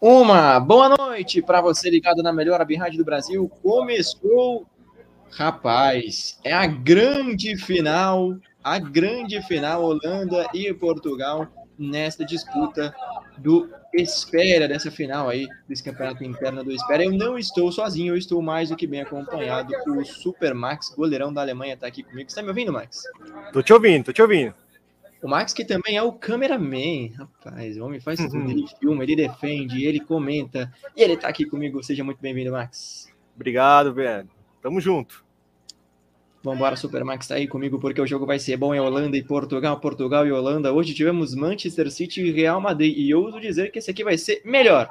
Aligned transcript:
Uma 0.00 0.60
boa 0.60 0.90
noite 0.90 1.40
para 1.40 1.62
você 1.62 1.88
ligado 1.88 2.22
na 2.22 2.30
melhor 2.30 2.60
rádio 2.60 2.98
do 2.98 3.04
Brasil. 3.04 3.48
Começou, 3.62 4.66
rapaz, 5.30 6.38
é 6.44 6.52
a 6.52 6.66
grande 6.66 7.56
final, 7.56 8.36
a 8.62 8.78
grande 8.78 9.40
final 9.42 9.82
Holanda 9.82 10.48
e 10.52 10.72
Portugal 10.74 11.48
nesta 11.78 12.26
disputa 12.26 12.94
do 13.38 13.70
Espera, 13.94 14.68
dessa 14.68 14.90
final 14.90 15.30
aí, 15.30 15.48
desse 15.66 15.82
campeonato 15.82 16.22
interno 16.22 16.62
do 16.62 16.72
Espera. 16.72 17.02
Eu 17.02 17.12
não 17.12 17.38
estou 17.38 17.72
sozinho, 17.72 18.12
eu 18.12 18.18
estou 18.18 18.42
mais 18.42 18.68
do 18.68 18.76
que 18.76 18.86
bem 18.86 19.00
acompanhado. 19.00 19.72
O 19.88 20.04
Super 20.04 20.54
Max, 20.54 20.94
goleirão 20.94 21.32
da 21.32 21.40
Alemanha, 21.40 21.72
está 21.72 21.86
aqui 21.86 22.02
comigo. 22.02 22.30
Você 22.30 22.36
tá 22.36 22.42
me 22.42 22.48
ouvindo, 22.48 22.72
Max? 22.72 23.02
Tô 23.50 23.62
te 23.62 23.72
ouvindo, 23.72 24.04
tô 24.04 24.12
te 24.12 24.20
ouvindo. 24.20 24.54
O 25.26 25.28
Max, 25.28 25.52
que 25.52 25.64
também 25.64 25.96
é 25.96 26.02
o 26.04 26.12
cameraman, 26.12 27.08
rapaz, 27.18 27.76
o 27.76 27.84
homem 27.84 27.98
faz 27.98 28.16
tudo, 28.20 28.36
uhum. 28.36 28.48
ele 28.48 28.64
filma, 28.78 29.02
ele 29.02 29.16
defende, 29.16 29.84
ele 29.84 29.98
comenta, 29.98 30.72
e 30.96 31.02
ele 31.02 31.16
tá 31.16 31.26
aqui 31.26 31.44
comigo. 31.44 31.82
Seja 31.82 32.04
muito 32.04 32.20
bem-vindo, 32.20 32.52
Max. 32.52 33.12
Obrigado, 33.34 33.92
velho. 33.92 34.30
Tamo 34.62 34.80
junto. 34.80 35.24
Vambora, 36.44 36.76
Super 36.76 37.02
Max 37.02 37.26
tá 37.26 37.34
aí 37.34 37.48
comigo 37.48 37.80
porque 37.80 38.00
o 38.00 38.06
jogo 38.06 38.24
vai 38.24 38.38
ser 38.38 38.56
bom 38.56 38.72
em 38.72 38.78
Holanda 38.78 39.16
e 39.16 39.22
Portugal, 39.24 39.80
Portugal 39.80 40.24
e 40.24 40.30
Holanda. 40.30 40.72
Hoje 40.72 40.94
tivemos 40.94 41.34
Manchester 41.34 41.90
City 41.90 42.22
e 42.22 42.30
Real 42.30 42.60
Madrid 42.60 42.96
e 42.96 43.10
eu 43.10 43.20
ouso 43.20 43.40
dizer 43.40 43.72
que 43.72 43.80
esse 43.80 43.90
aqui 43.90 44.04
vai 44.04 44.16
ser 44.16 44.42
melhor. 44.44 44.88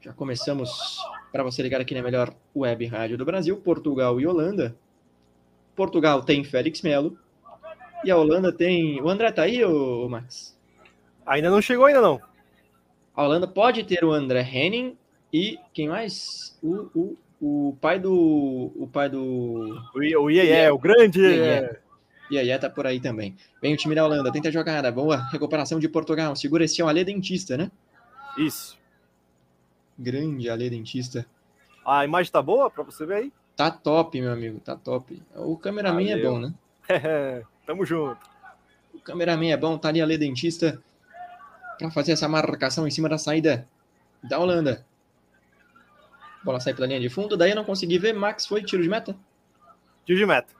Já 0.00 0.12
começamos 0.12 0.98
para 1.30 1.44
você 1.44 1.62
ligar 1.62 1.80
aqui 1.80 1.94
na 1.94 2.02
melhor 2.02 2.34
web 2.56 2.84
rádio 2.86 3.16
do 3.16 3.24
Brasil, 3.24 3.56
Portugal 3.58 4.20
e 4.20 4.26
Holanda. 4.26 4.76
Portugal 5.78 6.24
tem 6.24 6.42
Félix 6.42 6.82
Melo 6.82 7.16
e 8.04 8.10
a 8.10 8.16
Holanda 8.16 8.52
tem. 8.52 9.00
O 9.00 9.08
André 9.08 9.30
tá 9.30 9.42
aí, 9.42 9.64
ô, 9.64 10.08
Max? 10.08 10.58
Ainda 11.24 11.48
não 11.48 11.62
chegou, 11.62 11.86
ainda 11.86 12.00
não. 12.00 12.20
A 13.14 13.22
Holanda 13.22 13.46
pode 13.46 13.84
ter 13.84 14.04
o 14.04 14.12
André 14.12 14.42
Henning 14.42 14.98
e 15.32 15.56
quem 15.72 15.88
mais? 15.88 16.58
O, 16.60 16.90
o, 16.92 17.16
o 17.40 17.76
pai 17.80 18.00
do. 18.00 18.72
O 18.74 18.88
pai 18.92 19.08
do. 19.08 19.80
O 19.94 20.28
Iê, 20.28 20.50
é, 20.50 20.72
o 20.72 20.78
grande. 20.78 21.20
E 22.28 22.36
aí, 22.36 22.58
tá 22.58 22.68
por 22.68 22.84
aí 22.84 22.98
também. 22.98 23.36
Vem 23.62 23.72
o 23.72 23.76
time 23.76 23.94
da 23.94 24.04
Holanda, 24.04 24.32
tenta 24.32 24.48
a 24.48 24.52
jogada. 24.52 24.90
Boa 24.90 25.28
recuperação 25.30 25.78
de 25.78 25.88
Portugal. 25.88 26.34
Segura 26.34 26.64
esse 26.64 26.80
é 26.80 26.84
o 26.84 26.88
Ale 26.88 27.04
Dentista, 27.04 27.56
né? 27.56 27.70
Isso. 28.36 28.76
Grande 29.96 30.50
Ale 30.50 30.68
Dentista. 30.68 31.24
A 31.86 32.04
imagem 32.04 32.32
tá 32.32 32.42
boa 32.42 32.68
para 32.68 32.82
você 32.82 33.06
ver 33.06 33.14
aí? 33.14 33.32
Tá 33.58 33.72
top, 33.72 34.20
meu 34.20 34.30
amigo, 34.30 34.60
tá 34.60 34.76
top. 34.76 35.20
O 35.34 35.56
cameraman 35.56 36.12
é 36.12 36.22
bom, 36.22 36.38
né? 36.38 36.54
Tamo 37.66 37.84
junto. 37.84 38.24
O 38.94 39.00
cameraman 39.00 39.50
é 39.50 39.56
bom, 39.56 39.76
tá 39.76 39.88
ali 39.88 40.00
a 40.00 40.06
dentista 40.06 40.80
para 41.76 41.90
fazer 41.90 42.12
essa 42.12 42.28
marcação 42.28 42.86
em 42.86 42.90
cima 42.92 43.08
da 43.08 43.18
saída 43.18 43.66
da 44.22 44.38
Holanda. 44.38 44.86
Bola 46.44 46.60
sai 46.60 46.72
pela 46.72 46.86
linha 46.86 47.00
de 47.00 47.08
fundo, 47.08 47.36
daí 47.36 47.50
eu 47.50 47.56
não 47.56 47.64
consegui 47.64 47.98
ver. 47.98 48.12
Max 48.12 48.46
foi 48.46 48.62
tiro 48.62 48.80
de 48.80 48.88
meta? 48.88 49.16
Tiro 50.06 50.20
de 50.20 50.24
meta. 50.26 50.54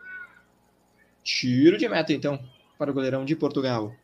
Tiro 1.23 1.79
de 1.79 1.89
meta, 1.89 2.13
então, 2.13 2.37
para 2.77 2.91
o 2.91 2.95
goleirão 2.95 3.25
de 3.25 3.37
Portugal. 3.37 3.95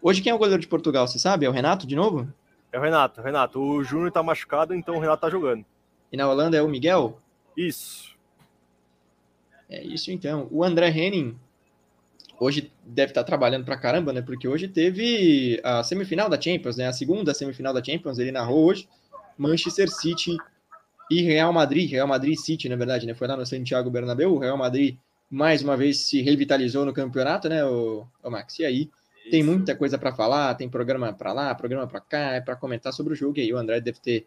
Hoje 0.00 0.22
quem 0.22 0.32
é 0.32 0.34
o 0.34 0.38
goleiro 0.38 0.62
de 0.62 0.66
Portugal, 0.66 1.06
você 1.06 1.18
sabe? 1.18 1.44
É 1.44 1.48
o 1.50 1.52
Renato 1.52 1.86
de 1.86 1.94
novo? 1.94 2.26
É 2.72 2.78
o 2.78 2.82
Renato, 2.82 3.20
Renato. 3.20 3.60
O 3.60 3.84
Júnior 3.84 4.10
tá 4.10 4.22
machucado, 4.22 4.74
então 4.74 4.96
o 4.96 4.98
Renato 4.98 5.20
tá 5.20 5.28
jogando. 5.28 5.62
E 6.10 6.16
na 6.16 6.26
Holanda 6.26 6.56
é 6.56 6.62
o 6.62 6.68
Miguel? 6.68 7.20
Isso. 7.58 8.16
É 9.68 9.82
isso 9.82 10.12
então. 10.12 10.46
O 10.52 10.62
André 10.62 10.90
Henning 10.90 11.36
hoje 12.38 12.70
deve 12.86 13.10
estar 13.10 13.24
trabalhando 13.24 13.64
pra 13.64 13.76
caramba, 13.76 14.12
né? 14.12 14.22
Porque 14.22 14.46
hoje 14.46 14.68
teve 14.68 15.60
a 15.64 15.82
semifinal 15.82 16.28
da 16.28 16.40
Champions, 16.40 16.76
né? 16.76 16.86
A 16.86 16.92
segunda 16.92 17.34
semifinal 17.34 17.74
da 17.74 17.82
Champions, 17.82 18.20
ele 18.20 18.30
narrou 18.30 18.64
hoje. 18.66 18.88
Manchester 19.36 19.88
City 19.90 20.36
e 21.10 21.20
Real 21.22 21.52
Madrid, 21.52 21.90
Real 21.90 22.06
Madrid 22.06 22.36
City, 22.38 22.68
na 22.68 22.76
verdade, 22.76 23.06
né? 23.06 23.14
Foi 23.14 23.26
lá 23.26 23.36
no 23.36 23.44
Santiago 23.44 23.90
Bernabéu, 23.90 24.34
o 24.34 24.38
Real 24.38 24.56
Madrid 24.56 24.96
mais 25.28 25.60
uma 25.60 25.76
vez 25.76 26.06
se 26.06 26.22
revitalizou 26.22 26.86
no 26.86 26.92
campeonato, 26.92 27.48
né, 27.48 27.64
o, 27.64 28.06
o 28.22 28.30
Max? 28.30 28.58
E 28.60 28.64
aí, 28.64 28.90
Isso. 29.20 29.30
tem 29.30 29.42
muita 29.42 29.76
coisa 29.76 29.98
para 29.98 30.12
falar, 30.12 30.54
tem 30.54 30.68
programa 30.68 31.12
para 31.12 31.32
lá, 31.32 31.54
programa 31.54 31.86
para 31.86 32.00
cá, 32.00 32.32
é 32.34 32.40
para 32.40 32.56
comentar 32.56 32.92
sobre 32.92 33.12
o 33.12 33.16
jogo. 33.16 33.38
E 33.38 33.42
aí, 33.42 33.52
o 33.52 33.58
André 33.58 33.80
deve 33.80 34.00
ter 34.00 34.26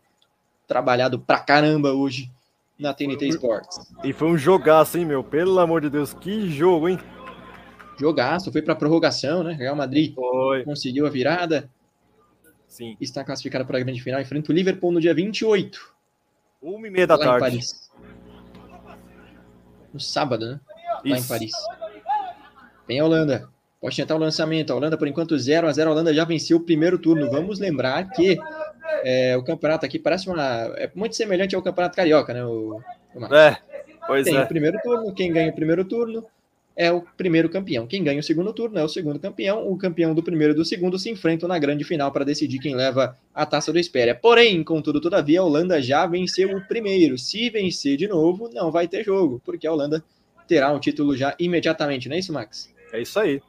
trabalhado 0.68 1.20
pra 1.20 1.40
caramba 1.40 1.92
hoje 1.92 2.30
na 2.82 2.94
TNT 2.94 3.28
Sports. 3.28 3.94
E 4.04 4.12
foi 4.12 4.28
um 4.28 4.38
jogaço, 4.38 4.98
hein, 4.98 5.06
meu? 5.06 5.24
Pelo 5.24 5.60
amor 5.60 5.82
de 5.82 5.90
Deus, 5.90 6.14
que 6.14 6.50
jogo, 6.50 6.90
hein? 6.90 7.00
Jogaço, 8.00 8.52
foi 8.52 8.62
para 8.62 8.76
prorrogação, 8.76 9.44
né? 9.44 9.54
Real 9.54 9.76
Madrid 9.76 10.16
foi. 10.16 10.64
conseguiu 10.64 11.06
a 11.06 11.10
virada. 11.10 11.70
Sim. 12.68 12.98
Está 13.00 13.24
classificado 13.24 13.66
para 13.66 13.78
a 13.78 13.82
grande 13.82 14.02
final. 14.02 14.20
Enfrenta 14.20 14.52
o 14.52 14.56
Liverpool 14.56 14.92
no 14.92 15.00
dia 15.00 15.14
28. 15.14 15.94
Uma 16.62 16.88
e 16.88 16.92
meia 16.92 17.06
da 17.06 17.18
tarde. 17.18 17.60
No 19.94 20.00
sábado, 20.00 20.46
né? 20.48 20.60
Lá 21.06 21.18
Isso. 21.18 21.26
em 21.26 21.28
Paris. 21.28 21.52
Vem 22.88 23.00
a 23.00 23.06
Holanda. 23.06 23.50
Pode 23.80 23.96
tentar 23.96 24.16
o 24.16 24.20
lançamento. 24.20 24.72
A 24.72 24.76
Holanda, 24.76 24.98
por 24.98 25.08
enquanto, 25.08 25.38
0 25.38 25.68
a 25.68 25.72
0 25.72 25.90
A 25.90 25.94
Holanda 25.94 26.14
já 26.14 26.24
venceu 26.24 26.58
o 26.58 26.62
primeiro 26.62 26.98
turno. 26.98 27.30
Vamos 27.30 27.60
lembrar 27.60 28.10
que 28.12 28.38
é, 29.04 29.38
o 29.38 29.44
campeonato 29.44 29.86
aqui 29.86 30.00
parece 30.00 30.30
uma. 30.30 30.44
É 30.78 30.90
muito 30.96 31.16
semelhante 31.16 31.56
ao 31.56 31.62
campeonato 31.62 31.96
carioca, 31.96 32.34
né? 32.34 32.44
O, 32.46 32.82
o 33.14 33.36
é, 33.36 33.58
pois 34.08 34.26
Tem 34.26 34.36
é. 34.36 34.44
o 34.44 34.48
primeiro 34.48 34.80
turno, 34.82 35.14
quem 35.14 35.32
ganha 35.32 35.50
o 35.50 35.56
primeiro 35.56 35.86
turno 35.86 36.26
é 36.76 36.92
o 36.92 37.02
primeiro 37.02 37.50
campeão. 37.50 37.86
Quem 37.86 38.04
ganha 38.04 38.20
o 38.20 38.24
segundo 38.24 38.54
turno 38.54 38.80
é 38.80 38.84
o 38.84 38.88
segundo 38.88 39.20
campeão. 39.20 39.70
O 39.70 39.78
campeão 39.78 40.16
do 40.16 40.24
primeiro 40.24 40.54
e 40.54 40.56
do 40.56 40.66
segundo 40.66 40.98
se 40.98 41.10
enfrentam 41.10 41.48
na 41.48 41.60
grande 41.60 41.84
final 41.84 42.12
para 42.12 42.26
decidir 42.26 42.60
quem 42.60 42.76
leva 42.76 43.18
a 43.34 43.46
taça 43.46 43.72
do 43.72 43.80
Espéria. 43.80 44.16
Porém, 44.16 44.64
contudo, 44.64 45.02
todavia, 45.02 45.42
a 45.42 45.44
Holanda 45.44 45.82
já 45.82 46.06
venceu 46.06 46.56
o 46.56 46.62
primeiro. 46.68 47.18
Se 47.18 47.50
vencer 47.50 47.98
de 47.98 48.08
novo, 48.08 48.50
não 48.54 48.72
vai 48.72 48.88
ter 48.88 49.04
jogo, 49.04 49.42
porque 49.46 49.68
a 49.68 49.72
Holanda 49.72 50.04
terá 50.48 50.72
o 50.72 50.80
título 50.80 51.16
já 51.16 51.36
imediatamente, 51.40 52.10
não 52.10 52.16
é 52.16 52.20
isso, 52.20 52.34
Max? 52.34 52.74
É 52.92 53.02
isso 53.02 53.20
aí. 53.20 53.42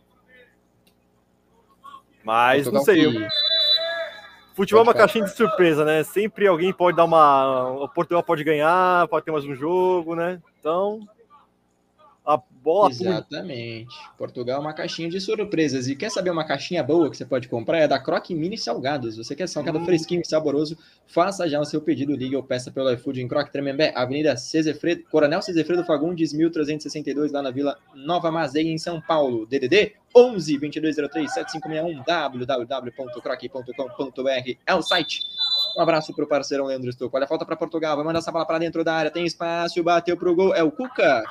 Mas 2.24 2.70
não 2.70 2.82
sei. 2.82 3.10
Que... 3.10 3.28
Futebol 4.54 4.80
é 4.80 4.84
uma 4.84 4.94
caixinha 4.94 5.24
de 5.24 5.34
surpresa, 5.34 5.84
né? 5.84 6.04
Sempre 6.04 6.46
alguém 6.46 6.72
pode 6.72 6.96
dar 6.96 7.04
uma. 7.04 7.70
O 7.70 7.88
Portugal 7.88 8.22
pode 8.22 8.44
ganhar, 8.44 9.08
pode 9.08 9.24
ter 9.24 9.32
mais 9.32 9.44
um 9.44 9.54
jogo, 9.54 10.14
né? 10.14 10.40
Então. 10.58 11.00
A 12.24 12.36
bola. 12.36 12.90
Exatamente. 12.90 13.92
Portugal 14.16 14.58
é 14.58 14.60
uma 14.60 14.72
caixinha 14.72 15.08
de 15.08 15.20
surpresas. 15.20 15.88
E 15.88 15.96
quer 15.96 16.08
saber 16.08 16.30
uma 16.30 16.44
caixinha 16.44 16.80
boa 16.80 17.10
que 17.10 17.16
você 17.16 17.24
pode 17.24 17.48
comprar? 17.48 17.78
É 17.78 17.88
da 17.88 17.98
Croque 17.98 18.32
Mini 18.32 18.56
Salgados. 18.56 19.16
Você 19.16 19.34
quer 19.34 19.48
salgado 19.48 19.78
hum. 19.78 19.84
fresquinho 19.84 20.20
e 20.20 20.24
saboroso? 20.24 20.78
Faça 21.04 21.48
já 21.48 21.58
o 21.58 21.64
seu 21.64 21.80
pedido. 21.80 22.14
Ligue 22.14 22.36
ou 22.36 22.42
peça 22.42 22.70
pelo 22.70 22.92
iFood 22.92 23.20
em 23.20 23.26
Croque 23.26 23.50
Tremembé, 23.50 23.92
Avenida 23.96 24.36
Cezefredo, 24.36 25.02
Coronel 25.10 25.42
Cezefredo 25.42 25.84
Fagundes, 25.84 26.32
1362, 26.32 27.32
lá 27.32 27.42
na 27.42 27.50
Vila 27.50 27.76
Nova 27.92 28.30
Mazei, 28.30 28.70
em 28.70 28.78
São 28.78 29.00
Paulo. 29.00 29.44
DDD 29.46 29.94
11 30.14 30.58
2203 30.58 31.32
7561 31.32 32.02
www.croque.com.br 32.04 34.58
é 34.66 34.74
o 34.74 34.82
site. 34.82 35.22
Um 35.76 35.80
abraço 35.80 36.14
para 36.14 36.24
o 36.24 36.28
parceirão 36.28 36.66
Leandro 36.66 36.92
Stocco. 36.92 37.16
Olha 37.16 37.24
a 37.24 37.28
falta 37.28 37.44
para 37.44 37.56
Portugal. 37.56 37.96
Vai 37.96 38.04
mandar 38.04 38.18
essa 38.18 38.32
bola 38.32 38.46
para 38.46 38.58
dentro 38.58 38.84
da 38.84 38.94
área. 38.94 39.10
Tem 39.10 39.24
espaço. 39.24 39.82
Bateu 39.82 40.16
para 40.16 40.30
o 40.30 40.34
gol. 40.34 40.54
É 40.54 40.62
o 40.62 40.70
Cuca. 40.70 41.24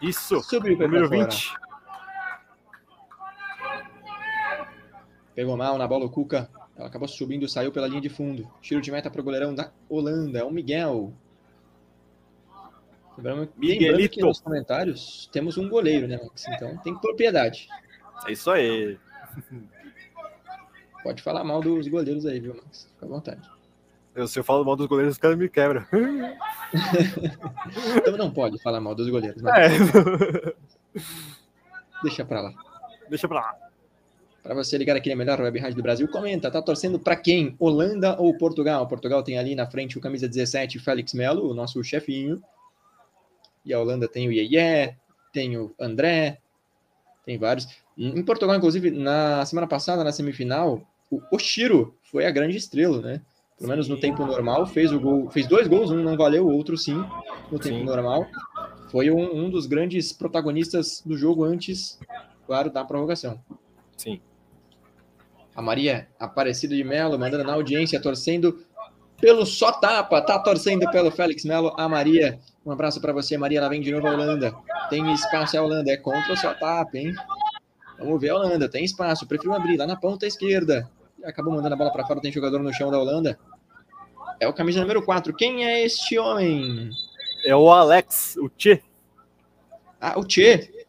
Isso. 0.00 0.40
Subiu 0.42 0.78
número 0.78 1.08
20. 1.08 1.54
Pegou 5.34 5.56
mal 5.56 5.76
na 5.76 5.86
bola 5.86 6.06
o 6.06 6.10
Cuca. 6.10 6.48
Ela 6.76 6.88
acabou 6.88 7.08
subindo, 7.08 7.48
saiu 7.48 7.72
pela 7.72 7.86
linha 7.86 8.00
de 8.00 8.08
fundo. 8.08 8.48
Tiro 8.60 8.80
de 8.80 8.90
meta 8.90 9.10
para 9.10 9.20
o 9.20 9.24
goleirão 9.24 9.54
da 9.54 9.70
Holanda. 9.88 10.40
É 10.40 10.44
o 10.44 10.50
Miguel. 10.50 11.12
Lembrando, 13.16 13.50
lembrando 13.58 14.08
que 14.10 14.20
nos 14.20 14.40
comentários 14.40 15.26
temos 15.32 15.56
um 15.56 15.70
goleiro, 15.70 16.06
né, 16.06 16.20
Max? 16.22 16.46
Então 16.48 16.76
tem 16.78 16.94
propriedade. 16.94 17.66
É 18.26 18.32
isso 18.32 18.50
aí. 18.50 18.98
Pode 21.02 21.22
falar 21.22 21.44
mal 21.44 21.60
dos 21.60 21.86
goleiros 21.88 22.24
aí, 22.26 22.40
viu, 22.40 22.54
Max? 22.54 22.88
Fica 22.94 23.06
à 23.06 23.08
vontade. 23.08 23.50
Eu, 24.14 24.26
se 24.26 24.38
eu 24.38 24.44
falo 24.44 24.64
mal 24.64 24.76
dos 24.76 24.86
goleiros, 24.86 25.14
os 25.14 25.18
caras 25.18 25.36
me 25.36 25.48
quebram. 25.48 25.84
então 27.96 28.16
não 28.16 28.32
pode 28.32 28.60
falar 28.62 28.80
mal 28.80 28.94
dos 28.94 29.10
goleiros. 29.10 29.42
Mas... 29.42 29.54
É. 29.54 29.68
Deixa 32.02 32.24
pra 32.24 32.40
lá. 32.40 32.54
Deixa 33.08 33.28
pra 33.28 33.40
lá. 33.40 33.54
Para 34.42 34.54
você 34.54 34.78
ligar 34.78 34.96
aqui 34.96 35.10
na 35.10 35.16
melhor 35.16 35.40
web 35.40 35.58
rádio 35.58 35.76
do 35.76 35.82
Brasil, 35.82 36.08
comenta, 36.08 36.50
tá 36.50 36.62
torcendo 36.62 36.98
para 36.98 37.16
quem? 37.16 37.54
Holanda 37.58 38.16
ou 38.18 38.36
Portugal? 38.38 38.86
Portugal 38.86 39.22
tem 39.22 39.38
ali 39.38 39.54
na 39.54 39.66
frente 39.66 39.98
o 39.98 40.00
camisa 40.00 40.28
17, 40.28 40.78
Félix 40.78 41.12
Melo, 41.12 41.50
o 41.50 41.54
nosso 41.54 41.82
chefinho. 41.82 42.42
E 43.64 43.74
a 43.74 43.80
Holanda 43.80 44.06
tem 44.06 44.28
o 44.28 44.32
Yeye, 44.32 44.96
tem 45.32 45.58
o 45.58 45.74
André, 45.78 46.38
tem 47.24 47.36
vários. 47.36 47.66
Em 47.96 48.22
Portugal, 48.22 48.54
inclusive, 48.56 48.90
na 48.90 49.44
semana 49.46 49.66
passada, 49.66 50.04
na 50.04 50.12
semifinal, 50.12 50.82
o 51.10 51.20
Oshiro 51.32 51.94
foi 52.02 52.26
a 52.26 52.30
grande 52.30 52.56
estrela, 52.56 53.00
né? 53.00 53.22
Pelo 53.56 53.70
menos 53.70 53.88
no 53.88 53.98
tempo 53.98 54.26
normal, 54.26 54.66
fez 54.66 54.92
o 54.92 55.00
gol, 55.00 55.30
fez 55.30 55.46
dois 55.46 55.66
gols, 55.66 55.90
um 55.90 56.02
não 56.02 56.14
valeu, 56.14 56.46
o 56.46 56.54
outro 56.54 56.76
sim, 56.76 56.96
no 57.50 57.58
tempo 57.58 57.78
sim. 57.78 57.84
normal. 57.84 58.26
Foi 58.90 59.10
um, 59.10 59.44
um, 59.44 59.50
dos 59.50 59.64
grandes 59.66 60.12
protagonistas 60.12 61.02
do 61.06 61.16
jogo 61.16 61.42
antes, 61.42 61.98
claro, 62.46 62.70
da 62.70 62.84
prorrogação. 62.84 63.40
Sim. 63.96 64.20
A 65.54 65.62
Maria 65.62 66.06
Aparecida 66.20 66.76
de 66.76 66.84
Melo 66.84 67.18
mandando 67.18 67.44
na 67.44 67.54
audiência, 67.54 67.98
torcendo 67.98 68.62
pelo 69.18 69.46
só 69.46 69.72
tapa, 69.72 70.20
tá 70.20 70.38
torcendo 70.38 70.90
pelo 70.90 71.10
Félix 71.10 71.42
Melo. 71.46 71.72
A 71.78 71.88
Maria, 71.88 72.38
um 72.64 72.70
abraço 72.70 73.00
para 73.00 73.14
você, 73.14 73.38
Maria. 73.38 73.58
Ela 73.58 73.70
vem 73.70 73.80
de 73.80 73.90
novo 73.90 74.06
a 74.06 74.12
Holanda. 74.12 74.54
Tem 74.90 75.10
espaço 75.14 75.56
a 75.56 75.62
Holanda, 75.62 75.90
é 75.90 75.96
contra 75.96 76.34
o 76.34 76.36
só 76.36 76.52
tapa, 76.52 76.98
hein? 76.98 77.14
Vamos 77.98 78.20
ver 78.20 78.30
a 78.30 78.36
Holanda, 78.36 78.68
tem 78.68 78.84
espaço. 78.84 79.26
Prefiro 79.26 79.54
abrir 79.54 79.76
lá 79.76 79.86
na 79.86 79.96
ponta 79.96 80.26
esquerda. 80.26 80.90
Acabou 81.24 81.52
mandando 81.52 81.74
a 81.74 81.78
bola 81.78 81.92
para 81.92 82.06
fora, 82.06 82.20
tem 82.20 82.32
jogador 82.32 82.62
no 82.62 82.72
chão 82.72 82.90
da 82.90 82.98
Holanda. 82.98 83.38
É 84.38 84.46
o 84.46 84.52
camisa 84.52 84.80
número 84.80 85.02
4. 85.02 85.34
Quem 85.34 85.64
é 85.64 85.84
este 85.84 86.18
homem? 86.18 86.90
É 87.44 87.56
o 87.56 87.70
Alex, 87.70 88.36
o 88.36 88.48
Tchê. 88.48 88.82
Ah, 90.00 90.18
o 90.18 90.24
Tchê. 90.24 90.86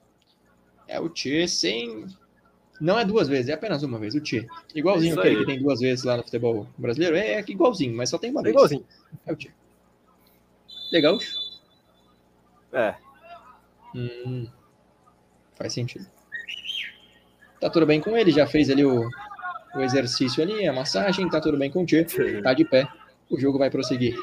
É 0.87 0.99
o 0.99 1.09
Tchê 1.09 1.47
sem 1.47 2.07
não 2.79 2.97
é 2.99 3.03
duas 3.03 3.27
vezes, 3.27 3.49
é 3.49 3.53
apenas 3.53 3.81
uma 3.81 3.97
vez, 3.97 4.13
o 4.13 4.21
Tchê. 4.21 4.47
Igualzinho 4.75 5.19
aquele 5.19 5.37
que 5.37 5.45
tem 5.45 5.59
duas 5.59 5.79
vezes 5.79 6.05
lá 6.05 6.17
no 6.17 6.23
futebol 6.23 6.67
brasileiro. 6.77 7.15
É, 7.15 7.33
é 7.33 7.39
igualzinho, 7.47 7.95
mas 7.95 8.09
só 8.09 8.17
tem 8.17 8.29
uma 8.29 8.41
é 8.41 8.43
vez. 8.43 8.55
Igualzinho. 8.55 8.85
É 9.25 9.33
o 9.33 9.35
Tchê. 9.35 9.51
Legal. 10.91 11.17
É. 12.71 12.95
Hum, 13.95 14.47
faz 15.55 15.73
sentido. 15.73 16.05
Tá 17.59 17.69
tudo 17.69 17.85
bem 17.85 17.99
com 17.99 18.15
ele, 18.15 18.31
já 18.31 18.45
fez 18.45 18.69
ali 18.69 18.85
o, 18.85 19.09
o 19.75 19.81
exercício 19.81 20.43
ali, 20.43 20.67
a 20.67 20.73
massagem, 20.73 21.29
tá 21.29 21.41
tudo 21.41 21.57
bem 21.57 21.71
com 21.71 21.83
o 21.83 21.85
Tchê. 21.85 22.05
Tá 22.41 22.53
de 22.53 22.65
pé. 22.65 22.87
O 23.29 23.39
jogo 23.39 23.57
vai 23.57 23.69
prosseguir. 23.69 24.15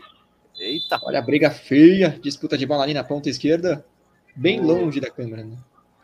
Eita. 0.59 0.99
Olha 1.03 1.19
a 1.19 1.23
briga 1.23 1.51
feia, 1.51 2.19
disputa 2.23 2.57
de 2.57 2.65
bola 2.65 2.85
ali 2.85 2.95
na 2.95 3.03
ponta 3.03 3.29
esquerda, 3.29 3.85
bem 4.35 4.61
longe 4.61 5.01
da 5.01 5.11
câmera, 5.11 5.43
né? 5.43 5.57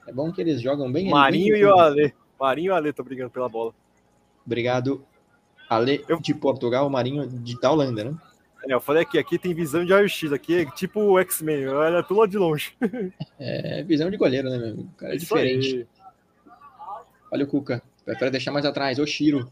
É 0.06 0.12
bom 0.12 0.32
que 0.32 0.41
eles 0.41 0.61
jogam 0.61 0.91
bem 0.91 1.09
Marinho 1.09 1.53
bem 1.53 1.62
e 1.62 1.65
o 1.65 1.79
Ale. 1.79 2.15
Marinho 2.38 2.67
e 2.67 2.71
o 2.71 2.75
Ale 2.75 2.91
estão 2.91 3.05
brigando 3.05 3.31
pela 3.31 3.49
bola. 3.49 3.73
Obrigado, 4.44 5.05
Ale 5.69 6.05
eu... 6.09 6.21
de 6.21 6.35
Portugal, 6.35 6.91
Marinho 6.91 7.29
de 7.29 7.61
da 7.61 7.71
Holanda, 7.71 8.05
né? 8.05 8.17
É, 8.69 8.75
eu 8.75 8.81
falei 8.81 9.03
aqui, 9.03 9.19
aqui 9.19 9.38
tem 9.38 9.55
visão 9.55 9.85
de 9.85 9.93
raio-x, 9.93 10.32
aqui 10.32 10.56
é 10.56 10.67
tipo 10.67 11.00
o 11.00 11.19
X-Men, 11.21 11.69
olha 11.69 12.03
tudo 12.03 12.21
lá 12.21 12.27
de 12.27 12.37
longe. 12.37 12.77
É, 13.38 13.82
visão 13.85 14.11
de 14.11 14.17
goleiro, 14.17 14.50
né, 14.50 14.59
meu? 14.59 14.75
O 14.75 14.88
cara 14.99 15.12
é 15.12 15.17
Isso 15.17 15.27
diferente. 15.27 15.77
Aí. 15.77 15.87
Olha 17.31 17.44
o 17.44 17.47
Cuca, 17.47 17.82
prefere 18.05 18.31
deixar 18.31 18.53
mais 18.53 18.67
atrás, 18.67 18.99
o 18.99 19.06
Shiro. 19.06 19.50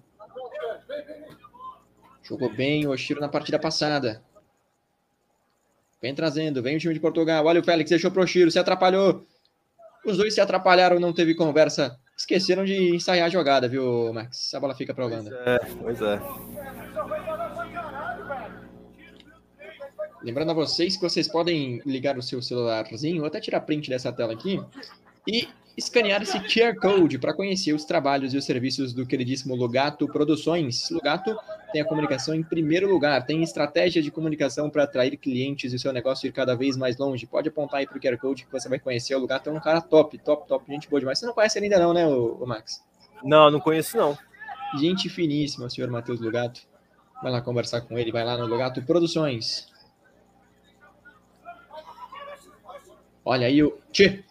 Jogou 2.23 2.53
bem 2.55 2.87
o 2.87 2.91
Oshiro 2.91 3.21
na 3.21 3.29
partida 3.29 3.59
passada. 3.59 4.23
Vem 6.01 6.15
trazendo, 6.15 6.63
vem 6.63 6.77
o 6.77 6.79
time 6.79 6.95
de 6.95 7.01
Portugal. 7.01 7.45
Olha 7.47 7.61
o 7.61 7.65
Félix, 7.65 7.91
deixou 7.91 8.11
pro 8.11 8.23
Oshiro, 8.23 8.51
se 8.51 8.59
atrapalhou. 8.59 9.27
Os 10.05 10.17
dois 10.17 10.35
se 10.35 10.41
atrapalharam, 10.41 11.01
não 11.01 11.13
teve 11.13 11.35
conversa 11.35 11.99
Esqueceram 12.19 12.65
de 12.65 12.97
ensaiar 12.97 13.27
a 13.27 13.31
jogada, 13.31 13.69
viu, 13.69 14.13
Max? 14.13 14.53
A 14.53 14.59
bola 14.59 14.75
fica 14.75 14.93
para 14.93 15.07
Holanda. 15.07 15.31
Pois 15.31 15.47
é, 15.47 15.59
pois 15.81 16.03
é. 16.03 16.21
Lembrando 20.25 20.51
a 20.51 20.55
vocês 20.55 20.97
que 20.97 21.03
vocês 21.03 21.29
podem 21.29 21.81
ligar 21.87 22.19
o 22.19 22.23
seu 22.23 22.43
celularzinho, 22.43 23.21
ou 23.21 23.29
até 23.29 23.41
tirar 23.41 23.61
print 23.61 23.89
dessa 23.89 24.13
tela 24.13 24.33
aqui, 24.33 24.61
e 25.29 25.47
escanear 25.79 26.21
esse 26.21 26.39
QR 26.41 26.75
Code 26.75 27.19
para 27.19 27.33
conhecer 27.33 27.73
os 27.73 27.85
trabalhos 27.85 28.35
e 28.35 28.37
os 28.37 28.45
serviços 28.45 28.93
do 28.93 29.07
queridíssimo 29.07 29.55
Lugato 29.55 30.09
Produções. 30.09 30.91
Lugato 30.91 31.39
tem 31.73 31.81
a 31.81 31.85
comunicação 31.85 32.35
em 32.35 32.43
primeiro 32.43 32.91
lugar, 32.91 33.25
tem 33.25 33.45
estratégia 33.45 34.03
de 34.03 34.11
comunicação 34.11 34.69
para 34.69 34.83
atrair 34.83 35.17
clientes 35.17 35.73
e 35.73 35.77
o 35.77 35.79
seu 35.79 35.93
negócio 35.93 36.27
ir 36.27 36.33
cada 36.33 36.57
vez 36.57 36.77
mais 36.77 36.99
longe. 36.99 37.27
Pode 37.27 37.49
apontar 37.49 37.79
aí 37.79 37.87
para 37.87 37.97
o 37.97 38.01
QR 38.01 38.19
Code 38.19 38.45
que 38.45 38.51
você 38.51 38.69
vai 38.69 38.81
conhecer. 38.81 39.15
O 39.15 39.21
Lugato 39.21 39.49
é 39.49 39.53
um 39.53 39.61
cara 39.61 39.81
top, 39.81 40.19
top, 40.19 40.49
top, 40.49 40.65
gente 40.69 40.91
boa 40.91 40.99
demais. 40.99 41.21
Você 41.21 41.27
não 41.27 41.33
conhece 41.33 41.61
ainda 41.61 41.79
não, 41.79 41.95
né, 41.95 42.05
o, 42.07 42.45
Max? 42.45 42.85
Não, 43.23 43.49
não 43.49 43.61
conheço 43.61 43.97
não. 43.97 44.19
Gente 44.81 45.09
finíssima, 45.09 45.67
o 45.67 45.71
senhor 45.71 45.89
Matheus 45.91 46.21
Lugato. 46.21 46.61
Vai 47.23 47.31
lá 47.31 47.41
conversar 47.41 47.83
com 47.83 47.97
ele, 47.97 48.11
vai 48.11 48.25
lá 48.25 48.37
no 48.37 48.47
Lugato 48.47 48.83
Produções. 48.83 49.69
Olha 53.25 53.47
aí 53.47 53.63
o... 53.63 53.79
Tchê, 53.93 54.25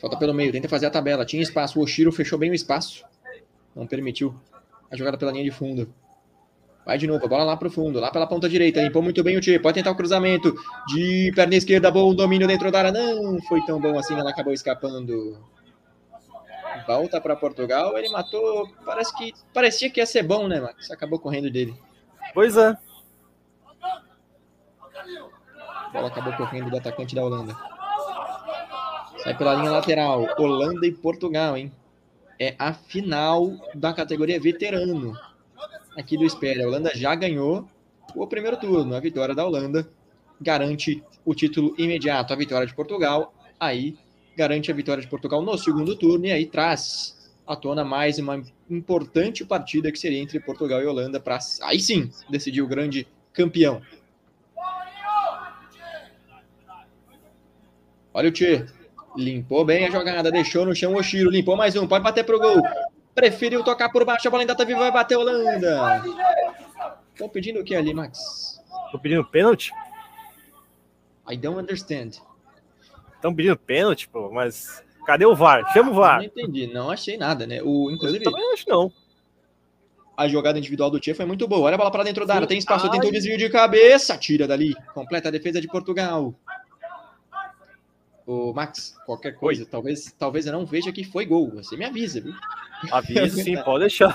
Falta 0.00 0.16
pelo 0.16 0.32
meio, 0.32 0.52
tenta 0.52 0.68
fazer 0.68 0.86
a 0.86 0.90
tabela. 0.90 1.24
Tinha 1.24 1.42
espaço. 1.42 1.78
O 1.78 1.82
Oshiro 1.82 2.12
fechou 2.12 2.38
bem 2.38 2.50
o 2.50 2.54
espaço. 2.54 3.04
Não 3.74 3.86
permitiu 3.86 4.34
a 4.90 4.96
jogada 4.96 5.18
pela 5.18 5.32
linha 5.32 5.44
de 5.44 5.50
fundo. 5.50 5.92
Vai 6.86 6.96
de 6.96 7.06
novo, 7.06 7.22
a 7.22 7.28
bola 7.28 7.44
lá 7.44 7.56
pro 7.56 7.70
fundo, 7.70 8.00
lá 8.00 8.10
pela 8.10 8.26
ponta 8.26 8.48
direita. 8.48 8.80
Limpou 8.80 9.02
muito 9.02 9.22
bem 9.22 9.36
o 9.36 9.40
Tchê. 9.40 9.58
Pode 9.58 9.74
tentar 9.74 9.90
o 9.90 9.94
cruzamento. 9.94 10.54
De 10.86 11.30
perna 11.34 11.54
esquerda, 11.54 11.90
bom 11.90 12.14
domínio 12.14 12.46
dentro 12.46 12.70
da 12.70 12.78
área. 12.78 12.92
Não 12.92 13.38
foi 13.42 13.60
tão 13.66 13.78
bom 13.78 13.98
assim, 13.98 14.14
ela 14.14 14.30
acabou 14.30 14.54
escapando. 14.54 15.38
Volta 16.86 17.20
para 17.20 17.36
Portugal. 17.36 17.98
Ele 17.98 18.08
matou. 18.08 18.68
Parece 18.86 19.14
que. 19.16 19.34
Parecia 19.52 19.90
que 19.90 20.00
ia 20.00 20.06
ser 20.06 20.22
bom, 20.22 20.48
né, 20.48 20.60
Max? 20.60 20.90
Acabou 20.90 21.18
correndo 21.18 21.50
dele. 21.50 21.76
Pois 22.32 22.56
é. 22.56 22.74
A 25.88 25.90
bola 25.92 26.08
acabou 26.08 26.32
correndo 26.34 26.70
do 26.70 26.76
atacante 26.76 27.14
da 27.14 27.22
Holanda. 27.22 27.54
Sai 29.22 29.36
pela 29.36 29.54
linha 29.54 29.70
lateral. 29.70 30.26
Holanda 30.38 30.86
e 30.86 30.92
Portugal, 30.92 31.56
hein? 31.56 31.72
É 32.38 32.54
a 32.58 32.72
final 32.72 33.52
da 33.74 33.92
categoria 33.92 34.40
veterano 34.40 35.12
aqui 35.96 36.16
do 36.16 36.24
Espera. 36.24 36.64
A 36.64 36.66
Holanda 36.66 36.92
já 36.94 37.14
ganhou 37.14 37.68
o 38.14 38.26
primeiro 38.26 38.56
turno. 38.56 38.94
A 38.94 39.00
vitória 39.00 39.34
da 39.34 39.44
Holanda 39.44 39.88
garante 40.40 41.02
o 41.24 41.34
título 41.34 41.74
imediato. 41.76 42.32
A 42.32 42.36
vitória 42.36 42.66
de 42.66 42.74
Portugal 42.74 43.34
aí 43.58 43.96
garante 44.36 44.70
a 44.70 44.74
vitória 44.74 45.02
de 45.02 45.08
Portugal 45.08 45.42
no 45.42 45.58
segundo 45.58 45.96
turno 45.96 46.26
e 46.26 46.30
aí 46.30 46.46
traz 46.46 47.32
à 47.44 47.56
tona 47.56 47.84
mais 47.84 48.18
uma 48.18 48.40
importante 48.70 49.44
partida 49.44 49.90
que 49.90 49.98
seria 49.98 50.20
entre 50.20 50.38
Portugal 50.38 50.80
e 50.80 50.86
Holanda 50.86 51.18
para 51.18 51.40
aí 51.62 51.80
sim 51.80 52.08
decidir 52.30 52.62
o 52.62 52.68
grande 52.68 53.08
campeão. 53.32 53.82
Olha 58.14 58.28
o 58.28 58.32
Tchê, 58.32 58.66
Limpou 59.18 59.64
bem 59.64 59.84
a 59.84 59.90
jogada, 59.90 60.30
deixou 60.30 60.64
no 60.64 60.76
chão 60.76 60.94
o 60.94 60.96
Oshiro, 60.96 61.28
limpou 61.28 61.56
mais 61.56 61.74
um, 61.74 61.88
pode 61.88 62.04
bater 62.04 62.22
pro 62.24 62.38
gol. 62.38 62.62
Preferiu 63.16 63.64
tocar 63.64 63.88
por 63.88 64.04
baixo, 64.04 64.28
a 64.28 64.30
bola 64.30 64.44
ainda 64.44 64.54
tá 64.54 64.62
viva, 64.62 64.78
vai 64.78 64.92
bater 64.92 65.16
Holanda. 65.16 66.04
Estão 67.12 67.28
pedindo 67.28 67.58
o 67.58 67.64
que 67.64 67.74
ali, 67.74 67.92
Max? 67.92 68.62
Estão 68.84 69.00
pedindo 69.00 69.24
pênalti? 69.24 69.72
I 71.28 71.36
don't 71.36 71.60
understand. 71.60 72.10
Estão 73.16 73.34
pedindo 73.34 73.56
pênalti, 73.56 74.08
pô, 74.08 74.30
mas 74.30 74.84
cadê 75.04 75.26
o 75.26 75.34
VAR? 75.34 75.68
Chama 75.72 75.90
o 75.90 75.94
VAR. 75.94 76.18
Não 76.18 76.24
entendi, 76.24 76.68
não 76.68 76.88
achei 76.88 77.16
nada, 77.16 77.44
né? 77.44 77.60
O, 77.60 77.90
inclusive, 77.90 78.24
eu 78.24 78.30
também 78.30 78.52
acho 78.52 78.68
não. 78.68 78.92
A 80.16 80.28
jogada 80.28 80.60
individual 80.60 80.92
do 80.92 81.00
Tia 81.00 81.16
foi 81.16 81.24
muito 81.24 81.48
boa. 81.48 81.62
Olha 81.62 81.74
a 81.74 81.78
bola 81.78 81.90
para 81.90 82.04
dentro 82.04 82.24
da 82.24 82.36
área, 82.36 82.46
tem 82.46 82.58
espaço, 82.58 82.88
tentou 82.88 83.10
desvio 83.10 83.36
de 83.36 83.50
cabeça, 83.50 84.16
tira 84.16 84.46
dali. 84.46 84.76
Completa 84.94 85.26
a 85.26 85.32
defesa 85.32 85.60
de 85.60 85.66
Portugal. 85.66 86.32
O 88.28 88.52
Max, 88.52 88.94
qualquer 89.06 89.36
coisa, 89.36 89.64
talvez, 89.64 90.14
talvez 90.18 90.44
eu 90.44 90.52
não 90.52 90.66
veja 90.66 90.92
que 90.92 91.02
foi 91.02 91.24
gol. 91.24 91.50
Você 91.52 91.78
me 91.78 91.86
avisa, 91.86 92.20
viu? 92.20 92.34
Avisa 92.92 93.28
sim, 93.42 93.56
pode 93.62 93.80
deixar. 93.80 94.14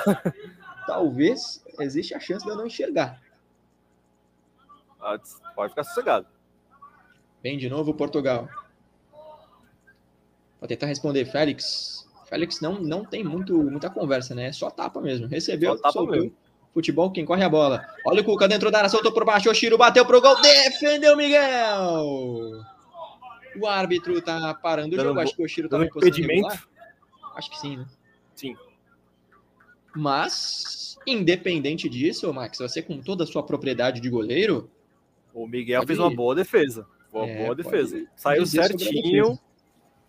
Talvez 0.86 1.65
existe 1.79 2.13
a 2.13 2.20
chance 2.20 2.46
de 2.46 2.51
eu 2.51 2.55
não 2.55 2.67
enxergar. 2.67 3.20
Pode 5.55 5.70
ficar 5.70 5.84
sossegado. 5.84 6.27
Vem 7.41 7.58
de 7.58 7.67
novo 7.67 7.91
Portugal. 7.96 8.48
Vou 10.60 10.67
tentar 10.67 10.86
responder, 10.86 11.25
Félix. 11.25 12.08
Félix 12.29 12.62
não, 12.62 12.79
não 12.79 13.03
tem 13.03 13.24
muito, 13.24 13.58
muita 13.63 13.89
conversa, 13.89 14.36
né? 14.36 14.50
É 14.50 14.51
só 14.51 14.70
tapa 14.70 15.01
mesmo. 15.01 15.25
Recebeu, 15.25 15.75
só 15.75 15.91
tapa 15.91 16.05
mesmo. 16.05 16.32
Futebol, 16.72 17.12
quem 17.12 17.25
corre 17.25 17.43
a 17.43 17.50
bola. 17.50 17.84
Olha 18.05 18.22
o 18.22 18.24
Cuca 18.24 18.48
dentro 18.48 18.70
da 18.70 18.77
área, 18.77 18.89
soltou 18.89 19.12
por 19.12 19.25
baixo. 19.25 19.50
O 19.50 19.55
Chiro 19.55 19.75
bateu 19.75 20.05
pro 20.05 20.22
gol, 20.22 20.39
defendeu 20.39 21.17
Miguel. 21.17 22.63
O 23.60 23.67
árbitro 23.67 24.22
tá 24.22 24.53
parando 24.53 24.95
o 24.95 25.00
jogo. 25.00 25.19
Acho 25.19 25.36
que 25.36 25.43
o 25.43 25.48
Shiro 25.48 25.69
tá 25.69 25.77
no 25.77 25.86
impedimento. 25.86 26.67
Acho 27.36 27.50
que 27.50 27.60
sim, 27.60 27.77
né? 27.77 27.86
Sim. 28.36 28.55
Mas, 29.95 30.98
independente 31.05 31.88
disso, 31.88 32.31
Max, 32.33 32.57
você 32.57 32.81
com 32.81 33.00
toda 33.00 33.24
a 33.24 33.27
sua 33.27 33.43
propriedade 33.43 34.00
de 34.00 34.10
goleiro. 34.10 34.69
O 35.33 35.48
Miguel 35.48 35.81
pode... 35.81 35.88
fez 35.88 36.00
uma 36.00 36.13
boa 36.13 36.36
defesa. 36.36 36.88
Uma 37.12 37.27
é, 37.27 37.43
boa 37.43 37.55
defesa. 37.55 38.05
Saiu 38.15 38.45
certinho. 38.45 39.24
Defesa. 39.24 39.41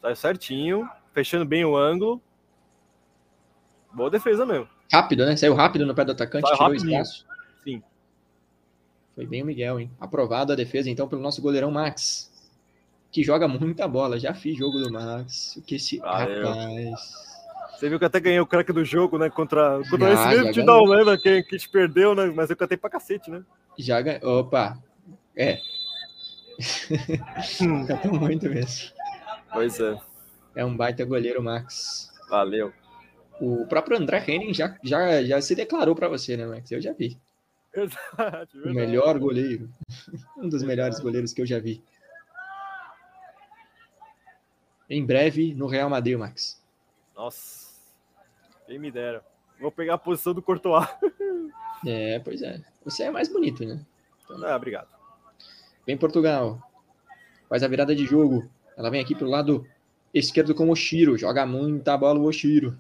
Saiu 0.01 0.17
certinho. 0.17 0.91
Fechando 1.13 1.45
bem 1.45 1.65
o 1.65 1.77
ângulo. 1.77 2.21
Boa 3.93 4.11
defesa 4.11 4.45
mesmo. 4.45 4.69
Rápido, 4.93 5.25
né? 5.25 5.37
Saiu 5.37 5.55
rápido 5.55 5.87
no 5.87 5.95
pé 5.95 6.05
do 6.05 6.13
atacante, 6.13 6.47
Saiu 6.47 6.57
tirou 6.57 6.69
rapidinho. 6.69 7.01
espaço. 7.01 7.27
Sim. 7.63 7.83
Foi 9.15 9.27
bem 9.27 9.43
o 9.43 9.47
Miguel, 9.47 9.81
hein? 9.81 9.91
Aprovado 10.01 10.53
a 10.53 10.57
defesa, 10.57 10.91
então, 10.91 11.07
pelo 11.07 11.23
nosso 11.23 11.41
goleirão 11.41 11.71
Max 11.71 12.34
que 13.14 13.23
joga 13.23 13.47
muita 13.47 13.87
bola. 13.87 14.18
Já 14.18 14.35
fiz 14.35 14.59
jogo 14.59 14.76
do 14.80 14.92
Max. 14.92 15.54
O 15.54 15.62
que 15.62 15.76
esse 15.76 15.99
Valeu. 15.99 16.49
rapaz. 16.49 17.14
Você 17.71 17.88
viu 17.88 17.97
que 17.97 18.04
até 18.04 18.18
ganhei 18.18 18.40
o 18.40 18.47
craque 18.47 18.73
do 18.73 18.85
jogo, 18.85 19.18
né? 19.18 19.30
Contra, 19.30 19.80
contra 19.88 20.16
já, 20.16 20.33
esse 20.33 20.38
mesmo 20.38 20.52
te 20.52 20.62
dá 20.64 20.80
lembra 20.80 21.16
que, 21.16 21.44
que 21.44 21.56
te 21.56 21.68
perdeu, 21.68 22.12
né? 22.12 22.26
Mas 22.35 22.50
eu 22.50 22.56
cantei 22.56 22.76
pra 22.76 22.90
cacete, 22.90 23.30
né? 23.30 23.44
Já 23.78 24.00
ganhou. 24.00 24.40
Opa! 24.40 24.76
É. 25.37 25.59
Hum. 27.61 27.85
Cantou 27.85 28.14
muito 28.14 28.49
mesmo. 28.49 28.92
Pois 29.52 29.80
é. 29.80 29.97
É 30.54 30.64
um 30.64 30.76
baita 30.76 31.04
goleiro, 31.04 31.42
Max. 31.42 32.12
Valeu. 32.30 32.73
O 33.40 33.66
próprio 33.66 33.99
André 33.99 34.25
Henning 34.26 34.54
já, 34.54 34.76
já, 34.85 35.25
já 35.25 35.40
se 35.40 35.56
declarou 35.56 35.97
para 35.97 36.09
você, 36.09 36.37
né, 36.37 36.47
Max? 36.47 36.71
Eu 36.71 36.80
já 36.80 36.92
vi. 36.92 37.18
Verdade, 37.75 38.50
O 38.64 38.73
melhor 38.73 39.18
goleiro. 39.18 39.68
Um 40.38 40.49
dos 40.49 40.62
melhores 40.62 41.00
goleiros 41.00 41.33
que 41.33 41.42
eu 41.42 41.47
já 41.47 41.59
vi. 41.59 41.83
Em 44.88 45.05
breve 45.05 45.55
no 45.55 45.67
Real 45.67 45.88
Madrid, 45.88 46.19
Max. 46.19 46.62
Nossa. 47.17 47.73
Quem 48.67 48.79
me 48.79 48.91
dera. 48.91 49.25
Vou 49.61 49.71
pegar 49.71 49.95
a 49.95 49.99
posição 49.99 50.35
do 50.35 50.43
Courtois. 50.43 50.87
É, 51.87 52.19
pois 52.21 52.41
é. 52.41 52.62
Você 52.83 53.03
é 53.03 53.11
mais 53.11 53.29
bonito, 53.29 53.62
né? 53.62 53.79
Ah, 54.47 54.57
obrigado. 54.57 54.88
Vem 55.87 55.99
Portugal. 55.99 56.59
Faz 57.47 57.62
a 57.62 57.69
virada 57.69 57.95
de 57.95 58.07
jogo. 58.07 58.49
Ela 58.75 58.88
vem 58.88 59.03
aqui 59.03 59.14
pro 59.14 59.29
lado 59.29 59.67
esquerdo 60.14 60.55
com 60.55 60.67
o 60.69 60.73
Oshiro. 60.73 61.19
Joga 61.19 61.45
muita 61.45 61.95
bola 61.99 62.19
o 62.19 62.25
Oshiro. 62.25 62.75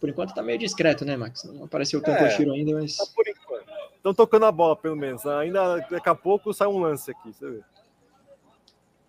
Por 0.00 0.08
enquanto 0.08 0.32
tá 0.34 0.42
meio 0.42 0.58
discreto, 0.58 1.04
né, 1.04 1.14
Max? 1.14 1.44
Não 1.44 1.64
apareceu 1.64 2.00
tanto 2.00 2.22
o 2.22 2.26
É. 2.26 2.28
Oshiro 2.28 2.52
ainda, 2.52 2.72
mas 2.72 2.96
Tá 2.96 3.04
por 3.14 3.28
enquanto. 3.28 3.66
Estão 3.96 4.14
tocando 4.14 4.46
a 4.46 4.52
bola, 4.52 4.76
pelo 4.76 4.96
menos. 4.96 5.26
Ainda 5.26 5.76
daqui 5.90 6.08
a 6.08 6.14
pouco 6.14 6.54
sai 6.54 6.68
um 6.68 6.78
lance 6.78 7.10
aqui, 7.10 7.34
você 7.34 7.50
vê. 7.50 7.60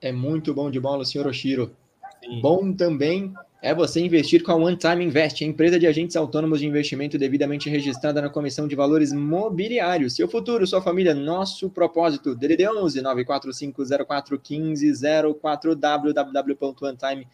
É 0.06 0.12
muito 0.12 0.54
bom 0.54 0.70
de 0.70 0.80
bola 0.80 1.04
senhor 1.04 1.26
Oshiro. 1.26 1.76
Sim. 2.24 2.40
Bom 2.40 2.72
também 2.72 3.34
é 3.60 3.74
você 3.74 4.00
investir 4.00 4.44
com 4.44 4.52
a 4.52 4.56
One 4.56 4.78
Time 4.78 5.04
Invest, 5.04 5.44
a 5.44 5.48
empresa 5.48 5.80
de 5.80 5.88
agentes 5.88 6.16
autônomos 6.16 6.60
de 6.60 6.68
investimento 6.68 7.18
devidamente 7.18 7.72
registrada 7.72 8.22
na 8.22 8.30
Comissão 8.30 8.68
de 8.68 8.76
Valores 8.76 9.12
Mobiliários. 9.12 10.16
Seu 10.16 10.28
futuro, 10.28 10.68
sua 10.68 10.80
família, 10.80 11.16
nosso 11.16 11.72
propósito. 11.72 12.36
DDD 12.36 12.70
11 12.70 13.02
94504 13.02 14.40
1504 14.48 15.76
www.onetime 15.76 17.28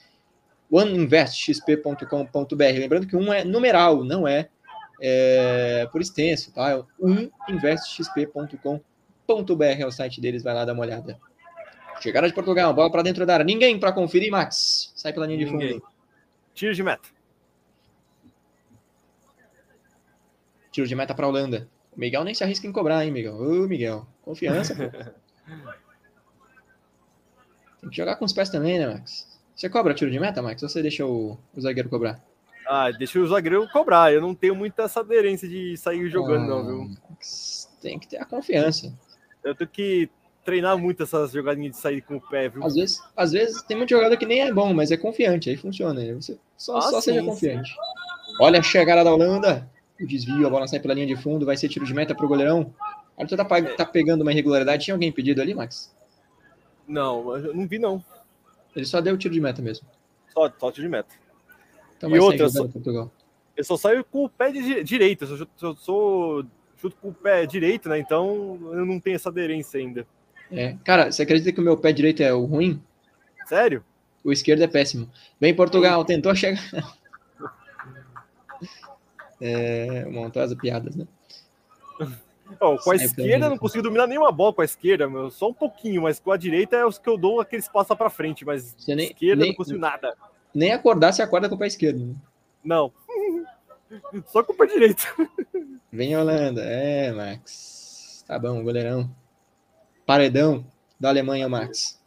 oneinvestxp.com.br. 0.72 2.56
Lembrando 2.56 3.06
que 3.06 3.18
um 3.18 3.34
é 3.34 3.44
numeral, 3.44 4.06
não 4.06 4.26
é, 4.26 4.48
é 5.02 5.90
por 5.92 6.00
extenso, 6.00 6.54
tá? 6.54 6.72
É 6.72 6.82
uninvestxp.com.br 7.50 8.82
é 9.78 9.86
o 9.86 9.92
site 9.92 10.22
deles, 10.22 10.42
vai 10.42 10.54
lá 10.54 10.64
dar 10.64 10.72
uma 10.72 10.84
olhada. 10.84 11.20
Chegada 12.02 12.28
de 12.28 12.34
Portugal, 12.34 12.74
bola 12.74 12.92
para 12.92 13.04
dentro 13.04 13.26
da 13.26 13.34
área. 13.36 13.46
Ninguém 13.46 13.80
para 13.80 13.92
conferir, 13.92 14.32
Max. 14.32 14.92
Sai 14.96 15.14
pela 15.14 15.28
linha 15.28 15.46
de 15.46 15.52
Ninguém. 15.52 15.74
fundo. 15.74 15.84
Tiro 16.56 16.74
de 16.74 16.82
meta. 16.84 17.08
Tiro 20.72 20.88
de 20.88 20.96
meta 20.96 21.14
para 21.14 21.28
Holanda. 21.28 21.70
O 21.96 22.00
Miguel 22.00 22.24
nem 22.24 22.34
se 22.34 22.44
arrisca 22.44 22.66
em 22.66 22.72
cobrar, 22.72 23.06
hein, 23.06 23.12
Miguel? 23.12 23.36
Ô, 23.36 23.68
Miguel. 23.68 24.08
Confiança, 24.24 24.74
pô. 24.74 24.82
Tem 27.82 27.90
que 27.90 27.98
jogar 27.98 28.16
com 28.16 28.26
os 28.26 28.34
pés 28.34 28.50
também, 28.50 28.80
né, 28.80 28.88
Max? 28.88 29.28
Você 29.56 29.70
cobra 29.70 29.94
tiro 29.94 30.10
de 30.10 30.20
meta, 30.20 30.42
Max? 30.42 30.64
Ou 30.64 30.70
você 30.70 30.82
deixa 30.82 31.06
o, 31.06 31.38
o 31.56 31.62
zagueiro 31.62 31.90
cobrar? 31.90 32.20
Ah, 32.68 32.90
deixa 32.92 33.20
o 33.20 33.28
zagueiro 33.28 33.68
cobrar. 33.72 34.12
Eu 34.14 34.22
não 34.22 34.34
tenho 34.34 34.56
muita 34.56 34.84
essa 34.84 35.02
aderência 35.02 35.48
de 35.48 35.78
sair 35.78 36.10
jogando, 36.10 36.48
não, 36.48 36.66
viu? 36.66 36.82
Ah, 36.98 37.10
Max, 37.12 37.70
Tem 37.82 38.00
que 38.00 38.08
ter 38.08 38.18
a 38.18 38.26
confiança. 38.26 38.92
Eu 39.44 39.54
tenho 39.54 39.70
que 39.70 40.10
treinar 40.44 40.78
muito 40.78 41.04
essas 41.04 41.32
jogadinhas 41.32 41.76
de 41.76 41.78
sair 41.82 42.02
com 42.02 42.16
o 42.18 42.22
pé, 42.22 42.50
viu? 42.50 42.64
Às 42.64 42.76
vezes, 42.76 43.02
às 43.16 43.32
vezes 43.32 43.62
tem 43.64 43.78
muito 43.78 43.90
jogador 43.92 44.18
que 44.18 44.26
nem 44.26 44.42
é 44.42 44.52
bom, 44.54 44.74
mas 44.74 44.92
é 44.92 44.98
confiante, 44.98 45.50
aí 45.50 45.58
funciona. 45.58 46.00
Aí 46.02 46.14
Você 46.14 46.38
só, 46.58 46.78
Ah, 46.78 46.82
só 46.82 47.00
sim, 47.02 47.12
seja 47.12 47.20
sim. 47.22 47.26
confiante. 47.28 47.72
Olha 48.40 48.60
a 48.60 48.64
chegada 48.64 49.04
da 49.04 49.14
Holanda. 49.14 49.70
O 50.00 50.06
desvio, 50.08 50.48
a 50.48 50.50
bola 50.50 50.68
sai 50.68 50.80
pela 50.80 50.96
linha 50.96 51.06
de 51.06 51.16
fundo, 51.16 51.46
vai 51.46 51.56
ser 51.56 51.70
tiro 51.70 51.86
de 51.86 51.94
meta 51.94 52.16
pro 52.16 52.28
goleirão. 52.28 52.74
O 53.16 53.22
árbitro 53.22 53.38
tá, 53.38 53.76
tá 53.76 53.86
pegando 53.86 54.22
uma 54.24 54.32
irregularidade. 54.32 54.86
Tinha 54.86 54.96
alguém 54.96 55.12
pedido 55.12 55.42
ali, 55.42 55.54
Max? 55.54 55.94
Não, 56.88 57.38
eu 57.38 57.54
não 57.54 57.68
vi, 57.68 57.78
não. 57.78 58.04
Ele 58.76 58.86
só 58.86 59.00
deu 59.00 59.14
o 59.14 59.18
tiro 59.18 59.34
de 59.34 59.40
meta 59.40 59.62
mesmo. 59.62 59.88
Só, 60.34 60.52
só 60.58 60.72
tiro 60.72 60.88
de 60.88 60.92
meta. 60.92 61.14
Então 61.98 62.10
E 62.16 62.20
outra, 62.20 62.50
jogando 62.50 62.72
Portugal. 62.72 63.12
Eu 63.56 63.64
só 63.64 63.78
saio 63.78 64.04
com 64.04 64.24
o 64.26 64.30
pé 64.30 64.52
de 64.52 64.64
di- 64.64 64.84
direito. 64.84 65.26
Eu 65.26 65.38
sou, 65.38 65.48
eu 65.62 65.76
sou 65.76 66.46
chuto 66.78 66.96
com 67.00 67.10
o 67.10 67.14
pé 67.14 67.46
direito, 67.46 67.88
né? 67.88 68.00
Então 68.00 68.58
eu 68.74 68.86
não 68.86 69.00
tenho 69.00 69.16
essa 69.16 69.30
aderência 69.30 69.80
ainda. 69.80 70.08
É. 70.52 70.76
Cara, 70.84 71.12
você 71.12 71.24
acredita 71.24 71.52
que 71.52 71.60
o 71.60 71.64
meu 71.64 71.78
pé 71.78 71.92
direito 71.94 72.22
é 72.22 72.34
o 72.34 72.46
ruim? 72.46 72.82
Sério? 73.46 73.84
O 74.24 74.32
esquerdo 74.32 74.62
é 74.62 74.68
péssimo. 74.68 75.10
Vem 75.40 75.56
Portugal, 75.56 76.04
tentou 76.06 76.36
chegar. 76.36 76.62
É, 79.44 80.06
montou 80.06 80.42
as 80.42 80.54
piadas, 80.54 80.96
né? 80.96 81.08
Com 82.60 82.76
a 82.76 82.98
Sai 82.98 83.06
esquerda 83.08 83.46
eu 83.48 83.50
não 83.50 83.58
consigo 83.58 83.82
dominar 83.84 84.06
nenhuma 84.06 84.32
bola 84.32 84.54
com 84.54 84.62
a 84.62 84.66
esquerda, 84.66 85.10
meu. 85.10 85.32
Só 85.32 85.50
um 85.50 85.54
pouquinho, 85.54 86.04
mas 86.04 86.20
com 86.20 86.32
a 86.32 86.38
direita 86.38 86.76
é 86.76 86.86
os 86.86 87.00
que 87.00 87.10
eu 87.10 87.18
dou 87.18 87.40
aqueles 87.42 87.68
passos 87.68 87.98
pra 87.98 88.10
frente, 88.10 88.46
mas 88.46 88.76
Você 88.78 88.94
nem- 88.94 89.08
esquerda 89.08 89.34
eu 89.42 89.46
nem- 89.46 89.50
não 89.50 89.56
consigo 89.56 89.80
nada. 89.80 90.16
Nem 90.54 90.74
acordar, 90.74 91.12
você 91.14 91.22
acorda 91.24 91.48
com 91.50 91.56
o 91.56 91.58
pé 91.58 91.66
esquerdo. 91.68 92.06
né? 92.06 92.14
Não. 92.64 92.92
Só 94.28 94.44
com 94.44 94.54
o 94.54 94.56
pé 94.56 94.68
direito. 94.68 95.08
Vem 95.92 96.16
Holanda. 96.16 96.62
É, 96.62 97.12
Max. 97.12 98.24
Tá 98.28 98.38
bom, 98.38 98.62
goleirão. 98.64 99.10
Paredão 100.12 100.66
da 101.00 101.08
Alemanha, 101.08 101.48
Max. 101.48 101.98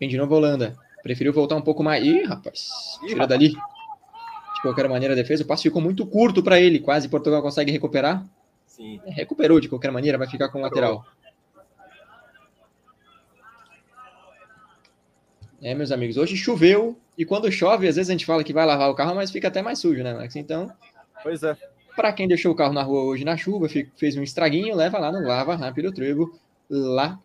Vem 0.00 0.08
de 0.08 0.16
novo 0.16 0.32
a 0.32 0.38
Holanda. 0.38 0.78
Preferiu 1.02 1.30
voltar 1.30 1.56
um 1.56 1.60
pouco 1.60 1.82
mais. 1.82 2.02
Ih, 2.02 2.24
rapaz. 2.24 2.98
Tira 3.06 3.26
dali. 3.26 3.50
De 3.50 4.62
qualquer 4.62 4.88
maneira, 4.88 5.12
a 5.12 5.14
defesa. 5.14 5.44
O 5.44 5.46
passe 5.46 5.64
ficou 5.64 5.82
muito 5.82 6.06
curto 6.06 6.42
para 6.42 6.58
ele. 6.58 6.78
Quase 6.78 7.06
Portugal 7.10 7.42
consegue 7.42 7.70
recuperar. 7.70 8.26
Sim. 8.66 8.98
É, 9.04 9.10
Recuperou 9.10 9.60
de 9.60 9.68
qualquer 9.68 9.92
maneira, 9.92 10.16
vai 10.16 10.26
ficar 10.26 10.48
com 10.48 10.60
o 10.60 10.62
lateral. 10.62 11.04
É, 15.60 15.74
meus 15.74 15.92
amigos, 15.92 16.16
hoje 16.16 16.34
choveu 16.34 16.98
e 17.18 17.26
quando 17.26 17.52
chove, 17.52 17.86
às 17.86 17.96
vezes 17.96 18.08
a 18.08 18.12
gente 18.12 18.24
fala 18.24 18.42
que 18.42 18.54
vai 18.54 18.64
lavar 18.64 18.88
o 18.88 18.94
carro, 18.94 19.14
mas 19.14 19.30
fica 19.30 19.48
até 19.48 19.60
mais 19.60 19.78
sujo, 19.78 20.02
né, 20.02 20.14
Max? 20.14 20.34
Então, 20.34 20.72
Pois 21.22 21.42
é. 21.42 21.54
Para 21.96 22.12
quem 22.12 22.26
deixou 22.28 22.52
o 22.52 22.54
carro 22.54 22.72
na 22.72 22.82
rua 22.82 23.02
hoje 23.04 23.24
na 23.24 23.36
chuva, 23.36 23.68
fe- 23.68 23.88
fez 23.96 24.16
um 24.16 24.22
estraguinho, 24.22 24.74
leva 24.74 24.98
lá 24.98 25.10
no 25.12 25.26
Lava 25.26 25.54
Rápido 25.54 25.92
Trevo, 25.92 26.32
lá 26.68 27.18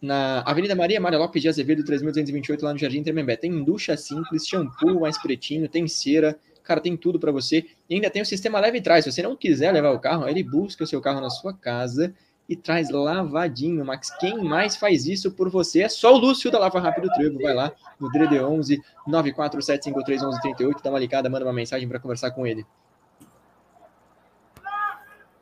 na 0.00 0.40
Avenida 0.42 0.74
Maria 0.74 1.00
Mária 1.00 1.18
Lopes 1.18 1.40
de 1.42 1.48
Azevedo, 1.48 1.84
3228, 1.84 2.64
lá 2.64 2.72
no 2.72 2.78
Jardim 2.78 3.02
Tremembé. 3.02 3.36
Tem 3.36 3.64
ducha 3.64 3.96
simples, 3.96 4.46
shampoo 4.46 5.00
mais 5.00 5.16
pretinho, 5.20 5.68
tem 5.68 5.88
cera, 5.88 6.38
cara, 6.62 6.80
tem 6.80 6.96
tudo 6.96 7.18
para 7.18 7.32
você. 7.32 7.64
E 7.88 7.94
ainda 7.94 8.10
tem 8.10 8.20
o 8.22 8.26
sistema 8.26 8.60
leve 8.60 8.78
e 8.78 8.80
traz. 8.82 9.04
Se 9.04 9.12
você 9.12 9.22
não 9.22 9.34
quiser 9.36 9.72
levar 9.72 9.92
o 9.92 9.98
carro, 9.98 10.28
ele 10.28 10.42
busca 10.42 10.84
o 10.84 10.86
seu 10.86 11.00
carro 11.00 11.20
na 11.20 11.30
sua 11.30 11.54
casa 11.54 12.14
e 12.48 12.54
traz 12.54 12.90
lavadinho, 12.90 13.84
Max. 13.84 14.10
Quem 14.20 14.38
mais 14.44 14.76
faz 14.76 15.06
isso 15.06 15.32
por 15.32 15.48
você 15.50 15.82
é 15.82 15.88
só 15.88 16.14
o 16.14 16.18
Lúcio 16.18 16.50
da 16.50 16.58
Lava 16.58 16.78
Rápido 16.78 17.08
Trevo. 17.14 17.40
Vai 17.40 17.54
lá 17.54 17.72
no 17.98 18.08
DD11 18.10 18.78
947531138, 19.08 20.82
dá 20.82 20.90
uma 20.90 20.98
ligada, 20.98 21.28
manda 21.28 21.44
uma 21.44 21.52
mensagem 21.52 21.88
para 21.88 21.98
conversar 21.98 22.30
com 22.30 22.46
ele. 22.46 22.64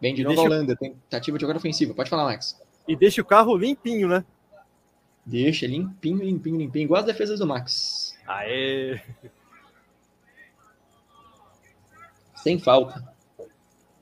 Bem 0.00 0.14
de 0.14 0.22
novo 0.22 0.34
a 0.34 0.42
Deixa 0.42 0.54
Holanda, 0.54 0.76
tentativa 0.76 1.38
de 1.38 1.42
jogada 1.42 1.58
ofensiva. 1.58 1.94
Pode 1.94 2.10
falar, 2.10 2.24
Max. 2.24 2.60
E 2.86 2.94
deixa 2.94 3.22
o 3.22 3.24
carro 3.24 3.56
limpinho, 3.56 4.08
né? 4.08 4.24
Deixa 5.24 5.66
limpinho, 5.66 6.22
limpinho, 6.22 6.58
limpinho. 6.58 6.84
Igual 6.84 7.00
as 7.00 7.06
defesas 7.06 7.38
do 7.38 7.46
Max. 7.46 8.14
Aê! 8.26 9.00
Sem 12.34 12.58
falta. 12.58 13.02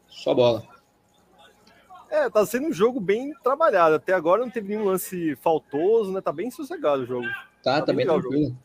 Só 0.08 0.34
bola. 0.34 0.66
É, 2.10 2.28
tá 2.28 2.44
sendo 2.44 2.66
um 2.68 2.72
jogo 2.72 3.00
bem 3.00 3.32
trabalhado. 3.42 3.94
Até 3.94 4.12
agora 4.12 4.42
não 4.42 4.50
teve 4.50 4.68
nenhum 4.68 4.84
lance 4.84 5.36
faltoso, 5.36 6.12
né? 6.12 6.20
Tá 6.20 6.32
bem 6.32 6.50
sossegado 6.50 7.02
o 7.02 7.06
jogo. 7.06 7.26
Tá, 7.62 7.80
Tá 7.80 7.86
tá 7.86 7.92
bem 7.92 8.04
tranquilo. 8.04 8.56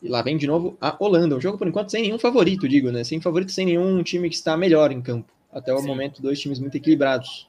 E 0.00 0.08
lá 0.08 0.22
vem 0.22 0.36
de 0.36 0.46
novo 0.46 0.76
a 0.80 0.96
Holanda. 0.98 1.36
Um 1.36 1.40
jogo, 1.40 1.58
por 1.58 1.66
enquanto, 1.66 1.90
sem 1.90 2.02
nenhum 2.02 2.18
favorito, 2.18 2.68
digo, 2.68 2.92
né? 2.92 3.02
Sem 3.02 3.20
favorito, 3.20 3.50
sem 3.50 3.66
nenhum 3.66 4.02
time 4.02 4.28
que 4.28 4.36
está 4.36 4.56
melhor 4.56 4.92
em 4.92 5.02
campo. 5.02 5.32
Até 5.52 5.72
o 5.72 5.78
Sim. 5.78 5.86
momento, 5.86 6.20
dois 6.20 6.38
times 6.40 6.58
muito 6.58 6.76
equilibrados. 6.76 7.48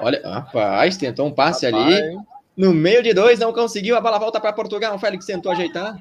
Olha, 0.00 0.20
rapaz, 0.28 0.96
tentou 0.96 1.26
um 1.26 1.32
passe 1.32 1.66
ali. 1.66 1.94
Rapaz, 1.94 2.26
No 2.56 2.72
meio 2.72 3.02
de 3.02 3.12
dois, 3.12 3.38
não 3.38 3.52
conseguiu. 3.52 3.96
A 3.96 4.00
bola 4.00 4.18
volta 4.18 4.40
para 4.40 4.52
Portugal. 4.52 4.94
O 4.94 4.98
Félix 4.98 5.24
tentou 5.26 5.52
ajeitar. 5.52 5.98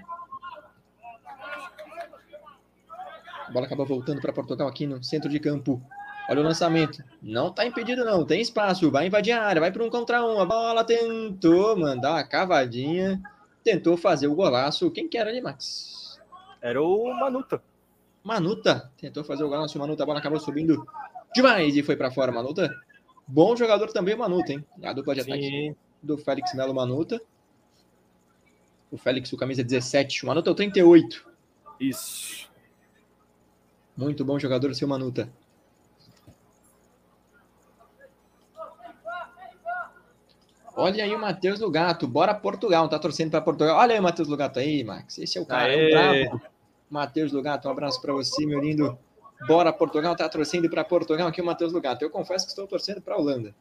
A 3.48 3.52
bola 3.52 3.66
acaba 3.66 3.86
voltando 3.86 4.22
para 4.22 4.34
Portugal 4.34 4.68
aqui 4.68 4.86
no 4.86 5.04
centro 5.04 5.30
de 5.30 5.40
campo. 5.40 5.82
Olha 6.28 6.42
o 6.42 6.44
lançamento. 6.44 7.04
Não 7.22 7.52
tá 7.52 7.66
impedido, 7.66 8.04
não. 8.04 8.26
Tem 8.26 8.42
espaço. 8.42 8.90
Vai 8.90 9.08
invadir 9.08 9.32
a 9.32 9.44
área. 9.44 9.62
Vai 9.62 9.72
para 9.72 9.84
um 9.84 9.90
contra 9.90 10.26
um. 10.26 10.40
A 10.40 10.46
bola 10.46 10.84
tentou 10.84 11.78
mandar 11.78 12.14
uma 12.14 12.24
cavadinha. 12.24 13.22
Tentou 13.64 13.96
fazer 13.96 14.28
o 14.28 14.36
golaço. 14.36 14.92
Quem 14.92 15.08
que 15.08 15.18
era 15.18 15.30
ali, 15.30 15.42
Max? 15.42 16.20
Era 16.62 16.82
o 16.82 17.14
Manuta. 17.14 17.62
Manuta. 18.26 18.92
Tentou 18.98 19.24
fazer 19.24 19.44
o 19.44 19.50
golaço. 19.50 19.78
O 19.78 19.82
Manuta. 19.82 20.02
A 20.02 20.06
bola 20.06 20.18
acabou 20.18 20.40
subindo 20.40 20.84
demais 21.32 21.78
e 21.78 21.84
foi 21.84 21.96
para 21.96 22.10
fora. 22.10 22.32
Manuta. 22.32 22.76
Bom 23.28 23.56
jogador 23.56 23.92
também, 23.92 24.16
o 24.16 24.18
Manuta, 24.18 24.52
hein? 24.52 24.66
A 24.84 24.92
dupla 24.94 25.14
de 25.14 25.22
ataque 25.22 25.44
Sim. 25.44 25.76
do 26.02 26.18
Félix 26.18 26.54
Melo 26.56 26.74
Manuta. 26.74 27.22
O 28.92 28.98
Félix, 28.98 29.32
o 29.32 29.38
camisa 29.38 29.64
17. 29.64 30.24
O 30.24 30.28
Manuta 30.28 30.50
é 30.50 30.52
o 30.52 30.56
38. 30.56 31.24
Isso. 31.80 32.50
Muito 33.96 34.26
bom 34.26 34.40
jogador, 34.40 34.74
seu 34.74 34.88
Manuta. 34.88 35.30
Olha 40.76 41.04
aí 41.04 41.16
o 41.16 41.20
Matheus 41.20 41.60
Lugato, 41.62 42.06
bora 42.06 42.34
Portugal, 42.34 42.90
tá 42.90 43.00
torcendo 43.00 43.32
para 43.32 43.40
Portugal. 43.40 43.78
Olha 43.78 43.94
aí 43.94 44.00
o 44.00 44.04
Matheus 44.04 44.28
Lugato 44.28 44.60
aí, 44.60 44.84
Max. 44.84 45.18
Esse 45.20 45.38
é 45.38 45.42
o 45.42 45.46
cara, 45.46 45.72
é 45.72 45.88
o 45.88 46.30
brabo. 46.30 46.55
Matheus 46.90 47.32
Lugato, 47.32 47.68
um 47.68 47.72
abraço 47.72 48.02
para 48.02 48.14
você, 48.14 48.46
meu 48.46 48.60
lindo. 48.60 48.98
Bora 49.48 49.74
Portugal, 49.74 50.16
tá 50.16 50.30
torcendo 50.30 50.70
para 50.70 50.84
Portugal 50.84 51.28
aqui 51.28 51.42
o 51.42 51.46
Matheus 51.46 51.74
Lugato. 51.74 52.02
Eu 52.02 52.10
confesso 52.10 52.46
que 52.46 52.52
estou 52.52 52.68
torcendo 52.68 53.02
para 53.02 53.16
a 53.16 53.18
Holanda. 53.18 53.54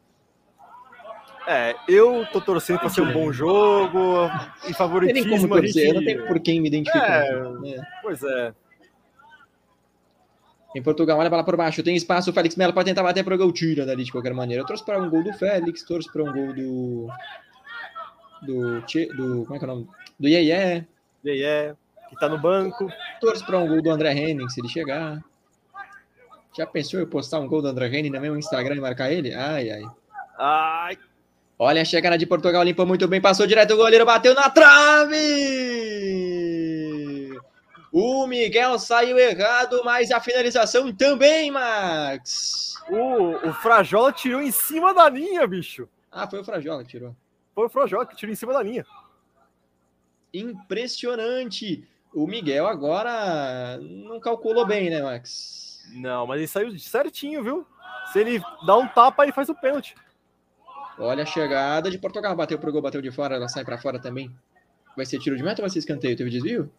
É, 1.47 1.75
eu 1.88 2.25
tô 2.33 2.40
torcendo 2.40 2.78
para 2.78 2.88
ser 2.88 3.02
um 3.02 3.12
bom 3.12 3.31
jogo, 3.31 4.31
em 4.66 4.73
favoritismo. 4.73 5.28
Tem 5.28 5.38
como 5.38 5.49
torcer, 5.49 5.87
gente... 5.87 5.95
não 5.95 6.04
tem 6.04 6.26
por 6.26 6.40
quem 6.40 6.61
me 6.61 6.69
identificar. 6.69 7.25
É, 7.26 7.43
né? 7.61 7.87
Pois 8.00 8.23
é. 8.23 8.54
Em 10.75 10.83
Portugal, 10.83 11.19
olha 11.19 11.26
a 11.26 11.31
bola 11.31 11.45
por 11.45 11.57
baixo, 11.57 11.83
tem 11.83 11.95
espaço, 11.95 12.31
o 12.31 12.33
Félix 12.33 12.57
Melo 12.57 12.73
pode 12.73 12.87
tentar 12.87 13.02
bater 13.02 13.23
para 13.23 13.35
o 13.35 13.38
gol, 13.38 13.52
tira 13.52 13.85
dali 13.87 14.04
de 14.04 14.11
qualquer 14.11 14.33
maneira. 14.33 14.62
Eu 14.62 14.66
trouxe 14.66 14.85
para 14.85 15.00
um 15.00 15.09
gol 15.09 15.23
do 15.23 15.33
Félix, 15.35 15.83
trouxe 15.83 16.11
para 16.11 16.23
um 16.23 16.33
gol 16.33 16.52
do... 16.52 17.09
Do, 18.43 18.81
do... 18.81 19.45
Como 19.45 19.54
é 19.54 19.59
que 19.59 19.64
é 19.64 19.69
o 19.69 19.71
nome? 19.71 19.88
Do 20.19 20.28
Yeye. 20.28 20.87
Yeye, 21.25 21.76
que 22.08 22.16
tá 22.16 22.28
no 22.28 22.38
banco. 22.38 22.88
Torço 23.20 23.44
para 23.44 23.58
um 23.58 23.66
gol 23.66 23.82
do 23.82 23.90
André 23.90 24.12
Henning, 24.12 24.49
se 24.49 24.61
ele 24.61 24.68
chegar. 24.68 25.23
Já 26.56 26.66
pensou 26.66 27.00
eu 27.00 27.06
postar 27.06 27.40
um 27.40 27.49
gol 27.49 27.61
do 27.61 27.68
André 27.68 27.87
Henning 27.88 28.11
no 28.11 28.20
meu 28.20 28.37
Instagram 28.37 28.76
e 28.76 28.80
marcar 28.80 29.11
ele? 29.11 29.34
Ai, 29.34 29.70
ai. 29.70 29.82
Ai, 30.38 30.99
Olha 31.58 31.82
a 31.82 31.84
chegada 31.84 32.18
de 32.18 32.26
Portugal, 32.26 32.64
limpou 32.64 32.84
muito 32.84 33.06
bem, 33.06 33.20
passou 33.20 33.46
direto, 33.46 33.75
o 33.75 33.76
goleiro 33.76 34.04
bateu 34.04 34.34
na 34.34 34.50
trave! 34.50 35.14
O 37.92 38.26
Miguel 38.26 38.76
saiu 38.80 39.16
errado, 39.16 39.80
mas 39.84 40.11
a 40.11 40.20
finalização 40.20 40.92
também, 40.92 41.52
Max! 41.52 42.75
O, 42.90 43.49
o 43.49 43.52
Frajola 43.54 44.12
tirou 44.12 44.42
em 44.42 44.50
cima 44.50 44.92
da 44.92 45.08
linha, 45.08 45.46
bicho. 45.46 45.88
Ah, 46.11 46.28
foi 46.28 46.40
o 46.40 46.44
Frajola 46.44 46.82
que 46.82 46.90
tirou. 46.90 47.14
Foi 47.54 47.66
o 47.66 47.70
Frajola 47.70 48.04
que 48.04 48.16
tirou 48.16 48.32
em 48.32 48.37
cima 48.37 48.52
da 48.52 48.61
linha. 48.62 48.84
Impressionante! 50.34 51.87
O 52.14 52.28
Miguel 52.28 52.66
agora 52.66 53.78
não 53.80 54.21
calculou 54.21 54.64
bem, 54.64 54.88
né, 54.88 55.02
Max? 55.02 55.83
Não, 55.92 56.26
mas 56.26 56.38
ele 56.38 56.47
saiu 56.47 56.78
certinho, 56.78 57.42
viu? 57.42 57.66
Se 58.12 58.21
ele 58.21 58.40
dá 58.64 58.76
um 58.76 58.87
tapa, 58.87 59.25
ele 59.25 59.33
faz 59.33 59.49
o 59.49 59.54
pênalti. 59.54 59.97
Olha 60.97 61.25
a 61.25 61.26
chegada 61.26 61.90
de 61.90 61.99
Portugal. 61.99 62.37
Bateu 62.37 62.59
pro 62.59 62.71
gol, 62.71 62.80
bateu 62.80 63.02
de 63.02 63.11
fora, 63.11 63.35
ela 63.35 63.49
sai 63.49 63.64
para 63.64 63.78
fora 63.78 64.00
também. 64.00 64.35
Vai 64.97 65.04
ser 65.04 65.18
tiro 65.18 65.37
de 65.37 65.42
meta 65.42 65.61
ou 65.61 65.64
vai 65.64 65.71
ser 65.71 65.80
escanteio? 65.80 66.16
Teve 66.16 66.30
desvio? 66.30 66.73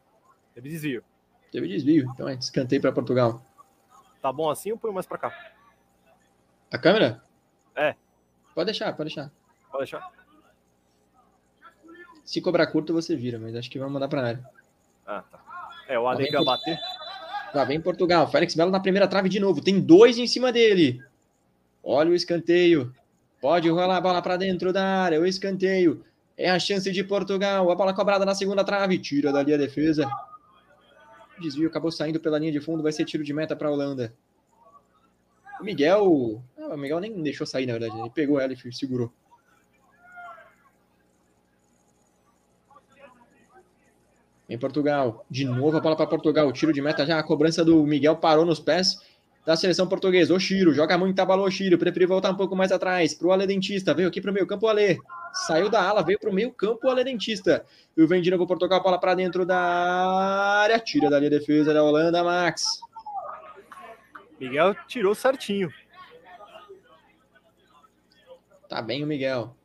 Teve 0.54 0.70
desvio. 0.70 1.04
Teve 1.52 1.68
desvio. 1.68 2.10
Então 2.14 2.30
é 2.30 2.36
escanteio 2.36 2.82
para 2.82 2.94
Portugal. 2.94 3.44
Tá 4.22 4.32
bom 4.32 4.50
assim 4.50 4.72
ou 4.72 4.78
põe 4.78 4.94
mais 4.94 5.06
para 5.06 5.18
cá? 5.18 5.54
A 6.72 6.78
câmera? 6.78 7.22
É. 7.76 7.94
Pode 8.54 8.68
deixar, 8.68 8.94
pode 8.96 9.14
deixar. 9.14 9.30
Pode 9.70 9.84
deixar. 9.84 10.12
Se 12.24 12.42
cobrar 12.42 12.68
curto, 12.68 12.94
você 12.94 13.16
vira, 13.16 13.38
mas 13.38 13.54
acho 13.56 13.70
que 13.70 13.78
vai 13.78 13.90
mandar 13.90 14.08
pra 14.08 14.26
área. 14.26 14.55
Ah, 15.06 15.22
tá. 15.22 15.40
É, 15.88 16.00
o 16.00 16.08
Adem 16.08 16.32
vai 16.32 16.44
bater. 16.44 16.80
Lá 17.54 17.64
vem 17.64 17.80
Portugal. 17.80 18.28
Félix 18.30 18.56
Melo 18.56 18.72
na 18.72 18.80
primeira 18.80 19.08
trave 19.08 19.30
de 19.30 19.40
novo. 19.40 19.62
Tem 19.62 19.80
dois 19.80 20.18
em 20.18 20.28
cima 20.28 20.52
dele. 20.52 21.02
Olha 21.84 22.10
o 22.12 22.16
escanteio. 22.16 22.94
Pode 23.40 23.70
rolar 23.70 23.98
a 23.98 24.02
bola 24.02 24.22
para 24.22 24.38
dentro 24.38 24.74
da 24.74 24.84
área. 24.84 25.22
O 25.22 25.26
escanteio. 25.26 26.04
É 26.38 26.50
a 26.50 26.60
chance 26.60 26.92
de 26.92 27.04
Portugal. 27.04 27.70
A 27.70 27.76
bola 27.76 27.94
cobrada 27.94 28.26
na 28.26 28.36
segunda 28.36 28.64
trave. 28.64 28.98
Tira 28.98 29.32
dali 29.32 29.54
a 29.54 29.58
defesa. 29.58 30.10
O 31.38 31.42
desvio 31.42 31.68
acabou 31.68 31.92
saindo 31.92 32.20
pela 32.20 32.40
linha 32.40 32.52
de 32.52 32.60
fundo. 32.60 32.82
Vai 32.84 32.92
ser 32.92 33.06
tiro 33.06 33.24
de 33.24 33.34
meta 33.34 33.56
para 33.56 33.68
a 33.68 33.72
Holanda. 33.72 34.14
O 35.62 35.64
Miguel. 35.64 36.44
Não, 36.58 36.74
o 36.74 36.78
Miguel 36.78 37.00
nem 37.00 37.22
deixou 37.22 37.46
sair, 37.46 37.66
na 37.66 37.74
verdade. 37.74 38.00
Ele 38.00 38.10
pegou 38.10 38.40
ela 38.40 38.52
e 38.52 38.74
segurou. 38.74 39.14
Em 44.50 44.58
Portugal. 44.58 45.26
De 45.30 45.46
novo 45.46 45.78
a 45.78 45.80
bola 45.80 45.96
para 45.96 46.08
Portugal. 46.08 46.52
Tiro 46.52 46.72
de 46.72 46.82
meta 46.82 47.06
já. 47.06 47.20
A 47.20 47.24
cobrança 47.24 47.66
do 47.66 47.84
Miguel 47.84 48.16
parou 48.16 48.46
nos 48.46 48.60
pés 48.60 49.00
da 49.46 49.56
seleção 49.56 49.88
portuguesa. 49.88 50.34
O 50.34 50.40
Chiro 50.40 50.74
joga 50.74 50.98
muito, 50.98 51.20
abalou 51.20 51.46
o 51.46 51.52
Chiro. 51.52 51.78
Preferiu 51.78 52.08
voltar 52.08 52.32
um 52.32 52.36
pouco 52.36 52.56
mais 52.56 52.72
atrás. 52.72 53.14
Para 53.14 53.28
o 53.28 53.32
Ale 53.32 53.48
Dentista. 53.48 53.94
Veio 53.94 54.08
aqui 54.08 54.20
para 54.20 54.32
o 54.32 54.34
meio 54.34 54.48
campo 54.48 54.66
o 54.66 54.70
Ale. 54.70 55.00
Saiu 55.34 55.70
da 55.70 55.82
ala, 55.82 56.02
veio 56.02 56.20
para 56.20 56.30
o 56.30 56.34
meio 56.34 56.52
campo 56.52 56.88
o 56.88 56.90
Ale 56.90 57.04
Dentista. 57.04 57.66
E 57.96 58.06
vem 58.06 58.22
de 58.22 58.32
novo 58.32 58.48
Portugal, 58.48 58.82
bola 58.82 59.00
para 59.00 59.16
dentro 59.16 59.46
da 59.46 59.58
área. 59.58 60.80
Tira 60.80 61.10
dali 61.10 61.28
a 61.28 61.30
defesa 61.30 61.74
da 61.74 61.84
Holanda, 61.84 62.24
Max. 62.24 62.64
Miguel 64.40 64.76
tirou 64.88 65.14
certinho. 65.14 65.72
Tá 68.68 68.82
bem 68.82 69.04
o 69.04 69.08
Miguel. 69.08 69.56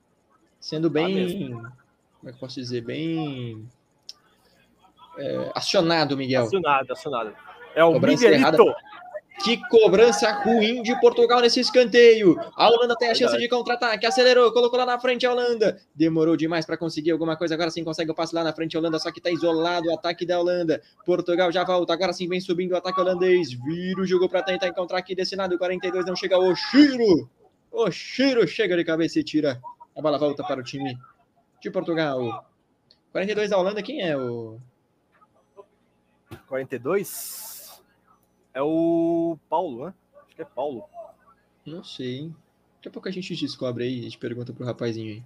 Sendo 0.60 0.88
tá 0.88 0.94
bem. 0.94 1.50
Tá 1.50 1.72
como 2.18 2.28
é 2.28 2.32
que 2.32 2.38
posso 2.38 2.56
dizer? 2.56 2.82
Bem. 2.82 3.66
É, 5.20 5.52
acionado, 5.54 6.16
Miguel. 6.16 6.44
Acionado, 6.44 6.92
acionado. 6.92 7.32
É 7.74 7.84
o 7.84 7.92
Cobrança 7.92 8.24
Miguelito. 8.24 8.40
Errada. 8.40 8.76
Que 9.42 9.56
cobrança 9.68 10.30
ruim 10.42 10.82
de 10.82 10.98
Portugal 11.00 11.40
nesse 11.40 11.60
escanteio. 11.60 12.38
A 12.54 12.68
Holanda 12.68 12.94
tem 12.94 13.10
a 13.10 13.14
chance 13.14 13.38
de 13.38 13.48
contra-ataque. 13.48 14.04
Acelerou, 14.04 14.52
colocou 14.52 14.78
lá 14.78 14.84
na 14.84 15.00
frente 15.00 15.24
a 15.24 15.32
Holanda. 15.32 15.80
Demorou 15.94 16.36
demais 16.36 16.66
para 16.66 16.76
conseguir 16.76 17.10
alguma 17.10 17.36
coisa. 17.36 17.54
Agora 17.54 17.70
sim 17.70 17.82
consegue 17.82 18.10
o 18.10 18.14
passe 18.14 18.34
lá 18.34 18.44
na 18.44 18.52
frente. 18.52 18.76
A 18.76 18.80
Holanda 18.80 18.98
só 18.98 19.10
que 19.10 19.18
está 19.18 19.30
isolado 19.30 19.88
o 19.88 19.94
ataque 19.94 20.26
da 20.26 20.38
Holanda. 20.38 20.82
Portugal 21.06 21.50
já 21.50 21.64
volta. 21.64 21.94
Agora 21.94 22.12
sim 22.12 22.28
vem 22.28 22.38
subindo 22.38 22.72
o 22.72 22.76
ataque 22.76 23.00
holandês. 23.00 23.52
Vira 23.52 24.02
o 24.02 24.06
jogo 24.06 24.28
para 24.28 24.42
tentar 24.42 24.68
encontrar 24.68 24.98
aqui 24.98 25.14
desse 25.14 25.34
lado. 25.34 25.56
42 25.56 26.04
não 26.04 26.14
chega. 26.14 26.38
O 26.38 26.54
Chiro. 26.54 27.30
O 27.72 27.90
Chiro 27.90 28.46
chega 28.46 28.76
de 28.76 28.84
cabeça 28.84 29.20
e 29.20 29.24
tira. 29.24 29.58
A 29.96 30.02
bola 30.02 30.18
volta 30.18 30.44
para 30.44 30.60
o 30.60 30.62
time 30.62 30.98
de 31.62 31.70
Portugal. 31.70 32.44
42 33.10 33.48
da 33.48 33.56
Holanda. 33.56 33.82
Quem 33.82 34.02
é 34.02 34.14
o. 34.14 34.60
42? 36.50 37.80
É 38.52 38.60
o 38.60 39.38
Paulo, 39.48 39.86
né? 39.86 39.94
Acho 40.26 40.34
que 40.34 40.42
é 40.42 40.44
Paulo. 40.44 40.84
Não 41.64 41.84
sei. 41.84 42.32
Daqui 42.74 42.88
a 42.88 42.90
pouco 42.90 43.08
a 43.08 43.12
gente 43.12 43.36
descobre 43.36 43.84
aí, 43.84 44.00
a 44.00 44.02
gente 44.02 44.18
pergunta 44.18 44.52
pro 44.52 44.66
rapazinho 44.66 45.12
aí. 45.12 45.22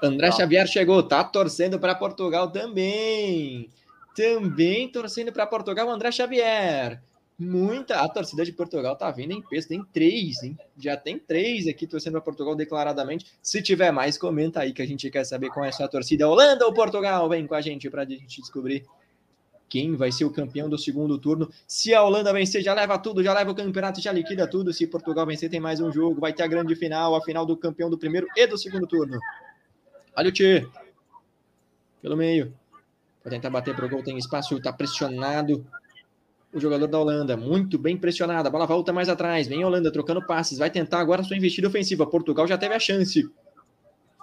André 0.00 0.30
tá. 0.30 0.36
Xavier 0.36 0.66
chegou, 0.68 1.02
tá 1.02 1.24
torcendo 1.24 1.80
para 1.80 1.96
Portugal 1.96 2.52
também. 2.52 3.68
Também 4.14 4.88
torcendo 4.88 5.32
para 5.32 5.44
Portugal, 5.44 5.90
André 5.90 6.12
Xavier. 6.12 7.02
Muita. 7.36 8.00
A 8.00 8.08
torcida 8.08 8.44
de 8.44 8.52
Portugal 8.52 8.94
tá 8.94 9.10
vindo 9.10 9.32
em 9.32 9.42
peso, 9.42 9.66
tem 9.66 9.82
três, 9.92 10.40
hein? 10.44 10.56
Já 10.78 10.96
tem 10.96 11.18
três 11.18 11.66
aqui 11.66 11.84
torcendo 11.84 12.12
para 12.12 12.20
Portugal 12.20 12.54
declaradamente. 12.54 13.26
Se 13.42 13.60
tiver 13.60 13.90
mais, 13.90 14.16
comenta 14.16 14.60
aí 14.60 14.72
que 14.72 14.82
a 14.82 14.86
gente 14.86 15.10
quer 15.10 15.24
saber 15.24 15.50
qual 15.50 15.64
é 15.64 15.70
a 15.70 15.72
sua 15.72 15.88
torcida. 15.88 16.28
Holanda 16.28 16.64
ou 16.64 16.72
Portugal? 16.72 17.28
Vem 17.28 17.44
com 17.44 17.56
a 17.56 17.60
gente 17.60 17.90
para 17.90 18.02
a 18.02 18.04
gente 18.04 18.40
descobrir 18.40 18.86
quem 19.68 19.96
vai 19.96 20.12
ser 20.12 20.24
o 20.24 20.30
campeão 20.30 20.68
do 20.68 20.78
segundo 20.78 21.18
turno. 21.18 21.50
Se 21.66 21.94
a 21.94 22.02
Holanda 22.02 22.32
vencer, 22.32 22.62
já 22.62 22.74
leva 22.74 22.98
tudo, 22.98 23.22
já 23.22 23.34
leva 23.34 23.50
o 23.50 23.54
campeonato, 23.54 24.00
já 24.00 24.12
liquida 24.12 24.46
tudo. 24.46 24.72
Se 24.72 24.86
Portugal 24.86 25.26
vencer, 25.26 25.50
tem 25.50 25.60
mais 25.60 25.80
um 25.80 25.90
jogo. 25.90 26.20
Vai 26.20 26.32
ter 26.32 26.42
a 26.42 26.46
grande 26.46 26.74
final, 26.76 27.14
a 27.14 27.20
final 27.20 27.44
do 27.44 27.56
campeão 27.56 27.90
do 27.90 27.98
primeiro 27.98 28.26
e 28.36 28.46
do 28.46 28.56
segundo 28.56 28.86
turno. 28.86 29.18
Olha 30.16 30.28
o 30.28 30.32
Tchê. 30.32 30.66
Pelo 32.00 32.16
meio. 32.16 32.54
Vai 33.24 33.32
tentar 33.32 33.50
bater 33.50 33.74
pro 33.74 33.88
gol, 33.88 34.02
tem 34.02 34.16
espaço, 34.18 34.60
tá 34.60 34.72
pressionado. 34.72 35.66
O 36.52 36.60
jogador 36.60 36.86
da 36.86 36.98
Holanda, 37.00 37.36
muito 37.36 37.76
bem 37.76 37.96
pressionado. 37.96 38.46
A 38.46 38.50
bola 38.50 38.66
volta 38.66 38.92
mais 38.92 39.08
atrás. 39.08 39.48
Vem 39.48 39.64
a 39.64 39.66
Holanda 39.66 39.90
trocando 39.90 40.24
passes. 40.24 40.58
Vai 40.58 40.70
tentar 40.70 41.00
agora 41.00 41.24
sua 41.24 41.36
investida 41.36 41.66
ofensiva. 41.66 42.06
Portugal 42.06 42.46
já 42.46 42.56
teve 42.56 42.74
a 42.74 42.78
chance. 42.78 43.28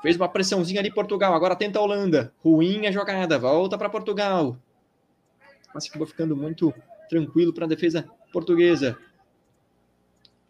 Fez 0.02 0.16
uma 0.16 0.30
pressãozinha 0.30 0.80
ali, 0.80 0.90
Portugal. 0.90 1.34
Agora 1.34 1.58
tenta 1.58 1.78
a 1.78 1.82
Holanda. 1.82 2.32
Ruim 2.42 2.88
a 2.88 2.92
jogada. 2.92 3.38
Volta 3.38 3.78
para 3.78 3.90
Portugal 3.90 4.58
mas 5.74 5.88
acabou 5.88 6.08
ficando 6.08 6.36
muito 6.36 6.74
tranquilo 7.10 7.54
para 7.54 7.66
a 7.66 7.68
defesa 7.68 8.06
portuguesa. 8.32 8.98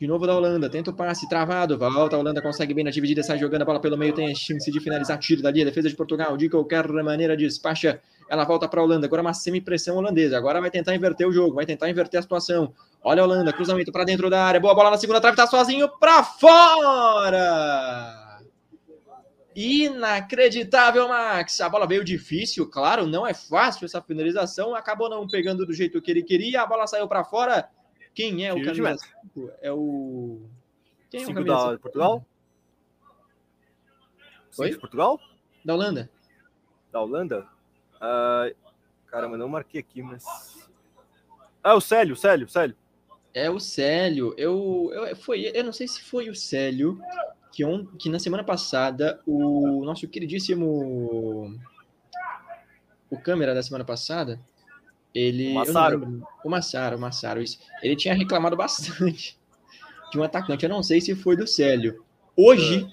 De 0.02 0.08
novo 0.08 0.26
da 0.26 0.36
Holanda, 0.36 0.68
tenta 0.68 0.90
o 0.90 0.94
passe, 0.96 1.30
travado, 1.30 1.78
volta, 1.78 2.16
a 2.16 2.20
Holanda 2.20 2.42
consegue 2.42 2.74
bem 2.74 2.84
na 2.84 2.90
dividida, 2.90 3.22
sai 3.22 3.38
jogando 3.38 3.62
a 3.62 3.66
bola 3.66 3.80
pelo 3.80 3.96
meio, 3.96 4.16
tem 4.16 4.32
a 4.32 4.36
chance 4.36 4.72
de 4.72 4.80
finalizar 4.80 5.20
tiro 5.20 5.44
dali, 5.44 5.62
a 5.62 5.66
defesa 5.66 5.88
de 5.88 5.96
Portugal, 5.96 6.36
de 6.36 6.50
qualquer 6.50 6.88
maneira 6.92 7.38
despacha, 7.38 8.02
ela 8.28 8.44
volta 8.44 8.68
para 8.68 8.82
a 8.82 8.84
Holanda, 8.84 9.06
agora 9.06 9.22
uma 9.22 9.32
semi-pressão 9.32 9.98
holandesa, 9.98 10.36
agora 10.36 10.60
vai 10.60 10.72
tentar 10.72 10.96
inverter 10.96 11.28
o 11.28 11.32
jogo, 11.32 11.54
vai 11.54 11.68
tentar 11.68 11.88
inverter 11.88 12.20
a 12.20 12.24
situação, 12.24 12.74
olha 13.04 13.22
a 13.22 13.26
Holanda, 13.26 13.54
cruzamento 13.54 13.92
para 13.92 14.04
dentro 14.04 14.28
da 14.28 14.44
área, 14.44 14.60
boa 14.60 14.74
bola 14.74 14.90
na 14.90 14.98
segunda 14.98 15.22
trave, 15.22 15.38
tá 15.38 15.46
sozinho 15.46 15.88
para 16.00 16.24
fora! 16.24 17.52
Inacreditável, 19.56 21.08
Max. 21.08 21.60
A 21.60 21.70
bola 21.70 21.86
veio 21.86 22.04
difícil, 22.04 22.70
claro, 22.70 23.06
não 23.06 23.28
é 23.28 23.34
fácil 23.34 23.86
essa 23.86 24.02
finalização. 24.02 24.74
Acabou 24.76 25.10
não 25.10 25.28
pegando 25.28 25.66
do 25.66 25.74
jeito 25.74 26.02
que 26.02 26.10
ele 26.10 26.24
queria. 26.24 26.62
A 26.62 26.66
bola 26.66 26.88
saiu 26.88 27.08
para 27.08 27.24
fora. 27.24 27.70
Quem 28.14 28.46
é 28.46 28.54
o 28.54 28.64
camisa 28.64 28.98
5? 29.34 29.52
É 29.62 29.72
o. 29.72 30.42
Quem 31.10 31.24
é 31.24 31.26
o 31.26 31.34
camisa 31.34 31.72
da 31.72 31.78
Portugal? 31.80 32.26
Oi? 34.58 34.70
De 34.70 34.78
Portugal? 34.78 35.20
Da 35.64 35.74
Holanda. 35.74 36.10
Da 36.92 37.02
Holanda? 37.02 37.48
Uh, 37.96 38.56
caramba, 39.08 39.38
não 39.38 39.48
marquei 39.50 39.80
aqui, 39.80 40.02
mas. 40.02 40.26
Ah, 41.64 41.76
o 41.76 41.82
Célio, 41.82 42.16
Célio, 42.16 42.50
Célio. 42.50 42.76
É 43.34 43.50
o 43.50 43.60
Célio. 43.60 44.34
Eu, 44.38 44.92
eu, 44.94 45.16
foi, 45.16 45.52
eu 45.54 45.64
não 45.64 45.72
sei 45.72 45.88
se 45.88 46.02
foi 46.02 46.30
o 46.30 46.36
Célio 46.36 47.00
que, 47.52 47.66
on, 47.66 47.86
que 47.86 48.10
na 48.10 48.20
semana 48.20 48.44
passada 48.44 49.20
o 49.26 49.84
nosso 49.86 50.08
queridíssimo 50.08 51.54
o 53.10 53.20
câmera 53.20 53.54
da 53.54 53.62
semana 53.62 53.84
passada, 53.84 54.40
ele. 55.14 55.52
O 55.52 55.56
Massaro. 55.56 56.00
Lembro, 56.00 56.28
o 56.46 56.50
Massaro, 56.50 56.98
o 56.98 57.00
Massaro, 57.00 57.42
isso. 57.42 57.60
Ele 57.84 57.96
tinha 57.96 58.14
reclamado 58.14 58.56
bastante 58.56 59.38
de 60.12 60.18
um 60.18 60.24
atacante. 60.24 60.64
Eu 60.64 60.70
não 60.70 60.82
sei 60.82 61.02
se 61.02 61.14
foi 61.14 61.36
do 61.36 61.46
Célio. 61.46 62.04
Hoje, 62.36 62.88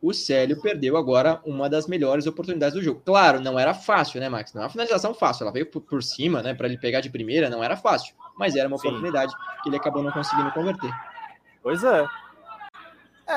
o 0.00 0.14
Célio 0.14 0.60
perdeu 0.60 0.96
agora 0.96 1.40
uma 1.44 1.68
das 1.68 1.88
melhores 1.88 2.26
oportunidades 2.26 2.74
do 2.74 2.82
jogo. 2.82 3.02
Claro, 3.04 3.40
não 3.40 3.58
era 3.58 3.74
fácil, 3.74 4.20
né, 4.20 4.28
Max? 4.28 4.54
Não 4.54 4.62
é 4.62 4.64
uma 4.64 4.70
finalização 4.70 5.12
fácil. 5.12 5.42
Ela 5.42 5.52
veio 5.52 5.66
por, 5.66 5.80
por 5.80 6.02
cima, 6.02 6.40
né, 6.40 6.54
para 6.54 6.68
ele 6.68 6.78
pegar 6.78 7.00
de 7.00 7.10
primeira, 7.10 7.50
não 7.50 7.62
era 7.62 7.76
fácil. 7.76 8.14
Mas 8.38 8.54
era 8.54 8.68
uma 8.68 8.78
Sim. 8.78 8.88
oportunidade 8.88 9.32
que 9.62 9.68
ele 9.68 9.76
acabou 9.76 10.02
não 10.02 10.12
conseguindo 10.12 10.52
converter. 10.52 10.92
Pois 11.62 11.82
é. 11.82 12.06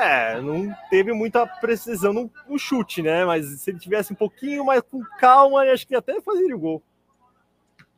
É, 0.04 0.42
não 0.42 0.74
teve 0.90 1.12
muita 1.14 1.46
precisão 1.46 2.14
no, 2.14 2.32
no, 2.48 2.60
chute, 2.60 3.02
né? 3.02 3.26
Mas 3.26 3.46
se 3.62 3.72
ele 3.72 3.80
tivesse 3.80 4.14
um 4.14 4.16
pouquinho 4.16 4.66
mais 4.66 4.82
com 4.82 5.02
calma, 5.20 5.62
acho 5.62 5.88
que 5.88 5.96
até 5.96 6.22
fazer 6.22 6.54
o 6.54 6.60
gol. 6.60 6.84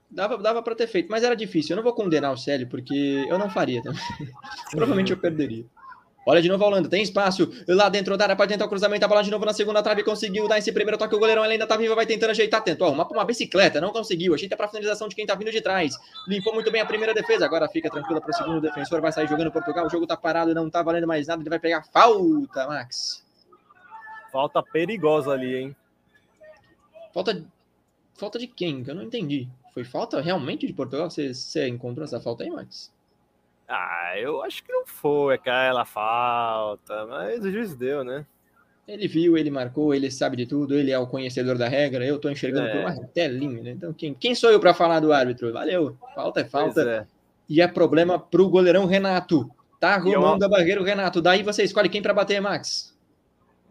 Dava, 0.10 0.38
dava 0.38 0.64
para 0.64 0.76
ter 0.76 0.88
feito, 0.88 1.10
mas 1.10 1.24
era 1.24 1.36
difícil. 1.36 1.74
Eu 1.74 1.78
não 1.78 1.84
vou 1.84 1.94
condenar 1.94 2.32
o 2.34 2.38
Célio, 2.38 2.68
porque 2.68 3.26
eu 3.30 3.38
não 3.38 3.50
faria 3.50 3.82
também. 3.84 4.02
Provavelmente 4.72 5.12
eu 5.12 5.18
perderia. 5.18 5.66
Olha 6.30 6.44
de 6.44 6.48
novo 6.48 6.64
a 6.64 6.68
Holanda, 6.68 6.88
tem 6.88 7.02
espaço. 7.02 7.52
Lá 7.68 7.90
dentro 7.90 8.16
da 8.16 8.26
área, 8.26 8.36
pode 8.36 8.54
tentar 8.54 8.66
o 8.66 8.70
cruzamento. 8.70 9.04
A 9.04 9.08
bola 9.08 9.24
de 9.24 9.32
novo 9.32 9.44
na 9.46 9.52
segunda 9.52 9.82
trave. 9.82 10.04
Conseguiu 10.04 10.48
dar 10.48 10.60
esse 10.60 10.72
primeiro 10.72 10.96
toque. 10.96 11.16
O 11.16 11.20
goleirão 11.20 11.42
ainda 11.42 11.66
tá 11.66 11.76
vivo, 11.76 11.96
vai 11.96 12.06
tentando 12.06 12.30
ajeitar. 12.30 12.64
Tentou 12.64 12.86
arrumar 12.86 13.06
pra 13.06 13.18
uma 13.18 13.26
bicicleta, 13.26 13.82
não 13.82 13.92
conseguiu. 13.92 14.36
Ajeita 14.36 14.56
pra 14.56 14.68
finalização 14.68 15.08
de 15.08 15.16
quem 15.16 15.26
tá 15.26 15.34
vindo 15.34 15.52
de 15.52 15.60
trás. 15.60 15.96
Limpou 16.28 16.54
muito 16.54 16.70
bem 16.70 16.82
a 16.82 16.86
primeira 16.86 17.16
defesa. 17.16 17.46
Agora 17.46 17.68
fica 17.68 17.90
tranquila 17.90 18.22
pro 18.22 18.32
segundo 18.32 18.62
defensor. 18.62 19.02
Vai 19.02 19.12
sair 19.12 19.28
jogando 19.28 19.52
Portugal. 19.52 19.88
O 19.88 19.90
jogo 19.90 20.06
tá 20.06 20.16
parado, 20.16 20.54
não 20.54 20.70
tá 20.70 20.84
valendo 20.84 21.08
mais 21.08 21.26
nada. 21.26 21.42
Ele 21.42 21.50
vai 21.50 21.58
pegar 21.58 21.82
falta, 21.92 22.68
Max. 22.68 23.26
Falta 24.32 24.62
perigosa 24.62 25.32
ali, 25.32 25.56
hein? 25.56 25.76
Falta. 27.12 27.44
Falta 28.14 28.38
de 28.38 28.46
quem? 28.46 28.84
Que 28.84 28.92
eu 28.92 28.96
não 28.96 29.02
entendi. 29.02 29.48
Foi 29.74 29.84
falta 29.84 30.22
realmente 30.22 30.68
de 30.68 30.74
Portugal? 30.74 31.10
Você, 31.10 31.34
você 31.34 31.68
encontrou 31.68 32.06
essa 32.06 32.20
falta 32.20 32.44
aí, 32.44 32.52
Max? 32.52 32.92
Ah, 33.70 34.14
eu 34.18 34.42
acho 34.42 34.64
que 34.64 34.72
não 34.72 34.84
foi 34.84 35.36
aquela 35.36 35.86
falta, 35.86 37.06
mas 37.06 37.46
o 37.46 37.52
juiz 37.52 37.76
deu, 37.76 38.04
né? 38.04 38.26
Ele 38.88 39.08
viu, 39.08 39.38
ele 39.38 39.52
marcou, 39.52 39.94
ele 39.94 40.10
sabe 40.10 40.36
de 40.36 40.48
tudo, 40.48 40.74
ele 40.74 40.90
é 40.90 40.98
o 40.98 41.06
conhecedor 41.06 41.56
da 41.56 41.68
regra, 41.68 42.04
eu 42.04 42.18
tô 42.18 42.28
enxergando 42.32 42.68
é. 42.68 42.72
por 42.72 42.82
uma 42.82 43.08
telinha, 43.10 43.62
né? 43.62 43.70
Então, 43.70 43.94
quem, 43.94 44.16
quem 44.16 44.34
sou 44.34 44.50
eu 44.50 44.60
para 44.60 44.74
falar 44.74 45.00
do 45.00 45.14
árbitro? 45.14 45.54
Valeu, 45.54 45.96
falta 46.16 46.42
é 46.42 46.46
falta. 46.46 46.82
É. 46.82 47.06
E 47.48 47.62
é 47.62 47.68
problema 47.68 48.18
pro 48.18 48.50
goleirão 48.50 48.88
Renato. 48.88 49.48
Tá 49.80 49.94
arrumando 49.94 50.42
eu... 50.42 50.48
a 50.48 50.50
barreira 50.50 50.82
o 50.82 50.84
Renato. 50.84 51.22
Daí 51.22 51.44
você 51.44 51.64
escolhe 51.64 51.88
quem 51.88 52.02
para 52.02 52.14
bater, 52.14 52.42
Max. 52.42 52.98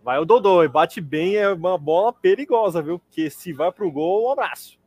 Vai 0.05 0.21
o 0.21 0.25
Dodô, 0.25 0.63
e 0.63 0.69
bate 0.69 1.01
bem, 1.01 1.35
é 1.35 1.49
uma 1.49 1.77
bola 1.77 2.13
perigosa, 2.13 2.81
viu? 2.81 3.01
Porque 3.01 3.29
se 3.29 3.53
vai 3.53 3.73
pro 3.73 3.91
gol, 3.91 4.29
um 4.29 4.33
abraço. 4.33 4.78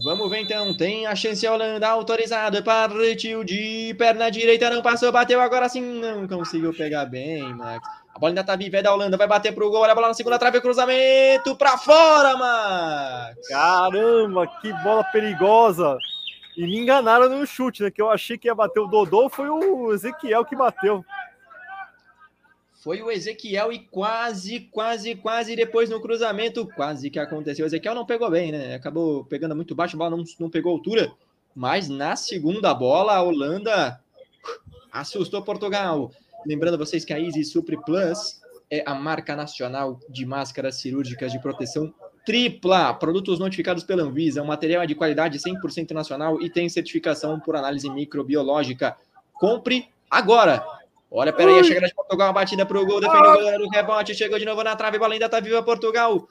Vamos 0.00 0.30
ver 0.30 0.40
então, 0.40 0.74
tem 0.74 1.06
a 1.06 1.14
chance 1.14 1.46
a 1.46 1.52
Holanda 1.52 1.86
autorizado, 1.86 2.62
partiu 2.62 3.44
de 3.44 3.94
perna 3.98 4.30
direita, 4.30 4.70
não 4.70 4.80
passou, 4.80 5.12
bateu 5.12 5.38
agora 5.38 5.68
sim, 5.68 6.00
não 6.00 6.26
conseguiu 6.26 6.72
pegar 6.72 7.04
bem, 7.04 7.42
Max. 7.54 7.86
A 8.14 8.18
bola 8.18 8.30
ainda 8.30 8.42
tá 8.42 8.56
viva, 8.56 8.78
é 8.78 8.82
da 8.82 8.92
Holanda, 8.92 9.18
vai 9.18 9.26
bater 9.26 9.54
pro 9.54 9.70
gol, 9.70 9.82
olha 9.82 9.92
a 9.92 9.94
bola 9.94 10.08
na 10.08 10.14
segunda 10.14 10.38
trave, 10.38 10.62
cruzamento 10.62 11.54
pra 11.56 11.76
fora, 11.76 12.36
Max. 12.36 13.48
Caramba, 13.48 14.46
que 14.46 14.72
bola 14.82 15.04
perigosa. 15.04 15.98
E 16.56 16.62
me 16.62 16.78
enganaram 16.78 17.28
no 17.28 17.46
chute, 17.46 17.82
né, 17.82 17.90
que 17.90 18.00
eu 18.00 18.10
achei 18.10 18.38
que 18.38 18.48
ia 18.48 18.54
bater 18.54 18.80
o 18.80 18.86
Dodô, 18.86 19.28
foi 19.28 19.50
o 19.50 19.92
Ezequiel 19.92 20.44
que 20.44 20.56
bateu 20.56 21.04
foi 22.82 23.00
o 23.00 23.12
Ezequiel 23.12 23.72
e 23.72 23.78
quase, 23.78 24.58
quase, 24.72 25.14
quase 25.14 25.54
depois 25.54 25.88
no 25.88 26.00
cruzamento, 26.00 26.66
quase 26.74 27.10
que 27.10 27.18
aconteceu. 27.20 27.64
O 27.64 27.68
Ezequiel 27.68 27.94
não 27.94 28.04
pegou 28.04 28.28
bem, 28.28 28.50
né? 28.50 28.74
Acabou 28.74 29.24
pegando 29.24 29.54
muito 29.54 29.72
baixo, 29.72 29.94
a 29.94 29.98
bola 29.98 30.16
não, 30.16 30.24
não 30.40 30.50
pegou 30.50 30.72
altura, 30.72 31.12
mas 31.54 31.88
na 31.88 32.16
segunda 32.16 32.74
bola 32.74 33.14
a 33.14 33.22
Holanda 33.22 34.00
assustou 34.90 35.40
Portugal. 35.42 36.10
Lembrando 36.44 36.76
vocês 36.76 37.04
que 37.04 37.12
a 37.12 37.20
Easy 37.20 37.44
Supri 37.44 37.80
Plus 37.84 38.40
é 38.68 38.82
a 38.84 38.96
marca 38.96 39.36
nacional 39.36 40.00
de 40.08 40.26
máscaras 40.26 40.74
cirúrgicas 40.74 41.30
de 41.30 41.40
proteção 41.40 41.94
tripla, 42.26 42.92
produtos 42.94 43.38
notificados 43.38 43.84
pela 43.84 44.02
Anvisa, 44.02 44.42
um 44.42 44.46
material 44.46 44.84
de 44.86 44.96
qualidade 44.96 45.38
100% 45.38 45.92
nacional 45.92 46.42
e 46.42 46.50
tem 46.50 46.68
certificação 46.68 47.38
por 47.38 47.54
análise 47.54 47.88
microbiológica. 47.88 48.96
Compre 49.34 49.88
agora! 50.10 50.81
Olha, 51.14 51.30
peraí, 51.30 51.58
a 51.58 51.62
chegada 51.62 51.86
de 51.86 51.94
Portugal, 51.94 52.28
uma 52.28 52.32
batida 52.32 52.64
pro 52.64 52.86
gol, 52.86 52.98
defendeu 52.98 53.32
o 53.32 53.34
goleiro, 53.34 53.68
rebote, 53.68 54.14
chegou 54.14 54.38
de 54.38 54.46
novo 54.46 54.64
na 54.64 54.74
trave, 54.74 54.96
a 54.96 54.98
bola 54.98 55.12
ainda 55.12 55.28
tá 55.28 55.40
viva 55.40 55.62
Portugal. 55.62 56.26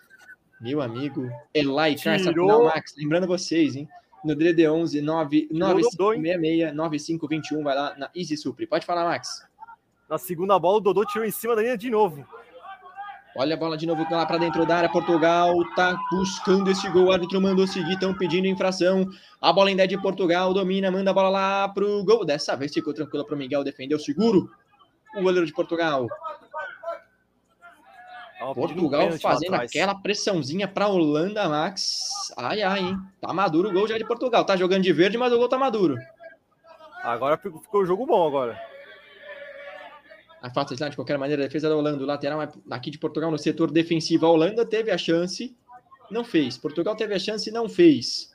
Meu 0.59 0.81
amigo, 0.81 1.29
Elai 1.53 1.95
Carça 1.95 2.31
Max, 2.31 2.95
lembrando 2.97 3.27
vocês, 3.27 3.75
hein? 3.75 3.87
No 4.25 4.35
DD11 4.35 5.01
9566 5.01 6.73
9521, 6.73 7.63
vai 7.63 7.75
lá 7.75 7.95
na 7.95 8.09
Easy 8.15 8.35
Supri. 8.35 8.65
Pode 8.65 8.85
falar, 8.85 9.05
Max. 9.05 9.45
Na 10.09 10.17
segunda 10.17 10.57
bola, 10.57 10.77
o 10.77 10.81
Dodô 10.81 11.05
tirou 11.05 11.27
em 11.27 11.31
cima 11.31 11.55
da 11.55 11.61
linha 11.61 11.77
de 11.77 11.89
novo. 11.91 12.25
Olha 13.37 13.53
a 13.53 13.57
bola 13.57 13.77
de 13.77 13.85
novo 13.85 14.05
lá 14.11 14.25
para 14.25 14.37
dentro 14.37 14.65
da 14.65 14.77
área. 14.77 14.89
Portugal 14.89 15.55
tá 15.75 15.95
buscando 16.11 16.69
esse 16.69 16.89
gol. 16.89 17.05
O 17.05 17.11
árbitro 17.11 17.39
mandou 17.39 17.65
seguir, 17.65 17.93
estão 17.93 18.13
pedindo 18.13 18.47
infração. 18.47 19.07
A 19.39 19.53
bola 19.53 19.69
ainda 19.69 19.83
é 19.83 19.87
de 19.87 19.99
Portugal, 20.01 20.53
domina, 20.53 20.91
manda 20.91 21.11
a 21.11 21.13
bola 21.13 21.29
lá 21.29 21.69
pro 21.69 22.03
gol. 22.03 22.25
Dessa 22.25 22.55
vez 22.55 22.73
ficou 22.73 22.93
tranquila 22.93 23.25
para 23.25 23.35
o 23.35 23.37
Miguel, 23.37 23.63
defendeu 23.63 23.97
seguro 23.97 24.49
o 25.15 25.21
goleiro 25.21 25.45
de 25.45 25.53
Portugal. 25.53 26.07
Portugal 28.55 29.11
fazendo 29.19 29.53
aquela 29.55 29.93
pressãozinha 29.93 30.67
para 30.67 30.87
Holanda, 30.87 31.47
Max. 31.47 32.33
Ai, 32.35 32.61
ai, 32.61 32.79
hein? 32.79 32.97
Tá 33.19 33.31
maduro 33.33 33.69
o 33.69 33.73
gol 33.73 33.87
já 33.87 33.97
de 33.97 34.05
Portugal. 34.05 34.43
Tá 34.43 34.57
jogando 34.57 34.83
de 34.83 34.91
verde, 34.91 35.17
mas 35.17 35.31
o 35.31 35.37
gol 35.37 35.47
tá 35.47 35.57
maduro. 35.57 35.95
Agora 37.03 37.37
ficou 37.37 37.81
o 37.81 37.85
jogo 37.85 38.05
bom 38.05 38.27
agora. 38.27 38.59
A 40.41 40.49
falta 40.49 40.75
de 40.75 40.95
qualquer 40.95 41.19
maneira, 41.19 41.43
a 41.43 41.45
defesa 41.45 41.69
da 41.69 41.75
Holanda, 41.75 42.03
o 42.03 42.07
lateral 42.07 42.39
aqui 42.71 42.89
de 42.89 42.97
Portugal 42.97 43.29
no 43.29 43.37
setor 43.37 43.69
defensivo. 43.69 44.25
A 44.25 44.29
Holanda 44.29 44.65
teve 44.65 44.89
a 44.89 44.97
chance, 44.97 45.55
não 46.09 46.23
fez. 46.23 46.57
Portugal 46.57 46.95
teve 46.95 47.13
a 47.13 47.19
chance 47.19 47.47
e 47.47 47.53
não 47.53 47.69
fez. 47.69 48.31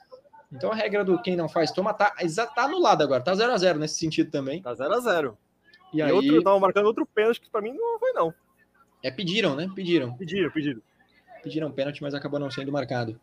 Então 0.51 0.71
a 0.71 0.75
regra 0.75 1.03
do 1.03 1.21
quem 1.21 1.35
não 1.35 1.49
faz 1.49 1.71
toma 1.71 1.93
tá, 1.93 2.13
tá 2.55 2.63
anulada 2.63 3.03
agora. 3.03 3.21
Tá 3.21 3.35
0 3.35 3.51
a 3.51 3.57
0 3.57 3.79
nesse 3.79 3.95
sentido 3.95 4.31
também. 4.31 4.61
Tá 4.61 4.73
0 4.73 4.93
a 4.93 4.99
0 5.01 5.37
e, 5.93 5.97
e 5.97 6.01
aí... 6.01 6.11
outro, 6.11 6.43
tava 6.43 6.59
marcando 6.59 6.85
outro 6.85 7.05
pênalti 7.05 7.41
que 7.41 7.49
para 7.49 7.61
mim 7.61 7.73
não 7.73 7.99
foi, 7.99 8.11
não. 8.13 8.33
É, 9.03 9.11
pediram, 9.11 9.55
né? 9.55 9.69
Pediram. 9.75 10.13
Pediram, 10.17 10.51
pediram. 10.51 10.81
Pediram 11.43 11.71
pênalti, 11.71 12.01
mas 12.01 12.13
acabou 12.13 12.39
não 12.39 12.51
sendo 12.51 12.71
marcado. 12.71 13.19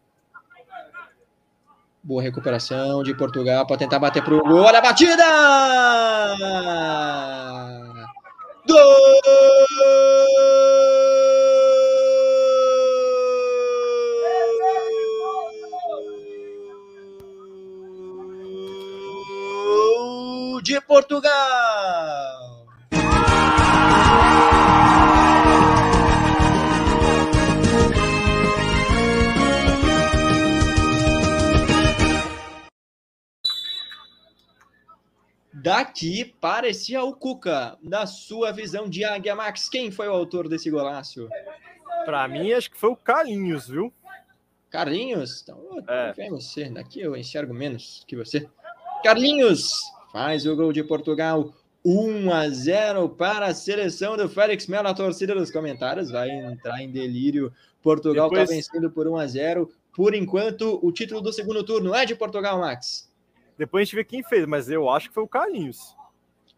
Boa 2.02 2.22
recuperação 2.22 3.02
de 3.02 3.14
Portugal 3.14 3.66
para 3.66 3.78
tentar 3.78 3.98
bater 3.98 4.22
pro 4.22 4.42
gol. 4.42 4.62
Olha 4.62 4.78
a 4.78 4.82
batida! 4.82 5.24
Gol! 8.68 9.14
de 20.64 20.80
Portugal. 20.80 22.43
Daqui 35.64 36.26
parecia 36.42 37.02
o 37.02 37.14
Cuca, 37.16 37.78
da 37.82 38.04
sua 38.06 38.52
visão 38.52 38.86
de 38.86 39.02
Águia 39.02 39.34
Max. 39.34 39.66
Quem 39.66 39.90
foi 39.90 40.06
o 40.06 40.12
autor 40.12 40.46
desse 40.46 40.70
golaço? 40.70 41.26
Para 42.04 42.28
mim, 42.28 42.52
acho 42.52 42.70
que 42.70 42.76
foi 42.76 42.90
o 42.90 42.96
Carlinhos, 42.96 43.66
viu? 43.66 43.90
Carlinhos? 44.68 45.40
Então, 45.40 45.58
é. 45.88 46.28
você. 46.28 46.68
Daqui 46.68 47.00
eu 47.00 47.16
enxergo 47.16 47.54
menos 47.54 48.04
que 48.06 48.14
você. 48.14 48.46
Carlinhos, 49.02 49.70
faz 50.12 50.44
o 50.44 50.54
gol 50.54 50.70
de 50.70 50.84
Portugal. 50.84 51.50
1 51.82 52.30
a 52.30 52.46
0 52.50 53.08
para 53.08 53.46
a 53.46 53.54
seleção 53.54 54.18
do 54.18 54.28
Félix 54.28 54.66
Melo. 54.66 54.88
A 54.88 54.92
torcida 54.92 55.34
dos 55.34 55.50
comentários 55.50 56.10
vai 56.10 56.28
entrar 56.28 56.82
em 56.82 56.90
delírio. 56.90 57.50
Portugal 57.82 58.26
está 58.26 58.40
Depois... 58.40 58.50
vencendo 58.50 58.90
por 58.90 59.08
1 59.08 59.16
a 59.16 59.26
0. 59.26 59.72
Por 59.96 60.14
enquanto, 60.14 60.78
o 60.82 60.92
título 60.92 61.22
do 61.22 61.32
segundo 61.32 61.64
turno 61.64 61.94
é 61.94 62.04
de 62.04 62.14
Portugal, 62.14 62.58
Max. 62.58 63.08
Depois 63.56 63.82
a 63.82 63.84
gente 63.84 63.96
vê 63.96 64.04
quem 64.04 64.22
fez, 64.22 64.46
mas 64.46 64.68
eu 64.68 64.90
acho 64.90 65.08
que 65.08 65.14
foi 65.14 65.22
o 65.22 65.28
Carlinhos. 65.28 65.96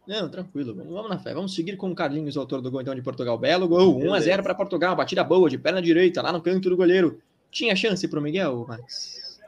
Não, 0.07 0.29
tranquilo. 0.29 0.75
Vamos 0.75 1.11
na 1.11 1.19
fé. 1.19 1.35
Vamos 1.35 1.55
seguir 1.55 1.77
com 1.77 1.91
o 1.91 1.95
Carlinhos, 1.95 2.37
autor 2.37 2.63
do 2.63 2.71
gol 2.71 2.81
então 2.81 2.95
de 2.95 3.03
Portugal. 3.03 3.37
Belo 3.37 3.67
gol. 3.67 3.99
1 3.99 4.15
a 4.15 4.21
0 4.21 4.43
para 4.43 4.55
Portugal. 4.55 4.95
Batida 4.95 5.25
boa 5.25 5.51
de 5.51 5.59
perna 5.59 5.83
direita, 5.83 6.23
lá 6.23 6.33
no 6.33 6.41
canto 6.41 6.71
do 6.71 6.77
goleiro. 6.77 7.21
Tinha 7.51 7.75
chance 7.75 8.07
para 8.07 8.21
o 8.21 8.23
Miguel, 8.23 8.65
Max? 8.69 9.41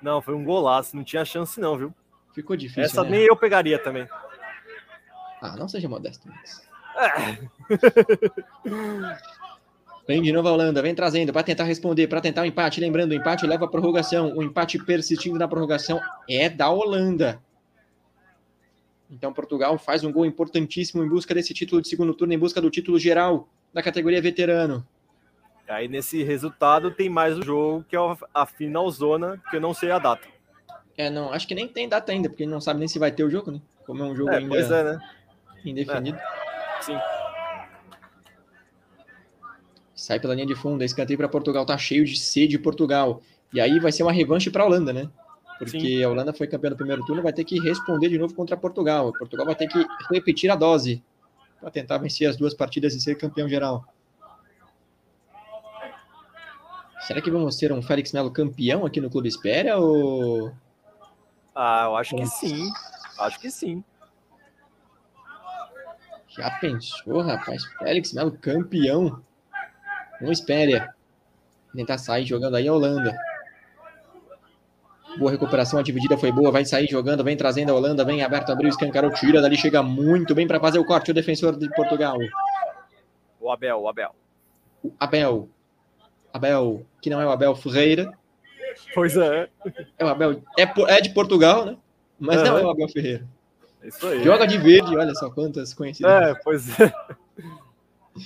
Não, 0.00 0.22
foi 0.22 0.34
um 0.34 0.44
golaço. 0.44 0.96
Não 0.96 1.04
tinha 1.04 1.24
chance, 1.24 1.60
não, 1.60 1.76
viu? 1.76 1.94
Ficou 2.34 2.56
difícil. 2.56 2.84
Essa 2.84 3.04
né? 3.04 3.10
nem 3.10 3.26
eu 3.26 3.36
pegaria 3.36 3.78
também. 3.78 4.08
Ah, 5.42 5.56
não 5.56 5.68
seja 5.68 5.88
modesto. 5.88 6.28
Vem 10.08 10.22
de 10.22 10.32
novo 10.32 10.48
a 10.48 10.52
Holanda, 10.52 10.80
vem 10.80 10.94
trazendo 10.94 11.34
para 11.34 11.42
tentar 11.42 11.64
responder, 11.64 12.06
para 12.06 12.22
tentar 12.22 12.40
o 12.40 12.44
um 12.44 12.46
empate. 12.46 12.80
Lembrando, 12.80 13.10
o 13.10 13.14
empate 13.14 13.46
leva 13.46 13.66
a 13.66 13.68
prorrogação. 13.68 14.34
O 14.34 14.42
empate 14.42 14.82
persistindo 14.82 15.38
na 15.38 15.46
prorrogação 15.46 16.00
é 16.26 16.48
da 16.48 16.70
Holanda. 16.70 17.38
Então, 19.10 19.34
Portugal 19.34 19.76
faz 19.76 20.04
um 20.04 20.10
gol 20.10 20.24
importantíssimo 20.24 21.04
em 21.04 21.08
busca 21.08 21.34
desse 21.34 21.52
título 21.52 21.82
de 21.82 21.88
segundo 21.88 22.14
turno, 22.14 22.32
em 22.32 22.38
busca 22.38 22.58
do 22.58 22.70
título 22.70 22.98
geral 22.98 23.46
da 23.70 23.82
categoria 23.82 24.22
veterano. 24.22 24.82
Aí, 25.68 25.88
nesse 25.88 26.22
resultado, 26.22 26.90
tem 26.90 27.10
mais 27.10 27.36
um 27.36 27.42
jogo, 27.42 27.84
que 27.86 27.94
é 27.94 27.98
a 28.32 28.46
final 28.46 28.90
zona, 28.90 29.38
que 29.50 29.56
eu 29.56 29.60
não 29.60 29.74
sei 29.74 29.90
a 29.90 29.98
data. 29.98 30.26
É, 30.96 31.10
não, 31.10 31.34
acho 31.34 31.46
que 31.46 31.54
nem 31.54 31.68
tem 31.68 31.86
data 31.86 32.10
ainda, 32.12 32.30
porque 32.30 32.46
não 32.46 32.62
sabe 32.62 32.78
nem 32.78 32.88
se 32.88 32.98
vai 32.98 33.12
ter 33.12 33.24
o 33.24 33.30
jogo, 33.30 33.50
né? 33.50 33.60
Como 33.86 34.02
é 34.02 34.06
um 34.06 34.16
jogo 34.16 34.30
é, 34.30 34.38
ainda 34.38 34.56
é, 34.56 34.84
né? 34.84 34.98
indefinido. 35.66 36.18
É. 36.18 36.82
Sim. 36.82 36.98
Sai 39.98 40.20
pela 40.20 40.32
linha 40.32 40.46
de 40.46 40.54
fundo, 40.54 40.84
escanteio 40.84 41.18
para 41.18 41.28
Portugal, 41.28 41.66
tá 41.66 41.76
cheio 41.76 42.04
de 42.04 42.16
sede 42.16 42.56
Portugal. 42.56 43.20
E 43.52 43.60
aí 43.60 43.80
vai 43.80 43.90
ser 43.90 44.04
uma 44.04 44.12
revanche 44.12 44.48
para 44.48 44.62
a 44.62 44.66
Holanda, 44.66 44.92
né? 44.92 45.10
Porque 45.58 45.80
Sim. 45.80 46.04
a 46.04 46.08
Holanda 46.08 46.32
foi 46.32 46.46
campeã 46.46 46.70
do 46.70 46.76
primeiro 46.76 47.04
turno, 47.04 47.20
vai 47.20 47.32
ter 47.32 47.42
que 47.42 47.58
responder 47.58 48.08
de 48.08 48.16
novo 48.16 48.32
contra 48.32 48.56
Portugal. 48.56 49.12
Portugal 49.12 49.44
vai 49.44 49.56
ter 49.56 49.66
que 49.66 49.84
repetir 50.08 50.52
a 50.52 50.54
dose 50.54 51.02
para 51.58 51.68
tentar 51.68 51.98
vencer 51.98 52.28
as 52.28 52.36
duas 52.36 52.54
partidas 52.54 52.94
e 52.94 53.00
ser 53.00 53.16
campeão 53.16 53.48
geral. 53.48 53.84
Será 57.00 57.20
que 57.20 57.28
vamos 57.28 57.56
ter 57.56 57.72
um 57.72 57.82
Félix 57.82 58.12
Melo 58.12 58.30
campeão 58.30 58.86
aqui 58.86 59.00
no 59.00 59.10
Clube 59.10 59.28
Espera 59.28 59.78
ou 59.78 60.52
Ah, 61.56 61.86
eu 61.86 61.96
acho 61.96 62.14
que 62.14 62.24
sim. 62.24 62.70
Acho 63.18 63.40
que 63.40 63.50
sim. 63.50 63.82
Já 66.28 66.52
pensou, 66.60 67.20
rapaz? 67.20 67.64
Félix 67.80 68.12
Melo 68.12 68.30
campeão. 68.30 69.20
Não 70.20 70.32
espere. 70.32 70.82
Tentar 71.74 71.98
sair 71.98 72.24
jogando 72.24 72.56
aí 72.56 72.66
a 72.66 72.72
Holanda. 72.72 73.16
Boa 75.18 75.30
recuperação, 75.30 75.78
a 75.78 75.82
dividida 75.82 76.16
foi 76.16 76.30
boa. 76.30 76.50
Vai 76.50 76.64
sair 76.64 76.88
jogando, 76.88 77.24
vem 77.24 77.36
trazendo 77.36 77.72
a 77.72 77.74
Holanda, 77.74 78.04
vem 78.04 78.22
aberto, 78.22 78.50
abriu, 78.50 78.68
escancarou, 78.68 79.12
tira 79.12 79.40
dali, 79.40 79.56
chega 79.56 79.82
muito 79.82 80.34
bem 80.34 80.46
para 80.46 80.60
fazer 80.60 80.78
o 80.78 80.84
corte. 80.84 81.10
O 81.10 81.14
defensor 81.14 81.56
de 81.56 81.68
Portugal. 81.74 82.16
O 83.40 83.50
Abel, 83.50 83.80
o 83.80 83.88
Abel. 83.88 84.14
O 84.82 84.92
Abel. 84.98 85.48
Abel, 86.32 86.86
que 87.00 87.10
não 87.10 87.20
é 87.20 87.26
o 87.26 87.30
Abel 87.30 87.54
Ferreira. 87.56 88.12
Pois 88.94 89.16
é. 89.16 89.48
É 89.98 90.04
o 90.04 90.08
Abel. 90.08 90.42
É, 90.58 90.62
é 90.96 91.00
de 91.00 91.10
Portugal, 91.10 91.64
né? 91.64 91.76
Mas 92.18 92.38
uhum. 92.38 92.44
não 92.44 92.58
é 92.58 92.64
o 92.64 92.70
Abel 92.70 92.88
Ferreira. 92.88 93.26
Isso 93.82 94.06
aí. 94.06 94.22
Joga 94.22 94.46
de 94.46 94.58
verde, 94.58 94.96
olha 94.96 95.14
só 95.14 95.30
quantas 95.30 95.72
coincidências. 95.72 96.28
É, 96.28 96.34
pois 96.42 96.80
é. 96.80 96.92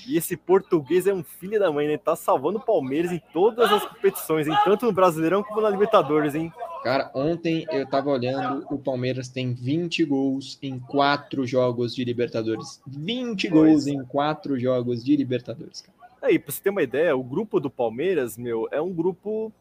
E 0.06 0.16
esse 0.16 0.36
português 0.36 1.06
é 1.06 1.14
um 1.14 1.22
filho 1.22 1.58
da 1.58 1.70
mãe, 1.70 1.86
né? 1.86 1.96
Tá 1.96 2.16
salvando 2.16 2.58
o 2.58 2.64
Palmeiras 2.64 3.12
em 3.12 3.20
todas 3.32 3.70
as 3.70 3.84
competições, 3.84 4.46
em 4.46 4.54
tanto 4.64 4.86
no 4.86 4.92
Brasileirão 4.92 5.42
como 5.42 5.60
na 5.60 5.70
Libertadores, 5.70 6.34
hein? 6.34 6.52
Cara, 6.82 7.10
ontem 7.14 7.64
eu 7.70 7.86
tava 7.86 8.10
olhando, 8.10 8.66
o 8.68 8.78
Palmeiras 8.78 9.28
tem 9.28 9.54
20 9.54 10.04
gols 10.04 10.58
em 10.60 10.80
4 10.80 11.46
jogos 11.46 11.94
de 11.94 12.04
Libertadores. 12.04 12.82
20 12.86 13.48
pois. 13.48 13.62
gols 13.62 13.86
em 13.86 14.04
4 14.04 14.58
jogos 14.58 15.04
de 15.04 15.16
Libertadores, 15.16 15.80
cara. 15.80 16.02
Aí, 16.20 16.38
pra 16.38 16.52
você 16.52 16.62
ter 16.62 16.70
uma 16.70 16.82
ideia, 16.82 17.16
o 17.16 17.22
grupo 17.22 17.60
do 17.60 17.68
Palmeiras, 17.70 18.36
meu, 18.36 18.68
é 18.70 18.80
um 18.80 18.92
grupo 18.92 19.52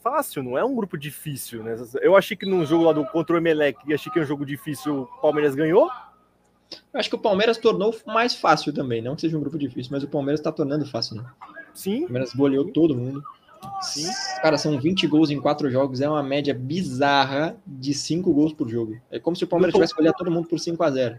fácil, 0.00 0.42
não 0.42 0.56
é 0.56 0.64
um 0.64 0.74
grupo 0.74 0.96
difícil, 0.96 1.62
né? 1.62 1.76
Eu 2.00 2.16
achei 2.16 2.36
que 2.36 2.46
no 2.46 2.64
jogo 2.64 2.84
lá 2.84 2.92
do 2.92 3.04
contra 3.04 3.34
o 3.34 3.38
Emelec, 3.38 3.92
achei 3.92 4.10
que 4.12 4.18
é 4.18 4.22
um 4.22 4.26
jogo 4.26 4.46
difícil, 4.46 5.02
o 5.02 5.20
Palmeiras 5.20 5.54
ganhou. 5.54 5.90
Eu 6.92 7.00
acho 7.00 7.08
que 7.08 7.16
o 7.16 7.18
Palmeiras 7.18 7.56
tornou 7.56 7.94
mais 8.06 8.34
fácil 8.34 8.72
também, 8.72 9.00
não 9.00 9.14
que 9.14 9.22
seja 9.22 9.36
um 9.36 9.40
grupo 9.40 9.58
difícil, 9.58 9.92
mas 9.92 10.02
o 10.02 10.08
Palmeiras 10.08 10.40
tá 10.40 10.52
tornando 10.52 10.86
fácil, 10.86 11.16
né? 11.16 11.24
Sim. 11.74 11.98
O 11.98 12.02
Palmeiras 12.02 12.34
goleou 12.34 12.70
todo 12.70 12.94
mundo. 12.94 13.22
Sim. 13.80 14.08
Cara, 14.40 14.56
são 14.56 14.78
20 14.78 15.06
gols 15.06 15.30
em 15.30 15.40
4 15.40 15.70
jogos, 15.70 16.00
é 16.00 16.08
uma 16.08 16.22
média 16.22 16.54
bizarra 16.54 17.56
de 17.66 17.92
5 17.94 18.32
gols 18.32 18.52
por 18.52 18.68
jogo. 18.68 19.00
É 19.10 19.18
como 19.18 19.36
se 19.36 19.44
o 19.44 19.46
Palmeiras 19.46 19.74
tivesse 19.74 19.94
goleado 19.94 20.18
todo 20.18 20.30
mundo 20.30 20.48
por 20.48 20.58
5 20.58 20.82
a 20.82 20.90
0 20.90 21.18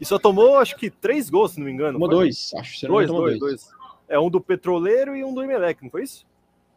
E 0.00 0.04
só 0.04 0.18
tomou, 0.18 0.58
acho 0.58 0.76
que, 0.76 0.90
3 0.90 1.30
gols, 1.30 1.52
se 1.52 1.58
não 1.58 1.66
me 1.66 1.72
engano. 1.72 1.92
Tomou 1.92 2.08
2, 2.08 2.54
acho. 2.56 2.78
Se 2.78 2.86
dois, 2.86 3.08
dois, 3.08 3.38
dois, 3.38 3.38
dois. 3.38 3.70
É 4.08 4.18
um 4.18 4.30
do 4.30 4.40
Petroleiro 4.40 5.16
e 5.16 5.24
um 5.24 5.34
do 5.34 5.42
Emelec, 5.42 5.82
não 5.82 5.90
foi 5.90 6.04
isso? 6.04 6.24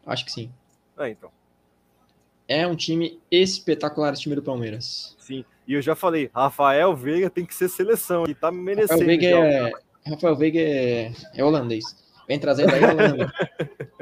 Acho 0.04 0.24
que 0.24 0.32
sim. 0.32 0.50
É, 0.98 1.08
então. 1.08 1.30
É 2.48 2.66
um 2.66 2.74
time 2.74 3.20
espetacular 3.30 4.12
esse 4.12 4.22
time 4.22 4.34
do 4.34 4.42
Palmeiras. 4.42 5.16
Sim. 5.18 5.44
E 5.70 5.74
eu 5.74 5.80
já 5.80 5.94
falei, 5.94 6.28
Rafael 6.34 6.96
Veiga 6.96 7.30
tem 7.30 7.46
que 7.46 7.54
ser 7.54 7.68
seleção, 7.68 8.24
e 8.26 8.34
tá 8.34 8.50
merecendo. 8.50 9.02
Rafael 9.02 9.06
Veiga, 9.06 9.26
é... 9.28 9.72
Rafael 10.04 10.36
Veiga 10.36 10.58
é... 10.58 11.12
é 11.32 11.44
holandês. 11.44 11.84
Vem 12.26 12.40
trazendo 12.40 12.74
aí 12.74 12.82
a 12.82 12.90
Holanda. 12.90 13.32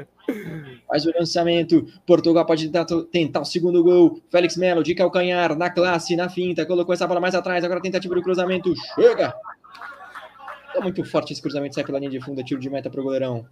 Faz 0.87 1.05
o 1.05 1.11
lançamento. 1.15 1.85
Portugal 2.07 2.43
pode 2.43 2.67
tentar, 2.67 2.87
tentar, 3.11 3.41
o 3.41 3.45
segundo 3.45 3.83
gol. 3.83 4.19
Félix 4.31 4.57
Melo 4.57 4.81
de 4.81 4.95
calcanhar, 4.95 5.55
na 5.55 5.69
classe, 5.69 6.15
na 6.15 6.27
finta. 6.27 6.65
Colocou 6.65 6.91
essa 6.91 7.05
bola 7.05 7.19
mais 7.19 7.35
atrás. 7.35 7.63
Agora 7.63 7.79
tentativa 7.79 8.15
do 8.15 8.23
cruzamento. 8.23 8.73
Chega! 8.95 9.35
É 10.75 10.81
muito 10.81 11.05
forte 11.05 11.33
esse 11.33 11.41
cruzamento. 11.41 11.75
Sai 11.75 11.83
pela 11.83 11.99
linha 11.99 12.09
de 12.09 12.19
fundo. 12.19 12.43
Tiro 12.43 12.59
de 12.59 12.67
meta 12.67 12.89
pro 12.89 13.03
goleirão. 13.03 13.45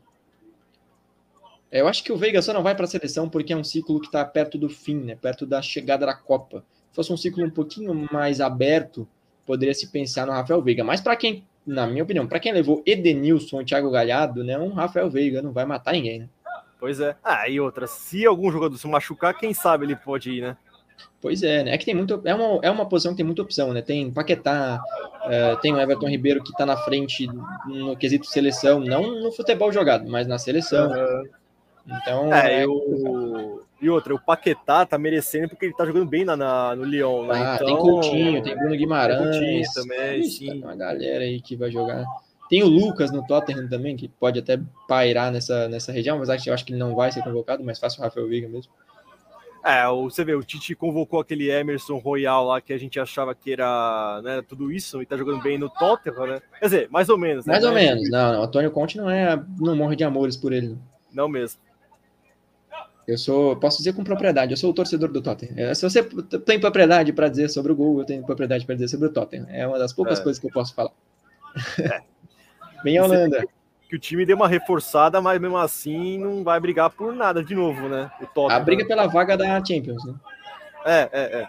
É, 1.72 1.82
eu 1.82 1.88
acho 1.88 2.04
que 2.04 2.12
o 2.12 2.18
Veiga 2.18 2.42
só 2.42 2.52
não 2.52 2.64
vai 2.64 2.74
para 2.74 2.86
a 2.86 2.88
seleção 2.88 3.30
porque 3.30 3.54
é 3.54 3.56
um 3.56 3.64
ciclo 3.64 4.00
que 4.00 4.08
está 4.08 4.26
perto 4.26 4.58
do 4.58 4.70
fim, 4.70 4.96
né? 4.96 5.16
Perto 5.16 5.46
da 5.46 5.62
chegada 5.62 6.04
da 6.04 6.16
Copa. 6.16 6.66
Se 6.98 7.04
fosse 7.04 7.14
um 7.14 7.18
ciclo 7.18 7.46
um 7.46 7.50
pouquinho 7.52 8.08
mais 8.12 8.42
aberto, 8.42 9.08
poderia 9.46 9.76
se 9.76 9.92
pensar 9.92 10.26
no 10.26 10.32
Rafael 10.32 10.64
Veiga. 10.64 10.84
Mas 10.84 11.00
para 11.00 11.16
quem, 11.16 11.46
na 11.64 11.86
minha 11.86 12.02
opinião, 12.02 12.26
para 12.26 12.40
quem 12.40 12.52
levou 12.52 12.82
Edenilson 12.88 13.64
Thiago 13.64 13.92
Galhardo, 13.92 14.44
né? 14.44 14.58
Um 14.58 14.74
Rafael 14.74 15.08
Veiga 15.08 15.40
não 15.40 15.52
vai 15.52 15.64
matar 15.64 15.92
ninguém, 15.92 16.22
né? 16.22 16.30
Pois 16.80 17.00
é. 17.00 17.16
Ah, 17.24 17.48
e 17.48 17.60
outra, 17.60 17.86
se 17.86 18.26
algum 18.26 18.52
jogador 18.52 18.76
se 18.80 18.88
machucar, 18.88 19.38
quem 19.38 19.54
sabe 19.54 19.86
ele 19.86 19.96
pode 19.96 20.32
ir, 20.32 20.42
né? 20.42 20.58
Pois 21.22 21.44
é, 21.44 21.66
né? 21.66 21.76
É 21.76 21.78
que 21.78 21.86
tem 21.86 21.94
muito. 21.94 22.20
É 22.26 22.34
uma, 22.34 22.60
é 22.64 22.72
uma 22.72 22.90
posição 22.90 23.12
que 23.12 23.18
tem 23.18 23.26
muita 23.26 23.44
opção, 23.44 23.74
né? 23.74 23.84
Tem 23.84 24.10
Paquetá, 24.10 24.82
uh, 25.24 25.62
tem 25.62 25.74
o 25.74 25.80
Everton 25.80 26.10
Ribeiro 26.10 26.44
que 26.44 26.52
tá 26.54 26.66
na 26.66 26.78
frente 26.78 27.28
no 27.68 27.96
quesito 27.96 28.26
seleção, 28.26 28.80
não 28.80 29.22
no 29.22 29.32
futebol 29.32 29.72
jogado, 29.72 30.10
mas 30.10 30.26
na 30.26 30.40
seleção. 30.40 30.92
Então. 31.86 32.34
É, 32.34 32.56
é 32.56 32.66
eu... 32.66 33.57
E 33.80 33.90
outra, 33.90 34.14
o 34.16 34.20
Paquetá 34.20 34.86
tá 34.86 34.98
merecendo 34.98 35.50
porque 35.50 35.66
ele 35.66 35.74
tá 35.74 35.86
jogando 35.86 36.08
bem 36.08 36.26
na, 36.26 36.36
na 36.36 36.76
no 36.76 36.84
Lyon, 36.84 37.28
né? 37.28 37.34
Ah, 37.36 37.56
então... 37.56 37.68
Tem 37.68 37.78
Coutinho, 37.78 38.44
tem 38.44 38.56
Bruno 38.58 38.76
Guimarães. 38.76 39.38
Tem 39.38 39.62
Coutinho 39.62 39.74
também, 39.74 40.20
Ixi, 40.22 40.30
sim. 40.32 40.48
Tem 40.48 40.64
uma 40.64 40.76
galera 40.76 41.24
aí 41.24 41.40
que 41.40 41.56
vai 41.56 41.70
jogar. 41.70 42.04
Tem 42.50 42.64
o 42.64 42.68
Lucas 42.68 43.12
no 43.12 43.26
Tottenham 43.26 43.68
também, 43.68 43.96
que 43.96 44.08
pode 44.08 44.40
até 44.40 44.60
pairar 44.88 45.32
nessa, 45.32 45.68
nessa 45.68 45.92
região, 45.92 46.18
mas 46.18 46.30
acho, 46.30 46.50
eu 46.50 46.54
acho 46.54 46.66
que 46.66 46.72
ele 46.72 46.80
não 46.80 46.96
vai 46.96 47.12
ser 47.12 47.22
convocado, 47.22 47.64
mas 47.64 47.78
fácil 47.78 48.00
o 48.00 48.04
Rafael 48.04 48.28
Veiga 48.28 48.48
mesmo. 48.48 48.72
É, 49.66 49.86
você 49.90 50.24
vê, 50.24 50.34
o 50.34 50.44
Tite 50.44 50.74
convocou 50.76 51.20
aquele 51.20 51.50
Emerson 51.52 51.98
Royal 51.98 52.46
lá 52.46 52.62
que 52.62 52.72
a 52.72 52.78
gente 52.78 52.98
achava 53.00 53.36
que 53.36 53.52
era 53.52 54.22
né, 54.24 54.42
tudo 54.48 54.72
isso 54.72 55.02
e 55.02 55.06
tá 55.06 55.18
jogando 55.18 55.42
bem 55.42 55.58
no 55.58 55.70
Tottenham, 55.70 56.26
né? 56.26 56.42
Quer 56.60 56.66
dizer, 56.66 56.90
mais 56.90 57.10
ou 57.10 57.18
menos. 57.18 57.46
Né? 57.46 57.52
Mais 57.52 57.66
ou 57.66 57.74
menos, 57.74 58.10
não, 58.10 58.32
não. 58.32 58.40
O 58.40 58.44
Antônio 58.44 58.72
Conte 58.72 58.98
não 58.98 59.10
é. 59.10 59.38
não 59.60 59.76
morre 59.76 59.98
de 59.98 60.06
amores 60.06 60.38
por 60.38 60.54
ele. 60.54 60.70
Não, 60.70 60.80
não 61.12 61.28
mesmo. 61.28 61.60
Eu 63.08 63.18
sou, 63.18 63.56
posso 63.56 63.78
dizer 63.78 63.94
com 63.94 64.04
propriedade, 64.04 64.52
eu 64.52 64.58
sou 64.58 64.72
o 64.72 64.74
torcedor 64.74 65.10
do 65.10 65.22
Tottenham. 65.22 65.54
É, 65.56 65.74
se 65.74 65.82
você 65.82 66.04
tem 66.04 66.60
propriedade 66.60 67.14
para 67.14 67.30
dizer 67.30 67.48
sobre 67.48 67.72
o 67.72 67.76
gol, 67.76 68.00
eu 68.00 68.06
tenho 68.06 68.22
propriedade 68.26 68.66
para 68.66 68.76
dizer 68.76 68.90
sobre 68.90 69.08
o 69.08 69.12
Tottenham. 69.14 69.48
É 69.50 69.66
uma 69.66 69.80
das 69.80 69.94
poucas 69.94 70.20
é. 70.20 70.24
coisas 70.24 70.40
que 70.40 70.48
eu 70.48 70.52
posso 70.52 70.76
falar. 70.76 70.92
É. 71.80 72.02
Bem 72.84 72.98
a 72.98 73.06
Holanda. 73.06 73.46
Que 73.88 73.96
o 73.96 74.00
time 74.00 74.26
deu 74.26 74.36
uma 74.36 74.50
reforçada, 74.50 75.22
mas 75.22 75.40
mesmo 75.40 75.58
assim 75.58 76.18
não 76.18 76.44
vai 76.44 76.60
brigar 76.60 76.90
por 76.90 77.14
nada 77.14 77.42
de 77.42 77.56
novo, 77.56 77.88
né? 77.88 78.12
O 78.22 78.26
Tottenham. 78.26 78.58
A 78.58 78.60
briga 78.60 78.86
pela 78.86 79.08
vaga 79.08 79.38
da 79.38 79.64
Champions, 79.64 80.04
né? 80.04 80.14
É, 80.86 81.10
é, 81.14 81.42
é. 81.42 81.48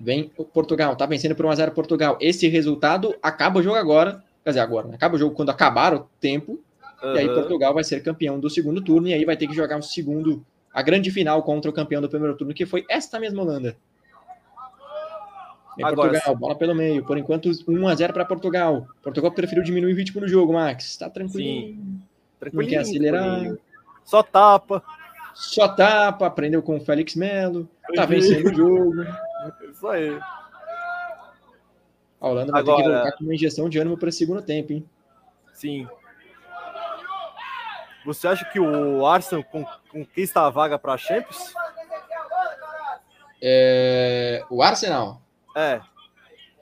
Vem 0.00 0.32
o 0.36 0.44
Portugal, 0.44 0.96
tá 0.96 1.06
vencendo 1.06 1.36
por 1.36 1.46
1x0 1.46 1.70
Portugal. 1.70 2.18
Esse 2.20 2.48
resultado 2.48 3.14
acaba 3.22 3.60
o 3.60 3.62
jogo 3.62 3.76
agora. 3.76 4.24
Quer 4.42 4.50
dizer, 4.50 4.60
agora, 4.60 4.88
né? 4.88 4.96
Acaba 4.96 5.14
o 5.14 5.18
jogo 5.18 5.36
quando 5.36 5.50
acabar 5.50 5.94
o 5.94 6.00
tempo 6.20 6.58
Uhum. 7.02 7.14
E 7.14 7.18
aí 7.18 7.28
Portugal 7.28 7.74
vai 7.74 7.84
ser 7.84 8.02
campeão 8.02 8.38
do 8.38 8.48
segundo 8.48 8.80
turno 8.80 9.08
e 9.08 9.14
aí 9.14 9.24
vai 9.24 9.36
ter 9.36 9.46
que 9.46 9.54
jogar 9.54 9.76
um 9.76 9.82
segundo, 9.82 10.44
a 10.72 10.82
grande 10.82 11.10
final 11.10 11.42
contra 11.42 11.70
o 11.70 11.74
campeão 11.74 12.00
do 12.00 12.08
primeiro 12.08 12.36
turno, 12.36 12.54
que 12.54 12.64
foi 12.64 12.84
esta 12.88 13.18
mesma 13.18 13.42
Holanda. 13.42 13.76
Vem 15.76 15.86
Agora, 15.86 16.10
Portugal, 16.10 16.36
bola 16.36 16.54
pelo 16.54 16.74
meio. 16.74 17.04
Por 17.04 17.16
enquanto, 17.16 17.50
1 17.66 17.88
a 17.88 17.94
0 17.94 18.12
para 18.12 18.24
Portugal. 18.24 18.86
Portugal 19.02 19.32
preferiu 19.32 19.62
diminuir 19.62 19.94
o 19.94 19.96
ritmo 19.96 20.20
no 20.20 20.28
jogo, 20.28 20.52
Max. 20.52 20.96
Tá 20.98 21.08
tranquilo. 21.08 21.78
Não 22.52 22.66
quer 22.66 22.78
acelerar. 22.78 23.56
Só 24.04 24.22
tapa. 24.22 24.82
Só 25.34 25.68
tapa. 25.68 26.26
Aprendeu 26.26 26.62
com 26.62 26.76
o 26.76 26.80
Félix 26.80 27.14
Melo. 27.14 27.66
Tá 27.94 28.04
vencendo 28.04 28.50
o 28.50 28.54
jogo. 28.54 28.92
Isso 29.70 29.88
aí. 29.88 30.18
A 32.20 32.28
Holanda 32.28 32.52
vai 32.52 32.60
Agora... 32.60 32.76
ter 32.76 32.82
que 32.82 32.90
voltar 32.90 33.12
com 33.12 33.24
uma 33.24 33.34
injeção 33.34 33.68
de 33.68 33.78
ânimo 33.78 33.96
para 33.96 34.10
o 34.10 34.12
segundo 34.12 34.42
tempo, 34.42 34.74
hein? 34.74 34.84
Sim. 35.54 35.88
Você 38.04 38.26
acha 38.26 38.44
que 38.44 38.58
o 38.58 39.06
Arsenal 39.06 39.44
conquista 39.90 40.40
a 40.40 40.50
vaga 40.50 40.78
para 40.78 40.94
a 40.94 40.98
Champions? 40.98 41.52
É... 43.40 44.44
O 44.50 44.62
Arsenal? 44.62 45.20
É. 45.56 45.80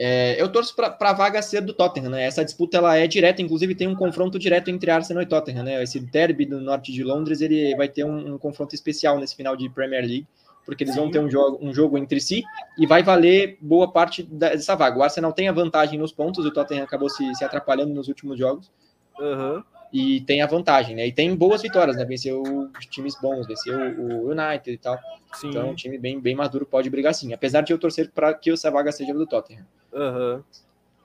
É, 0.03 0.41
eu 0.41 0.51
torço 0.51 0.75
para 0.75 0.97
a 0.99 1.13
vaga 1.13 1.43
ser 1.43 1.61
do 1.61 1.75
Tottenham, 1.75 2.11
né? 2.11 2.25
Essa 2.25 2.43
disputa 2.43 2.79
ela 2.79 2.97
é 2.97 3.07
direta, 3.07 3.43
inclusive 3.43 3.75
tem 3.75 3.87
um 3.87 3.95
confronto 3.95 4.39
direto 4.39 4.71
entre 4.71 4.91
Arsenal 4.91 5.23
e 5.23 5.27
Tottenham, 5.27 5.63
né? 5.63 5.83
Esse 5.83 6.01
derby 6.01 6.47
do 6.47 6.59
norte 6.59 6.91
de 6.91 7.05
Londres, 7.05 7.43
ele 7.43 7.77
vai 7.77 7.87
ter 7.87 8.05
um, 8.05 8.35
um 8.35 8.39
confronto 8.39 8.75
especial 8.75 9.19
nesse 9.19 9.37
final 9.37 9.55
de 9.55 9.69
Premier 9.69 10.01
League, 10.01 10.27
porque 10.65 10.85
eles 10.85 10.97
vão 10.97 11.11
ter 11.11 11.19
um 11.19 11.31
jogo, 11.31 11.59
um 11.61 11.75
jogo 11.75 11.99
entre 11.99 12.19
si 12.19 12.43
e 12.79 12.87
vai 12.87 13.03
valer 13.03 13.59
boa 13.61 13.93
parte 13.93 14.23
dessa 14.23 14.75
vaga. 14.75 14.99
O 14.99 15.03
Arsenal 15.03 15.35
tem 15.35 15.49
a 15.49 15.53
vantagem 15.53 15.99
nos 15.99 16.13
pontos, 16.13 16.47
o 16.47 16.51
Tottenham 16.51 16.85
acabou 16.85 17.11
se, 17.11 17.35
se 17.35 17.45
atrapalhando 17.45 17.93
nos 17.93 18.09
últimos 18.09 18.39
jogos. 18.39 18.71
Uhum 19.19 19.63
e 19.93 20.21
tem 20.21 20.41
a 20.41 20.47
vantagem, 20.47 20.95
né? 20.95 21.07
E 21.07 21.13
tem 21.13 21.35
boas 21.35 21.63
vitórias, 21.63 21.97
né? 21.97 22.05
Venceu 22.05 22.43
os 22.43 22.87
times 22.87 23.15
bons, 23.21 23.47
venceu 23.47 23.77
o 23.77 24.31
United 24.31 24.71
e 24.71 24.79
tal. 24.79 24.99
Sim. 25.35 25.49
Então, 25.49 25.71
um 25.71 25.75
time 25.75 25.99
bem, 25.99 26.21
bem 26.21 26.35
maduro 26.35 26.65
pode 26.65 26.89
brigar 26.89 27.15
sim. 27.15 27.33
Apesar 27.33 27.63
de 27.63 27.73
eu 27.73 27.79
torcer 27.79 28.11
para 28.11 28.33
que 28.33 28.51
essa 28.51 28.71
vaga 28.71 28.93
seja 28.93 29.13
do 29.13 29.27
Tottenham. 29.27 29.67
Uhum. 29.93 30.43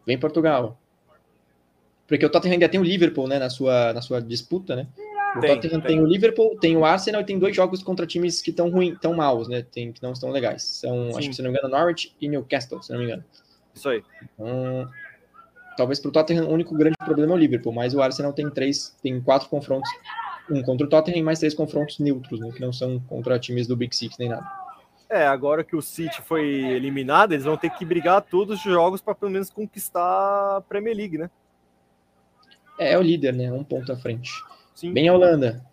Vem 0.05 0.19
Portugal. 0.19 0.79
Porque 2.07 2.25
o 2.25 2.29
Tottenham 2.29 2.53
ainda 2.53 2.69
tem 2.69 2.79
o 2.79 2.83
Liverpool, 2.83 3.27
né? 3.27 3.39
Na 3.39 3.49
sua, 3.49 3.91
na 3.91 4.01
sua 4.01 4.21
disputa, 4.21 4.75
né? 4.75 4.87
O 5.35 5.39
tem, 5.39 5.55
Tottenham 5.55 5.81
tem. 5.81 5.97
tem. 5.97 6.01
o 6.01 6.05
Liverpool, 6.05 6.57
tem 6.59 6.77
o 6.77 6.85
Arsenal 6.85 7.21
e 7.21 7.25
tem 7.25 7.39
dois 7.39 7.55
jogos 7.55 7.81
contra 7.81 8.05
times 8.05 8.41
que 8.41 8.51
estão 8.51 8.69
ruins, 8.69 8.99
tão 8.99 9.15
maus, 9.15 9.47
né? 9.47 9.63
Tem, 9.63 9.91
que 9.91 10.03
não 10.03 10.13
estão 10.13 10.29
legais. 10.29 10.63
São, 10.63 11.11
sim. 11.11 11.17
acho 11.17 11.29
que 11.29 11.35
se 11.35 11.41
não 11.41 11.51
me 11.51 11.57
engano, 11.57 11.75
Norwich 11.75 12.15
e 12.21 12.29
Newcastle, 12.29 12.83
se 12.83 12.91
não 12.91 12.99
me 12.99 13.05
engano. 13.05 13.23
Isso 13.73 13.89
aí. 13.89 14.03
Então, 14.33 14.87
talvez 15.77 15.99
para 15.99 16.09
o 16.09 16.11
Tottenham 16.11 16.45
o 16.45 16.53
único 16.53 16.75
grande 16.75 16.95
problema 16.97 17.33
é 17.33 17.35
o 17.35 17.37
Liverpool, 17.37 17.73
mas 17.73 17.93
o 17.93 18.01
Arsenal 18.01 18.33
tem 18.33 18.49
três, 18.49 18.95
tem 19.01 19.21
quatro 19.21 19.49
confrontos, 19.49 19.89
um 20.49 20.61
contra 20.61 20.85
o 20.85 20.89
Tottenham 20.89 21.19
e 21.19 21.23
mais 21.23 21.39
três 21.39 21.53
confrontos 21.53 21.99
neutros, 21.99 22.39
né, 22.39 22.51
que 22.51 22.61
não 22.61 22.73
são 22.73 22.99
contra 22.99 23.39
times 23.39 23.67
do 23.67 23.75
Big 23.75 23.95
Six 23.95 24.17
nem 24.17 24.29
nada. 24.29 24.45
É, 25.09 25.27
agora 25.27 25.63
que 25.63 25.75
o 25.75 25.81
City 25.81 26.21
foi 26.21 26.47
eliminado, 26.47 27.33
eles 27.33 27.45
vão 27.45 27.55
ter 27.55 27.69
que 27.69 27.85
brigar 27.85 28.21
todos 28.21 28.57
os 28.57 28.63
jogos 28.63 29.01
para 29.01 29.13
pelo 29.13 29.31
menos 29.31 29.49
conquistar 29.49 30.57
a 30.57 30.61
Premier 30.61 30.95
League, 30.95 31.17
né? 31.17 31.29
É, 32.79 32.93
é 32.93 32.97
o 32.97 33.01
líder, 33.01 33.33
né? 33.33 33.51
Um 33.51 33.63
ponto 33.63 33.91
à 33.91 33.95
frente. 33.95 34.31
Sim. 34.73 34.93
Bem 34.93 35.07
a 35.07 35.13
Holanda. 35.13 35.63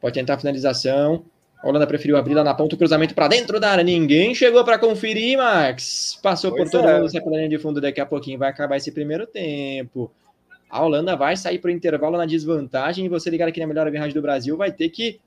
Pode 0.00 0.14
tentar 0.14 0.34
a 0.34 0.38
finalização. 0.38 1.24
A 1.62 1.68
Holanda 1.68 1.86
preferiu 1.86 2.16
abrir 2.16 2.34
lá 2.34 2.42
na 2.42 2.54
ponta 2.54 2.74
o 2.74 2.78
cruzamento 2.78 3.14
para 3.14 3.28
dentro 3.28 3.60
da 3.60 3.70
área. 3.70 3.84
Ninguém 3.84 4.34
chegou 4.34 4.64
para 4.64 4.78
conferir, 4.78 5.36
Max. 5.36 6.18
Passou 6.22 6.50
pois 6.50 6.64
por 6.64 6.70
todo 6.70 6.88
é. 6.88 6.98
mundo, 6.98 7.10
sai 7.10 7.20
pela 7.20 7.36
linha 7.36 7.48
de 7.48 7.58
fundo. 7.58 7.80
Daqui 7.80 8.00
a 8.00 8.06
pouquinho 8.06 8.38
vai 8.38 8.48
acabar 8.48 8.76
esse 8.78 8.90
primeiro 8.90 9.26
tempo. 9.26 10.10
A 10.70 10.82
Holanda 10.82 11.16
vai 11.16 11.36
sair 11.36 11.58
para 11.58 11.68
o 11.68 11.70
intervalo 11.70 12.16
na 12.16 12.24
desvantagem. 12.24 13.04
E 13.04 13.08
você 13.08 13.28
ligar 13.28 13.46
aqui 13.46 13.60
na 13.60 13.66
melhor 13.66 13.90
viagem 13.90 14.14
do 14.14 14.22
Brasil 14.22 14.56
vai 14.56 14.72
ter 14.72 14.88
que. 14.88 15.20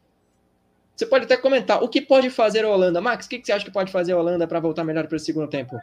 Você 0.96 1.06
pode 1.06 1.26
até 1.26 1.38
comentar 1.38 1.84
o 1.84 1.88
que 1.88 2.02
pode 2.02 2.32
fazer 2.32 2.66
a 2.66 2.70
Holanda. 2.70 3.00
Max, 3.00 3.28
o 3.28 3.30
que 3.30 3.42
você 3.44 3.52
acha 3.52 3.66
que 3.66 3.72
pode 3.72 3.92
fazer 3.92 4.14
a 4.14 4.18
Holanda 4.18 4.48
para 4.48 4.60
voltar 4.60 4.84
melhor 4.84 5.06
para 5.06 5.16
o 5.16 5.20
segundo 5.20 5.48
tempo? 5.48 5.80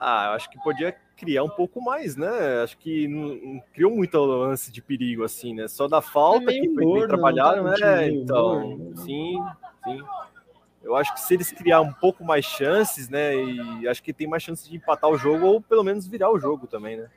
Ah, 0.00 0.28
eu 0.28 0.32
acho 0.32 0.48
que 0.48 0.58
podia 0.62 0.96
criar 1.14 1.42
um 1.42 1.50
pouco 1.50 1.82
mais, 1.82 2.16
né? 2.16 2.62
Acho 2.64 2.78
que 2.78 3.06
não, 3.06 3.34
não 3.34 3.62
criou 3.74 3.94
muito 3.94 4.18
lance 4.18 4.72
de 4.72 4.80
perigo 4.80 5.22
assim, 5.22 5.54
né? 5.54 5.68
Só 5.68 5.86
da 5.86 6.00
falta 6.00 6.50
é 6.50 6.54
que 6.58 6.74
foi 6.74 6.86
bem 6.86 7.06
trabalhado, 7.06 7.62
né? 7.64 8.08
Então, 8.08 8.60
morno. 8.60 8.96
sim, 8.96 9.38
Sim. 9.84 10.02
Eu 10.82 10.96
acho 10.96 11.12
que 11.12 11.20
se 11.20 11.34
eles 11.34 11.52
criar 11.52 11.82
um 11.82 11.92
pouco 11.92 12.24
mais 12.24 12.44
chances, 12.44 13.10
né? 13.10 13.36
E 13.36 13.86
acho 13.86 14.02
que 14.02 14.14
tem 14.14 14.26
mais 14.26 14.42
chances 14.42 14.66
de 14.66 14.76
empatar 14.76 15.10
o 15.10 15.18
jogo 15.18 15.44
ou 15.44 15.60
pelo 15.60 15.84
menos 15.84 16.06
virar 16.06 16.30
o 16.30 16.38
jogo 16.38 16.66
também, 16.66 16.96
né? 16.96 17.10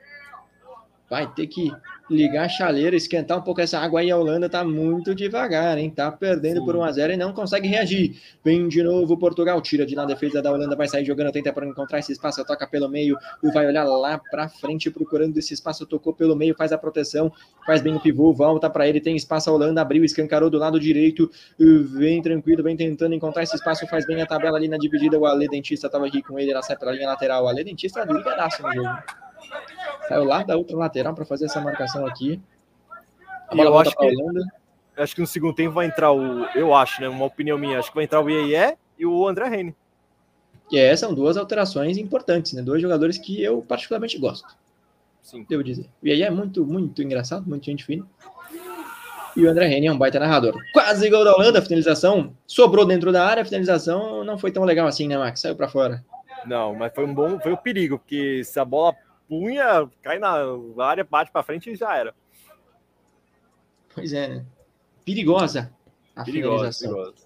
Vai 1.14 1.32
ter 1.32 1.46
que 1.46 1.72
ligar 2.10 2.46
a 2.46 2.48
chaleira, 2.48 2.96
esquentar 2.96 3.38
um 3.38 3.40
pouco 3.40 3.60
essa 3.60 3.78
água 3.78 4.00
aí. 4.00 4.10
A 4.10 4.16
Holanda 4.16 4.48
tá 4.48 4.64
muito 4.64 5.14
devagar, 5.14 5.78
hein? 5.78 5.88
Tá 5.88 6.10
perdendo 6.10 6.58
Sim. 6.58 6.64
por 6.64 6.74
1x0 6.74 7.14
e 7.14 7.16
não 7.16 7.32
consegue 7.32 7.68
reagir. 7.68 8.20
Vem 8.44 8.66
de 8.66 8.82
novo 8.82 9.16
Portugal, 9.16 9.60
tira 9.62 9.86
de 9.86 9.94
na 9.94 10.04
defesa 10.04 10.42
da 10.42 10.50
Holanda, 10.50 10.74
vai 10.74 10.88
sair 10.88 11.04
jogando, 11.04 11.30
tenta 11.30 11.52
para 11.52 11.64
encontrar 11.68 12.00
esse 12.00 12.10
espaço, 12.10 12.44
toca 12.44 12.66
pelo 12.66 12.88
meio 12.88 13.16
e 13.44 13.50
vai 13.52 13.64
olhar 13.64 13.84
lá 13.84 14.18
para 14.18 14.48
frente 14.48 14.90
procurando 14.90 15.38
esse 15.38 15.54
espaço. 15.54 15.86
Tocou 15.86 16.12
pelo 16.12 16.34
meio, 16.34 16.52
faz 16.56 16.72
a 16.72 16.78
proteção, 16.78 17.30
faz 17.64 17.80
bem 17.80 17.94
o 17.94 18.00
pivô, 18.00 18.32
volta 18.32 18.68
para 18.68 18.88
ele, 18.88 19.00
tem 19.00 19.14
espaço. 19.14 19.48
A 19.48 19.52
Holanda 19.52 19.80
abriu, 19.80 20.04
escancarou 20.04 20.50
do 20.50 20.58
lado 20.58 20.80
direito, 20.80 21.30
vem 21.92 22.20
tranquilo, 22.20 22.64
vem 22.64 22.76
tentando 22.76 23.14
encontrar 23.14 23.44
esse 23.44 23.54
espaço, 23.54 23.86
faz 23.86 24.04
bem 24.04 24.20
a 24.20 24.26
tabela 24.26 24.58
ali 24.58 24.66
na 24.66 24.78
dividida. 24.78 25.16
O 25.16 25.26
Ale 25.26 25.46
Dentista 25.46 25.88
tava 25.88 26.08
aqui 26.08 26.20
com 26.24 26.40
ele, 26.40 26.50
ela 26.50 26.60
sai 26.60 26.76
pela 26.76 26.90
linha 26.90 27.06
lateral. 27.06 27.44
O 27.44 27.48
Ale 27.48 27.62
Dentista 27.62 28.02
ligadaço 28.02 28.60
no 28.64 28.74
jogo. 28.74 29.23
Saiu 30.08 30.24
lá 30.24 30.42
da 30.42 30.56
outra 30.56 30.76
lateral 30.76 31.14
para 31.14 31.24
fazer 31.24 31.46
essa 31.46 31.60
marcação 31.60 32.06
aqui. 32.06 32.40
A 33.48 33.54
bola 33.54 33.84
eu 33.84 33.92
que, 33.92 34.04
Holanda. 34.04 34.46
acho 34.96 35.14
que 35.14 35.20
no 35.20 35.26
segundo 35.26 35.54
tempo 35.54 35.74
vai 35.74 35.86
entrar 35.86 36.12
o. 36.12 36.44
Eu 36.54 36.74
acho, 36.74 37.00
né? 37.00 37.08
Uma 37.08 37.24
opinião 37.24 37.58
minha. 37.58 37.78
Acho 37.78 37.90
que 37.90 37.94
vai 37.94 38.04
entrar 38.04 38.20
o 38.20 38.30
IE 38.30 38.76
e 38.98 39.06
o 39.06 39.26
André 39.26 39.48
Reine. 39.48 39.74
Que 40.68 40.78
é, 40.78 40.96
são 40.96 41.14
duas 41.14 41.36
alterações 41.36 41.96
importantes, 41.96 42.52
né? 42.52 42.62
Dois 42.62 42.80
jogadores 42.80 43.18
que 43.18 43.42
eu 43.42 43.62
particularmente 43.62 44.18
gosto. 44.18 44.56
Sim. 45.22 45.44
Devo 45.48 45.64
dizer. 45.64 45.88
O 46.02 46.06
IE 46.06 46.22
é 46.22 46.30
muito, 46.30 46.64
muito 46.66 47.02
engraçado, 47.02 47.46
muito 47.46 47.64
gente 47.64 47.84
fina. 47.84 48.06
E 49.36 49.44
o 49.44 49.50
André 49.50 49.66
Reine 49.66 49.88
é 49.88 49.92
um 49.92 49.98
baita 49.98 50.20
narrador. 50.20 50.56
Quase 50.72 51.10
gol 51.10 51.24
da 51.24 51.34
Holanda, 51.34 51.60
finalização 51.60 52.32
sobrou 52.46 52.86
dentro 52.86 53.10
da 53.10 53.26
área, 53.26 53.42
a 53.42 53.44
finalização 53.44 54.22
não 54.22 54.38
foi 54.38 54.52
tão 54.52 54.62
legal 54.64 54.86
assim, 54.86 55.08
né, 55.08 55.18
Max? 55.18 55.40
Saiu 55.40 55.56
para 55.56 55.68
fora. 55.68 56.04
Não, 56.46 56.74
mas 56.74 56.94
foi 56.94 57.04
um 57.04 57.12
bom, 57.12 57.40
foi 57.40 57.50
o 57.50 57.54
um 57.54 57.58
perigo, 57.58 57.98
porque 57.98 58.44
se 58.44 58.60
a 58.60 58.64
bola 58.64 58.94
punha, 59.28 59.88
cai 60.02 60.18
na 60.18 60.34
área, 60.78 61.04
bate 61.04 61.30
para 61.30 61.42
frente 61.42 61.70
e 61.70 61.76
já 61.76 61.96
era. 61.96 62.14
Pois 63.94 64.12
é, 64.12 64.28
né? 64.28 64.46
Perigosa 65.04 65.72
a 66.14 66.22
perigosa, 66.24 66.70
perigosa. 66.78 67.24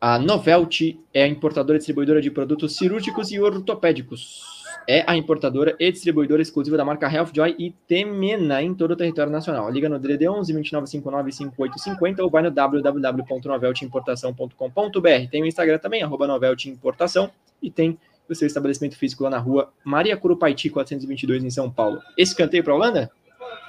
A 0.00 0.18
Novelty 0.18 0.98
é 1.12 1.24
a 1.24 1.28
importadora 1.28 1.76
e 1.76 1.78
distribuidora 1.78 2.22
de 2.22 2.30
produtos 2.30 2.76
cirúrgicos 2.76 3.32
e 3.32 3.40
ortopédicos. 3.40 4.54
É 4.88 5.02
a 5.10 5.16
importadora 5.16 5.74
e 5.80 5.90
distribuidora 5.90 6.40
exclusiva 6.40 6.76
da 6.76 6.84
marca 6.84 7.12
Healthjoy 7.12 7.56
e 7.58 7.72
Temena 7.88 8.62
em 8.62 8.72
todo 8.72 8.92
o 8.92 8.96
território 8.96 9.32
nacional. 9.32 9.68
Liga 9.68 9.88
no 9.88 9.98
DD 9.98 10.28
11 10.28 10.52
2959 10.52 11.32
5850 11.32 12.22
ou 12.22 12.30
vai 12.30 12.42
no 12.42 12.52
www.noveltyimportação.com.br. 12.52 15.30
Tem 15.30 15.42
o 15.42 15.46
Instagram 15.46 15.78
também, 15.78 16.04
arroba 16.04 16.28
Novelty 16.28 16.70
Importação, 16.70 17.28
e 17.60 17.68
tem 17.68 17.98
o 18.28 18.34
seu 18.34 18.46
estabelecimento 18.46 18.96
físico 18.96 19.24
lá 19.24 19.30
na 19.30 19.38
rua 19.38 19.72
Maria 19.84 20.16
Curupaiti, 20.16 20.70
422, 20.70 21.44
em 21.44 21.50
São 21.50 21.70
Paulo. 21.70 22.00
Escanteio 22.16 22.64
para 22.64 22.72
a 22.72 22.76
Holanda? 22.76 23.10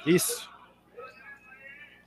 Isso. 0.06 0.48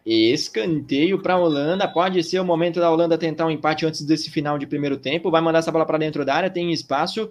Escanteio 0.06 1.22
para 1.22 1.36
a 1.36 1.38
Holanda. 1.38 1.88
Pode 1.88 2.24
ser 2.24 2.40
o 2.40 2.46
momento 2.46 2.80
da 2.80 2.90
Holanda 2.90 3.18
tentar 3.18 3.46
um 3.46 3.52
empate 3.52 3.86
antes 3.86 4.04
desse 4.04 4.30
final 4.32 4.58
de 4.58 4.66
primeiro 4.66 4.98
tempo. 4.98 5.30
Vai 5.30 5.42
mandar 5.42 5.60
essa 5.60 5.72
bola 5.72 5.86
para 5.86 5.98
dentro 5.98 6.26
da 6.26 6.34
área. 6.34 6.50
Tem 6.50 6.74
espaço 6.74 7.30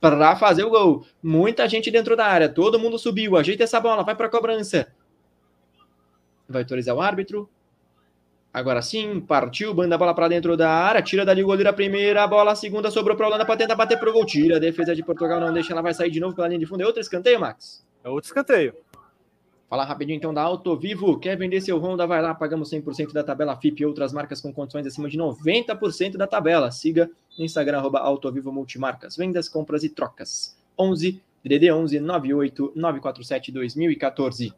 para 0.00 0.34
fazer 0.36 0.64
o 0.64 0.70
gol. 0.70 1.06
Muita 1.22 1.68
gente 1.68 1.90
dentro 1.90 2.16
da 2.16 2.26
área. 2.26 2.48
Todo 2.48 2.78
mundo 2.78 2.98
subiu. 2.98 3.36
Ajeita 3.36 3.64
essa 3.64 3.78
bola. 3.78 4.02
Vai 4.02 4.14
para 4.14 4.26
a 4.26 4.30
cobrança. 4.30 4.88
Vai 6.48 6.62
autorizar 6.62 6.96
o 6.96 7.00
árbitro. 7.00 7.48
Agora 8.52 8.82
sim, 8.82 9.20
partiu, 9.20 9.72
banda 9.72 9.94
a 9.94 9.98
bola 9.98 10.12
para 10.12 10.26
dentro 10.26 10.56
da 10.56 10.68
área, 10.68 11.00
tira 11.00 11.24
dali 11.24 11.40
o 11.42 11.46
goleiro 11.46 11.70
a 11.70 11.72
primeira, 11.72 12.24
a 12.24 12.26
bola 12.26 12.50
a 12.50 12.56
segunda 12.56 12.90
sobrou 12.90 13.16
para 13.16 13.26
a 13.26 13.28
Holanda 13.28 13.46
para 13.46 13.56
tentar 13.56 13.76
bater 13.76 13.96
pro 13.98 14.12
gol, 14.12 14.26
tira, 14.26 14.56
a 14.56 14.58
defesa 14.58 14.94
de 14.94 15.04
Portugal 15.04 15.38
não 15.38 15.52
deixa, 15.52 15.72
ela 15.72 15.82
vai 15.82 15.94
sair 15.94 16.10
de 16.10 16.18
novo 16.18 16.34
pela 16.34 16.48
linha 16.48 16.58
de 16.58 16.66
fundo, 16.66 16.82
é 16.82 16.86
outro 16.86 17.00
escanteio, 17.00 17.38
Max? 17.38 17.86
É 18.02 18.08
outro 18.08 18.26
escanteio. 18.26 18.74
Fala 19.68 19.84
rapidinho 19.84 20.16
então 20.16 20.34
da 20.34 20.42
Auto 20.42 20.76
Vivo, 20.76 21.16
quer 21.20 21.36
vender 21.36 21.60
seu 21.60 21.78
Honda, 21.78 22.08
vai 22.08 22.20
lá, 22.20 22.34
pagamos 22.34 22.68
100% 22.72 23.12
da 23.12 23.22
tabela 23.22 23.56
FIP 23.56 23.82
e 23.82 23.86
outras 23.86 24.12
marcas 24.12 24.40
com 24.40 24.52
condições 24.52 24.84
acima 24.84 25.08
de 25.08 25.16
90% 25.16 26.16
da 26.16 26.26
tabela, 26.26 26.72
siga 26.72 27.08
no 27.38 27.44
Instagram, 27.44 27.78
arroba 27.78 28.00
Autovivo 28.00 28.50
Multimarcas, 28.50 29.16
vendas, 29.16 29.48
compras 29.48 29.84
e 29.84 29.88
trocas, 29.88 30.58
11 30.76 31.22
DD 31.44 31.70
11 31.70 32.00
98 32.00 32.72
947 32.74 33.52
2014. 33.52 34.52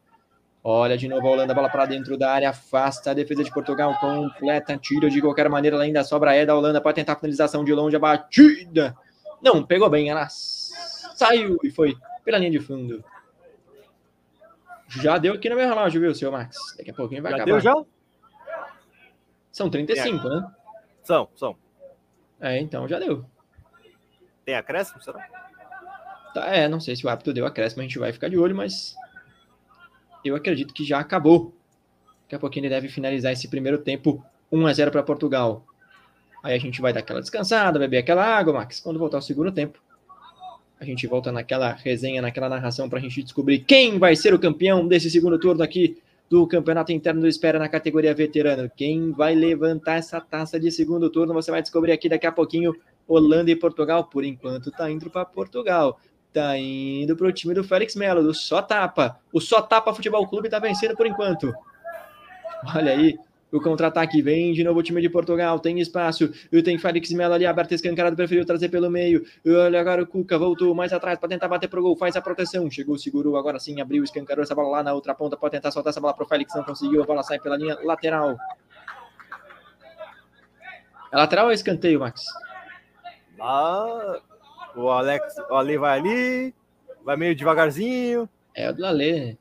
Olha 0.64 0.96
de 0.96 1.08
novo 1.08 1.26
a 1.26 1.30
Holanda, 1.30 1.52
bola 1.52 1.68
para 1.68 1.86
dentro 1.86 2.16
da 2.16 2.30
área, 2.30 2.50
afasta 2.50 3.10
a 3.10 3.14
defesa 3.14 3.42
de 3.42 3.50
Portugal, 3.50 3.98
completa, 3.98 4.78
tira 4.78 5.10
de 5.10 5.20
qualquer 5.20 5.48
maneira, 5.48 5.76
ela 5.76 5.84
ainda 5.84 6.04
sobra 6.04 6.34
é 6.36 6.46
da 6.46 6.56
Holanda 6.56 6.80
para 6.80 6.92
tentar 6.92 7.14
a 7.14 7.16
finalização 7.16 7.64
de 7.64 7.74
longe, 7.74 7.96
a 7.96 7.98
batida. 7.98 8.96
Não, 9.42 9.64
pegou 9.64 9.90
bem, 9.90 10.08
ela 10.08 10.28
saiu 10.28 11.58
e 11.64 11.70
foi 11.70 11.96
pela 12.24 12.38
linha 12.38 12.52
de 12.52 12.60
fundo. 12.60 13.04
Já 14.86 15.18
deu 15.18 15.34
aqui 15.34 15.48
no 15.48 15.56
meu 15.56 15.68
relógio, 15.68 16.00
viu, 16.00 16.14
seu 16.14 16.30
Max? 16.30 16.56
Daqui 16.76 16.90
a 16.92 16.94
pouquinho 16.94 17.22
vai 17.22 17.32
já 17.32 17.36
acabar. 17.38 17.50
Deu 17.50 17.60
já? 17.60 17.74
São 19.50 19.68
35, 19.68 20.26
é. 20.26 20.30
né? 20.30 20.52
São, 21.02 21.28
são. 21.34 21.56
É, 22.40 22.60
então 22.60 22.86
já 22.86 23.00
deu. 23.00 23.24
Tem 24.44 24.54
acréscimo, 24.54 25.02
será? 25.02 25.26
Tá, 26.34 26.46
é, 26.46 26.68
não 26.68 26.78
sei 26.78 26.94
se 26.94 27.04
o 27.04 27.08
árbitro 27.08 27.32
deu 27.32 27.46
acréscimo, 27.46 27.82
a 27.82 27.84
gente 27.84 27.98
vai 27.98 28.12
ficar 28.12 28.28
de 28.28 28.38
olho, 28.38 28.54
mas 28.54 28.94
eu 30.24 30.36
acredito 30.36 30.72
que 30.74 30.84
já 30.84 30.98
acabou. 30.98 31.52
Daqui 32.22 32.34
a 32.34 32.38
pouquinho 32.38 32.64
ele 32.64 32.74
deve 32.74 32.88
finalizar 32.88 33.32
esse 33.32 33.48
primeiro 33.48 33.78
tempo 33.78 34.24
1 34.50 34.66
a 34.66 34.72
0 34.72 34.90
para 34.90 35.02
Portugal. 35.02 35.64
Aí 36.42 36.54
a 36.54 36.58
gente 36.58 36.80
vai 36.80 36.92
dar 36.92 37.00
aquela 37.00 37.20
descansada, 37.20 37.78
beber 37.78 37.98
aquela 37.98 38.24
água, 38.24 38.52
Max. 38.54 38.80
Quando 38.80 38.98
voltar 38.98 39.18
o 39.18 39.22
segundo 39.22 39.52
tempo, 39.52 39.80
a 40.80 40.84
gente 40.84 41.06
volta 41.06 41.30
naquela 41.30 41.72
resenha, 41.72 42.20
naquela 42.20 42.48
narração 42.48 42.88
para 42.88 42.98
a 42.98 43.02
gente 43.02 43.22
descobrir 43.22 43.60
quem 43.60 43.98
vai 43.98 44.16
ser 44.16 44.34
o 44.34 44.38
campeão 44.38 44.86
desse 44.88 45.08
segundo 45.08 45.38
turno 45.38 45.62
aqui 45.62 45.96
do 46.28 46.46
Campeonato 46.46 46.90
Interno 46.90 47.20
do 47.20 47.28
Espera 47.28 47.58
na 47.58 47.68
categoria 47.68 48.14
veterano. 48.14 48.70
Quem 48.74 49.12
vai 49.12 49.34
levantar 49.34 49.96
essa 49.96 50.20
taça 50.20 50.58
de 50.58 50.70
segundo 50.72 51.10
turno, 51.10 51.34
você 51.34 51.50
vai 51.50 51.62
descobrir 51.62 51.92
aqui 51.92 52.08
daqui 52.08 52.26
a 52.26 52.32
pouquinho 52.32 52.74
Holanda 53.06 53.50
e 53.50 53.56
Portugal, 53.56 54.04
por 54.04 54.24
enquanto, 54.24 54.70
tá 54.70 54.90
indo 54.90 55.10
para 55.10 55.24
Portugal. 55.24 56.00
Tá 56.32 56.56
indo 56.56 57.14
para 57.14 57.26
o 57.26 57.32
time 57.32 57.52
do 57.52 57.62
Félix 57.62 57.94
Melo, 57.94 58.22
do 58.22 58.32
Só 58.32 58.62
Tapa. 58.62 59.18
O 59.32 59.40
Só 59.40 59.60
Tapa 59.60 59.92
Futebol 59.94 60.26
Clube 60.26 60.48
tá 60.48 60.58
vencendo 60.58 60.96
por 60.96 61.06
enquanto. 61.06 61.52
Olha 62.74 62.92
aí, 62.92 63.18
o 63.52 63.60
contra-ataque 63.60 64.22
vem 64.22 64.54
de 64.54 64.64
novo 64.64 64.80
o 64.80 64.82
time 64.82 65.02
de 65.02 65.10
Portugal. 65.10 65.58
Tem 65.58 65.78
espaço. 65.78 66.32
E 66.50 66.62
tem 66.62 66.78
Félix 66.78 67.10
Melo 67.10 67.34
ali 67.34 67.44
aberto, 67.44 67.72
escancarado. 67.72 68.16
Preferiu 68.16 68.46
trazer 68.46 68.70
pelo 68.70 68.90
meio. 68.90 69.26
Olha 69.46 69.78
agora 69.78 70.02
o 70.02 70.06
Cuca. 70.06 70.38
Voltou 70.38 70.74
mais 70.74 70.90
atrás 70.90 71.18
para 71.18 71.28
tentar 71.28 71.48
bater 71.48 71.68
pro 71.68 71.82
gol. 71.82 71.94
Faz 71.94 72.16
a 72.16 72.22
proteção. 72.22 72.70
Chegou, 72.70 72.96
segurou. 72.96 73.36
Agora 73.36 73.60
sim 73.60 73.78
abriu, 73.78 74.02
escancarou 74.02 74.42
essa 74.42 74.54
bola 74.54 74.78
lá 74.78 74.82
na 74.82 74.94
outra 74.94 75.14
ponta. 75.14 75.36
Pode 75.36 75.52
tentar 75.52 75.70
soltar 75.70 75.90
essa 75.90 76.00
bola 76.00 76.14
pro 76.14 76.24
Félix. 76.24 76.54
Não 76.54 76.64
conseguiu. 76.64 77.02
A 77.02 77.06
bola 77.06 77.22
sai 77.22 77.38
pela 77.38 77.58
linha 77.58 77.78
lateral. 77.84 78.38
É 81.12 81.16
lateral 81.16 81.46
ou 81.46 81.52
escanteio, 81.52 82.00
Max? 82.00 82.24
Ah, 83.38 84.18
o 84.74 84.88
Alex, 84.90 85.34
o 85.50 85.54
Ale 85.54 85.78
vai 85.78 85.98
ali, 85.98 86.54
vai 87.04 87.16
meio 87.16 87.34
devagarzinho. 87.34 88.28
É 88.54 88.70
o 88.70 88.74
do 88.74 88.84
Ale. 88.84 89.38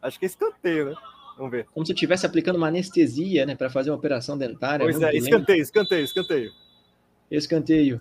Acho 0.00 0.18
que 0.18 0.26
é 0.26 0.28
escanteio, 0.28 0.90
né? 0.90 0.96
Vamos 1.36 1.50
ver. 1.50 1.66
Como 1.72 1.84
se 1.84 1.92
eu 1.92 1.94
estivesse 1.94 2.24
aplicando 2.24 2.56
uma 2.56 2.68
anestesia, 2.68 3.44
né, 3.44 3.54
para 3.54 3.68
fazer 3.68 3.90
uma 3.90 3.96
operação 3.96 4.38
dentária. 4.38 4.84
Pois 4.84 5.00
é, 5.00 5.14
escanteio, 5.16 5.62
escanteio, 5.62 6.04
escanteio. 6.04 6.52
Escanteio. 7.30 8.00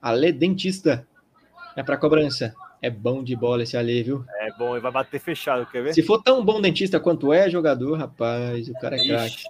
Ale 0.00 0.32
dentista. 0.32 1.06
É 1.76 1.82
para 1.82 1.96
cobrança. 1.96 2.54
É 2.80 2.90
bom 2.90 3.22
de 3.22 3.36
bola 3.36 3.62
esse 3.62 3.76
Ale, 3.76 4.02
viu? 4.02 4.24
É 4.40 4.52
bom, 4.56 4.76
e 4.76 4.80
vai 4.80 4.90
bater 4.90 5.20
fechado, 5.20 5.66
quer 5.66 5.82
ver? 5.82 5.94
Se 5.94 6.02
for 6.02 6.22
tão 6.22 6.44
bom 6.44 6.60
dentista 6.60 7.00
quanto 7.00 7.32
é 7.32 7.50
jogador, 7.50 7.98
rapaz, 7.98 8.68
o 8.68 8.72
cara 8.74 8.96
é 8.96 9.04
craque 9.04 9.44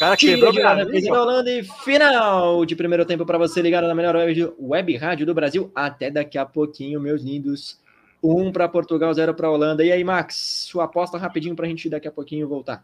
cara 0.00 0.16
quebrou 0.16 0.50
de 0.50 0.62
da 0.62 1.22
Holanda 1.22 1.52
e 1.52 1.62
final 1.62 2.64
de 2.64 2.74
primeiro 2.74 3.04
tempo 3.04 3.26
para 3.26 3.36
você 3.36 3.60
ligado 3.60 3.86
na 3.86 3.94
melhor 3.94 4.16
web, 4.16 4.54
web 4.58 4.96
rádio 4.96 5.26
do 5.26 5.34
Brasil. 5.34 5.70
Até 5.74 6.10
daqui 6.10 6.38
a 6.38 6.46
pouquinho, 6.46 6.98
meus 6.98 7.22
lindos. 7.22 7.78
Um 8.22 8.50
para 8.50 8.66
Portugal, 8.66 9.12
zero 9.12 9.34
para 9.34 9.50
Holanda. 9.50 9.84
E 9.84 9.92
aí, 9.92 10.02
Max, 10.02 10.66
sua 10.70 10.84
aposta 10.84 11.18
rapidinho 11.18 11.54
para 11.54 11.66
a 11.66 11.68
gente 11.68 11.90
daqui 11.90 12.08
a 12.08 12.12
pouquinho 12.12 12.48
voltar. 12.48 12.82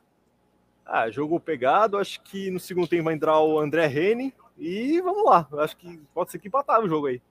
Ah, 0.84 1.10
jogo 1.10 1.40
pegado. 1.40 1.96
Acho 1.96 2.20
que 2.20 2.50
no 2.50 2.60
segundo 2.60 2.86
tempo 2.86 3.04
vai 3.04 3.14
entrar 3.14 3.40
o 3.40 3.58
André 3.58 3.86
Rene. 3.86 4.34
E 4.58 5.00
vamos 5.00 5.24
lá. 5.24 5.48
Acho 5.58 5.74
que 5.78 5.98
pode 6.14 6.30
ser 6.30 6.38
que 6.38 6.48
empatar 6.48 6.82
o 6.82 6.88
jogo 6.88 7.06
aí. 7.06 7.22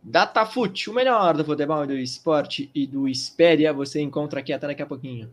Datafute, 0.00 0.90
o 0.90 0.94
melhor 0.94 1.36
do 1.36 1.44
futebol, 1.44 1.84
do 1.86 1.94
esporte 1.94 2.70
e 2.72 2.86
do 2.86 3.08
Espéria, 3.08 3.72
você 3.72 4.00
encontra 4.00 4.40
aqui 4.40 4.52
até 4.52 4.68
daqui 4.68 4.82
a 4.82 4.86
pouquinho. 4.86 5.32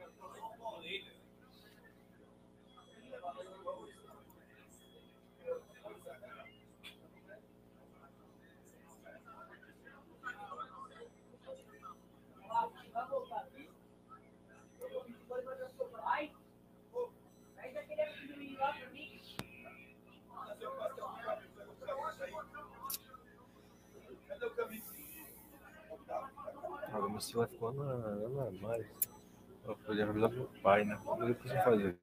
você 26.99 27.35
vai 27.35 27.47
ficou 27.47 27.73
na, 27.73 27.95
na 27.95 28.51
mais. 28.61 28.85
Eu 29.65 29.75
podia 29.77 30.05
avisar 30.05 30.29
pro 30.29 30.49
pai, 30.61 30.83
né? 30.83 30.95
Depois 31.25 31.51
eu 31.51 31.63
fazer. 31.63 31.97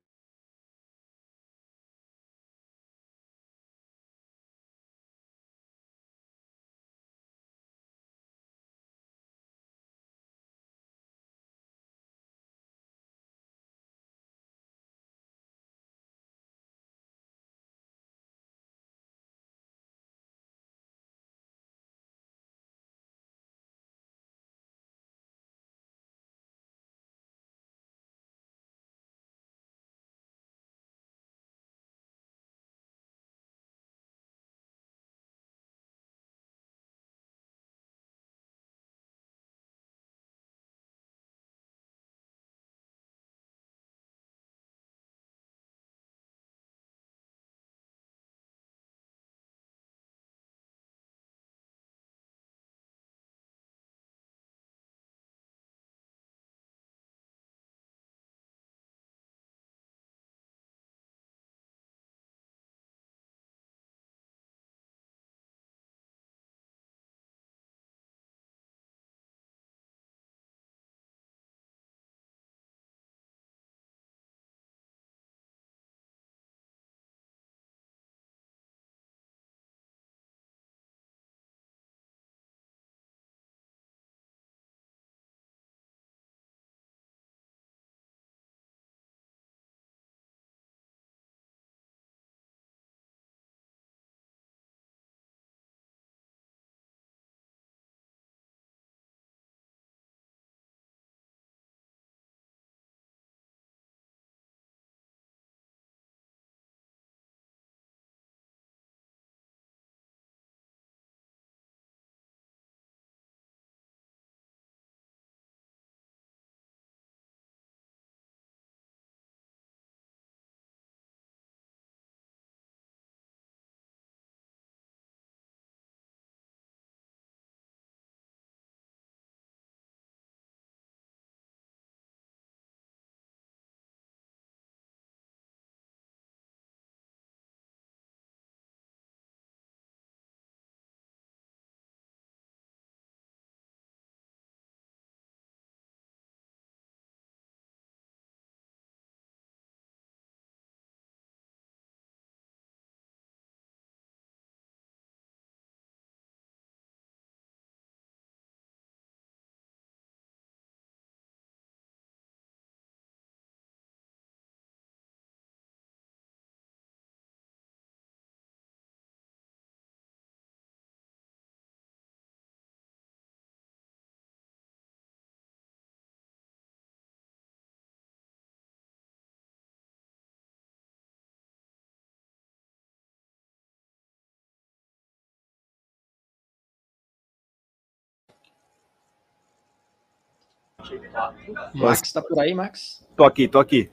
Max 191.75 192.13
tá 192.13 192.23
por 192.23 192.39
aí, 192.41 192.55
Max? 192.55 193.07
Tô 193.17 193.25
aqui, 193.25 193.49
tô 193.49 193.59
aqui. 193.59 193.91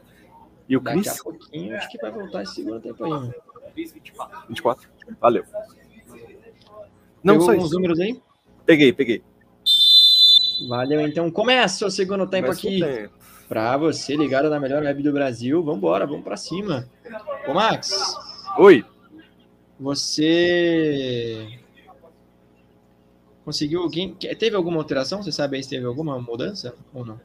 E 0.68 0.76
o 0.76 0.80
Daqui 0.80 1.02
Cris? 1.02 1.20
a 1.20 1.24
pouquinho 1.24 1.76
acho 1.78 1.90
que 1.90 1.98
vai 2.00 2.12
voltar 2.12 2.44
esse 2.44 2.56
segundo 2.56 2.80
tempo 2.80 3.04
aí. 3.04 3.10
Mano. 3.10 3.34
24. 4.48 4.90
Valeu. 5.20 5.44
Não, 7.24 7.36
Pegou 7.36 7.46
só 7.46 7.54
isso. 7.54 7.74
números 7.74 8.00
aí? 8.00 8.22
Peguei, 8.66 8.94
peguei. 8.94 9.24
Valeu, 10.70 11.02
então 11.02 11.30
começa 11.30 11.86
o 11.86 11.92
segundo 11.92 12.26
tempo 12.28 12.50
aqui. 12.52 12.82
Pra 13.48 13.78
você 13.78 14.16
ligado 14.16 14.50
na 14.50 14.60
melhor 14.60 14.82
web 14.82 15.04
do 15.04 15.12
Brasil. 15.12 15.62
Vambora, 15.64 16.08
vamos 16.08 16.24
pra 16.24 16.38
cima. 16.38 16.88
Ô, 17.48 17.54
Max, 17.54 18.16
Oi. 18.58 18.84
você 19.80 21.60
conseguiu 23.46 23.84
alguém. 23.84 24.14
Teve 24.16 24.56
alguma 24.56 24.78
alteração? 24.78 25.22
Você 25.22 25.32
sabe 25.32 25.56
aí 25.56 25.64
se 25.64 25.70
teve 25.70 25.86
alguma 25.86 26.20
mudança 26.20 26.76
ou 26.94 27.06
não? 27.06 27.22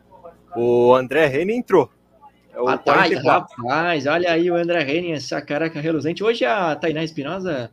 O 0.55 0.95
André 0.95 1.27
Rene 1.27 1.55
entrou. 1.55 1.91
É 2.53 2.61
o 2.61 2.69
Ah, 2.69 2.77
tá, 2.77 2.95
44. 2.95 3.63
rapaz, 3.63 4.07
olha 4.07 4.31
aí 4.31 4.51
o 4.51 4.57
André 4.57 4.83
Henning, 4.83 5.13
essa 5.13 5.41
careca 5.41 5.81
reluzente. 5.81 6.23
Hoje 6.23 6.45
a 6.45 6.77
Tainá 6.77 7.03
Espinosa 7.03 7.71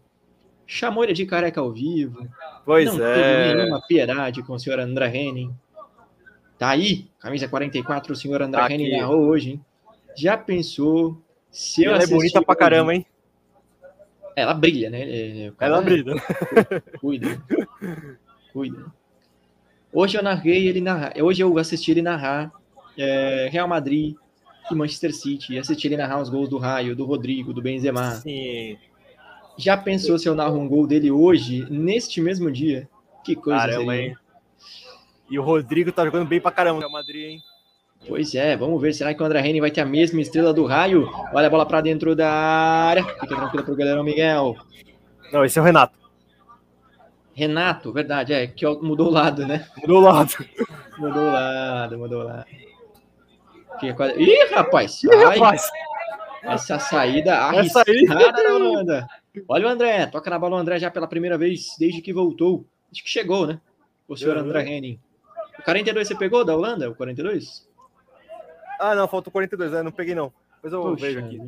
chamou 0.66 1.04
ele 1.04 1.14
de 1.14 1.26
careca 1.26 1.60
ao 1.60 1.72
vivo. 1.72 2.28
Pois 2.64 2.94
não 2.94 3.06
é. 3.06 3.56
nenhuma 3.56 3.82
piedade 3.88 4.44
com 4.44 4.54
o 4.54 4.60
senhor 4.60 4.80
André 4.80 5.10
Henning. 5.16 5.54
Tá 6.58 6.70
aí, 6.70 7.08
camisa 7.20 7.48
44, 7.48 8.14
o 8.14 8.16
senhor 8.16 8.42
André 8.42 8.62
Tá 8.62 8.98
narrou 8.98 9.26
hoje, 9.26 9.52
hein? 9.52 9.66
Já 10.16 10.38
pensou 10.38 11.22
se 11.52 11.84
eu 11.84 11.94
Ela 11.94 12.04
é 12.04 12.08
bonita 12.08 12.42
pra 12.42 12.56
caramba, 12.56 12.94
hein? 12.94 13.06
Ela 14.36 14.54
brilha, 14.54 14.90
né? 14.90 15.02
É, 15.02 15.52
Ela 15.60 15.82
brilha. 15.82 16.14
Cuida. 17.00 17.42
Cuida. 18.52 18.86
Hoje 19.92 20.18
eu 20.18 20.24
narrei 20.24 20.68
ele 20.68 20.82
narrar. 20.82 21.14
Hoje 21.22 21.42
eu 21.42 21.58
assisti 21.58 21.92
ele 21.92 22.02
narrar 22.02 22.52
é, 22.98 23.50
Real 23.52 23.68
Madrid 23.68 24.16
e 24.70 24.76
Manchester 24.76 25.14
City. 25.14 25.58
Assisti 25.58 25.88
ele 25.88 25.98
narrar 25.98 26.22
os 26.22 26.30
gols 26.30 26.50
do 26.50 26.58
Raio, 26.58 26.96
do 26.96 27.06
Rodrigo, 27.06 27.54
do 27.54 27.62
Benzema. 27.62 28.12
Sim. 28.16 28.78
Já 29.58 29.76
pensou 29.76 30.20
se 30.20 30.30
eu 30.30 30.36
narro 30.36 30.60
um 30.60 30.68
gol 30.68 30.86
dele 30.86 31.10
hoje, 31.10 31.66
neste 31.70 32.22
mesmo 32.22 32.52
dia? 32.52 32.88
Que 33.24 33.36
coisa 33.36 33.60
Caramba, 33.60 33.96
hein? 33.96 34.16
E 35.30 35.40
o 35.40 35.44
Rodrigo 35.44 35.92
tá 35.92 36.06
jogando 36.06 36.28
bem 36.28 36.40
pra 36.40 36.52
caramba. 36.52 36.80
Real 36.80 36.92
Madrid, 36.92 37.32
hein? 37.32 37.42
Pois 38.08 38.36
é, 38.36 38.56
vamos 38.56 38.80
ver. 38.82 38.94
Será 38.94 39.14
que 39.14 39.22
o 39.22 39.26
André 39.26 39.40
Henning 39.40 39.60
vai 39.60 39.72
ter 39.72 39.82
a 39.82 39.86
mesma 39.86 40.22
estrela 40.22 40.54
do 40.54 40.66
Raio? 40.66 41.10
Olha 41.34 41.48
a 41.48 41.50
bola 41.50 41.66
pra 41.66 41.82
dentro 41.82 42.16
da 42.16 42.32
área. 42.32 43.04
Fica 43.04 43.36
tranquilo 43.36 43.66
pro 43.66 43.76
goleirão 43.76 44.04
Miguel. 44.04 44.56
Não, 45.34 45.44
esse 45.44 45.58
é 45.58 45.62
o 45.62 45.66
Renato. 45.66 45.98
Renato, 47.38 47.94
verdade, 47.94 48.34
é, 48.34 48.48
que 48.48 48.66
mudou 48.82 49.10
o 49.10 49.12
lado, 49.12 49.46
né? 49.46 49.68
Mudou 49.78 49.98
o 50.00 50.02
lado. 50.02 50.32
Mudou 50.98 51.22
o 51.22 51.32
lado, 51.32 51.98
mudou 52.00 52.22
o 52.22 52.24
lado. 52.24 52.46
Fica 53.80 53.94
quase... 53.94 54.20
Ih, 54.20 54.46
rapaz! 54.52 55.04
Ih, 55.04 55.10
Ai, 55.14 55.38
rapaz. 55.38 55.70
essa 56.42 56.80
saída 56.80 57.36
arriscada 57.38 58.32
da 58.32 58.56
Holanda. 58.56 59.08
Olha 59.48 59.68
o 59.68 59.70
André, 59.70 60.08
toca 60.08 60.28
na 60.32 60.40
bola 60.40 60.56
o 60.56 60.60
André 60.60 60.80
já 60.80 60.90
pela 60.90 61.08
primeira 61.08 61.38
vez 61.38 61.76
desde 61.78 62.02
que 62.02 62.12
voltou. 62.12 62.66
Acho 62.92 63.04
que 63.04 63.10
chegou, 63.12 63.46
né? 63.46 63.62
O 64.08 64.18
senhor 64.18 64.36
Uhum. 64.38 64.44
André 64.46 64.68
Henning. 64.68 65.00
O 65.60 65.62
42 65.62 66.08
você 66.08 66.16
pegou 66.16 66.44
da 66.44 66.56
Holanda? 66.56 66.90
O 66.90 66.96
42? 66.96 67.68
Ah, 68.80 68.96
não, 68.96 69.08
faltou 69.08 69.32
42, 69.32 69.72
né? 69.72 69.84
Não 69.84 69.92
peguei, 69.92 70.16
não. 70.16 70.34
Depois 70.56 70.74
eu 70.74 70.82
Poxa 70.82 71.06
vejo 71.06 71.20
aqui. 71.20 71.40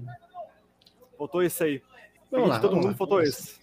Faltou 1.18 1.42
esse 1.42 1.64
aí. 1.64 1.82
Vamos 2.30 2.46
Peguei 2.46 2.48
lá, 2.50 2.60
todo 2.60 2.70
vamos 2.70 2.86
mundo, 2.86 2.92
lá. 2.94 2.98
faltou 3.00 3.22
esse. 3.24 3.59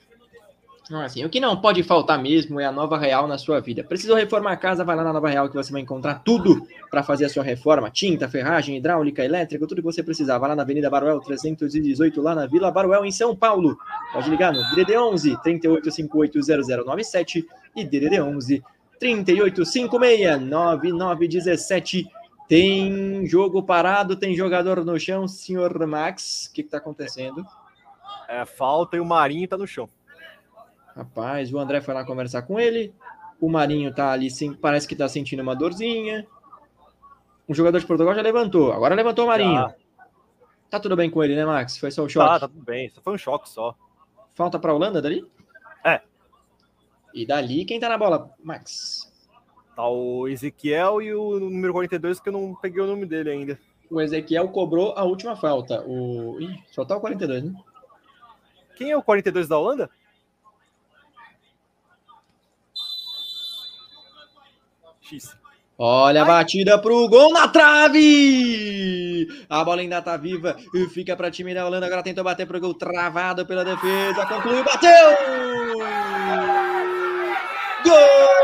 Não, 0.88 1.00
assim, 1.00 1.24
o 1.24 1.28
que 1.28 1.40
não 1.40 1.60
pode 1.60 1.82
faltar 1.82 2.16
mesmo 2.16 2.60
é 2.60 2.64
a 2.64 2.70
Nova 2.70 2.96
Real 2.96 3.26
na 3.26 3.36
sua 3.36 3.60
vida. 3.60 3.82
Precisou 3.82 4.14
reformar 4.14 4.52
a 4.52 4.56
casa? 4.56 4.84
Vai 4.84 4.94
lá 4.94 5.02
na 5.02 5.12
Nova 5.12 5.28
Real 5.28 5.48
que 5.48 5.56
você 5.56 5.72
vai 5.72 5.80
encontrar 5.80 6.22
tudo 6.24 6.64
para 6.88 7.02
fazer 7.02 7.24
a 7.24 7.28
sua 7.28 7.42
reforma: 7.42 7.90
tinta, 7.90 8.28
ferragem, 8.28 8.76
hidráulica, 8.76 9.24
elétrica, 9.24 9.66
tudo 9.66 9.82
que 9.82 9.82
você 9.82 10.00
precisar. 10.00 10.38
Vai 10.38 10.50
lá 10.50 10.56
na 10.56 10.62
Avenida 10.62 10.88
Baruel 10.88 11.18
318, 11.20 12.22
lá 12.22 12.36
na 12.36 12.46
Vila 12.46 12.70
Baruel, 12.70 13.04
em 13.04 13.10
São 13.10 13.34
Paulo. 13.34 13.76
Pode 14.12 14.30
ligar 14.30 14.52
no 14.52 14.62
DDD 14.70 14.96
11 14.96 15.36
38580097 15.38 17.44
e 17.74 17.84
DDD 17.84 18.20
11 18.20 18.62
3856 19.00 20.40
9917. 20.40 22.06
Tem 22.48 23.26
jogo 23.26 23.60
parado, 23.60 24.14
tem 24.14 24.36
jogador 24.36 24.84
no 24.84 25.00
chão, 25.00 25.26
senhor 25.26 25.84
Max. 25.84 26.46
O 26.46 26.52
que 26.52 26.60
está 26.60 26.78
acontecendo? 26.78 27.44
É, 28.28 28.44
falta 28.44 28.96
e 28.96 29.00
o 29.00 29.04
Marinho 29.04 29.48
tá 29.48 29.58
no 29.58 29.66
chão. 29.66 29.88
Rapaz, 30.96 31.52
o 31.52 31.58
André 31.58 31.82
foi 31.82 31.92
lá 31.92 32.04
conversar 32.04 32.42
com 32.42 32.58
ele. 32.58 32.94
O 33.38 33.50
Marinho 33.50 33.94
tá 33.94 34.12
ali, 34.12 34.30
sim, 34.30 34.54
parece 34.54 34.88
que 34.88 34.96
tá 34.96 35.06
sentindo 35.06 35.42
uma 35.42 35.54
dorzinha. 35.54 36.26
O 37.46 37.54
jogador 37.54 37.78
de 37.78 37.86
Portugal 37.86 38.14
já 38.14 38.22
levantou. 38.22 38.72
Agora 38.72 38.94
levantou 38.94 39.26
o 39.26 39.28
Marinho. 39.28 39.54
Já. 39.54 39.74
Tá 40.70 40.80
tudo 40.80 40.96
bem 40.96 41.10
com 41.10 41.22
ele, 41.22 41.36
né, 41.36 41.44
Max? 41.44 41.76
Foi 41.76 41.90
só 41.90 42.02
o 42.02 42.08
choque. 42.08 42.26
Tá, 42.26 42.40
tá 42.40 42.48
tudo 42.48 42.64
bem. 42.64 42.88
Só 42.88 43.00
foi 43.02 43.14
um 43.14 43.18
choque 43.18 43.48
só. 43.48 43.74
Falta 44.34 44.58
pra 44.58 44.74
Holanda 44.74 45.02
dali? 45.02 45.24
É. 45.84 46.00
E 47.14 47.26
dali, 47.26 47.64
quem 47.64 47.78
tá 47.78 47.88
na 47.88 47.98
bola? 47.98 48.30
Max. 48.42 49.12
Tá 49.76 49.86
o 49.86 50.26
Ezequiel 50.26 51.02
e 51.02 51.14
o 51.14 51.38
número 51.38 51.74
42, 51.74 52.18
que 52.18 52.30
eu 52.30 52.32
não 52.32 52.54
peguei 52.54 52.82
o 52.82 52.86
nome 52.86 53.04
dele 53.04 53.30
ainda. 53.30 53.58
O 53.90 54.00
Ezequiel 54.00 54.48
cobrou 54.48 54.94
a 54.96 55.04
última 55.04 55.36
falta. 55.36 55.84
O... 55.86 56.40
Ih, 56.40 56.58
só 56.70 56.84
tá 56.84 56.96
o 56.96 57.00
42, 57.00 57.44
né? 57.44 57.54
Quem 58.76 58.90
é 58.90 58.96
o 58.96 59.02
42 59.02 59.46
da 59.46 59.58
Holanda? 59.58 59.90
X. 65.10 65.36
Olha 65.78 66.22
a 66.22 66.24
batida 66.24 66.78
pro 66.78 67.06
gol 67.06 67.32
na 67.34 67.48
trave! 67.48 69.28
A 69.48 69.62
bola 69.62 69.82
ainda 69.82 70.00
tá 70.00 70.16
viva 70.16 70.56
e 70.74 70.88
fica 70.88 71.14
para 71.14 71.30
time 71.30 71.52
da 71.52 71.66
Holanda. 71.66 71.84
Agora 71.84 72.02
tentou 72.02 72.24
bater 72.24 72.46
pro 72.46 72.58
gol 72.58 72.72
travado 72.72 73.44
pela 73.44 73.62
defesa. 73.62 74.24
Concluiu, 74.24 74.64
bateu! 74.64 75.16
Gol 77.84 78.35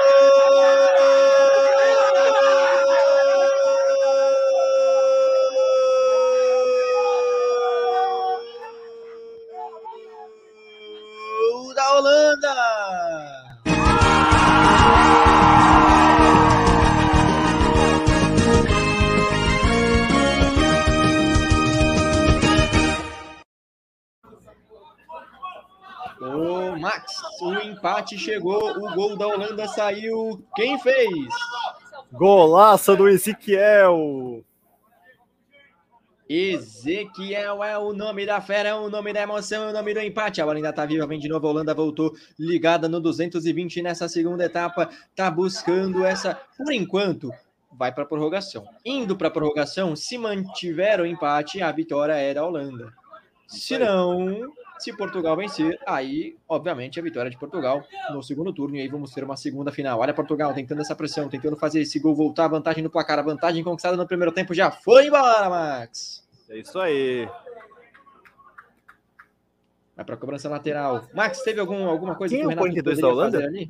o 27.43 27.59
empate 27.61 28.17
chegou, 28.17 28.71
o 28.71 28.95
gol 28.95 29.17
da 29.17 29.27
Holanda 29.27 29.67
saiu. 29.67 30.45
Quem 30.55 30.79
fez? 30.79 31.11
Golaço 32.13 32.97
do 32.97 33.09
Ezequiel! 33.09 34.45
Ezequiel 36.29 37.63
é 37.63 37.77
o 37.77 37.93
nome 37.93 38.25
da 38.25 38.41
fera, 38.41 38.71
é 38.71 38.75
o 38.75 38.89
nome 38.89 39.13
da 39.13 39.23
emoção, 39.23 39.65
é 39.65 39.71
o 39.71 39.73
nome 39.73 39.93
do 39.93 40.01
empate. 40.01 40.41
A 40.41 40.45
bola 40.45 40.57
ainda 40.57 40.73
tá 40.73 40.87
viva, 40.87 41.07
vem 41.07 41.19
de 41.19 41.29
novo. 41.29 41.47
A 41.47 41.51
Holanda 41.51 41.75
voltou 41.75 42.15
ligada 42.39 42.89
no 42.89 43.01
220 43.01 43.83
nessa 43.83 44.09
segunda 44.09 44.45
etapa. 44.45 44.89
Tá 45.15 45.31
buscando 45.31 46.05
essa, 46.05 46.41
por 46.57 46.73
enquanto, 46.73 47.31
vai 47.73 47.93
para 47.93 48.07
prorrogação. 48.07 48.65
Indo 48.85 49.17
para 49.17 49.31
prorrogação, 49.31 49.97
se 49.97 50.17
mantiver 50.17 51.01
o 51.01 51.07
empate, 51.07 51.61
a 51.61 51.73
vitória 51.73 52.15
é 52.15 52.33
da 52.33 52.47
Holanda. 52.47 52.93
Se 53.47 53.77
não, 53.77 54.53
se 54.83 54.97
Portugal 54.97 55.37
vencer, 55.37 55.79
aí, 55.87 56.37
obviamente, 56.49 56.99
a 56.99 57.03
vitória 57.03 57.29
é 57.29 57.31
de 57.31 57.39
Portugal 57.39 57.85
no 58.11 58.23
segundo 58.23 58.53
turno. 58.53 58.77
E 58.77 58.81
aí 58.81 58.89
vamos 58.89 59.13
ter 59.13 59.23
uma 59.23 59.37
segunda 59.37 59.71
final. 59.71 60.01
Olha 60.01 60.13
Portugal 60.13 60.53
tentando 60.53 60.81
essa 60.81 60.95
pressão, 60.97 61.29
tentando 61.29 61.57
fazer 61.57 61.81
esse 61.81 61.99
gol 61.99 62.15
voltar. 62.15 62.49
Vantagem 62.49 62.83
no 62.83 62.91
placar. 62.91 63.19
A 63.19 63.23
vantagem 63.23 63.63
conquistada 63.63 63.97
no 63.97 64.07
primeiro 64.07 64.33
tempo 64.33 64.53
já 64.55 64.71
foi 64.71 65.07
embora, 65.07 65.49
Max. 65.49 66.27
É 66.49 66.59
isso 66.59 66.79
aí. 66.79 67.29
Vai 69.95 70.05
para 70.05 70.17
cobrança 70.17 70.49
lateral. 70.49 71.07
Max, 71.15 71.43
teve 71.43 71.61
algum, 71.61 71.87
alguma 71.87 72.15
coisa 72.15 72.35
Quem 72.35 72.47
que 72.47 72.53
é 72.53 72.55
o 72.55 72.59
42 72.59 72.99
da 72.99 73.09
poderia 73.09 73.15
Holanda? 73.15 73.39
fazer 73.39 73.49
ali? 73.49 73.69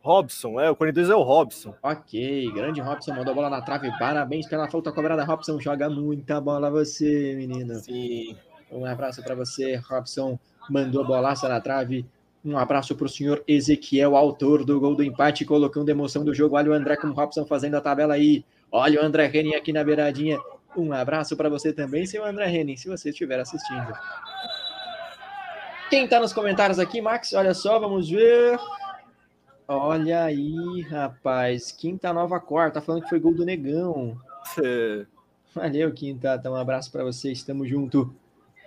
Robson, 0.00 0.60
é, 0.60 0.70
o 0.70 0.76
42 0.76 1.10
é 1.10 1.14
o 1.14 1.22
Robson. 1.22 1.74
Ok, 1.82 2.50
grande 2.52 2.80
Robson 2.80 3.14
mandou 3.14 3.32
a 3.32 3.34
bola 3.34 3.50
na 3.50 3.62
trave. 3.62 3.90
Parabéns 3.98 4.46
pela 4.46 4.68
falta 4.70 4.92
cobrada. 4.92 5.24
Robson 5.24 5.60
joga 5.60 5.90
muita 5.90 6.40
bola 6.40 6.70
você, 6.70 7.34
menino. 7.36 7.74
Sim. 7.74 8.36
Um 8.70 8.84
abraço 8.84 9.22
para 9.22 9.34
você, 9.34 9.76
Robson. 9.76 10.38
Mandou 10.70 11.02
a 11.02 11.06
bolaça 11.06 11.48
na 11.48 11.60
trave. 11.60 12.06
Um 12.44 12.56
abraço 12.56 12.94
para 12.94 13.06
o 13.06 13.08
senhor 13.08 13.42
Ezequiel, 13.46 14.16
autor 14.16 14.64
do 14.64 14.78
gol 14.78 14.94
do 14.94 15.02
empate, 15.02 15.44
colocando 15.44 15.88
emoção 15.88 16.24
do 16.24 16.32
jogo. 16.32 16.56
Olha 16.56 16.70
o 16.70 16.74
André 16.74 16.96
com 16.96 17.08
o 17.08 17.12
Robson 17.12 17.44
fazendo 17.44 17.74
a 17.74 17.80
tabela 17.80 18.14
aí. 18.14 18.44
Olha 18.70 19.02
o 19.02 19.04
André 19.04 19.30
Henning 19.32 19.54
aqui 19.54 19.72
na 19.72 19.82
beiradinha. 19.82 20.38
Um 20.76 20.92
abraço 20.92 21.36
para 21.36 21.48
você 21.48 21.72
também, 21.72 22.06
seu 22.06 22.24
André 22.24 22.48
Henning, 22.50 22.76
se 22.76 22.88
você 22.88 23.10
estiver 23.10 23.40
assistindo. 23.40 23.92
Quem 25.90 26.04
está 26.04 26.20
nos 26.20 26.32
comentários 26.32 26.78
aqui, 26.78 27.00
Max? 27.00 27.32
Olha 27.32 27.54
só, 27.54 27.78
vamos 27.78 28.08
ver. 28.10 28.58
Olha 29.70 30.24
aí, 30.24 30.80
rapaz. 30.80 31.70
Quinta 31.70 32.10
nova 32.10 32.40
quarta, 32.40 32.80
tá 32.80 32.86
falando 32.86 33.02
que 33.02 33.10
foi 33.10 33.20
gol 33.20 33.34
do 33.34 33.44
Negão. 33.44 34.18
É. 34.64 35.04
Valeu, 35.54 35.92
Quinta. 35.92 36.36
Então, 36.36 36.54
um 36.54 36.56
abraço 36.56 36.90
para 36.90 37.04
vocês. 37.04 37.42
Tamo 37.42 37.66
junto. 37.66 38.14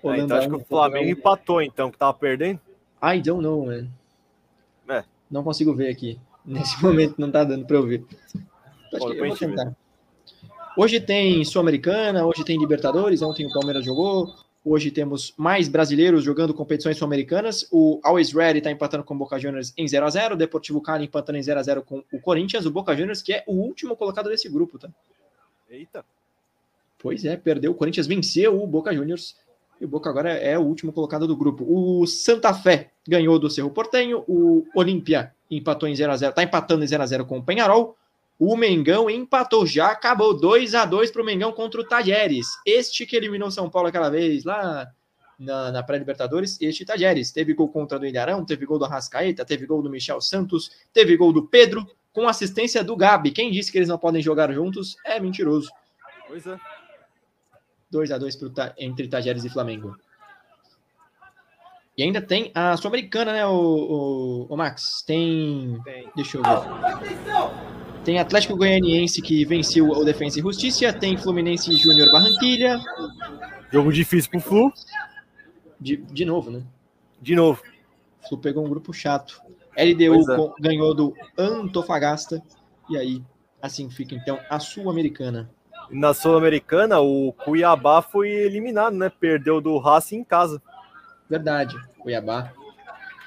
É, 0.03 0.17
então 0.17 0.37
acho 0.37 0.47
que 0.47 0.55
o 0.55 0.59
Flamengo 0.59 1.09
empatou, 1.09 1.61
então, 1.61 1.89
que 1.89 1.97
tava 1.97 2.13
perdendo. 2.13 2.59
I 3.01 3.19
don't 3.19 3.41
know, 3.41 3.65
man. 3.65 3.87
É. 4.87 5.03
Não 5.29 5.43
consigo 5.43 5.73
ver 5.73 5.89
aqui. 5.89 6.19
Nesse 6.45 6.81
momento 6.83 7.15
não 7.17 7.31
tá 7.31 7.43
dando 7.43 7.65
para 7.65 7.77
eu 7.77 7.87
ver. 7.87 8.05
Pô, 8.91 9.11
eu 9.11 9.27
vou 9.27 9.35
tentar. 9.35 9.75
Hoje 10.77 11.01
tem 11.01 11.43
Sul-Americana, 11.43 12.25
hoje 12.25 12.45
tem 12.45 12.59
Libertadores, 12.59 13.21
ontem 13.21 13.45
o 13.45 13.51
Palmeiras 13.51 13.83
jogou, 13.83 14.33
hoje 14.63 14.91
temos 14.91 15.33
mais 15.37 15.67
brasileiros 15.67 16.23
jogando 16.23 16.53
competições 16.53 16.97
sul-americanas. 16.97 17.67
O 17.71 17.99
Always 18.03 18.31
Ready 18.31 18.59
está 18.59 18.71
empatando 18.71 19.03
com 19.03 19.13
o 19.13 19.17
Boca 19.17 19.39
Juniors 19.39 19.73
em 19.77 19.87
0 19.87 20.05
a 20.05 20.09
0 20.09 20.35
o 20.35 20.37
Deportivo 20.37 20.81
Cali 20.81 21.05
empatando 21.05 21.37
em 21.37 21.43
0 21.43 21.59
a 21.59 21.63
0 21.63 21.81
com 21.83 22.03
o 22.11 22.19
Corinthians, 22.19 22.65
o 22.65 22.71
Boca 22.71 22.95
Juniors 22.95 23.21
que 23.21 23.33
é 23.33 23.43
o 23.47 23.53
último 23.53 23.95
colocado 23.95 24.29
desse 24.29 24.47
grupo, 24.49 24.77
tá? 24.77 24.89
Eita. 25.69 26.05
Pois 26.99 27.25
é, 27.25 27.35
perdeu. 27.35 27.71
O 27.71 27.75
Corinthians 27.75 28.07
venceu 28.07 28.61
o 28.61 28.67
Boca 28.67 28.93
Juniors 28.93 29.35
e 29.79 29.85
o 29.85 29.87
Boca 29.87 30.09
agora 30.09 30.31
é 30.33 30.57
o 30.57 30.61
último 30.61 30.93
colocado 30.93 31.25
do 31.25 31.35
grupo. 31.35 31.65
O 31.67 32.05
Santa 32.05 32.53
Fé 32.53 32.91
ganhou 33.07 33.39
do 33.39 33.49
Cerro 33.49 33.71
Portenho, 33.71 34.23
o 34.27 34.63
Olímpia 34.75 35.33
empatou 35.49 35.89
em 35.89 35.95
0 35.95 36.11
a 36.11 36.17
0 36.17 36.33
tá 36.33 36.43
empatando 36.43 36.83
em 36.83 36.87
0 36.87 37.01
a 37.01 37.05
0 37.05 37.25
com 37.25 37.39
o 37.39 37.43
Penharol. 37.43 37.97
O 38.43 38.57
Mengão 38.57 39.07
empatou, 39.07 39.67
já 39.67 39.91
acabou 39.91 40.35
2 40.35 40.73
a 40.73 40.83
2 40.83 41.11
para 41.11 41.21
o 41.21 41.25
Mengão 41.25 41.51
contra 41.51 41.79
o 41.79 41.87
Tajeres. 41.87 42.47
Este 42.65 43.05
que 43.05 43.15
eliminou 43.15 43.51
São 43.51 43.69
Paulo 43.69 43.89
aquela 43.89 44.09
vez 44.09 44.43
lá 44.43 44.91
na, 45.37 45.71
na 45.71 45.83
pré-Libertadores, 45.83 46.59
este 46.59 46.83
Tajeres. 46.83 47.31
Teve 47.31 47.53
gol 47.53 47.69
contra 47.69 47.99
do 47.99 48.05
Ilharão, 48.07 48.43
teve 48.43 48.65
gol 48.65 48.79
do 48.79 48.85
Arrascaeta, 48.85 49.45
teve 49.45 49.67
gol 49.67 49.83
do 49.83 49.91
Michel 49.91 50.19
Santos, 50.19 50.71
teve 50.91 51.15
gol 51.15 51.31
do 51.31 51.45
Pedro, 51.45 51.85
com 52.11 52.27
assistência 52.27 52.83
do 52.83 52.95
Gabi. 52.95 53.29
Quem 53.29 53.51
disse 53.51 53.71
que 53.71 53.77
eles 53.77 53.89
não 53.89 53.99
podem 53.99 54.23
jogar 54.23 54.51
juntos 54.51 54.97
é 55.05 55.19
mentiroso. 55.19 55.69
Pois 56.27 56.47
é. 56.47 56.57
2 57.91 58.11
a 58.11 58.17
2 58.17 58.35
pro, 58.37 58.51
entre 58.75 59.07
Tajeres 59.07 59.45
e 59.45 59.49
Flamengo. 59.49 59.95
E 61.95 62.01
ainda 62.01 62.19
tem 62.19 62.51
a 62.55 62.75
Sul-Americana, 62.75 63.33
né, 63.33 63.45
o, 63.45 63.51
o, 63.51 64.47
o, 64.49 64.57
Max? 64.57 65.03
Tem. 65.05 65.79
tem. 65.83 66.09
Deixa 66.15 66.37
eu 66.37 66.41
ver. 66.41 67.70
Tem 68.03 68.17
Atlético 68.17 68.57
Goianiense 68.57 69.21
que 69.21 69.45
venceu 69.45 69.89
o 69.89 70.03
Defensa 70.03 70.39
e 70.39 70.41
Justiça. 70.41 70.91
Tem 70.91 71.15
Fluminense 71.15 71.71
Júnior 71.75 72.11
Barranquilha. 72.11 72.79
Jogo 73.71 73.93
difícil 73.93 74.31
pro 74.31 74.39
Flu. 74.39 74.73
De, 75.79 75.97
de 75.97 76.25
novo, 76.25 76.49
né? 76.49 76.63
De 77.21 77.35
novo. 77.35 77.61
O 78.23 78.27
Flu 78.27 78.37
pegou 78.39 78.65
um 78.65 78.69
grupo 78.69 78.91
chato. 78.91 79.39
LDU 79.77 80.31
é. 80.31 80.61
ganhou 80.61 80.95
do 80.95 81.13
Antofagasta. 81.37 82.41
E 82.89 82.97
aí, 82.97 83.23
assim 83.61 83.89
fica 83.89 84.15
então 84.15 84.39
a 84.49 84.59
Sul-Americana. 84.59 85.49
Na 85.91 86.13
Sul-Americana, 86.13 86.99
o 86.99 87.31
Cuiabá 87.33 88.01
foi 88.01 88.29
eliminado, 88.29 88.95
né? 88.95 89.09
Perdeu 89.09 89.61
do 89.61 89.77
Racing 89.77 90.17
em 90.17 90.23
casa. 90.23 90.61
Verdade. 91.29 91.75
Cuiabá 91.99 92.51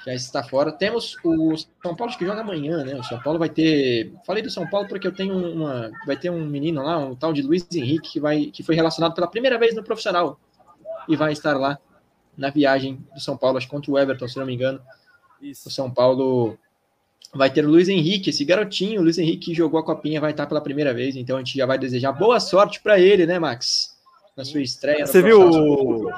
já 0.05 0.13
está 0.13 0.43
fora. 0.43 0.71
Temos 0.71 1.17
o 1.23 1.55
São 1.81 1.95
Paulo 1.95 2.15
que 2.15 2.25
joga 2.25 2.41
amanhã, 2.41 2.83
né? 2.83 2.95
O 2.95 3.03
São 3.03 3.19
Paulo 3.19 3.39
vai 3.39 3.49
ter. 3.49 4.13
Falei 4.25 4.43
do 4.43 4.51
São 4.51 4.67
Paulo 4.69 4.87
porque 4.87 5.07
eu 5.07 5.11
tenho 5.11 5.35
uma. 5.35 5.91
Vai 6.05 6.15
ter 6.15 6.29
um 6.29 6.45
menino 6.45 6.83
lá, 6.83 6.97
um 6.97 7.15
tal 7.15 7.33
de 7.33 7.41
Luiz 7.41 7.67
Henrique, 7.73 8.13
que, 8.13 8.19
vai... 8.19 8.45
que 8.45 8.61
foi 8.61 8.75
relacionado 8.75 9.15
pela 9.15 9.27
primeira 9.27 9.57
vez 9.57 9.75
no 9.75 9.83
profissional 9.83 10.39
e 11.07 11.15
vai 11.15 11.31
estar 11.31 11.57
lá 11.57 11.79
na 12.37 12.49
viagem 12.49 13.03
do 13.13 13.19
São 13.19 13.35
Paulo, 13.37 13.57
acho 13.57 13.67
contra 13.67 13.91
o 13.91 13.97
Everton, 13.97 14.27
se 14.27 14.37
não 14.37 14.45
me 14.45 14.53
engano. 14.53 14.79
Isso. 15.41 15.69
O 15.69 15.71
São 15.71 15.89
Paulo 15.89 16.57
vai 17.33 17.49
ter 17.49 17.65
o 17.65 17.69
Luiz 17.69 17.89
Henrique, 17.89 18.29
esse 18.29 18.45
garotinho, 18.45 19.01
o 19.01 19.03
Luiz 19.03 19.17
Henrique 19.17 19.47
que 19.47 19.53
jogou 19.53 19.79
a 19.79 19.83
copinha, 19.83 20.21
vai 20.21 20.31
estar 20.31 20.45
pela 20.45 20.61
primeira 20.61 20.93
vez, 20.93 21.15
então 21.15 21.35
a 21.35 21.39
gente 21.39 21.57
já 21.57 21.65
vai 21.65 21.77
desejar 21.77 22.11
boa 22.11 22.39
sorte 22.39 22.79
para 22.81 22.99
ele, 22.99 23.25
né, 23.25 23.39
Max? 23.39 23.95
Na 24.37 24.43
sua 24.43 24.61
estreia. 24.61 25.05
Você 25.05 25.21
viu 25.21 25.41
o... 25.41 26.11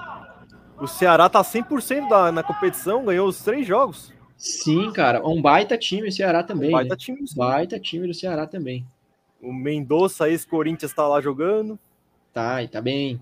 O 0.80 0.88
Ceará 0.88 1.28
tá 1.28 1.42
100% 1.42 2.08
da, 2.08 2.32
na 2.32 2.44
competição, 2.44 3.04
ganhou 3.04 3.28
os 3.28 3.42
três 3.42 3.66
jogos. 3.66 4.14
Sim, 4.38 4.92
cara. 4.92 5.28
Um 5.28 5.42
baita 5.42 5.78
time 5.78 6.08
o 6.08 6.12
Ceará 6.12 6.44
também. 6.44 6.70
Um 6.70 6.74
baita 6.74 6.94
né? 6.94 6.96
time. 6.96 7.28
Sim. 7.28 7.36
Baita 7.36 7.80
time 7.80 8.08
do 8.08 8.14
Ceará 8.14 8.46
também. 8.46 8.86
O 9.42 9.52
Mendonça, 9.52 10.30
ex-Corinthians, 10.30 10.94
tá 10.94 11.08
lá 11.08 11.20
jogando. 11.20 11.80
Tá, 12.32 12.62
e 12.62 12.68
tá 12.68 12.80
bem. 12.80 13.20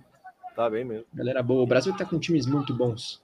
Tá 0.55 0.69
bem 0.69 0.83
mesmo. 0.83 1.05
Galera 1.13 1.41
boa. 1.41 1.63
O 1.63 1.67
Brasil 1.67 1.95
tá 1.95 2.03
com 2.03 2.19
times 2.19 2.45
muito 2.45 2.73
bons. 2.73 3.21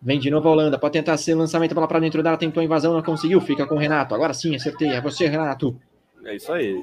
Vem 0.00 0.18
de 0.18 0.30
novo 0.30 0.48
a 0.48 0.52
Holanda. 0.52 0.78
Pode 0.78 0.92
tentar 0.94 1.16
ser 1.18 1.34
lançamento 1.34 1.74
para 1.74 2.00
dentro 2.00 2.22
dela. 2.22 2.38
Tentou 2.38 2.60
a 2.60 2.64
invasão, 2.64 2.94
não 2.94 3.02
conseguiu. 3.02 3.40
Fica 3.40 3.66
com 3.66 3.74
o 3.74 3.78
Renato. 3.78 4.14
Agora 4.14 4.32
sim, 4.32 4.54
acertei. 4.54 4.88
É 4.88 5.00
você, 5.00 5.26
Renato. 5.26 5.78
É 6.24 6.34
isso 6.34 6.52
aí. 6.52 6.82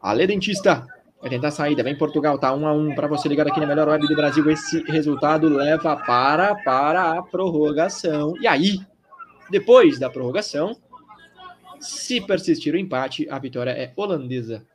Ale 0.00 0.26
Dentista. 0.26 0.86
Vai 1.20 1.28
tentar 1.28 1.48
a 1.48 1.50
saída, 1.50 1.82
vem 1.82 1.96
Portugal, 1.98 2.38
tá 2.38 2.52
1 2.52 2.58
um 2.58 2.66
a 2.66 2.72
1 2.72 2.88
um 2.88 2.94
para 2.94 3.06
você 3.06 3.28
ligar 3.28 3.46
aqui 3.46 3.60
na 3.60 3.66
melhor 3.66 3.88
web 3.88 4.06
do 4.06 4.16
Brasil. 4.16 4.48
Esse 4.50 4.82
resultado 4.84 5.48
leva 5.48 5.94
para 5.96 6.54
para 6.54 7.12
a 7.12 7.22
prorrogação. 7.22 8.34
E 8.40 8.46
aí, 8.46 8.80
depois 9.50 9.98
da 9.98 10.08
prorrogação, 10.08 10.74
se 11.78 12.22
persistir 12.22 12.74
o 12.74 12.78
empate, 12.78 13.28
a 13.30 13.38
vitória 13.38 13.70
é 13.70 13.92
holandesa. 13.96 14.66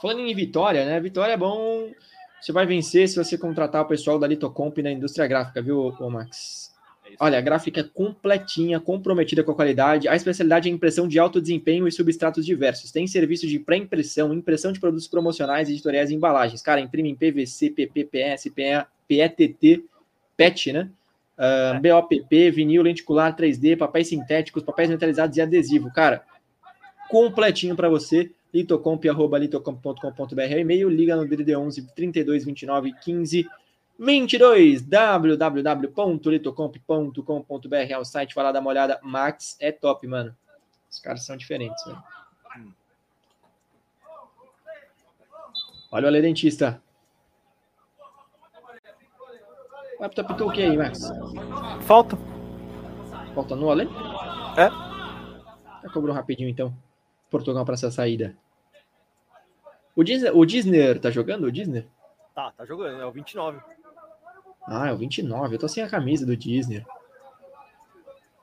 Falando 0.00 0.20
em 0.20 0.34
vitória, 0.34 0.84
né? 0.84 1.00
Vitória 1.00 1.32
é 1.32 1.36
bom. 1.36 1.92
Você 2.40 2.52
vai 2.52 2.66
vencer 2.66 3.08
se 3.08 3.16
você 3.16 3.38
contratar 3.38 3.82
o 3.82 3.88
pessoal 3.88 4.18
da 4.18 4.26
Litocomp 4.26 4.78
na 4.78 4.90
indústria 4.90 5.26
gráfica, 5.26 5.60
viu, 5.62 5.92
Max? 6.10 6.67
Olha, 7.18 7.38
a 7.38 7.40
gráfica 7.40 7.80
é 7.80 7.84
completinha, 7.84 8.80
comprometida 8.80 9.42
com 9.42 9.52
a 9.52 9.54
qualidade. 9.54 10.08
A 10.08 10.16
especialidade 10.16 10.68
é 10.68 10.72
impressão 10.72 11.08
de 11.08 11.18
alto 11.18 11.40
desempenho 11.40 11.86
e 11.88 11.92
substratos 11.92 12.44
diversos. 12.44 12.90
Tem 12.90 13.06
serviço 13.06 13.46
de 13.46 13.58
pré-impressão, 13.58 14.32
impressão 14.34 14.72
de 14.72 14.80
produtos 14.80 15.08
promocionais, 15.08 15.68
editoriais 15.68 16.10
e 16.10 16.14
embalagens. 16.14 16.62
Cara, 16.62 16.80
imprime 16.80 17.10
em 17.10 17.14
PVC, 17.14 17.70
PP, 17.70 18.04
PS, 18.04 18.50
PETT, 19.06 19.84
PET, 20.36 20.72
né? 20.72 20.90
Uh, 21.38 21.76
é. 21.76 21.80
BOPP, 21.80 22.50
vinil 22.50 22.82
lenticular 22.82 23.34
3D, 23.36 23.76
papéis 23.76 24.08
sintéticos, 24.08 24.62
papéis 24.62 24.90
metalizados 24.90 25.36
e 25.36 25.40
adesivo. 25.40 25.92
Cara, 25.92 26.22
completinho 27.08 27.76
para 27.76 27.88
você. 27.88 28.30
litocomp.litocomp.com.br 28.52 30.40
é 30.40 30.60
e-mail, 30.60 30.88
liga 30.88 31.14
no 31.14 31.26
DDD 31.26 31.54
11 31.54 31.94
32 31.94 32.44
29 32.44 32.92
15 33.02 33.46
22 33.98 34.82
www.litocomp.com.br 34.82 37.74
é 37.74 37.98
o 37.98 38.04
site, 38.04 38.34
vai 38.34 38.44
lá 38.44 38.52
dar 38.52 38.60
uma 38.60 38.70
olhada. 38.70 39.00
Max 39.02 39.56
é 39.58 39.72
top, 39.72 40.06
mano. 40.06 40.36
Os 40.88 41.00
caras 41.00 41.26
são 41.26 41.36
diferentes, 41.36 41.84
velho. 41.84 42.00
Olha 45.90 46.04
o 46.04 46.08
Ale 46.08 46.22
Dentista. 46.22 46.80
Vai 49.98 50.08
pro 50.08 50.46
o 50.46 50.52
que 50.52 50.62
aí, 50.62 50.76
Max? 50.76 51.10
Falta. 51.82 52.16
Falta 53.34 53.56
no 53.56 53.70
Ale? 53.70 53.88
É. 54.56 54.70
Já 55.82 55.90
cobrou 55.92 56.14
rapidinho, 56.14 56.48
então. 56.48 56.72
Portugal 57.28 57.64
para 57.64 57.74
essa 57.74 57.90
saída. 57.90 58.36
O 59.96 60.04
Disney, 60.04 60.30
o 60.30 60.44
Disney 60.44 60.94
tá 61.00 61.10
jogando? 61.10 61.44
O 61.44 61.52
Disney? 61.52 61.88
Tá, 62.34 62.52
tá 62.52 62.64
jogando. 62.64 63.00
É 63.00 63.06
o 63.06 63.10
29. 63.10 63.60
Ah, 64.70 64.88
é 64.88 64.92
o 64.92 64.96
29. 64.96 65.54
Eu 65.54 65.58
tô 65.58 65.66
sem 65.66 65.82
a 65.82 65.88
camisa 65.88 66.26
do 66.26 66.36
Disney. 66.36 66.84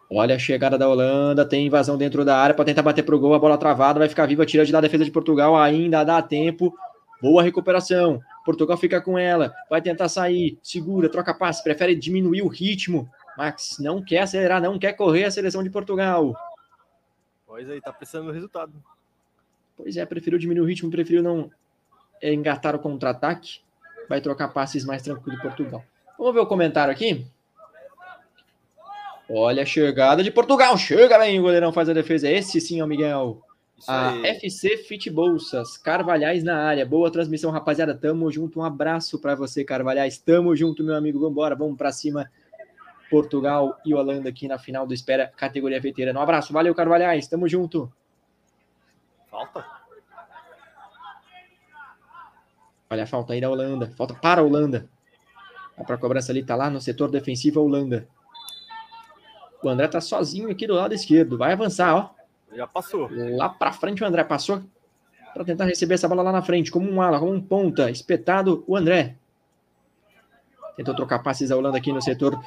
Olha 0.10 0.36
a 0.36 0.40
chegada 0.40 0.78
da 0.78 0.88
Holanda, 0.88 1.46
tem 1.46 1.66
invasão 1.66 1.98
dentro 1.98 2.24
da 2.26 2.38
área 2.38 2.54
para 2.54 2.66
tentar 2.66 2.84
bater 2.84 3.04
pro 3.04 3.20
gol, 3.20 3.34
a 3.34 3.40
bola 3.40 3.58
travada, 3.58 4.00
vai 4.00 4.08
ficar 4.08 4.28
viva, 4.28 4.46
tira 4.46 4.66
de 4.66 4.72
lá 4.72 4.78
a 4.78 4.82
defesa 4.82 5.04
de 5.04 5.12
Portugal, 5.12 5.56
ainda 5.56 6.04
dá 6.04 6.22
tempo. 6.22 6.76
Boa 7.22 7.42
recuperação. 7.42 8.20
Portugal 8.44 8.78
fica 8.78 9.02
com 9.02 9.18
ela, 9.18 9.54
vai 9.70 9.82
tentar 9.82 10.08
sair, 10.08 10.60
segura, 10.62 11.10
troca 11.10 11.34
passe, 11.34 11.64
prefere 11.64 11.96
diminuir 11.96 12.44
o 12.44 12.48
ritmo. 12.48 13.10
Max 13.38 13.78
não 13.80 14.02
quer 14.02 14.20
acelerar, 14.20 14.62
não 14.62 14.78
quer 14.78 14.94
correr 14.94 15.26
a 15.26 15.32
seleção 15.32 15.64
de 15.64 15.70
Portugal. 15.70 16.36
Pois 17.48 17.70
aí, 17.70 17.82
tá 17.82 17.92
precisando 17.92 18.28
do 18.28 18.32
resultado. 18.32 18.74
Pois 19.76 19.98
é, 19.98 20.06
preferiu 20.06 20.40
diminuir 20.40 20.64
o 20.64 20.68
ritmo, 20.68 20.90
preferiu 20.90 21.22
não 21.22 21.52
engatar 22.22 22.76
o 22.76 22.80
contra-ataque. 22.80 23.60
Vai 24.08 24.22
trocar 24.22 24.50
passes 24.50 24.86
mais 24.86 25.02
tranquilo 25.02 25.36
de 25.36 25.42
Portugal. 25.42 25.84
Vamos 26.18 26.34
ver 26.34 26.40
o 26.40 26.46
comentário 26.46 26.92
aqui. 26.92 27.26
Olha 29.30 29.64
a 29.64 29.66
chegada 29.66 30.24
de 30.24 30.32
Portugal. 30.32 30.78
Chega 30.78 31.18
bem, 31.18 31.40
o 31.40 31.44
goleirão 31.44 31.74
faz 31.74 31.90
a 31.90 31.94
defesa. 31.94 32.30
Esse 32.30 32.62
sim 32.62 32.80
é 32.80 32.84
o 32.84 32.88
Miguel. 32.88 33.42
a 33.88 34.16
FC 34.24 34.78
Fit 34.78 35.10
Bolsas, 35.10 35.78
Carvalhais 35.78 36.44
na 36.44 36.58
área. 36.58 36.86
Boa 36.86 37.12
transmissão, 37.12 37.52
rapaziada. 37.52 37.96
Tamo 37.96 38.32
junto. 38.32 38.60
Um 38.60 38.64
abraço 38.64 39.20
para 39.20 39.36
você, 39.36 39.64
Carvalhais. 39.64 40.18
Tamo 40.18 40.56
junto, 40.56 40.84
meu 40.84 40.96
amigo. 40.96 41.20
Vambora, 41.20 41.56
vamos 41.56 41.78
para 41.78 41.92
cima. 41.92 42.30
Portugal 43.10 43.78
e 43.86 43.94
Holanda 43.94 44.30
aqui 44.30 44.48
na 44.48 44.58
final 44.58 44.86
do 44.86 44.94
Espera, 44.94 45.32
categoria 45.36 45.80
veterana. 45.80 46.20
Um 46.20 46.24
abraço, 46.24 46.54
valeu, 46.54 46.74
Carvalhais. 46.74 47.28
Tamo 47.28 47.48
junto. 47.48 47.92
Falta. 49.30 49.66
Olha 52.90 53.04
a 53.04 53.08
falta 53.08 53.34
aí 53.34 53.42
da 53.42 53.50
Holanda. 53.50 53.92
Falta 53.98 54.14
para 54.14 54.42
a 54.42 54.44
Holanda. 54.44 54.88
Vai 55.76 55.86
para 55.86 55.96
a 55.96 55.98
cobrança 55.98 56.32
ali, 56.32 56.44
tá 56.44 56.56
lá 56.56 56.70
no 56.70 56.80
setor 56.80 57.10
defensivo 57.10 57.60
a 57.60 57.64
Holanda. 57.64 58.08
O 59.62 59.70
André 59.70 59.88
tá 59.88 60.00
sozinho 60.00 60.50
aqui 60.50 60.68
do 60.68 60.76
lado 60.76 60.94
esquerdo. 60.94 61.38
Vai 61.38 61.54
avançar, 61.54 61.96
ó. 61.96 62.10
Já 62.56 62.68
passou. 62.68 63.10
Lá 63.36 63.50
para 63.50 63.74
frente 63.74 64.04
o 64.04 64.06
André 64.06 64.24
passou 64.24 64.62
para 65.34 65.44
tentar 65.44 65.66
receber 65.66 65.96
essa 65.96 66.08
bola 66.08 66.22
lá 66.22 66.32
na 66.32 66.42
frente, 66.42 66.72
como 66.72 66.90
um 66.90 67.02
ala, 67.02 67.20
como 67.20 67.34
um 67.34 67.42
ponta. 67.42 67.92
Espetado 67.92 68.64
o 68.68 68.78
André. 68.78 69.16
Tentou 70.78 70.96
trocar 70.96 71.20
passes 71.20 71.52
a 71.52 71.58
Holanda 71.58 71.78
aqui 71.78 71.92
no 71.92 72.02
setor 72.02 72.40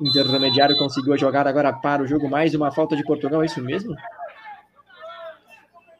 intermediário. 0.00 0.76
Conseguiu 0.76 1.14
a 1.14 1.16
jogada 1.16 1.48
agora 1.48 1.72
para 1.72 2.02
o 2.02 2.06
jogo. 2.06 2.28
Mais 2.28 2.54
uma 2.54 2.70
falta 2.70 2.94
de 2.94 3.02
Portugal, 3.02 3.42
é 3.42 3.46
isso 3.46 3.60
mesmo? 3.60 3.96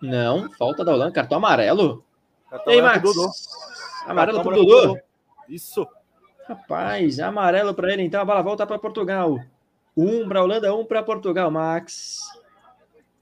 Não, 0.01 0.53
falta 0.53 0.85
da 0.85 0.93
Holanda. 0.93 1.13
Cartão 1.13 1.39
amarelo. 1.39 2.05
Cartão 2.51 2.73
Ei, 2.73 2.83
Max. 2.83 3.03
Dodô. 3.03 3.31
Amarelo 4.07 4.43
para 4.43 4.53
o 4.53 4.65
Dodô. 4.65 4.99
Isso. 5.49 5.87
Rapaz, 6.49 7.19
amarelo 7.19 7.75
para 7.75 7.93
ele. 7.93 8.03
Então 8.03 8.21
a 8.21 8.25
bola 8.25 8.43
volta 8.43 8.67
para 8.67 8.79
Portugal. 8.79 9.39
Um 9.97 10.29
para 10.29 10.43
Holanda, 10.43 10.75
um 10.75 10.85
para 10.85 11.03
Portugal. 11.03 11.51
Max. 11.51 12.21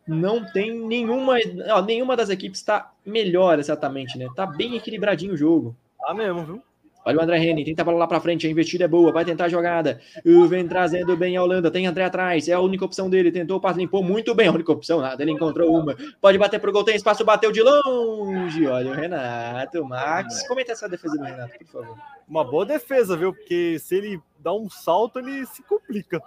Não 0.07 0.45
tem 0.45 0.79
nenhuma. 0.87 1.37
Ó, 1.71 1.83
nenhuma 1.83 2.17
das 2.17 2.29
equipes 2.29 2.61
está 2.61 2.93
melhor 3.05 3.59
exatamente, 3.59 4.19
né? 4.19 4.29
Tá 4.37 4.45
bem 4.45 4.77
equilibradinho 4.77 5.33
o 5.33 5.37
jogo. 5.37 5.75
Tá 5.99 6.13
mesmo, 6.13 6.45
viu? 6.45 6.63
Olha 7.07 7.19
o 7.19 7.23
André 7.23 7.39
Henning, 7.39 7.65
tenta 7.65 7.83
a 7.83 7.85
bola 7.85 7.99
lá 7.99 8.07
para 8.07 8.21
frente, 8.21 8.47
a 8.47 8.51
investida 8.51 8.85
é 8.85 8.89
boa, 8.89 9.13
vai 9.13 9.25
tentar 9.25 9.45
a 9.45 9.49
jogada. 9.49 10.01
Vem 10.49 10.67
trazendo 10.67 11.17
bem 11.17 11.37
a 11.37 11.43
Holanda, 11.43 11.71
tem 11.71 11.87
André 11.87 12.05
atrás, 12.05 12.49
é 12.49 12.53
a 12.53 12.61
única 12.61 12.85
opção 12.85 13.11
dele, 13.11 13.31
tentou 13.31 13.59
o 13.59 13.61
passe, 13.61 13.79
limpou 13.79 14.03
muito 14.03 14.35
bem, 14.35 14.49
a 14.49 14.53
única 14.53 14.73
opção, 14.73 15.01
nada, 15.01 15.23
ele 15.23 15.33
encontrou 15.33 15.77
uma. 15.77 15.95
Pode 16.21 16.39
bater 16.39 16.59
pro 16.59 16.73
gol, 16.73 16.83
tem 16.83 16.97
espaço, 16.97 17.25
bateu 17.25 17.53
de 17.53 17.63
longe. 17.63 18.67
Olha 18.67 18.91
o 18.91 18.95
Renato, 18.95 19.85
Max. 19.85 20.47
Comenta 20.49 20.73
essa 20.73 20.89
defesa 20.89 21.17
do 21.17 21.25
Renato, 21.25 21.59
por 21.59 21.67
favor. 21.67 21.99
Uma 22.27 22.43
boa 22.43 22.65
defesa, 22.65 23.17
viu? 23.17 23.35
Porque 23.35 23.79
se 23.79 23.97
ele 23.97 24.21
dá 24.39 24.55
um 24.55 24.71
salto, 24.71 25.19
ele 25.19 25.45
se 25.47 25.63
complica. 25.63 26.23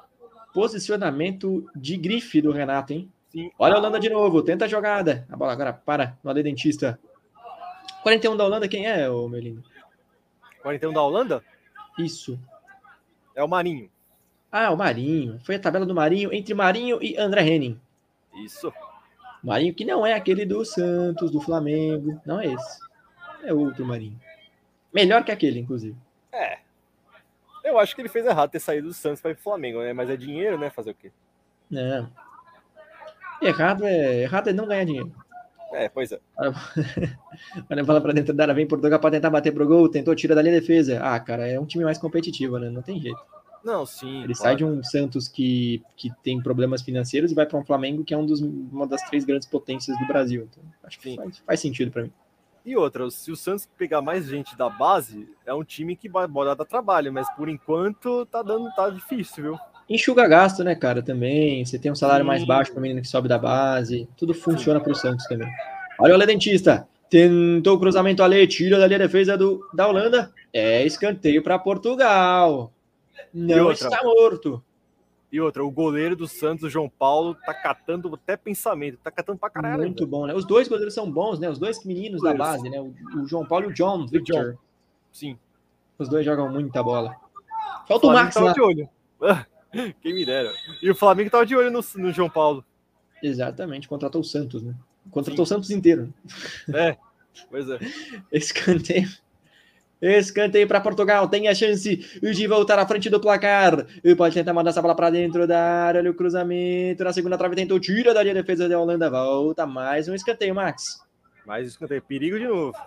Posicionamento 0.53 1.67
de 1.75 1.97
grife 1.97 2.41
do 2.41 2.51
Renato, 2.51 2.93
hein? 2.93 3.11
Sim. 3.30 3.51
Olha 3.57 3.75
a 3.75 3.78
Holanda 3.78 3.99
de 3.99 4.09
novo, 4.09 4.41
tenta 4.41 4.65
a 4.65 4.67
jogada. 4.67 5.28
A 5.30 5.36
bola 5.36 5.51
agora 5.53 5.73
para 5.73 6.17
no 6.23 6.30
Ale 6.30 6.43
Dentista. 6.43 6.99
41 8.03 8.38
da 8.38 8.45
Holanda, 8.45 8.67
quem 8.67 8.88
é, 8.88 9.09
ô, 9.09 9.28
meu 9.28 9.39
lindo? 9.41 9.63
41 10.68 10.91
da 10.91 11.01
Holanda? 11.01 11.43
Isso. 11.97 12.38
É 13.34 13.41
o 13.41 13.47
Marinho. 13.47 13.89
Ah, 14.51 14.72
o 14.72 14.78
Marinho. 14.78 15.39
Foi 15.45 15.55
a 15.55 15.59
tabela 15.59 15.86
do 15.86 15.95
Marinho 15.95 16.34
entre 16.34 16.53
Marinho 16.53 17.01
e 17.01 17.15
André 17.18 17.41
Henning. 17.47 17.80
Isso. 18.43 18.74
Marinho 19.41 19.74
que 19.74 19.86
não 19.86 20.05
é 20.05 20.13
aquele 20.13 20.45
do 20.45 20.65
Santos, 20.65 21.32
do 21.32 21.39
Flamengo. 21.39 22.22
Não 22.26 22.41
é 22.41 22.47
esse. 22.47 22.80
É 23.43 23.53
outro 23.53 23.86
Marinho. 23.86 24.20
Melhor 24.93 25.24
que 25.24 25.32
aquele, 25.32 25.59
inclusive. 25.59 25.95
É. 26.34 26.59
Eu 27.63 27.80
acho 27.80 27.95
que 27.95 28.01
ele 28.01 28.09
fez 28.09 28.26
errado 28.26 28.51
ter 28.51 28.59
saído 28.59 28.88
do 28.88 28.93
Santos 28.93 29.22
para 29.22 29.32
ir 29.32 29.36
pro 29.36 29.43
Flamengo, 29.43 29.80
né? 29.80 29.93
Mas 29.93 30.09
é 30.09 30.18
dinheiro, 30.18 30.57
né? 30.57 30.70
Fazer 30.70 30.91
o 30.91 30.95
quê? 30.95 31.11
Não. 31.70 32.11
Errado 33.41 33.86
é, 33.86 34.24
errado 34.24 34.49
é 34.49 34.53
não 34.53 34.68
ganhar 34.68 34.84
dinheiro. 34.84 35.13
É, 35.74 35.89
pois 35.89 36.11
é. 36.11 36.20
Olha, 36.38 36.53
bola 37.86 38.01
pra 38.01 38.13
dentro 38.13 38.34
da 38.34 38.43
área, 38.43 38.53
vem 38.53 38.68
Portugal 38.68 38.99
para 38.99 39.11
tentar 39.11 39.30
bater 39.30 39.53
pro 39.53 39.68
gol, 39.68 39.89
tentou, 39.89 40.15
tira 40.15 40.34
dali 40.34 40.49
a 40.49 40.53
defesa. 40.53 40.99
Ah, 41.01 41.20
cara, 41.20 41.47
é 41.47 41.59
um 41.59 41.65
time 41.65 41.84
mais 41.84 41.97
competitivo, 41.97 42.57
né? 42.57 42.70
Não 42.70 42.82
tem 42.82 42.99
jeito. 42.99 43.20
Não, 43.63 43.86
sim. 43.86 44.24
Ele 44.24 44.34
claro. 44.34 44.36
sai 44.36 44.55
de 44.55 44.63
um 44.63 44.82
Santos 44.84 45.28
que, 45.28 45.84
que 45.95 46.09
tem 46.24 46.41
problemas 46.41 46.82
financeiros 46.82 47.32
e 47.32 47.36
vai 47.36 47.45
para 47.45 47.59
um 47.59 47.65
Flamengo 47.65 48.03
que 48.03 48.13
é 48.13 48.18
um 48.18 48.26
dos, 48.26 48.39
uma 48.39 48.88
das 48.88 49.01
três 49.03 49.26
grandes 49.26 49.47
potências 49.47 49.97
do 49.99 50.07
Brasil. 50.07 50.47
Então, 50.49 50.63
acho 50.84 50.99
que 50.99 51.15
faz, 51.15 51.38
faz, 51.39 51.59
sentido 51.59 51.91
para 51.91 52.03
mim. 52.03 52.11
E 52.65 52.76
outra, 52.76 53.09
se 53.09 53.32
o 53.32 53.36
Santos 53.36 53.68
pegar 53.78 54.01
mais 54.01 54.26
gente 54.26 54.57
da 54.57 54.70
base, 54.70 55.28
é 55.45 55.53
um 55.53 55.63
time 55.63 55.95
que 55.95 56.09
vai 56.09 56.28
dar 56.28 56.65
trabalho, 56.65 57.11
mas 57.11 57.30
por 57.36 57.49
enquanto 57.49 58.26
tá 58.26 58.41
dando, 58.41 58.74
tá 58.74 58.89
difícil, 58.89 59.43
viu? 59.43 59.59
Enxuga 59.89 60.27
gasto, 60.27 60.63
né, 60.63 60.75
cara, 60.75 61.01
também. 61.01 61.65
Você 61.65 61.79
tem 61.79 61.91
um 61.91 61.95
salário 61.95 62.23
Sim. 62.23 62.27
mais 62.27 62.45
baixo 62.45 62.71
para 62.71 62.79
o 62.79 62.81
menino 62.81 63.01
que 63.01 63.07
sobe 63.07 63.29
da 63.29 63.38
base. 63.38 64.07
Tudo 64.17 64.33
funciona 64.33 64.79
para 64.79 64.91
o 64.91 64.95
Santos 64.95 65.25
também. 65.27 65.49
Olha 65.99 66.15
o 66.15 66.25
Dentista. 66.25 66.88
Tentou 67.09 67.77
o 67.77 67.79
cruzamento 67.79 68.21
ali, 68.21 68.45
tira 68.47 68.77
dali 68.77 68.95
a 68.95 68.97
defesa 68.97 69.38
do, 69.38 69.65
da 69.73 69.88
Holanda. 69.88 70.33
É 70.51 70.85
escanteio 70.85 71.41
para 71.41 71.57
Portugal. 71.57 72.71
Não 73.33 73.71
está 73.71 74.03
morto. 74.03 74.61
E 75.31 75.39
outra, 75.41 75.63
o 75.63 75.71
goleiro 75.71 76.15
do 76.15 76.27
Santos, 76.27 76.63
o 76.63 76.69
João 76.69 76.89
Paulo, 76.89 77.35
tá 77.45 77.53
catando 77.53 78.13
até 78.13 78.38
pensamento, 78.38 78.97
tá 79.03 79.11
catando 79.11 79.38
pra 79.38 79.49
caralho. 79.49 79.83
Muito 79.83 80.07
bom, 80.07 80.25
né? 80.25 80.33
Os 80.33 80.45
dois 80.45 80.67
goleiros 80.67 80.93
são 80.93 81.09
bons, 81.09 81.38
né? 81.38 81.49
Os 81.49 81.59
dois 81.59 81.83
meninos 81.83 82.21
da 82.21 82.33
base, 82.33 82.69
né? 82.69 82.79
O, 82.79 82.93
o 83.19 83.27
João 83.27 83.45
Paulo 83.45 83.65
e 83.65 83.67
o 83.67 83.73
John 83.73 84.05
Victor. 84.07 84.51
John. 84.51 84.57
Sim. 85.11 85.38
Os 85.99 86.07
dois 86.07 86.25
jogam 86.25 86.49
muita 86.49 86.81
bola. 86.81 87.15
Falta 87.88 88.07
o, 88.07 88.09
o 88.09 88.13
Max 88.13 88.35
lá. 88.35 88.53
De 88.53 88.61
olho. 88.61 88.89
Quem 90.01 90.13
me 90.13 90.26
dera. 90.26 90.51
E 90.82 90.89
o 90.89 90.95
Flamengo 90.95 91.30
tava 91.30 91.45
de 91.45 91.55
olho 91.55 91.72
no, 91.72 91.82
no 91.95 92.11
João 92.11 92.30
Paulo. 92.30 92.63
Exatamente, 93.22 93.88
contratou 93.88 94.22
o 94.22 94.24
Santos, 94.24 94.61
né? 94.61 94.76
Contratou 95.09 95.45
Sim. 95.45 95.53
o 95.53 95.55
Santos 95.55 95.72
inteiro. 95.72 96.13
É, 96.74 96.97
pois 97.49 97.70
é. 97.70 97.80
Escanteio. 98.32 99.09
Escanteio 100.01 100.68
para 100.68 100.82
Portugal. 100.82 101.28
Tem 101.28 101.47
a 101.47 101.55
chance 101.55 101.97
de 102.22 102.47
voltar 102.47 102.78
à 102.78 102.86
frente 102.86 103.09
do 103.09 103.20
placar. 103.20 103.86
E 104.03 104.15
pode 104.15 104.36
tentar 104.36 104.53
mandar 104.53 104.70
essa 104.70 104.82
bola 104.82 104.95
para 104.95 105.09
dentro 105.09 105.47
da 105.47 105.59
área. 105.59 105.99
Olha 105.99 106.11
o 106.11 106.13
cruzamento. 106.13 107.03
Na 107.03 107.11
segunda 107.11 107.38
trave 107.38 107.55
tentou. 107.55 107.80
Tira 107.80 108.13
da 108.13 108.22
defesa 108.22 108.70
da 108.70 108.80
Holanda. 108.80 109.09
Volta 109.09 109.65
mais 109.65 110.07
um 110.07 110.13
escanteio, 110.13 110.53
Max. 110.53 111.03
Mais 111.45 111.65
um 111.65 111.70
escanteio. 111.70 112.01
Perigo 112.03 112.38
de 112.38 112.47
novo. 112.47 112.78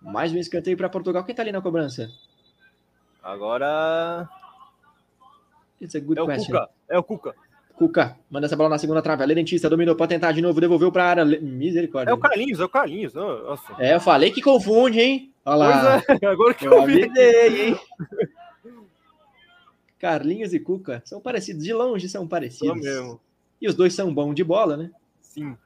Mais 0.00 0.32
um 0.32 0.38
escanteio 0.38 0.76
para 0.76 0.88
Portugal. 0.88 1.24
Quem 1.24 1.34
tá 1.34 1.42
ali 1.42 1.50
na 1.50 1.60
cobrança? 1.60 2.08
Agora. 3.22 4.28
It's 5.80 5.94
a 5.94 6.00
good 6.00 6.20
é 6.20 6.24
question. 6.24 6.56
O 6.56 6.58
Cuca. 6.58 6.70
É 6.88 6.98
o 6.98 7.02
Cuca. 7.02 7.34
Cuca, 7.76 8.16
manda 8.30 8.46
essa 8.46 8.56
bola 8.56 8.70
na 8.70 8.78
segunda 8.78 9.02
trave. 9.02 9.22
A 9.22 9.26
Dentista 9.26 9.68
dominou 9.68 9.94
para 9.94 10.06
tentar 10.06 10.32
de 10.32 10.40
novo, 10.40 10.60
devolveu 10.60 10.90
para 10.90 11.04
a 11.04 11.08
área. 11.08 11.24
Misericórdia. 11.24 12.10
É 12.10 12.14
o 12.14 12.18
Carlinhos, 12.18 12.58
é 12.58 12.64
o 12.64 12.68
Carlinhos. 12.68 13.12
Nossa. 13.12 13.74
É, 13.78 13.94
eu 13.94 14.00
falei 14.00 14.30
que 14.30 14.40
confunde, 14.40 14.98
hein? 14.98 15.32
Olha 15.44 15.56
lá. 15.56 16.02
É, 16.22 16.26
agora 16.26 16.54
que 16.54 16.66
eu, 16.66 16.72
eu 16.72 16.86
vi. 16.86 17.04
Avisei, 17.04 17.68
hein? 17.68 17.80
Carlinhos 19.98 20.54
e 20.54 20.60
Cuca 20.60 21.02
são 21.04 21.20
parecidos, 21.20 21.64
de 21.64 21.72
longe 21.74 22.08
são 22.08 22.26
parecidos. 22.26 22.68
São 22.68 22.76
mesmo. 22.76 23.20
E 23.60 23.68
os 23.68 23.74
dois 23.74 23.94
são 23.94 24.12
bons 24.12 24.34
de 24.34 24.44
bola, 24.44 24.76
né? 24.76 24.90
Sim. 25.20 25.56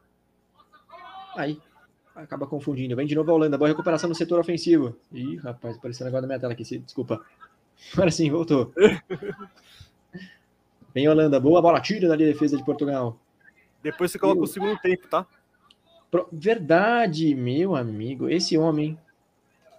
Aí, 1.36 1.60
acaba 2.14 2.46
confundindo. 2.46 2.96
Vem 2.96 3.06
de 3.06 3.14
novo 3.14 3.30
a 3.30 3.34
Holanda, 3.34 3.58
boa 3.58 3.68
recuperação 3.68 4.08
no 4.08 4.14
setor 4.14 4.40
ofensivo. 4.40 4.96
Ih, 5.12 5.36
rapaz, 5.36 5.76
apareceu 5.76 6.06
agora 6.06 6.22
na 6.22 6.28
minha 6.28 6.40
tela 6.40 6.52
aqui, 6.52 6.64
desculpa. 6.78 7.24
Agora 7.92 8.10
sim, 8.10 8.30
voltou. 8.30 8.72
Vem 10.94 11.08
Holanda, 11.08 11.38
boa 11.38 11.62
bola, 11.62 11.80
tira 11.80 12.08
da 12.08 12.16
defesa 12.16 12.56
de 12.56 12.64
Portugal. 12.64 13.16
Depois 13.82 14.10
você 14.10 14.18
coloca 14.18 14.42
o 14.42 14.46
segundo 14.46 14.78
tempo, 14.78 15.08
tá? 15.08 15.26
Verdade, 16.32 17.34
meu 17.34 17.76
amigo. 17.76 18.28
Esse 18.28 18.58
homem. 18.58 18.98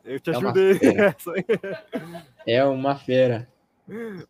Eu 0.03 0.19
te 0.19 0.31
é 0.31 0.35
ajudei. 0.35 0.73
Uma 0.73 2.25
é 2.47 2.63
uma 2.63 2.95
fera. 2.95 3.47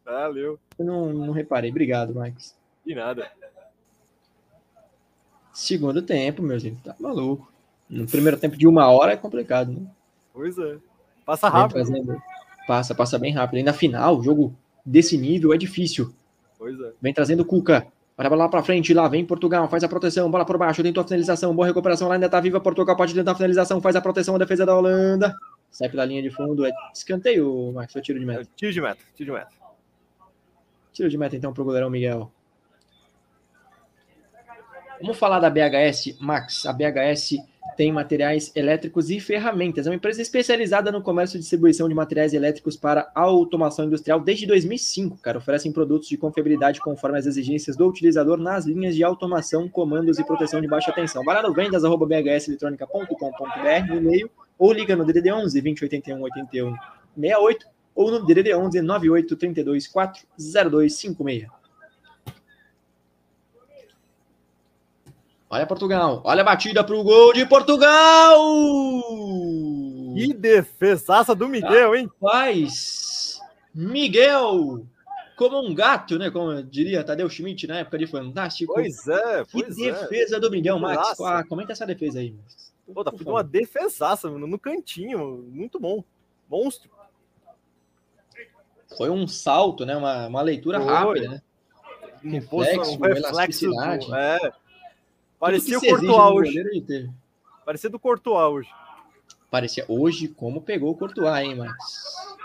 Valeu. 0.04 0.60
Eu 0.78 0.86
não, 0.86 1.14
não 1.14 1.34
reparei. 1.34 1.70
Obrigado, 1.70 2.16
Max. 2.16 2.58
De 2.86 2.96
nada. 2.96 3.32
Segundo 5.54 6.02
tempo, 6.02 6.42
meu 6.42 6.58
gente, 6.58 6.82
tá 6.82 6.96
maluco. 7.00 7.52
No 7.90 8.08
primeiro 8.08 8.38
tempo 8.38 8.58
de 8.58 8.68
uma 8.68 8.90
hora 8.90 9.14
é 9.14 9.18
complicado, 9.18 9.72
né? 9.72 9.88
Pois 10.34 10.58
é. 10.58 10.78
Passa 11.26 11.50
rápido. 11.50 12.22
Passa, 12.66 12.96
passa 12.96 13.20
bem 13.20 13.34
rápido. 13.34 13.60
E 13.60 13.64
na 13.64 13.74
final, 13.74 14.24
jogo 14.24 14.56
desse 14.86 15.18
nível 15.18 15.54
é 15.54 15.58
difícil. 15.58 16.14
Pois 16.62 16.80
é. 16.80 16.92
Vem 17.02 17.12
trazendo 17.12 17.40
o 17.40 17.46
Cuca. 17.46 17.88
Olha 18.16 18.28
a 18.28 18.30
bola 18.30 18.44
lá 18.44 18.50
pra 18.50 18.62
frente, 18.62 18.94
lá 18.94 19.08
vem 19.08 19.26
Portugal, 19.26 19.68
faz 19.68 19.84
a 19.84 19.90
proteção, 19.90 20.30
bola 20.30 20.46
por 20.46 20.60
baixo, 20.60 20.84
tentou 20.84 21.02
a 21.02 21.04
finalização, 21.04 21.56
boa 21.56 21.66
recuperação, 21.66 22.08
lá 22.08 22.14
ainda 22.14 22.30
tá 22.30 22.40
viva, 22.40 22.62
Portugal 22.62 22.96
pode 22.96 23.16
tentar 23.16 23.32
a 23.32 23.36
finalização, 23.36 23.82
faz 23.82 23.96
a 23.96 24.02
proteção, 24.02 24.36
a 24.36 24.38
defesa 24.38 24.64
da 24.64 24.78
Holanda. 24.78 25.36
Sai 25.72 25.90
pela 25.90 26.06
linha 26.06 26.22
de 26.22 26.30
fundo, 26.30 26.64
é 26.64 26.72
escanteio, 26.94 27.72
Max, 27.74 27.92
foi 27.92 28.02
tiro 28.04 28.20
de 28.20 28.26
meta. 28.28 28.48
Tiro 28.56 28.72
de 28.72 28.80
meta, 28.80 29.04
tiro 29.16 29.32
de 29.32 29.40
meta. 29.40 29.52
Tiro 30.94 31.10
de 31.10 31.18
meta 31.18 31.36
então 31.36 31.52
pro 31.52 31.64
goleirão 31.64 31.90
Miguel. 31.90 32.32
Vamos 35.02 35.18
falar 35.18 35.40
da 35.40 35.50
BHS, 35.50 36.18
Max. 36.20 36.66
A 36.66 36.74
BHS 36.74 37.38
tem 37.76 37.92
materiais 37.92 38.52
elétricos 38.56 39.10
e 39.10 39.20
ferramentas. 39.20 39.88
É 39.88 39.90
uma 39.90 39.96
empresa 39.96 40.22
especializada 40.22 40.92
no 40.92 41.02
comércio 41.02 41.38
e 41.38 41.40
distribuição 41.40 41.90
de 41.90 41.96
materiais 41.96 42.36
elétricos 42.36 42.78
para 42.78 43.12
automação 43.16 43.86
industrial 43.86 44.20
desde 44.20 44.46
2005, 44.46 45.18
cara. 45.18 45.40
Oferecem 45.40 45.72
produtos 45.72 46.08
de 46.08 46.18
confiabilidade 46.18 46.80
conforme 46.80 47.18
as 47.18 47.26
exigências 47.26 47.76
do 47.76 47.88
utilizador 47.88 48.38
nas 48.38 48.66
linhas 48.66 48.94
de 48.96 49.04
automação, 49.04 49.68
comandos 49.68 50.20
e 50.20 50.24
proteção 50.24 50.62
de 50.62 50.68
baixa 50.68 50.92
tensão. 50.92 51.24
Vai 51.24 51.34
lá 51.36 51.42
no 51.42 51.52
vendas@bhseletronica.com.br 51.54 53.88
no 53.88 53.98
e-mail 53.98 54.30
ou 54.60 54.72
liga 54.72 54.96
no 54.96 55.04
DDD 55.04 55.32
11 55.32 55.60
2081 55.62 56.22
81 56.22 56.76
68 57.16 57.66
ou 57.96 58.12
no 58.12 58.24
DDD 58.26 58.54
11 58.54 58.82
98 58.82 59.36
32 59.36 59.88
4 59.88 60.28
Olha 65.52 65.68
Portugal. 65.68 66.22
Olha 66.24 66.42
a 66.42 66.46
batida 66.46 66.82
para 66.82 66.96
o 66.96 67.04
gol 67.04 67.34
de 67.34 67.46
Portugal. 67.46 68.40
Que 70.16 70.34
defesaça 70.34 71.36
do 71.36 71.50
Miguel, 71.50 71.94
hein? 71.94 72.10
Rapaz, 72.22 73.38
Miguel 73.76 74.86
como 75.36 75.60
um 75.60 75.76
gato, 75.76 76.18
né? 76.18 76.32
Como 76.32 76.64
diria 76.64 77.04
Tadeu 77.04 77.30
Schmidt 77.30 77.68
na 77.68 77.80
época 77.80 77.98
de 77.98 78.08
Fantástico. 78.08 78.74
Pois 78.76 79.06
é, 79.10 79.44
pois 79.52 79.76
que 79.76 79.90
é. 79.90 79.92
defesa 79.92 80.40
do 80.40 80.50
Miguel 80.50 80.80
Max. 80.80 81.20
Ah, 81.20 81.44
comenta 81.44 81.74
essa 81.74 81.86
defesa 81.86 82.20
aí. 82.20 82.34
Pô, 82.94 83.04
tá 83.04 83.12
uma 83.26 83.44
defesaça, 83.44 84.30
mano, 84.30 84.48
no 84.48 84.58
cantinho. 84.58 85.46
Muito 85.52 85.82
bom. 85.82 86.02
Monstro. 86.50 86.90
Foi 88.98 89.10
um 89.10 89.28
salto, 89.28 89.86
né? 89.86 89.98
Uma, 89.98 90.28
uma 90.28 90.42
leitura 90.42 90.80
Foi. 90.80 90.94
rápida, 90.94 91.28
né? 91.28 91.42
Um 92.24 92.32
reflexo, 92.32 92.92
um 92.92 93.02
reflexo 93.02 93.68
do, 93.68 94.16
é. 94.16 94.54
Parecia 95.42 95.80
o 95.80 95.82
Courtois 95.82 96.56
hoje. 96.56 97.12
Parecia 97.66 97.90
do 97.90 98.00
Courtois 98.00 98.54
hoje. 98.54 98.70
Parecia 99.50 99.84
hoje 99.88 100.28
como 100.28 100.62
pegou 100.62 100.92
o 100.92 100.96
Courtois, 100.96 101.44
hein, 101.44 101.56
Max? 101.56 101.76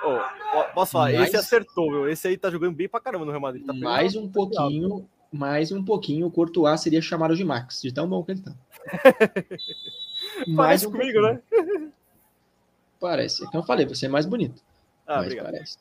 Oh, 0.03 0.64
posso 0.72 0.92
falar, 0.92 1.12
mais... 1.12 1.28
esse 1.28 1.36
acertou, 1.36 1.90
meu. 1.90 2.09
Esse 2.09 2.28
aí 2.28 2.38
tá 2.38 2.51
jogando 2.51 2.74
bem 2.74 2.88
pra 2.88 2.99
caramba 2.99 3.26
no 3.26 3.30
Real 3.30 3.40
Madrid. 3.40 3.66
Tá 3.66 3.74
mais 3.74 4.16
um 4.16 4.26
pouquinho, 4.26 5.07
mais 5.30 5.70
um 5.70 5.84
pouquinho, 5.84 6.26
o 6.26 6.30
Courtois 6.30 6.80
seria 6.80 7.03
chamado 7.03 7.36
de 7.36 7.44
Max, 7.44 7.82
de 7.82 7.92
tão 7.92 8.09
bom 8.09 8.24
que 8.24 8.32
ele 8.32 8.40
tá. 8.40 8.55
mais 10.49 10.82
um 10.82 10.90
comigo, 10.90 11.20
pouquinho. 11.20 11.82
né? 11.84 11.92
Parece. 12.99 13.47
Que 13.51 13.57
eu 13.59 13.62
falei, 13.62 13.84
você 13.84 14.07
é 14.07 14.09
mais 14.09 14.24
bonito. 14.24 14.62
Ah, 15.07 15.16
mas 15.16 15.26
obrigado. 15.26 15.53
parece. 15.53 15.78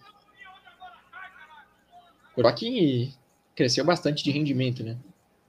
Courtois 2.35 2.59
que 2.59 3.13
cresceu 3.55 3.85
bastante 3.85 4.21
de 4.21 4.31
rendimento, 4.31 4.83
né? 4.83 4.97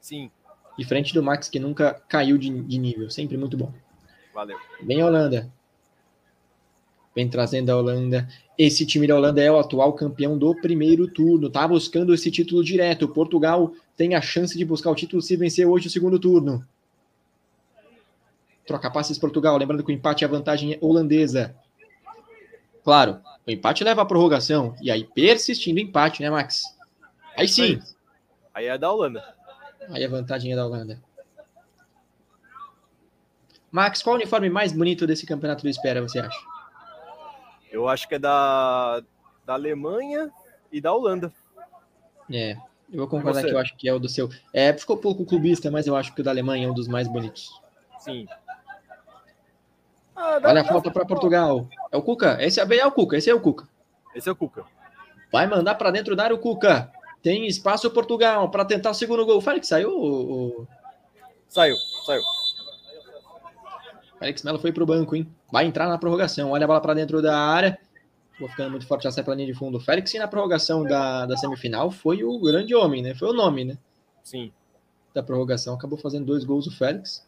Sim. 0.01 0.31
Diferente 0.79 1.15
do 1.15 1.23
Max, 1.23 1.49
que 1.49 1.59
nunca 1.59 1.95
caiu 2.09 2.37
de, 2.37 2.51
de 2.51 2.79
nível. 2.79 3.11
Sempre 3.11 3.37
muito 3.37 3.57
bom. 3.57 3.73
Valeu. 4.35 4.59
Vem 4.83 5.01
a 5.01 5.07
Holanda 5.07 5.51
vem 7.17 7.27
trazendo 7.31 7.71
a 7.71 7.77
Holanda. 7.77 8.29
Esse 8.59 8.85
time 8.85 9.07
da 9.07 9.17
Holanda 9.17 9.43
é 9.43 9.51
o 9.51 9.59
atual 9.59 9.95
campeão 9.95 10.37
do 10.37 10.55
primeiro 10.55 11.09
turno, 11.09 11.49
tá 11.49 11.67
buscando 11.67 12.13
esse 12.13 12.31
título 12.31 12.63
direto. 12.63 13.09
Portugal 13.09 13.73
tem 13.97 14.15
a 14.15 14.21
chance 14.21 14.57
de 14.57 14.65
buscar 14.67 14.91
o 14.91 14.95
título 14.95 15.23
se 15.23 15.35
vencer 15.35 15.67
hoje 15.67 15.89
o 15.89 15.91
segundo 15.91 16.19
turno. 16.19 16.63
Troca 18.67 18.91
passes 18.91 19.17
Portugal, 19.17 19.57
lembrando 19.57 19.83
que 19.83 19.91
o 19.91 19.95
empate 19.95 20.25
é 20.25 20.27
a 20.27 20.31
vantagem 20.31 20.77
holandesa. 20.81 21.57
Claro, 22.85 23.21
o 23.47 23.51
empate 23.51 23.83
leva 23.83 24.03
à 24.03 24.07
prorrogação, 24.07 24.77
e 24.83 24.91
aí 24.91 25.05
persistindo 25.05 25.79
o 25.79 25.83
empate, 25.83 26.21
né, 26.21 26.29
Max? 26.29 26.65
Aí 27.37 27.49
sim. 27.49 27.81
Aí 28.53 28.67
é 28.67 28.77
da 28.77 28.93
Holanda. 28.93 29.36
Aí 29.91 30.05
a 30.05 30.09
vantagem 30.09 30.53
é 30.53 30.57
da 30.57 30.67
Holanda. 30.67 31.03
Max, 33.71 34.03
qual 34.03 34.15
o 34.15 34.19
uniforme 34.19 34.49
mais 34.49 34.73
bonito 34.73 35.07
desse 35.07 35.27
campeonato 35.27 35.63
do 35.63 35.69
Espera, 35.69 36.01
você 36.01 36.19
acha? 36.19 36.39
Eu 37.71 37.89
acho 37.89 38.09
que 38.09 38.15
é 38.15 38.19
da, 38.19 39.03
da 39.45 39.55
Alemanha 39.55 40.31
e 40.73 40.81
da 40.81 40.93
Holanda. 40.93 41.33
É, 42.33 42.57
eu 42.91 42.99
vou 42.99 43.09
concordar 43.09 43.43
que 43.43 43.51
eu 43.51 43.59
acho 43.59 43.77
que 43.77 43.89
é 43.89 43.93
o 43.93 43.99
do 43.99 44.09
seu. 44.09 44.31
É, 44.53 44.73
ficou 44.73 44.97
pouco 44.97 45.25
clubista, 45.25 45.71
mas 45.71 45.87
eu 45.87 45.97
acho 45.97 46.15
que 46.15 46.21
o 46.21 46.25
da 46.25 46.31
Alemanha 46.31 46.67
é 46.67 46.71
um 46.71 46.75
dos 46.75 46.89
mais 46.89 47.09
bonitos. 47.09 47.61
Sim. 47.99 48.27
Ah, 50.15 50.41
Olha 50.43 50.63
a 50.63 50.65
falta 50.65 50.91
para 50.91 51.05
Portugal. 51.05 51.69
É 51.93 51.97
o 51.97 52.03
Cuca. 52.03 52.39
Esse 52.41 52.61
é, 52.61 52.77
é 52.79 52.87
o 52.87 52.93
Cuca. 52.93 53.17
Esse 53.17 53.29
é 53.29 53.35
o 53.35 53.41
Cuca. 53.41 53.69
Esse 54.15 54.29
é 54.29 54.33
o 54.33 54.37
Cuca. 54.37 54.65
Vai 55.31 55.47
mandar 55.47 55.75
para 55.75 55.91
dentro 55.91 56.17
da 56.17 56.25
área 56.25 56.37
o 56.37 56.39
Cuca. 56.39 56.91
Tem 57.27 57.45
espaço 57.45 57.91
Portugal 57.91 58.49
para 58.53 58.65
tentar 58.65 58.91
o 58.91 58.95
segundo 58.95 59.27
gol. 59.27 59.43
Que 59.43 59.67
saiu. 59.67 59.91
O... 59.91 60.65
Saiu, 61.49 61.75
saiu. 62.07 62.23
Alex 64.21 64.45
Melo 64.45 64.61
foi 64.61 64.71
para 64.71 64.85
o 64.85 64.87
banco, 64.87 65.17
hein? 65.17 65.29
Vai 65.51 65.67
entrar 65.67 65.89
na 65.89 65.99
prorrogação. 65.99 66.53
Olha 66.53 66.63
a 66.63 66.69
bola 66.69 66.81
para 66.81 66.95
dentro 66.95 67.21
da 67.21 67.37
área. 67.37 67.77
Vou 68.39 68.49
ficando 68.49 68.71
muito 68.71 68.87
forte, 68.87 69.03
já 69.03 69.11
sai 69.11 69.25
pela 69.25 69.35
linha 69.35 69.53
de 69.53 69.59
fundo. 69.59 69.81
Félix, 69.81 70.15
na 70.15 70.29
prorrogação 70.29 70.85
da, 70.85 71.27
da 71.27 71.37
semifinal, 71.37 71.91
foi 71.91 72.23
o 72.23 72.39
grande 72.39 72.77
homem, 72.77 73.03
né? 73.03 73.13
Foi 73.13 73.29
o 73.29 73.33
nome, 73.33 73.65
né? 73.65 73.77
Sim. 74.23 74.53
Da 75.13 75.21
prorrogação. 75.21 75.75
Acabou 75.75 75.99
fazendo 75.99 76.27
dois 76.27 76.45
gols 76.45 76.69
o 76.69 76.71
Félix. 76.71 77.27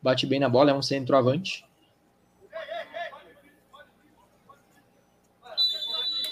Bate 0.00 0.26
bem 0.26 0.40
na 0.40 0.48
bola, 0.48 0.70
é 0.70 0.74
um 0.74 0.80
centroavante. 0.80 1.66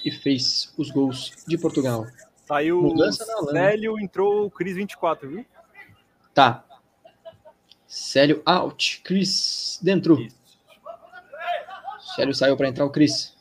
E 0.03 0.11
fez 0.11 0.73
os 0.79 0.91
gols 0.91 1.45
de 1.47 1.59
Portugal. 1.59 2.07
Saiu 2.45 2.83
Mudança 2.83 3.25
o 3.41 3.51
Célio, 3.51 3.99
entrou 3.99 4.47
o 4.47 4.51
Cris 4.51 4.77
24, 4.77 5.29
viu? 5.29 5.47
Tá. 6.35 6.65
Célio 7.87 8.43
out. 8.45 9.01
Cris 9.05 9.79
dentro. 9.83 10.21
Isso. 10.21 10.37
Célio 12.15 12.35
saiu 12.35 12.57
para 12.57 12.69
entrar 12.69 12.85
o 12.85 12.91
Cris. 12.91 13.37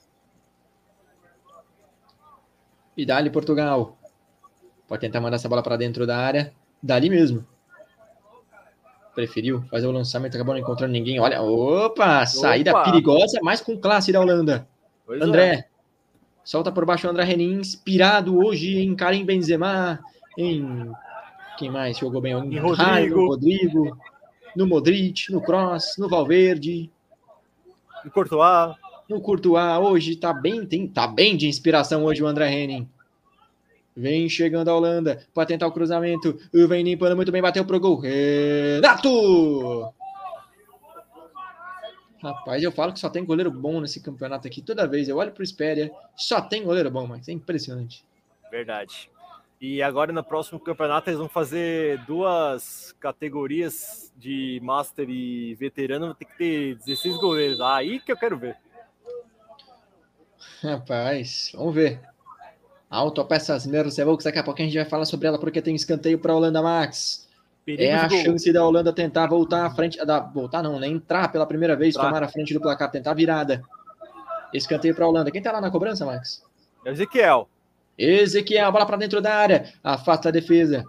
E 2.95 3.05
dali 3.05 3.29
Portugal. 3.29 3.97
Pode 4.87 5.01
tentar 5.01 5.21
mandar 5.21 5.37
essa 5.37 5.49
bola 5.49 5.63
para 5.63 5.77
dentro 5.77 6.05
da 6.05 6.17
área. 6.17 6.53
Dali 6.83 7.09
mesmo. 7.09 7.45
Preferiu 9.15 9.63
fazer 9.69 9.87
o 9.87 9.91
lançamento, 9.91 10.35
acabou 10.35 10.53
não 10.53 10.61
encontrando 10.61 10.93
ninguém. 10.93 11.19
Olha, 11.19 11.41
opa, 11.41 12.25
saída 12.25 12.71
opa. 12.71 12.83
perigosa, 12.83 13.39
mas 13.41 13.59
com 13.61 13.77
classe 13.77 14.11
da 14.11 14.21
Holanda. 14.21 14.67
Pois 15.05 15.21
André. 15.21 15.55
É. 15.55 15.70
Solta 16.43 16.71
por 16.71 16.85
baixo 16.85 17.07
o 17.07 17.09
André 17.09 17.23
Renin, 17.23 17.59
inspirado 17.59 18.37
hoje 18.37 18.79
em 18.79 18.95
Karim 18.95 19.23
Benzema, 19.25 19.99
em 20.37 20.91
quem 21.57 21.69
mais 21.69 21.97
jogou 21.97 22.21
bem? 22.21 22.33
Em 22.33 22.57
Rodrigo. 22.57 23.27
Rodrigo 23.27 23.97
no 24.55 24.67
Modric, 24.67 25.31
no 25.31 25.41
Cross, 25.41 25.95
no 25.97 26.09
Valverde. 26.09 26.89
No 28.03 28.11
Courtois. 28.11 28.75
No 29.07 29.21
Courtois, 29.21 29.77
hoje 29.79 30.15
tá 30.15 30.33
bem, 30.33 30.65
tem, 30.65 30.87
tá 30.87 31.07
bem 31.07 31.35
de 31.35 31.47
inspiração 31.47 32.03
hoje 32.03 32.23
o 32.23 32.27
André 32.27 32.51
Henning. 32.51 32.87
Vem 33.95 34.29
chegando 34.29 34.69
a 34.69 34.75
Holanda 34.75 35.25
para 35.33 35.45
tentar 35.45 35.67
o 35.67 35.71
cruzamento. 35.71 36.37
Vem 36.53 36.83
limpando 36.83 37.15
muito 37.15 37.31
bem, 37.31 37.41
bateu 37.41 37.65
pro 37.65 37.79
gol. 37.79 37.99
Renato! 37.99 39.93
Rapaz, 42.21 42.61
eu 42.61 42.71
falo 42.71 42.93
que 42.93 42.99
só 42.99 43.09
tem 43.09 43.25
goleiro 43.25 43.49
bom 43.49 43.81
nesse 43.81 43.99
campeonato 43.99 44.47
aqui. 44.47 44.61
Toda 44.61 44.87
vez 44.87 45.09
eu 45.09 45.17
olho 45.17 45.31
pro 45.31 45.43
Espéria, 45.43 45.91
só 46.15 46.39
tem 46.39 46.63
goleiro 46.63 46.91
bom, 46.91 47.07
mas 47.07 47.27
é 47.27 47.31
impressionante. 47.31 48.05
Verdade. 48.51 49.09
E 49.59 49.81
agora 49.81 50.11
no 50.11 50.23
próximo 50.23 50.59
campeonato 50.59 51.09
eles 51.09 51.19
vão 51.19 51.29
fazer 51.29 52.03
duas 52.05 52.95
categorias 52.99 54.11
de 54.17 54.59
Master 54.63 55.09
e 55.09 55.55
Veterano, 55.55 56.13
tem 56.13 56.27
que 56.27 56.37
ter 56.37 56.75
16 56.75 57.17
goleiros. 57.17 57.61
Aí 57.61 57.99
que 57.99 58.11
eu 58.11 58.17
quero 58.17 58.37
ver. 58.37 58.57
Rapaz, 60.61 61.51
vamos 61.55 61.73
ver. 61.73 62.01
Autopeças 62.89 63.65
Mercedes, 63.65 64.23
daqui 64.23 64.37
a 64.37 64.43
pouco 64.43 64.61
a 64.61 64.65
gente 64.65 64.75
vai 64.75 64.85
falar 64.85 65.05
sobre 65.05 65.27
ela 65.27 65.39
porque 65.39 65.61
tem 65.61 65.73
escanteio 65.75 66.19
para 66.19 66.33
a 66.33 66.35
Holanda 66.35 66.61
Max. 66.61 67.27
Perigo 67.65 67.83
é 67.83 67.93
a 67.93 68.07
gol. 68.07 68.17
chance 68.23 68.51
da 68.51 68.65
Holanda 68.65 68.91
tentar 68.91 69.27
voltar 69.27 69.65
à 69.65 69.69
frente, 69.69 70.03
da, 70.03 70.19
voltar 70.19 70.63
não, 70.63 70.79
né? 70.79 70.87
Entrar 70.87 71.31
pela 71.31 71.45
primeira 71.45 71.75
vez, 71.75 71.93
tomar 71.93 72.23
a 72.23 72.27
frente 72.27 72.53
do 72.53 72.59
placar, 72.59 72.89
tentar 72.89 73.13
virada. 73.13 73.61
Escanteio 74.53 74.95
para 74.95 75.05
a 75.05 75.07
Holanda. 75.07 75.31
Quem 75.31 75.41
tá 75.41 75.51
lá 75.51 75.61
na 75.61 75.69
cobrança, 75.69 76.05
Max? 76.05 76.43
É 76.83 76.91
Ezequiel. 76.91 77.47
Ezequiel, 77.97 78.71
bola 78.71 78.85
para 78.85 78.97
dentro 78.97 79.21
da 79.21 79.35
área, 79.35 79.71
afasta 79.83 80.29
a 80.29 80.31
defesa. 80.31 80.83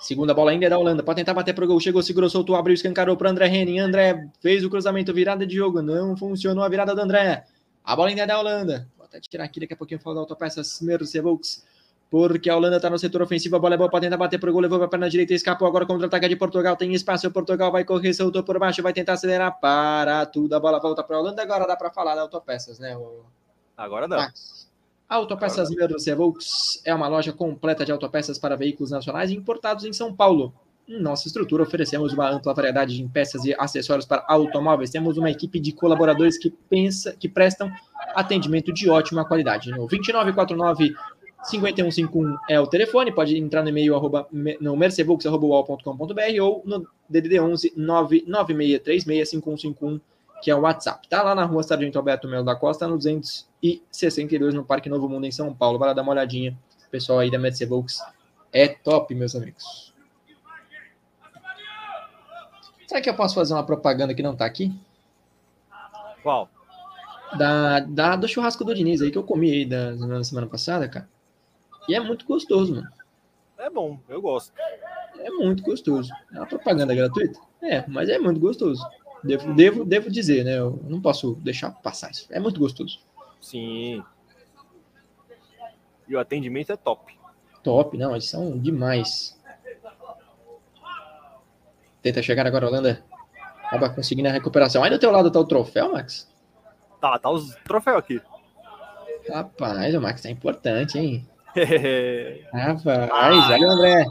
Segunda 0.00 0.32
bola 0.32 0.50
ainda 0.50 0.64
é 0.64 0.70
da 0.70 0.78
Holanda, 0.78 1.02
pode 1.02 1.16
tentar 1.16 1.34
bater 1.34 1.54
pro 1.54 1.66
gol, 1.66 1.78
chegou, 1.78 2.02
segurou, 2.02 2.30
soltou, 2.30 2.56
abriu, 2.56 2.72
escancarou 2.72 3.18
para 3.18 3.28
André 3.28 3.48
Henning. 3.48 3.80
André 3.80 4.26
fez 4.40 4.64
o 4.64 4.70
cruzamento, 4.70 5.12
virada 5.12 5.46
de 5.46 5.54
jogo, 5.54 5.82
não 5.82 6.16
funcionou 6.16 6.64
a 6.64 6.68
virada 6.70 6.94
do 6.94 7.00
André. 7.02 7.44
A 7.84 7.94
bola 7.94 8.08
ainda 8.08 8.22
é 8.22 8.26
da 8.26 8.40
Holanda. 8.40 8.88
Vou 8.96 9.04
até 9.04 9.20
tirar 9.20 9.44
aqui 9.44 9.60
daqui 9.60 9.74
a 9.74 9.76
pouquinho, 9.76 10.00
falar 10.00 10.14
da 10.14 10.20
autopeça 10.22 10.62
Mercedes, 10.82 11.62
porque 12.10 12.50
a 12.50 12.56
Holanda 12.56 12.76
está 12.76 12.90
no 12.90 12.98
setor 12.98 13.22
ofensivo, 13.22 13.54
a 13.54 13.58
bola 13.60 13.74
é 13.74 13.78
boa 13.78 13.88
para 13.88 14.00
tentar 14.00 14.16
bater 14.16 14.40
pro 14.40 14.52
gol, 14.52 14.60
levou 14.60 14.78
para 14.78 14.86
a 14.86 14.90
perna 14.90 15.08
direita, 15.08 15.32
escapou 15.32 15.68
agora 15.68 15.86
contra 15.86 16.06
o 16.06 16.08
ataque 16.08 16.28
de 16.28 16.34
Portugal, 16.34 16.76
tem 16.76 16.92
espaço, 16.92 17.30
Portugal 17.30 17.70
vai 17.70 17.84
correr, 17.84 18.12
soltou 18.12 18.42
por 18.42 18.58
baixo, 18.58 18.82
vai 18.82 18.92
tentar 18.92 19.12
acelerar, 19.12 19.60
para 19.60 20.26
tudo, 20.26 20.52
a 20.54 20.60
bola 20.60 20.80
volta 20.80 21.04
para 21.04 21.16
a 21.16 21.20
Holanda, 21.20 21.40
agora 21.40 21.66
dá 21.68 21.76
para 21.76 21.90
falar 21.90 22.16
da 22.16 22.22
autopeças, 22.22 22.80
né? 22.80 22.96
O... 22.96 23.22
Agora 23.76 24.08
dá. 24.08 24.16
Max. 24.16 24.68
Autopeças 25.08 25.70
Mercedes 25.70 26.16
Volks 26.16 26.82
é 26.84 26.94
uma 26.94 27.08
loja 27.08 27.32
completa 27.32 27.84
de 27.84 27.90
autopeças 27.90 28.38
para 28.38 28.56
veículos 28.56 28.90
nacionais 28.90 29.30
importados 29.30 29.84
em 29.84 29.92
São 29.92 30.14
Paulo. 30.14 30.52
Em 30.88 31.00
nossa 31.00 31.26
estrutura, 31.26 31.64
oferecemos 31.64 32.12
uma 32.12 32.30
ampla 32.30 32.54
variedade 32.54 32.96
de 32.96 33.08
peças 33.08 33.44
e 33.44 33.54
acessórios 33.58 34.06
para 34.06 34.24
automóveis. 34.28 34.90
Temos 34.90 35.16
uma 35.18 35.30
equipe 35.30 35.58
de 35.58 35.72
colaboradores 35.72 36.38
que, 36.38 36.50
pensa, 36.50 37.12
que 37.18 37.28
prestam 37.28 37.72
atendimento 38.14 38.72
de 38.72 38.88
ótima 38.88 39.24
qualidade. 39.24 39.70
No 39.70 39.88
2949 39.88 40.94
5151 41.44 42.36
é 42.48 42.60
o 42.60 42.66
telefone, 42.66 43.12
pode 43.12 43.36
entrar 43.36 43.62
no 43.62 43.68
e-mail 43.70 43.94
arroba, 43.94 44.26
no 44.60 44.76
mercevolks.com.br 44.76 46.42
ou 46.42 46.62
no 46.64 46.86
DDD 47.08 47.40
11 47.40 47.72
99636 47.76 49.30
5151 49.30 50.00
que 50.40 50.50
é 50.50 50.54
o 50.54 50.60
WhatsApp. 50.60 51.06
Tá 51.08 51.22
lá 51.22 51.34
na 51.34 51.44
rua 51.44 51.62
Sargento 51.62 51.98
Alberto 51.98 52.26
Melo 52.26 52.44
da 52.44 52.56
Costa, 52.56 52.88
no 52.88 52.96
262, 52.96 54.54
no 54.54 54.64
Parque 54.64 54.88
Novo 54.88 55.08
Mundo, 55.08 55.26
em 55.26 55.30
São 55.32 55.54
Paulo. 55.54 55.78
Vai 55.78 55.88
lá 55.88 55.94
dar 55.94 56.02
uma 56.02 56.12
olhadinha. 56.12 56.56
O 56.86 56.90
pessoal 56.90 57.18
aí 57.20 57.30
da 57.30 57.38
Mercedes 57.38 57.68
Volks 57.68 57.98
é 58.52 58.68
top, 58.68 59.14
meus 59.14 59.36
amigos. 59.36 59.92
Será 62.86 63.00
que 63.00 63.08
eu 63.08 63.14
posso 63.14 63.34
fazer 63.34 63.54
uma 63.54 63.64
propaganda 63.64 64.14
que 64.14 64.22
não 64.22 64.34
tá 64.34 64.44
aqui? 64.44 64.74
Qual? 66.22 66.48
Da, 67.38 67.80
da, 67.80 68.16
do 68.16 68.26
churrasco 68.26 68.64
do 68.64 68.74
Diniz 68.74 69.00
aí 69.00 69.12
que 69.12 69.18
eu 69.18 69.22
comi 69.22 69.50
aí 69.52 69.64
da, 69.64 69.94
na 69.94 70.24
semana 70.24 70.48
passada, 70.48 70.88
cara. 70.88 71.08
E 71.88 71.94
é 71.94 72.00
muito 72.00 72.24
gostoso, 72.26 72.74
mano. 72.74 72.88
É 73.58 73.68
bom, 73.68 73.98
eu 74.08 74.22
gosto. 74.22 74.52
É 75.18 75.30
muito 75.30 75.62
gostoso. 75.62 76.10
É 76.32 76.38
uma 76.38 76.46
propaganda 76.46 76.94
gratuita? 76.94 77.38
É, 77.62 77.84
mas 77.86 78.08
é 78.08 78.18
muito 78.18 78.40
gostoso. 78.40 78.82
Devo, 79.22 79.52
devo, 79.54 79.84
devo 79.84 80.10
dizer, 80.10 80.44
né? 80.44 80.58
Eu 80.58 80.80
não 80.84 81.00
posso 81.00 81.34
deixar 81.36 81.70
passar 81.70 82.10
isso. 82.10 82.26
É 82.30 82.40
muito 82.40 82.58
gostoso. 82.58 83.00
Sim. 83.40 84.02
E 86.08 86.16
o 86.16 86.18
atendimento 86.18 86.72
é 86.72 86.76
top. 86.76 87.18
Top, 87.62 87.96
não, 87.98 88.12
eles 88.12 88.28
são 88.28 88.58
demais. 88.58 89.38
Tenta 92.00 92.22
chegar 92.22 92.46
agora, 92.46 92.66
Holanda. 92.66 93.04
Acaba 93.64 93.90
conseguindo 93.90 94.28
a 94.28 94.32
recuperação. 94.32 94.82
Aí 94.82 94.90
do 94.90 94.98
teu 94.98 95.10
lado 95.10 95.30
tá 95.30 95.38
o 95.38 95.44
troféu, 95.44 95.92
Max? 95.92 96.28
Tá, 97.00 97.18
tá 97.18 97.30
os 97.30 97.54
troféus 97.56 97.98
aqui. 97.98 98.22
Rapaz, 99.28 99.94
o 99.94 100.00
Max 100.00 100.24
é 100.24 100.30
importante, 100.30 100.98
hein? 100.98 101.28
Rapaz, 102.52 103.50
olha 103.50 103.66
o 103.66 103.70
André. 103.70 104.06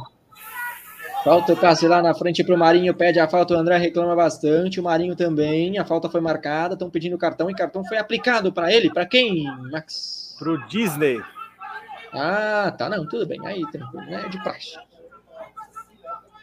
Falta 1.24 1.52
o 1.52 1.58
Cássio 1.58 1.90
lá 1.90 2.02
na 2.02 2.14
frente 2.14 2.44
para 2.44 2.56
o 2.56 2.58
Marinho, 2.58 2.94
pede 2.96 3.20
a 3.20 3.28
falta, 3.28 3.54
o 3.54 3.58
André 3.58 3.78
reclama 3.78 4.16
bastante, 4.16 4.80
o 4.80 4.84
Marinho 4.84 5.16
também, 5.18 5.78
a 5.78 5.84
falta 5.84 6.10
foi 6.10 6.22
marcada, 6.22 6.76
estão 6.76 6.90
pedindo 6.90 7.18
cartão 7.18 7.50
e 7.50 7.54
cartão 7.54 7.84
foi 7.84 7.98
aplicado 7.98 8.54
para 8.54 8.72
ele, 8.72 8.90
para 8.90 9.06
quem, 9.06 9.44
Max? 9.70 10.36
Para 10.40 10.52
o 10.52 10.68
Disney. 10.68 11.22
Ah, 12.14 12.74
tá, 12.78 12.88
não, 12.90 13.06
tudo 13.06 13.28
bem, 13.28 13.46
aí 13.46 13.70
tranquilo, 13.70 14.06
né, 14.06 14.30
de 14.30 14.42
praxe. 14.42 14.78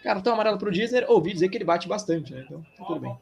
Cartão 0.03 0.35
amarelo 0.35 0.59
para 0.59 0.69
o 0.69 0.73
Disney, 0.73 1.05
ouvi 1.09 1.33
dizer 1.33 1.49
que 1.49 1.57
ele 1.57 1.65
bate 1.65 1.89
bastante, 1.89 2.35
né, 2.35 2.45
então 2.45 2.63
tá 2.77 2.85
tudo 2.85 3.01
bem. 3.01 3.17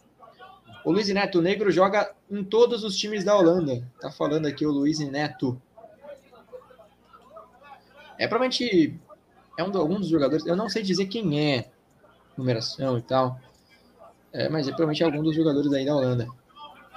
O 0.84 0.90
Luiz 0.90 1.08
Neto 1.08 1.40
Negro 1.40 1.70
joga 1.70 2.10
em 2.28 2.42
todos 2.42 2.82
os 2.82 2.96
times 2.96 3.22
da 3.22 3.36
Holanda, 3.36 3.82
tá 4.00 4.10
falando 4.10 4.46
aqui 4.46 4.66
o 4.66 4.72
Luiz 4.72 4.98
Neto. 4.98 5.60
É 8.18 8.26
provavelmente 8.26 8.98
é 9.56 9.62
um, 9.62 9.76
algum 9.76 10.00
dos 10.00 10.08
jogadores, 10.08 10.44
eu 10.46 10.56
não 10.56 10.68
sei 10.68 10.82
dizer 10.82 11.06
quem 11.06 11.40
é, 11.40 11.66
numeração 12.36 12.98
e 12.98 13.02
tal, 13.02 13.38
é, 14.32 14.48
mas 14.48 14.66
é 14.66 14.70
provavelmente 14.70 15.04
algum 15.04 15.22
dos 15.22 15.34
jogadores 15.34 15.72
aí 15.72 15.84
da 15.84 15.94
Holanda. 15.94 16.26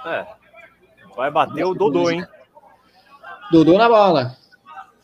É, 0.04 0.26
vai 1.16 1.30
bater 1.30 1.64
o 1.64 1.74
Dodô, 1.74 2.10
hein? 2.10 2.26
Dodô 3.50 3.78
na 3.78 3.88
bola. 3.88 4.36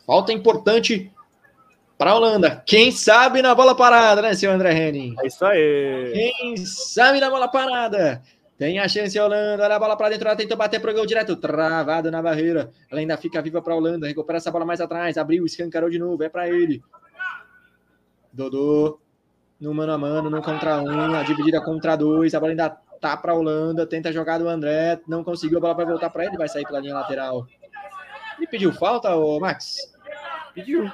Falta 0.05 0.31
importante 0.31 1.11
para 1.97 2.11
a 2.11 2.15
Holanda. 2.15 2.61
Quem 2.65 2.91
sabe 2.91 3.41
na 3.41 3.55
bola 3.55 3.75
parada, 3.75 4.21
né, 4.21 4.33
seu 4.33 4.51
André 4.51 4.73
Henning? 4.73 5.15
É 5.19 5.27
isso 5.27 5.45
aí. 5.45 6.11
Quem 6.13 6.57
sabe 6.57 7.19
na 7.19 7.29
bola 7.29 7.47
parada. 7.47 8.21
Tem 8.57 8.79
a 8.79 8.87
chance 8.87 9.19
Holanda, 9.19 9.65
olha 9.65 9.75
a 9.75 9.79
bola 9.79 9.97
para 9.97 10.09
dentro, 10.09 10.27
ela 10.27 10.35
tenta 10.35 10.55
bater 10.55 10.79
para 10.79 10.91
o 10.91 10.93
gol 10.93 11.05
direto, 11.05 11.35
travado 11.35 12.09
na 12.09 12.21
barreira. 12.21 12.71
Ela 12.89 13.01
ainda 13.01 13.17
fica 13.17 13.41
viva 13.41 13.61
para 13.61 13.73
a 13.73 13.75
Holanda, 13.75 14.07
recupera 14.07 14.37
essa 14.37 14.49
bola 14.49 14.65
mais 14.65 14.79
atrás, 14.79 15.17
abriu, 15.17 15.45
escancarou 15.45 15.89
de 15.89 15.99
novo, 15.99 16.23
é 16.23 16.29
para 16.29 16.47
ele. 16.47 16.81
Dodô 18.31 18.99
no 19.59 19.73
mano 19.73 19.93
a 19.93 19.97
mano, 19.97 20.29
no 20.29 20.41
contra 20.41 20.81
um, 20.81 21.15
a 21.15 21.23
dividida 21.23 21.61
contra 21.61 21.95
dois, 21.95 22.33
a 22.33 22.39
bola 22.39 22.51
ainda 22.51 22.69
tá 22.99 23.17
para 23.17 23.31
a 23.31 23.35
Holanda, 23.35 23.85
tenta 23.85 24.11
jogar 24.11 24.37
do 24.37 24.47
André, 24.47 24.99
não 25.07 25.23
conseguiu, 25.23 25.57
a 25.57 25.61
bola 25.61 25.73
vai 25.73 25.85
voltar 25.85 26.09
para 26.09 26.25
ele, 26.25 26.37
vai 26.37 26.47
sair 26.47 26.65
pela 26.65 26.79
linha 26.79 26.93
lateral. 26.93 27.45
Ele 28.37 28.47
pediu 28.47 28.71
falta, 28.73 29.15
ô 29.15 29.39
Max? 29.39 29.93
Pediu. 30.53 30.91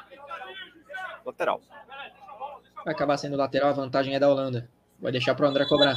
Lateral. 1.25 1.61
Vai 2.83 2.93
acabar 2.93 3.17
sendo 3.17 3.37
lateral, 3.37 3.69
a 3.69 3.73
vantagem 3.73 4.15
é 4.15 4.19
da 4.19 4.29
Holanda. 4.29 4.67
Vai 4.99 5.11
deixar 5.11 5.35
para 5.35 5.45
o 5.45 5.49
André 5.49 5.65
cobrar. 5.67 5.95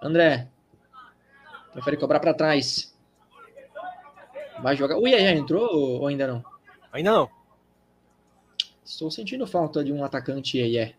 André. 0.00 0.48
Prefere 1.72 1.96
cobrar 1.96 2.20
para 2.20 2.34
trás. 2.34 2.94
Vai 4.60 4.76
jogar. 4.76 4.96
O 4.96 5.06
Iaia 5.06 5.36
entrou 5.36 6.00
ou 6.00 6.06
ainda 6.06 6.26
não? 6.26 6.44
Ainda 6.92 7.12
não. 7.12 7.30
Estou 8.84 9.10
sentindo 9.10 9.46
falta 9.46 9.84
de 9.84 9.92
um 9.92 10.04
atacante 10.04 10.78
é. 10.78 10.94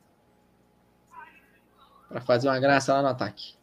Para 2.10 2.22
fazer 2.22 2.48
uma 2.48 2.60
graça 2.60 2.94
lá 2.94 3.02
no 3.02 3.08
ataque. 3.08 3.56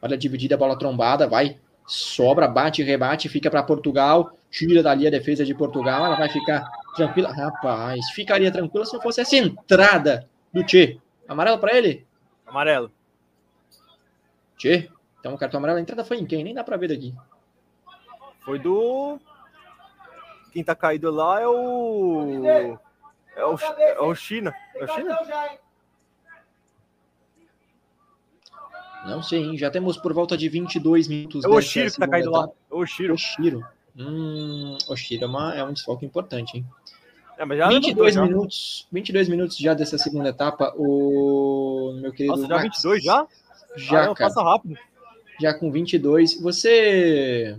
Olha 0.00 0.14
a 0.14 0.18
dividida, 0.18 0.56
bola 0.56 0.78
trombada, 0.78 1.26
vai. 1.28 1.58
Sobra, 1.86 2.48
bate, 2.48 2.82
rebate, 2.82 3.28
fica 3.28 3.50
para 3.50 3.62
Portugal. 3.62 4.32
Tira 4.50 4.82
dali 4.82 5.06
a 5.06 5.10
defesa 5.10 5.44
de 5.44 5.54
Portugal. 5.54 6.06
Ela 6.06 6.16
vai 6.16 6.28
ficar 6.28 6.64
tranquila. 6.94 7.32
Rapaz, 7.32 8.10
ficaria 8.10 8.50
tranquila 8.50 8.86
se 8.86 8.94
não 8.94 9.02
fosse 9.02 9.20
essa 9.20 9.36
entrada 9.36 10.28
do 10.52 10.64
Tchê. 10.64 10.98
Amarelo 11.28 11.58
para 11.58 11.76
ele? 11.76 12.06
Amarelo. 12.50 12.92
Tchê. 14.58 14.90
Então 15.18 15.32
o 15.32 15.38
cartão 15.38 15.58
amarelo. 15.58 15.78
A 15.78 15.82
entrada 15.82 16.04
foi 16.04 16.18
em 16.18 16.26
quem? 16.26 16.44
Nem 16.44 16.54
dá 16.54 16.62
para 16.62 16.76
ver 16.76 16.88
daqui. 16.88 17.14
Foi 18.40 18.58
do 18.58 19.18
quem 20.52 20.64
tá 20.64 20.74
caído 20.74 21.10
lá 21.10 21.40
é 21.40 21.46
o. 21.46 22.44
É 22.44 23.44
o, 23.44 23.56
é 23.78 24.00
o 24.00 24.14
China. 24.14 24.52
É 24.74 24.84
o 24.84 24.88
China? 24.88 25.18
Não 29.06 29.22
sei, 29.22 29.42
hein? 29.42 29.56
Já 29.56 29.70
temos 29.70 29.96
por 29.96 30.12
volta 30.12 30.36
de 30.36 30.48
22 30.48 31.08
minutos. 31.08 31.44
É 31.44 31.48
o 31.48 31.52
Oshiro 31.52 31.90
que 31.90 31.98
tá 31.98 32.08
caído 32.08 32.30
lá. 32.30 32.48
É 32.70 32.74
o 32.74 32.78
Oshiro. 32.78 33.14
Oshiro. 33.14 33.64
Hum, 33.96 34.76
Oshiro 34.88 35.24
é, 35.24 35.26
uma, 35.26 35.54
é 35.54 35.64
um 35.64 35.72
desfoque 35.72 36.04
importante, 36.04 36.58
hein? 36.58 36.66
É, 37.40 37.44
mas 37.46 37.56
já 37.56 37.68
22 37.68 38.16
minutos, 38.16 38.86
22 38.92 39.28
minutos 39.30 39.56
já 39.56 39.72
dessa 39.72 39.96
segunda 39.96 40.28
etapa, 40.28 40.74
o 40.76 41.98
meu 41.98 42.12
querido 42.12 42.36
Nossa, 42.36 42.46
já 42.46 42.54
Max, 42.56 42.64
22 42.82 43.02
já? 43.02 43.26
Já, 43.76 44.02
ah, 44.02 44.06
não, 44.08 44.14
passa 44.14 44.42
rápido. 44.42 44.76
Já 45.40 45.54
com 45.54 45.72
22. 45.72 46.38
Você 46.42 47.58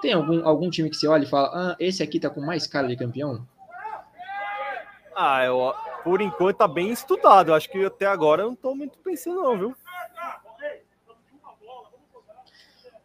tem 0.00 0.12
algum, 0.12 0.46
algum 0.46 0.70
time 0.70 0.88
que 0.88 0.94
você 0.94 1.08
olha 1.08 1.24
e 1.24 1.28
fala, 1.28 1.50
ah, 1.52 1.76
esse 1.80 2.00
aqui 2.00 2.20
tá 2.20 2.30
com 2.30 2.40
mais 2.40 2.68
cara 2.68 2.86
de 2.86 2.94
campeão? 2.94 3.44
Ah, 5.16 5.44
eu, 5.44 5.74
por 6.04 6.20
enquanto 6.20 6.58
tá 6.58 6.68
bem 6.68 6.92
estudado. 6.92 7.52
Acho 7.52 7.68
que 7.68 7.84
até 7.84 8.06
agora 8.06 8.42
eu 8.42 8.50
não 8.50 8.54
tô 8.54 8.72
muito 8.76 8.98
pensando, 8.98 9.42
não, 9.42 9.58
viu? 9.58 9.76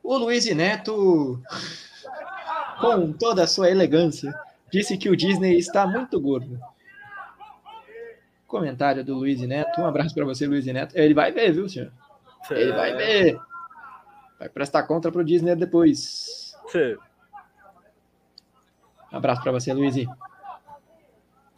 O 0.04 0.16
Luiz 0.16 0.46
Neto, 0.46 1.42
com 2.80 3.12
toda 3.14 3.46
a 3.46 3.48
sua 3.48 3.72
elegância, 3.72 4.32
disse 4.76 4.98
que 4.98 5.10
o 5.10 5.16
Disney 5.16 5.58
está 5.58 5.88
muito 5.88 6.20
gordo. 6.20 6.60
Comentário 8.46 9.04
do 9.04 9.16
Luiz 9.16 9.40
Neto. 9.42 9.82
Um 9.82 9.86
abraço 9.86 10.14
para 10.14 10.26
você, 10.26 10.46
Luiz 10.46 10.66
Neto. 10.66 10.96
Ele 10.98 11.14
vai 11.14 11.32
ver, 11.32 11.54
viu, 11.54 11.70
senhor? 11.70 11.92
Ele 12.52 12.74
vai 12.74 12.94
ver. 12.94 13.40
Vai 14.38 14.50
prestar 14.50 14.84
conta 14.84 15.12
pro 15.12 15.24
Disney 15.24 15.56
depois. 15.56 16.54
Um 19.12 19.18
abraço 19.18 19.42
para 19.42 19.54
você, 19.54 19.74
Luiz. 19.74 19.96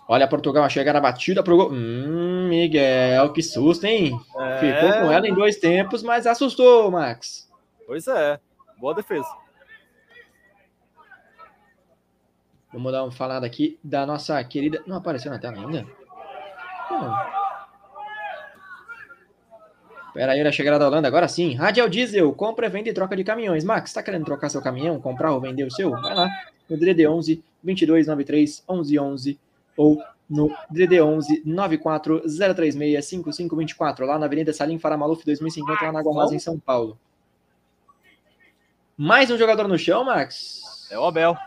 Olha 0.07 0.27
Portugal 0.27 0.63
a 0.63 0.69
chegar 0.69 0.93
na 0.93 1.01
batida 1.01 1.43
pro 1.43 1.57
gol. 1.57 1.71
Hum, 1.71 2.47
Miguel, 2.47 3.33
que 3.33 3.41
susto, 3.41 3.85
hein? 3.85 4.17
É... 4.37 4.57
Ficou 4.59 4.91
com 5.01 5.11
ela 5.11 5.27
em 5.27 5.33
dois 5.33 5.57
tempos, 5.57 6.03
mas 6.03 6.25
assustou, 6.27 6.89
Max. 6.91 7.51
Pois 7.85 8.07
é. 8.07 8.39
Boa 8.79 8.93
defesa. 8.93 9.27
Vamos 12.71 12.91
dar 12.91 13.03
uma 13.03 13.11
falada 13.11 13.45
aqui 13.45 13.79
da 13.83 14.05
nossa 14.05 14.43
querida. 14.43 14.83
Não 14.85 14.97
apareceu 14.97 15.31
na 15.31 15.39
tela 15.39 15.57
ainda? 15.57 15.85
Não. 16.91 17.37
Pera 20.13 20.31
aí, 20.31 20.51
chegada 20.51 20.79
da 20.79 20.87
Holanda, 20.87 21.07
agora 21.07 21.27
sim. 21.27 21.53
Radial 21.53 21.87
Diesel, 21.87 22.33
compra, 22.33 22.67
venda 22.67 22.89
e 22.89 22.93
troca 22.93 23.15
de 23.15 23.23
caminhões. 23.23 23.63
Max, 23.63 23.93
tá 23.93 24.01
querendo 24.01 24.25
trocar 24.25 24.49
seu 24.49 24.61
caminhão, 24.61 24.99
comprar 24.99 25.31
ou 25.31 25.39
vender 25.39 25.63
o 25.63 25.71
seu? 25.71 25.91
Vai 25.91 26.15
lá 26.15 26.27
no 26.67 26.77
DD11 26.77 27.39
2293 27.63 28.63
1111 28.67 29.39
ou 29.77 30.01
no 30.29 30.49
DD11 30.73 31.43
94036 31.45 33.05
5524 33.05 34.05
lá 34.05 34.17
na 34.17 34.25
Avenida 34.25 34.51
Salim 34.51 34.79
Faramaluf 34.79 35.23
2050 35.23 35.85
lá 35.85 35.91
na 35.91 35.99
Água 35.99 36.13
Rosa 36.13 36.35
em 36.35 36.39
São 36.39 36.59
Paulo. 36.59 36.97
Mais 38.97 39.29
um 39.29 39.37
jogador 39.37 39.67
no 39.67 39.77
chão, 39.77 40.03
Max? 40.03 40.87
É 40.89 40.97
o 40.97 41.05
Abel. 41.05 41.37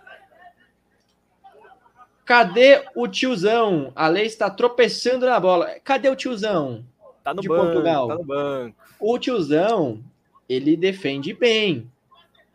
Cadê 2.30 2.84
o 2.94 3.08
tiozão? 3.08 3.90
A 3.96 4.06
lei 4.06 4.24
está 4.24 4.48
tropeçando 4.48 5.26
na 5.26 5.40
bola. 5.40 5.68
Cadê 5.82 6.08
o 6.08 6.14
tiozão? 6.14 6.84
Tá 7.24 7.34
no 7.34 7.42
de 7.42 7.48
banco, 7.48 7.64
Portugal. 7.64 8.06
Tá 8.06 8.14
no 8.14 8.22
banco. 8.22 8.76
O 9.00 9.18
tiozão, 9.18 10.00
ele 10.48 10.76
defende 10.76 11.34
bem. 11.34 11.90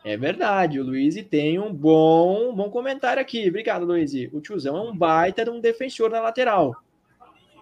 É 0.02 0.16
verdade, 0.16 0.80
o 0.80 0.84
Luiz 0.86 1.22
tem 1.30 1.60
um 1.60 1.74
bom, 1.74 2.56
bom 2.56 2.70
comentário 2.70 3.22
aqui. 3.22 3.50
Obrigado, 3.50 3.84
Luiz. 3.84 4.14
O 4.32 4.40
tiozão 4.40 4.78
é 4.78 4.82
um 4.82 4.96
baita 4.96 5.44
de 5.44 5.50
um 5.50 5.60
defensor 5.60 6.10
na 6.10 6.22
lateral. 6.22 6.74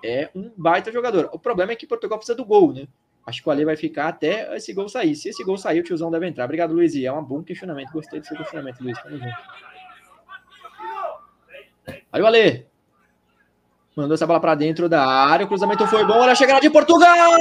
É 0.05 0.29
um 0.35 0.51
baita 0.55 0.91
jogador. 0.91 1.31
O 1.33 1.39
problema 1.39 1.71
é 1.71 1.75
que 1.75 1.87
Portugal 1.87 2.19
precisa 2.19 2.37
do 2.37 2.45
gol, 2.45 2.73
né? 2.73 2.87
Acho 3.25 3.41
que 3.41 3.49
o 3.49 3.51
Ale 3.51 3.65
vai 3.65 3.75
ficar 3.75 4.09
até 4.09 4.55
esse 4.55 4.71
gol 4.71 4.87
sair. 4.87 5.15
Se 5.15 5.29
esse 5.29 5.43
gol 5.43 5.57
sair, 5.57 5.79
o 5.79 5.83
tiozão 5.83 6.11
deve 6.11 6.27
entrar. 6.27 6.45
Obrigado, 6.45 6.75
Luiz. 6.75 6.95
É 6.95 7.11
um 7.11 7.23
bom 7.23 7.41
questionamento. 7.41 7.91
Gostei 7.91 8.19
do 8.19 8.27
seu 8.27 8.37
questionamento, 8.37 8.81
Luiz. 8.81 9.01
Tamo 9.01 9.17
junto. 9.17 9.72
Olha 12.13 12.23
o 12.23 12.27
Ale. 12.27 12.67
Mandou 13.95 14.13
essa 14.13 14.27
bola 14.27 14.39
para 14.39 14.53
dentro 14.53 14.87
da 14.87 15.03
área. 15.03 15.45
O 15.45 15.47
cruzamento 15.47 15.87
foi 15.87 16.05
bom. 16.05 16.19
Olha 16.19 16.33
a 16.33 16.35
chegada 16.35 16.61
de 16.61 16.69
Portugal! 16.69 17.31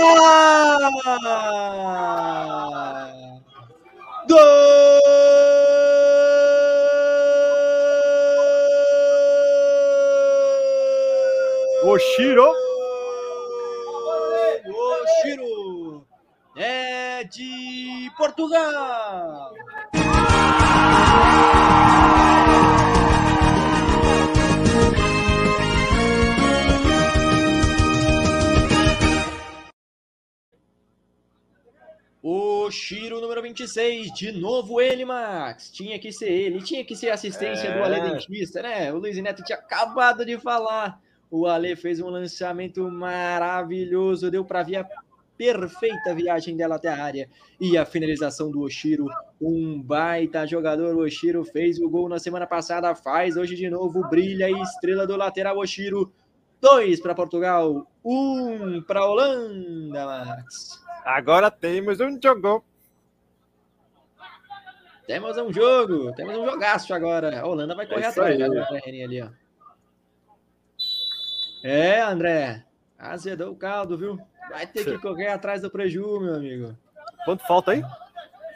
Gol! 4.28 4.38
Oshiro! 11.84 12.50
Oshiro! 14.66 16.06
É 16.56 17.24
de 17.24 18.10
Portugal! 18.16 19.52
O 32.22 32.70
Shiro 32.70 33.20
número 33.20 33.42
26, 33.42 34.12
de 34.14 34.30
novo 34.30 34.80
ele, 34.80 35.04
Max. 35.04 35.72
Tinha 35.72 35.98
que 35.98 36.12
ser 36.12 36.30
ele, 36.30 36.62
tinha 36.62 36.84
que 36.84 36.94
ser 36.94 37.10
assistência 37.10 37.66
é. 37.66 37.76
do 37.76 37.82
Ale 37.82 38.00
Dentista, 38.00 38.62
né? 38.62 38.92
O 38.92 38.98
Luiz 38.98 39.16
Neto 39.16 39.42
tinha 39.42 39.58
acabado 39.58 40.24
de 40.24 40.38
falar. 40.38 41.00
O 41.28 41.48
Ale 41.48 41.74
fez 41.74 41.98
um 41.98 42.08
lançamento 42.08 42.88
maravilhoso, 42.88 44.30
deu 44.30 44.44
para 44.44 44.62
ver 44.62 44.76
a 44.76 44.88
perfeita 45.36 46.14
viagem 46.14 46.56
dela 46.56 46.76
até 46.76 46.90
a 46.90 47.02
área. 47.02 47.28
E 47.60 47.76
a 47.76 47.84
finalização 47.84 48.52
do 48.52 48.60
Oshiro, 48.60 49.08
um 49.40 49.82
baita 49.82 50.46
jogador. 50.46 50.94
O 50.94 51.00
Oshiro 51.00 51.42
fez 51.42 51.80
o 51.80 51.90
gol 51.90 52.08
na 52.08 52.20
semana 52.20 52.46
passada, 52.46 52.94
faz 52.94 53.36
hoje 53.36 53.56
de 53.56 53.68
novo, 53.68 54.08
brilha 54.08 54.48
e 54.48 54.62
estrela 54.62 55.08
do 55.08 55.16
lateral 55.16 55.58
Oshiro. 55.58 56.12
Dois 56.60 57.00
para 57.00 57.16
Portugal, 57.16 57.90
um 58.04 58.80
para 58.82 59.04
Holanda, 59.04 60.06
Max. 60.06 60.81
Agora 61.04 61.50
temos 61.50 62.00
um 62.00 62.18
jogo. 62.22 62.64
Temos 65.06 65.36
um 65.36 65.52
jogo, 65.52 66.12
temos 66.14 66.38
um 66.38 66.44
jogaço 66.46 66.94
agora. 66.94 67.40
A 67.40 67.46
Holanda 67.46 67.74
vai 67.74 67.86
correr 67.86 68.04
é 68.04 68.06
atrás 68.06 68.40
ali, 68.40 69.20
ó. 69.20 69.28
É, 71.64 72.00
André. 72.00 72.64
Azedou 72.98 73.52
o 73.52 73.56
caldo, 73.56 73.98
viu? 73.98 74.18
Vai 74.48 74.66
ter 74.66 74.84
que 74.84 74.98
correr 74.98 75.28
atrás 75.28 75.62
do 75.62 75.70
preju, 75.70 76.20
meu 76.20 76.34
amigo. 76.34 76.76
Quanto 77.24 77.44
falta 77.46 77.72
aí? 77.72 77.82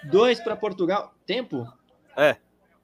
Dois 0.04 0.40
para 0.40 0.56
Portugal. 0.56 1.14
Tempo? 1.26 1.66
É. 2.16 2.36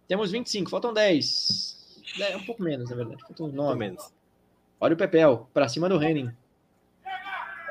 Temos 0.09 0.30
25, 0.32 0.68
faltam 0.68 0.93
10. 0.93 2.02
É 2.20 2.36
um 2.36 2.44
pouco 2.44 2.62
menos, 2.62 2.90
na 2.90 2.97
verdade. 2.97 3.22
Faltam 3.22 3.48
9. 3.48 3.78
menos. 3.78 4.12
Olha 4.80 4.94
o 4.94 4.97
Pepel, 4.97 5.48
para 5.55 5.68
cima 5.68 5.89
do 5.89 6.02
Henning. 6.02 6.32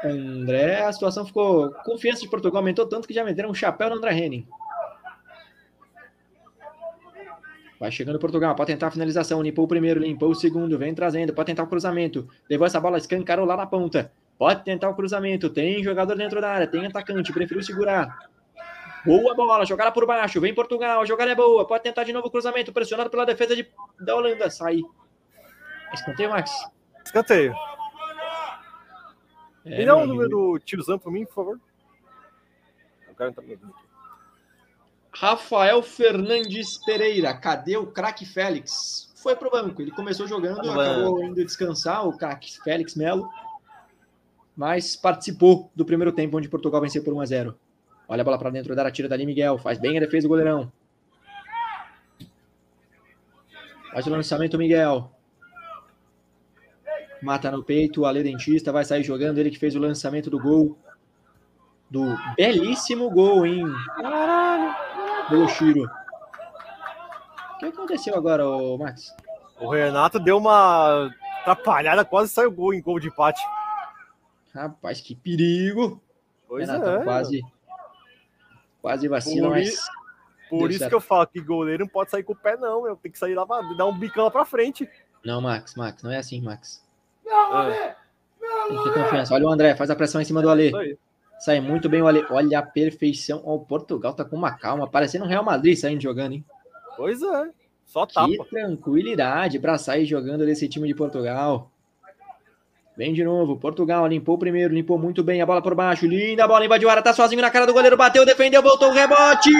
André, 0.03 0.81
a 0.81 0.91
situação 0.91 1.25
ficou. 1.25 1.71
Confiança 1.85 2.21
de 2.21 2.29
Portugal 2.29 2.59
aumentou 2.59 2.87
tanto 2.87 3.07
que 3.07 3.13
já 3.13 3.23
meteram 3.23 3.49
um 3.49 3.53
chapéu 3.53 3.89
no 3.89 3.95
André 3.95 4.13
Henning. 4.13 4.47
Vai 7.79 7.91
chegando 7.91 8.19
Portugal, 8.19 8.55
pode 8.55 8.71
tentar 8.71 8.87
a 8.87 8.91
finalização. 8.91 9.41
Limpou 9.41 9.65
o 9.65 9.67
primeiro, 9.67 9.99
limpou 9.99 10.29
o 10.29 10.35
segundo, 10.35 10.77
vem 10.77 10.93
trazendo, 10.93 11.33
pode 11.33 11.47
tentar 11.47 11.63
o 11.63 11.67
cruzamento. 11.67 12.27
Levou 12.49 12.67
essa 12.67 12.79
bola, 12.79 12.97
escancarou 12.97 13.45
lá 13.45 13.57
na 13.57 13.65
ponta. 13.65 14.11
Pode 14.37 14.63
tentar 14.63 14.89
o 14.89 14.95
cruzamento. 14.95 15.49
Tem 15.49 15.83
jogador 15.83 16.15
dentro 16.15 16.39
da 16.39 16.51
área, 16.51 16.67
tem 16.67 16.85
atacante, 16.85 17.33
preferiu 17.33 17.63
segurar. 17.63 18.17
Boa 19.03 19.33
bola, 19.33 19.65
jogada 19.65 19.91
por 19.91 20.05
baixo. 20.05 20.39
Vem 20.39 20.53
Portugal, 20.53 21.01
a 21.01 21.05
jogada 21.05 21.31
é 21.31 21.35
boa. 21.35 21.65
Pode 21.65 21.83
tentar 21.83 22.03
de 22.03 22.13
novo 22.13 22.27
o 22.27 22.31
cruzamento, 22.31 22.71
pressionado 22.71 23.09
pela 23.09 23.25
defesa 23.25 23.55
de, 23.55 23.67
da 23.99 24.15
Holanda. 24.15 24.49
Sai. 24.51 24.81
Escanteio, 25.91 26.29
Max. 26.29 26.51
Escanteio. 27.03 27.55
É, 29.65 29.77
Me 29.77 29.85
dá 29.85 29.95
o 29.95 30.05
número 30.05 30.29
do 30.29 30.59
tiozão 30.59 30.97
para 30.97 31.11
mim, 31.11 31.25
por 31.25 31.33
favor. 31.33 31.59
O 33.09 33.15
cara 33.15 33.31
tá 33.31 33.41
me 33.41 33.57
Rafael 35.13 35.83
Fernandes 35.83 36.77
Pereira. 36.85 37.33
Cadê 37.33 37.77
o 37.77 37.85
craque 37.85 38.25
Félix? 38.25 39.11
Foi 39.15 39.35
pro 39.35 39.51
banco. 39.51 39.81
Ele 39.81 39.91
começou 39.91 40.27
jogando, 40.27 40.61
tá 40.63 40.71
acabou 40.71 41.23
indo 41.23 41.45
descansar, 41.45 42.07
o 42.07 42.17
craque 42.17 42.57
Félix 42.63 42.95
Melo. 42.95 43.29
Mas 44.55 44.95
participou 44.95 45.69
do 45.75 45.85
primeiro 45.85 46.11
tempo, 46.11 46.37
onde 46.37 46.49
Portugal 46.49 46.81
venceu 46.81 47.03
por 47.03 47.13
1 47.13 47.21
a 47.21 47.25
0 47.25 47.59
Olha 48.07 48.21
a 48.21 48.23
bola 48.25 48.37
para 48.37 48.49
dentro 48.49 48.75
da 48.75 48.91
tira 48.91 49.07
dali, 49.07 49.25
Miguel. 49.25 49.57
Faz 49.57 49.77
bem 49.77 49.97
a 49.97 49.99
defesa 50.01 50.27
do 50.27 50.29
goleirão. 50.29 50.71
Faz 53.91 54.07
o 54.07 54.09
lançamento, 54.09 54.57
Miguel. 54.57 55.11
Mata 57.21 57.51
no 57.51 57.63
peito, 57.63 58.01
o 58.01 58.05
Ale 58.05 58.23
Dentista 58.23 58.71
vai 58.71 58.83
sair 58.83 59.03
jogando. 59.03 59.37
Ele 59.37 59.51
que 59.51 59.59
fez 59.59 59.75
o 59.75 59.79
lançamento 59.79 60.29
do 60.29 60.39
gol. 60.39 60.77
Do 61.89 62.17
belíssimo 62.35 63.09
gol, 63.09 63.45
hein? 63.45 63.65
Caralho! 63.95 64.73
Do 65.29 65.43
Oshiro. 65.43 65.83
O 67.55 67.59
que 67.59 67.65
aconteceu 67.65 68.15
agora, 68.15 68.43
Max? 68.79 69.15
O 69.59 69.69
Renato 69.69 70.19
deu 70.19 70.37
uma 70.37 71.11
atrapalhada, 71.41 72.03
quase 72.03 72.31
saiu 72.31 72.51
gol 72.51 72.73
em 72.73 72.81
gol 72.81 72.99
de 72.99 73.09
empate. 73.09 73.41
Rapaz, 74.53 74.99
que 75.01 75.15
perigo! 75.15 76.01
Pois 76.47 76.67
Renato, 76.67 76.89
é. 76.89 77.03
Quase, 77.03 77.41
quase 78.81 79.07
vacina, 79.07 79.47
por, 79.47 79.51
mas... 79.51 79.79
Por 80.49 80.69
isso 80.69 80.79
certo. 80.79 80.89
que 80.89 80.95
eu 80.95 81.01
falo 81.01 81.27
que 81.27 81.39
goleiro 81.39 81.85
não 81.85 81.89
pode 81.89 82.11
sair 82.11 82.23
com 82.23 82.33
o 82.33 82.35
pé, 82.35 82.57
não. 82.57 82.83
Meu. 82.83 82.95
Tem 82.97 83.11
que 83.11 83.17
sair 83.17 83.35
lá, 83.35 83.45
dar 83.77 83.85
um 83.85 83.97
bicão 83.97 84.25
lá 84.25 84.31
pra 84.31 84.43
frente. 84.43 84.89
Não, 85.23 85.39
Max, 85.39 85.75
Max, 85.75 86.03
não 86.03 86.11
é 86.11 86.17
assim, 86.17 86.41
Max. 86.41 86.83
É. 87.67 87.95
Tem 88.67 88.93
confiança. 88.93 89.33
Olha 89.33 89.45
o 89.45 89.49
André, 89.49 89.75
faz 89.75 89.89
a 89.89 89.95
pressão 89.95 90.21
em 90.21 90.25
cima 90.25 90.41
do 90.41 90.49
Ale. 90.49 90.71
Sai 91.39 91.59
muito 91.59 91.89
bem 91.89 92.01
o 92.01 92.07
Ale. 92.07 92.25
Olha 92.29 92.59
a 92.59 92.61
perfeição. 92.61 93.41
O 93.43 93.59
Portugal 93.59 94.13
tá 94.13 94.23
com 94.23 94.35
uma 94.35 94.51
calma, 94.51 94.87
parecendo 94.87 95.25
um 95.25 95.27
Real 95.27 95.43
Madrid 95.43 95.77
saindo 95.77 96.01
jogando, 96.01 96.33
hein? 96.33 96.45
Pois 96.97 97.21
é. 97.21 97.49
Só 97.85 98.05
tapa. 98.05 98.27
Que 98.27 98.37
tranquilidade 98.49 99.59
para 99.59 99.77
sair 99.77 100.05
jogando 100.05 100.45
desse 100.45 100.67
time 100.67 100.87
de 100.87 100.93
Portugal. 100.93 101.69
Vem 102.95 103.13
de 103.13 103.23
novo. 103.23 103.57
Portugal 103.57 104.05
limpou 104.05 104.35
o 104.35 104.39
primeiro, 104.39 104.73
limpou 104.73 104.97
muito 104.97 105.23
bem 105.23 105.41
a 105.41 105.45
bola 105.45 105.61
por 105.61 105.73
baixo. 105.73 106.05
Linda 106.05 106.47
bola, 106.47 106.65
invadiu 106.65 106.87
a 106.89 106.91
área, 106.91 107.03
tá 107.03 107.13
sozinho 107.13 107.41
na 107.41 107.49
cara 107.49 107.65
do 107.65 107.73
goleiro, 107.73 107.97
bateu, 107.97 108.25
defendeu, 108.25 108.61
voltou 108.61 108.89
o 108.89 108.93
rebote. 108.93 109.51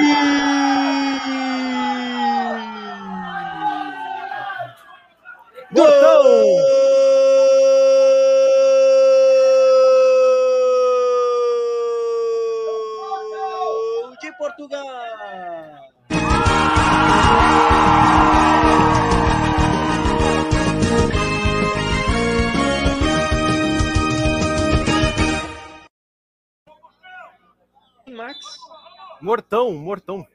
Mortão, 29.51 29.73
mortão. 29.73 30.27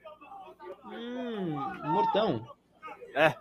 Hum, 0.85 1.55
mortão. 1.85 2.47
É. 3.15 3.35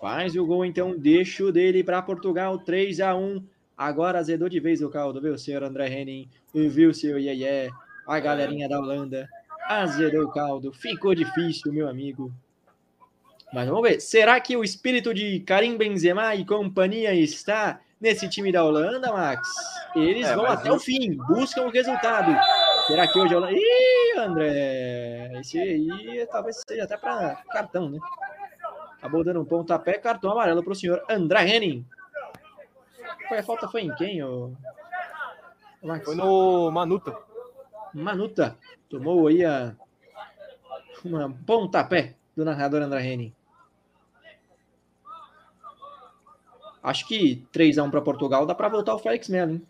Faz 0.00 0.34
o 0.34 0.44
gol, 0.44 0.64
então, 0.64 0.98
deixa 0.98 1.44
o 1.44 1.52
dele 1.52 1.84
para 1.84 2.02
Portugal, 2.02 2.58
3 2.58 3.00
a 3.00 3.14
1 3.14 3.46
Agora 3.78 4.18
azedou 4.18 4.48
de 4.48 4.58
vez 4.58 4.82
o 4.82 4.90
caldo, 4.90 5.20
viu, 5.20 5.38
senhor 5.38 5.62
André 5.62 5.88
Henning? 5.88 6.28
Viu, 6.52 6.92
seu 6.92 7.16
Iê, 7.16 7.70
A 8.08 8.18
galerinha 8.18 8.68
da 8.68 8.80
Holanda. 8.80 9.28
Azedou 9.68 10.24
o 10.24 10.32
caldo. 10.32 10.72
Ficou 10.72 11.14
difícil, 11.14 11.72
meu 11.72 11.88
amigo. 11.88 12.32
Mas 13.52 13.68
vamos 13.68 13.88
ver. 13.88 14.00
Será 14.00 14.40
que 14.40 14.56
o 14.56 14.64
espírito 14.64 15.14
de 15.14 15.38
Karim 15.40 15.76
Benzema 15.76 16.34
e 16.34 16.44
companhia 16.44 17.14
está 17.14 17.80
nesse 18.00 18.28
time 18.28 18.50
da 18.50 18.64
Holanda, 18.64 19.12
Max? 19.12 19.48
Eles 19.94 20.26
é, 20.26 20.34
vão 20.34 20.46
até 20.46 20.70
eu... 20.70 20.74
o 20.74 20.80
fim, 20.80 21.16
buscam 21.28 21.66
o 21.66 21.70
resultado. 21.70 22.36
Será 22.86 23.06
que 23.08 23.18
hoje 23.18 23.34
é 23.34 23.38
o. 23.38 23.50
Ih, 23.50 24.18
André! 24.18 25.40
Esse 25.40 25.58
aí 25.58 26.26
talvez 26.30 26.62
seja 26.66 26.84
até 26.84 26.96
para 26.96 27.36
cartão, 27.50 27.88
né? 27.88 27.98
Acabou 28.98 29.24
dando 29.24 29.40
um 29.40 29.44
pontapé, 29.44 29.94
cartão 29.94 30.30
amarelo 30.30 30.62
para 30.62 30.72
o 30.72 30.76
senhor 30.76 31.02
André 31.08 31.48
Henning. 31.48 31.86
Foi 33.28 33.38
a 33.38 33.42
falta 33.42 33.68
foi 33.68 33.82
em 33.82 33.94
quem? 33.94 34.22
Ô... 34.22 34.52
Foi 36.04 36.14
no 36.14 36.70
Manuta. 36.70 37.16
Manuta. 37.92 38.56
Tomou 38.88 39.28
aí 39.28 39.44
a. 39.44 39.74
Uma 41.04 41.30
pontapé 41.46 42.14
do 42.36 42.44
narrador 42.44 42.82
André 42.82 43.04
Henning. 43.04 43.34
Acho 46.82 47.06
que 47.06 47.46
3x1 47.52 47.90
para 47.90 48.02
Portugal 48.02 48.44
dá 48.44 48.54
para 48.54 48.68
voltar 48.68 48.94
o 48.94 48.98
Félix 48.98 49.28
Melo, 49.28 49.52
hein? 49.52 49.66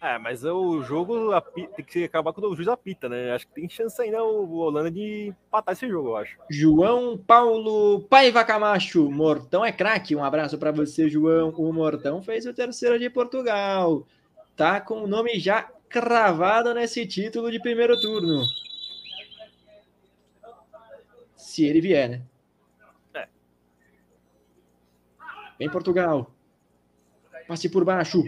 É, 0.00 0.18
mas 0.18 0.44
o 0.44 0.82
jogo 0.82 1.30
tem 1.74 1.84
que 1.84 2.04
acabar 2.04 2.32
quando 2.32 2.50
o 2.50 2.54
juiz 2.54 2.68
apita, 2.68 3.08
né? 3.08 3.32
Acho 3.32 3.46
que 3.46 3.54
tem 3.54 3.68
chance 3.68 4.00
ainda 4.00 4.22
o 4.22 4.56
Holanda 4.56 4.90
de 4.90 5.28
empatar 5.28 5.72
esse 5.72 5.88
jogo, 5.88 6.10
eu 6.10 6.16
acho. 6.16 6.38
João 6.50 7.16
Paulo 7.16 8.02
Paiva 8.02 8.44
Camacho, 8.44 9.10
Mortão 9.10 9.64
é 9.64 9.72
craque. 9.72 10.14
Um 10.14 10.22
abraço 10.22 10.58
para 10.58 10.70
você, 10.70 11.08
João. 11.08 11.50
O 11.50 11.72
Mortão 11.72 12.22
fez 12.22 12.44
o 12.46 12.52
terceiro 12.52 12.98
de 12.98 13.08
Portugal. 13.08 14.06
Tá 14.54 14.80
com 14.80 15.02
o 15.02 15.06
nome 15.06 15.38
já 15.38 15.62
cravado 15.88 16.74
nesse 16.74 17.06
título 17.06 17.50
de 17.50 17.60
primeiro 17.60 17.98
turno. 17.98 18.44
Se 21.36 21.64
ele 21.64 21.80
vier, 21.80 22.08
né? 22.08 22.22
É. 23.14 23.28
Vem 25.58 25.70
Portugal. 25.70 26.30
Passe 27.48 27.68
por 27.68 27.84
baixo. 27.84 28.22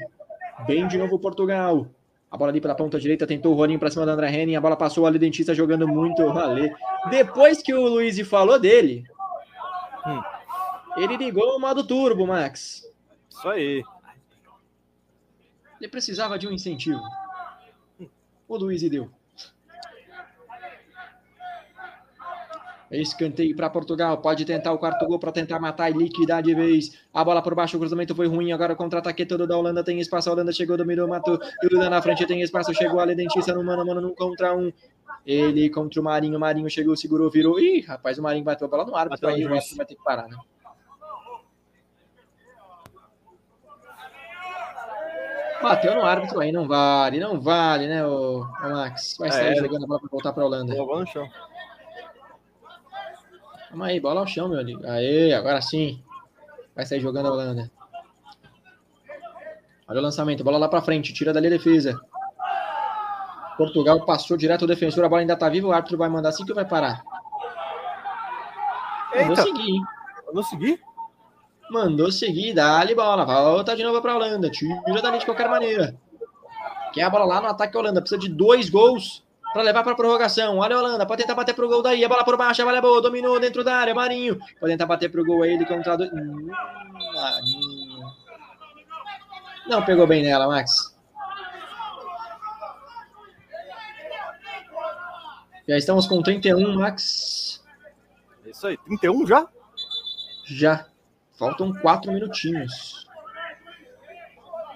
Bem 0.67 0.87
de 0.89 0.99
novo 0.99 1.19
Portugal. 1.19 1.87
A 2.31 2.37
bola 2.37 2.51
ali 2.51 2.61
pela 2.61 2.75
ponta 2.75 3.01
direita, 3.01 3.27
tentou 3.27 3.53
o 3.53 3.57
Roninho 3.57 3.79
para 3.79 3.91
cima 3.91 4.05
da 4.05 4.13
André 4.13 4.31
Henning. 4.31 4.57
A 4.57 4.61
bola 4.61 4.77
passou 4.77 5.07
ali, 5.07 5.19
dentista 5.19 5.55
jogando 5.55 5.89
muito 5.89 6.23
rolê. 6.29 6.73
Depois 7.09 7.63
que 7.63 7.73
o 7.73 7.89
Luiz 7.89 8.19
falou 8.29 8.59
dele, 8.59 9.05
hum. 10.07 10.23
ele 10.99 11.17
ligou 11.17 11.57
o 11.57 11.61
modo 11.61 11.87
turbo, 11.87 12.27
Max. 12.27 12.83
Isso 13.31 13.49
aí. 13.49 13.83
Ele 15.81 15.89
precisava 15.89 16.39
de 16.39 16.47
um 16.47 16.53
incentivo. 16.53 17.01
O 18.47 18.57
Luiz 18.57 18.83
deu. 18.83 19.11
Escanteio 22.91 23.55
para 23.55 23.69
Portugal. 23.69 24.19
Pode 24.19 24.45
tentar 24.45 24.73
o 24.73 24.79
quarto 24.79 25.07
gol 25.07 25.19
para 25.19 25.33
tentar 25.33 25.59
matar 25.59 25.91
e 25.91 25.95
liquidar 25.95 26.43
de 26.43 26.55
vez. 26.55 26.99
A 27.13 27.23
bola 27.23 27.43
por 27.43 27.55
baixo, 27.55 27.77
o 27.77 27.81
cruzamento 27.81 28.15
foi 28.15 28.27
ruim. 28.27 28.53
Agora 28.53 28.73
o 28.73 28.77
contra-ataque 28.77 29.27
todo 29.27 29.47
da 29.47 29.57
Holanda 29.57 29.85
tem 29.85 30.01
espaço. 30.01 30.31
A 30.31 30.33
Holanda 30.33 30.53
chegou, 30.53 30.77
dominou, 30.77 31.07
matou. 31.07 31.39
Duda 31.63 31.91
na 31.91 32.01
frente 32.01 32.27
tem 32.27 32.41
espaço. 32.41 32.73
Chegou 32.75 33.01
ali, 33.01 33.15
dentista 33.15 33.53
no 33.53 33.63
mano, 33.63 33.85
mano, 33.85 34.01
num 34.01 34.15
contra 34.15 34.55
um. 34.57 34.73
Ele 35.27 35.69
contra 35.69 36.01
o 36.01 36.05
Marinho. 36.05 36.37
O 36.37 36.41
Marinho 36.41 36.71
chegou, 36.71 36.97
segurou, 36.97 37.31
virou. 37.31 37.61
Ih, 37.61 37.81
rapaz, 37.81 38.19
o 38.19 38.23
Marinho 38.23 38.45
bateu 38.45 38.67
a 38.67 38.71
bola 38.71 38.85
no 38.87 38.97
árbitro. 38.97 39.29
Aí 39.29 39.45
o 39.45 39.49
vai 39.49 39.61
ter 39.61 39.95
que 39.95 40.03
parar, 40.03 40.27
né? 40.29 40.37
Bateu 45.63 45.95
no 45.95 46.03
árbitro 46.03 46.41
aí, 46.41 46.53
não 46.53 46.69
vale, 46.69 47.19
não 47.19 47.41
vale, 47.41 47.89
né, 47.89 48.07
o, 48.07 48.47
Max? 48.63 49.17
Vai 49.19 49.33
sair 49.33 49.55
é, 49.55 49.57
jogando 49.57 49.85
a 49.85 49.87
bola 49.89 50.01
para 50.01 50.09
voltar 50.09 50.33
para 50.33 50.43
a 50.45 50.47
Holanda. 50.47 50.75
Bola 50.77 51.01
no 51.01 51.07
chão. 51.07 51.29
Calma 53.69 53.87
aí, 53.87 54.01
bola 54.01 54.21
ao 54.21 54.27
chão, 54.27 54.49
meu 54.49 54.59
amigo. 54.59 54.87
Aê, 54.87 55.35
agora 55.35 55.61
sim. 55.61 56.03
Vai 56.75 56.87
sair 56.87 57.01
jogando 57.01 57.27
a 57.27 57.33
Holanda. 57.33 57.71
Olha 59.87 60.01
o 60.01 60.03
lançamento, 60.03 60.45
bola 60.45 60.59
lá 60.59 60.69
para 60.69 60.83
frente, 60.83 61.13
tira 61.13 61.33
dali 61.33 61.47
a 61.49 61.51
defesa. 61.51 62.01
Portugal 63.57 64.05
passou 64.07 64.37
direto 64.37 64.63
ao 64.63 64.69
defensor, 64.69 65.05
a 65.05 65.09
bola 65.09 65.23
ainda 65.23 65.37
tá 65.37 65.49
viva, 65.49 65.67
o 65.67 65.73
árbitro 65.73 65.99
vai 65.99 66.09
mandar 66.09 66.29
assim 66.29 66.45
que 66.45 66.55
vai 66.55 66.65
parar. 66.65 67.03
Mandou 69.17 69.37
seguir, 69.37 69.71
hein? 69.71 69.83
Mandou 70.27 70.43
seguir? 70.43 70.81
Mandou 71.71 72.13
seguir, 72.13 72.55
dá-lhe 72.55 72.95
bola, 72.95 73.25
volta 73.25 73.77
de 73.77 73.83
novo 73.83 74.01
para 74.01 74.13
a 74.13 74.17
Holanda, 74.17 74.49
tira 74.51 75.03
dali 75.03 75.19
de 75.19 75.25
qualquer 75.25 75.49
maneira. 75.49 75.95
Quer 76.93 77.03
a 77.03 77.11
bola 77.11 77.25
lá 77.25 77.41
no 77.41 77.49
ataque 77.49 77.77
a 77.77 77.81
Holanda, 77.81 78.01
precisa 78.01 78.21
de 78.21 78.29
dois 78.29 78.71
gols 78.71 79.25
para 79.59 79.65
levar 79.65 79.83
para 79.83 79.97
prorrogação. 79.97 80.59
Olha 80.59 80.77
a 80.77 80.79
Holanda, 80.79 81.05
pode 81.05 81.23
tentar 81.23 81.35
bater 81.35 81.53
pro 81.53 81.67
gol 81.67 81.83
daí. 81.83 82.05
A 82.05 82.09
bola 82.09 82.25
por 82.25 82.37
baixo, 82.37 82.63
a 82.63 82.65
bola 82.65 82.79
é 82.79 82.81
boa, 82.81 83.03
dominou 83.03 83.41
dentro 83.41 83.65
da 83.65 83.75
área. 83.75 83.93
Marinho, 83.93 84.39
pode 84.61 84.73
tentar 84.73 84.87
bater 84.87 85.11
pro 85.11 85.25
gol 85.25 85.43
aí 85.43 85.55
ele 85.55 85.67
contra 85.67 85.97
do... 85.97 86.05
hum, 86.05 86.49
Marinho. 87.13 88.15
Não 89.67 89.85
pegou 89.85 90.07
bem 90.07 90.23
nela, 90.23 90.47
Max. 90.47 90.97
Já 95.67 95.77
estamos 95.77 96.07
com 96.07 96.23
31, 96.23 96.77
Max. 96.77 97.61
É 98.47 98.51
isso 98.51 98.65
aí, 98.65 98.77
31 98.77 99.27
já? 99.27 99.49
Já. 100.45 100.87
Faltam 101.37 101.73
quatro 101.73 102.13
minutinhos. 102.13 103.09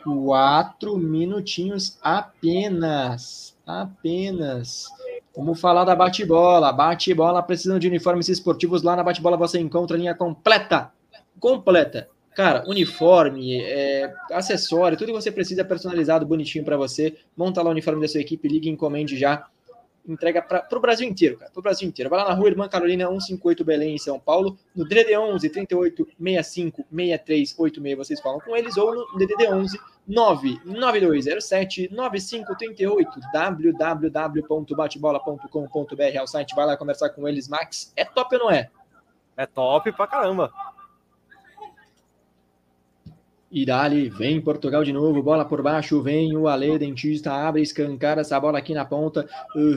Quatro 0.03 0.99
minutinhos 0.99 1.97
apenas 2.03 3.52
apenas. 3.81 4.87
Vamos 5.35 5.59
falar 5.61 5.85
da 5.85 5.97
bate-bola. 5.97 6.73
Bate-bola 6.73 7.43
precisando 7.43 7.81
de 7.81 7.89
uniformes 7.89 8.29
esportivos. 8.29 8.83
Lá 8.83 8.95
na 8.95 9.03
bate-bola 9.03 9.37
você 9.37 9.59
encontra 9.59 9.97
a 9.97 9.99
linha 9.99 10.15
completa. 10.15 10.93
Completa. 11.41 12.09
Cara, 12.35 12.65
uniforme, 12.67 13.61
é, 13.61 14.13
acessório, 14.33 14.97
tudo 14.97 15.09
que 15.09 15.21
você 15.21 15.31
precisa 15.31 15.65
personalizado, 15.65 16.25
bonitinho 16.25 16.65
para 16.65 16.79
você. 16.79 17.17
Monta 17.37 17.61
lá 17.61 17.69
o 17.69 17.73
uniforme 17.73 18.01
da 18.01 18.09
sua 18.09 18.23
equipe, 18.23 18.49
liga 18.49 18.67
e 18.67 18.71
encomende 18.71 19.19
já 19.19 19.47
entrega 20.07 20.43
para 20.43 20.67
o 20.71 20.81
Brasil 20.81 21.09
inteiro, 21.09 21.39
cara, 21.39 21.51
para 21.51 21.61
o 21.61 21.63
Brasil 21.63 21.89
inteiro. 21.89 22.11
Vai 22.11 22.21
lá 22.21 22.29
na 22.29 22.35
rua 22.35 22.49
Irmã 22.49 22.69
Carolina 22.69 23.07
158 23.07 23.65
Belém, 23.65 23.95
em 23.95 23.99
São 23.99 24.19
Paulo, 24.19 24.59
no 24.75 24.85
DDD 24.85 25.17
11 25.17 25.49
38 25.49 26.09
65 26.19 26.85
63 26.91 27.55
86, 27.59 27.97
vocês 27.97 28.21
falam 28.21 28.41
com 28.41 28.57
eles, 28.57 28.77
ou 28.77 28.93
no 28.95 29.19
DDD 29.19 29.47
11 29.49 29.79
99207 30.07 31.89
9538 31.93 33.21
www.batebola.com.br 33.33 36.03
é 36.03 36.23
o 36.23 36.27
site, 36.27 36.55
vai 36.55 36.67
lá 36.67 36.77
conversar 36.77 37.09
com 37.11 37.29
eles, 37.29 37.49
Max. 37.49 37.93
É 37.97 38.05
top 38.05 38.35
ou 38.35 38.43
não 38.43 38.51
é? 38.51 38.69
É 39.37 39.47
top 39.47 39.93
pra 39.93 40.07
caramba. 40.07 40.53
Irali, 43.53 44.09
vem 44.09 44.41
Portugal 44.41 44.83
de 44.83 44.95
novo, 44.95 45.23
bola 45.23 45.45
por 45.45 45.61
baixo, 45.61 46.01
vem 46.01 46.35
o 46.35 46.49
Ale, 46.49 46.79
dentista, 46.79 47.31
abre, 47.31 47.61
escancara 47.61 48.23
essa 48.23 48.41
bola 48.41 48.57
aqui 48.59 48.73
na 48.73 48.83
ponta, 48.83 49.29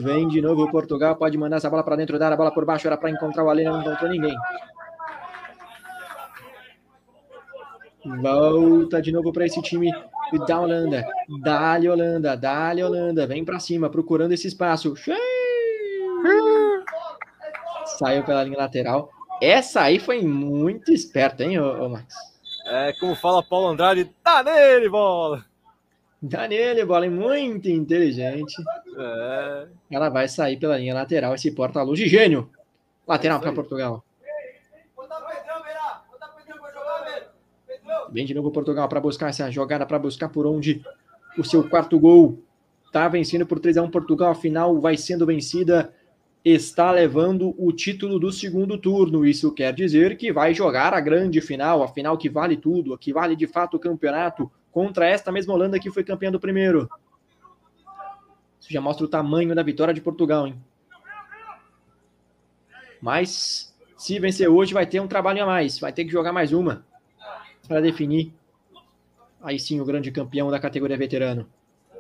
vem 0.02 0.30
de 0.30 0.42
novo 0.42 0.72
Portugal, 0.72 1.18
pode 1.18 1.38
mandar 1.38 1.58
essa 1.58 1.70
bola 1.70 1.84
para 1.84 1.98
dentro 1.98 2.18
da 2.18 2.28
área, 2.28 2.38
bola 2.38 2.54
por 2.54 2.64
baixo, 2.64 2.88
era 2.88 2.96
para 2.96 3.10
encontrar 3.10 3.44
o 3.44 3.50
Ale, 3.50 3.66
não 3.66 3.82
encontrou 3.82 4.10
ninguém. 4.10 4.34
Volta 8.22 9.02
de 9.02 9.12
novo 9.12 9.34
para 9.34 9.46
esse 9.46 9.62
time 9.62 9.92
da 10.48 10.62
Holanda, 10.62 11.06
dá-lhe 11.44 11.90
Holanda, 11.90 12.38
dá-lhe 12.38 12.82
Holanda, 12.82 13.28
vem 13.28 13.44
para 13.44 13.60
cima, 13.60 13.90
procurando 13.90 14.32
esse 14.32 14.48
espaço. 14.48 14.94
Saiu 17.98 18.24
pela 18.24 18.44
linha 18.44 18.58
lateral. 18.58 19.10
Essa 19.42 19.82
aí 19.82 20.00
foi 20.00 20.22
muito 20.22 20.94
esperta, 20.94 21.44
hein, 21.44 21.60
ô, 21.60 21.86
ô 21.86 21.90
Max? 21.90 22.35
É, 22.66 22.94
como 22.94 23.16
fala 23.16 23.44
Paulo 23.44 23.68
Andrade, 23.68 24.06
tá 24.24 24.44
nele, 24.44 24.90
bola! 24.90 25.46
Tá 26.30 26.48
nele, 26.48 26.84
bola, 26.84 27.06
é 27.06 27.10
muito 27.10 27.70
inteligente. 27.70 28.56
É. 28.98 29.68
Ela 29.92 30.10
vai 30.10 30.28
sair 30.28 30.58
pela 30.58 30.78
linha 30.78 30.96
lateral, 30.96 31.36
esse 31.36 31.52
porta-luz 31.52 32.00
de 32.00 32.08
gênio. 32.08 32.50
Lateral 33.08 33.38
é 33.38 33.42
para 33.42 33.54
Portugal. 33.54 34.04
Vem 38.10 38.26
de 38.26 38.34
novo 38.34 38.50
Portugal 38.50 38.90
para 38.90 39.00
buscar 39.00 39.30
essa 39.30 39.52
jogada, 39.52 39.86
para 39.86 40.00
buscar 40.00 40.30
por 40.30 40.48
onde 40.48 40.84
o 41.38 41.44
seu 41.44 41.68
quarto 41.70 42.00
gol. 42.00 42.40
Tá 42.92 43.08
vencendo 43.08 43.46
por 43.46 43.60
3 43.60 43.78
a 43.78 43.84
1 43.84 43.92
Portugal, 43.92 44.32
afinal 44.32 44.80
vai 44.80 44.98
sendo 44.98 45.26
vencida 45.26 45.94
está 46.46 46.92
levando 46.92 47.56
o 47.58 47.74
título 47.74 48.20
do 48.20 48.32
segundo 48.32 48.78
turno. 48.78 49.26
Isso 49.26 49.52
quer 49.52 49.74
dizer 49.74 50.16
que 50.16 50.32
vai 50.32 50.54
jogar 50.54 50.94
a 50.94 51.02
grande 51.02 51.42
final, 51.42 51.82
a 51.82 51.88
final 51.88 52.16
que 52.18 52.30
vale 52.30 52.56
tudo, 52.56 52.94
a 52.94 52.98
que 53.00 53.12
vale 53.12 53.36
de 53.36 53.48
fato 53.48 53.78
o 53.78 53.80
campeonato, 53.80 54.52
contra 54.72 55.08
esta 55.08 55.32
mesma 55.32 55.56
Holanda 55.56 55.80
que 55.80 55.90
foi 55.90 56.04
campeã 56.04 56.32
do 56.32 56.40
primeiro. 56.40 56.88
Isso 58.60 58.72
já 58.72 58.80
mostra 58.80 59.06
o 59.06 59.10
tamanho 59.10 59.56
da 59.56 59.64
vitória 59.64 59.94
de 59.94 60.02
Portugal, 60.02 60.46
hein? 60.46 60.56
Mas 63.02 63.76
se 63.98 64.20
vencer 64.20 64.48
hoje 64.50 64.74
vai 64.74 64.86
ter 64.86 65.00
um 65.00 65.08
trabalho 65.08 65.44
a 65.44 65.46
mais, 65.46 65.80
vai 65.80 65.92
ter 65.92 66.06
que 66.06 66.12
jogar 66.12 66.32
mais 66.32 66.54
uma 66.54 66.86
para 67.68 67.82
definir 67.82 68.32
aí 69.42 69.60
sim 69.60 69.80
o 69.80 69.86
grande 69.86 70.12
campeão 70.12 70.50
da 70.50 70.60
categoria 70.60 70.98
veterano. 70.98 71.48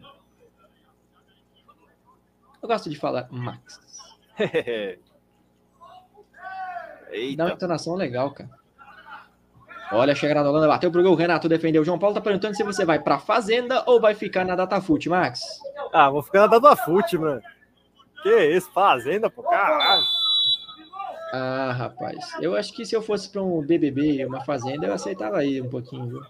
Eu 2.62 2.68
gosto 2.68 2.90
de 2.90 2.96
falar 2.96 3.28
Max. 3.30 3.82
Dá 7.36 7.46
uma 7.46 7.54
entonação 7.54 7.96
legal, 7.96 8.32
cara. 8.32 8.59
Olha 9.92 10.14
a 10.14 10.16
chegada 10.16 10.44
da 10.44 10.50
Holanda, 10.50 10.68
bateu 10.68 10.92
pro 10.92 11.02
gol, 11.02 11.16
Renato 11.16 11.50
defendeu. 11.50 11.84
João 11.84 11.98
Paulo 11.98 12.14
tá 12.14 12.22
perguntando 12.22 12.56
se 12.56 12.64
você 12.64 12.86
vai 12.86 13.00
pra 13.00 13.18
Fazenda 13.18 13.84
ou 13.88 14.00
vai 14.00 14.14
ficar 14.14 14.46
na 14.46 14.56
Datafute, 14.56 15.10
Max. 15.10 15.42
Ah, 15.92 16.10
vou 16.10 16.22
ficar 16.22 16.42
na 16.42 16.48
Datafute, 16.48 17.18
mano. 17.18 17.42
Que 18.22 18.56
isso, 18.56 18.72
Fazenda, 18.72 19.30
pô, 19.30 19.42
caralho. 19.44 20.04
Ah, 21.32 21.72
rapaz, 21.72 22.34
eu 22.42 22.56
acho 22.56 22.74
que 22.74 22.86
se 22.86 22.96
eu 22.96 23.02
fosse 23.02 23.30
para 23.30 23.42
um 23.42 23.62
BBB, 23.62 24.26
uma 24.26 24.44
Fazenda, 24.44 24.88
eu 24.88 24.94
aceitava 24.94 25.38
aí 25.38 25.62
um 25.62 25.70
pouquinho, 25.70 26.08
viu? 26.08 26.24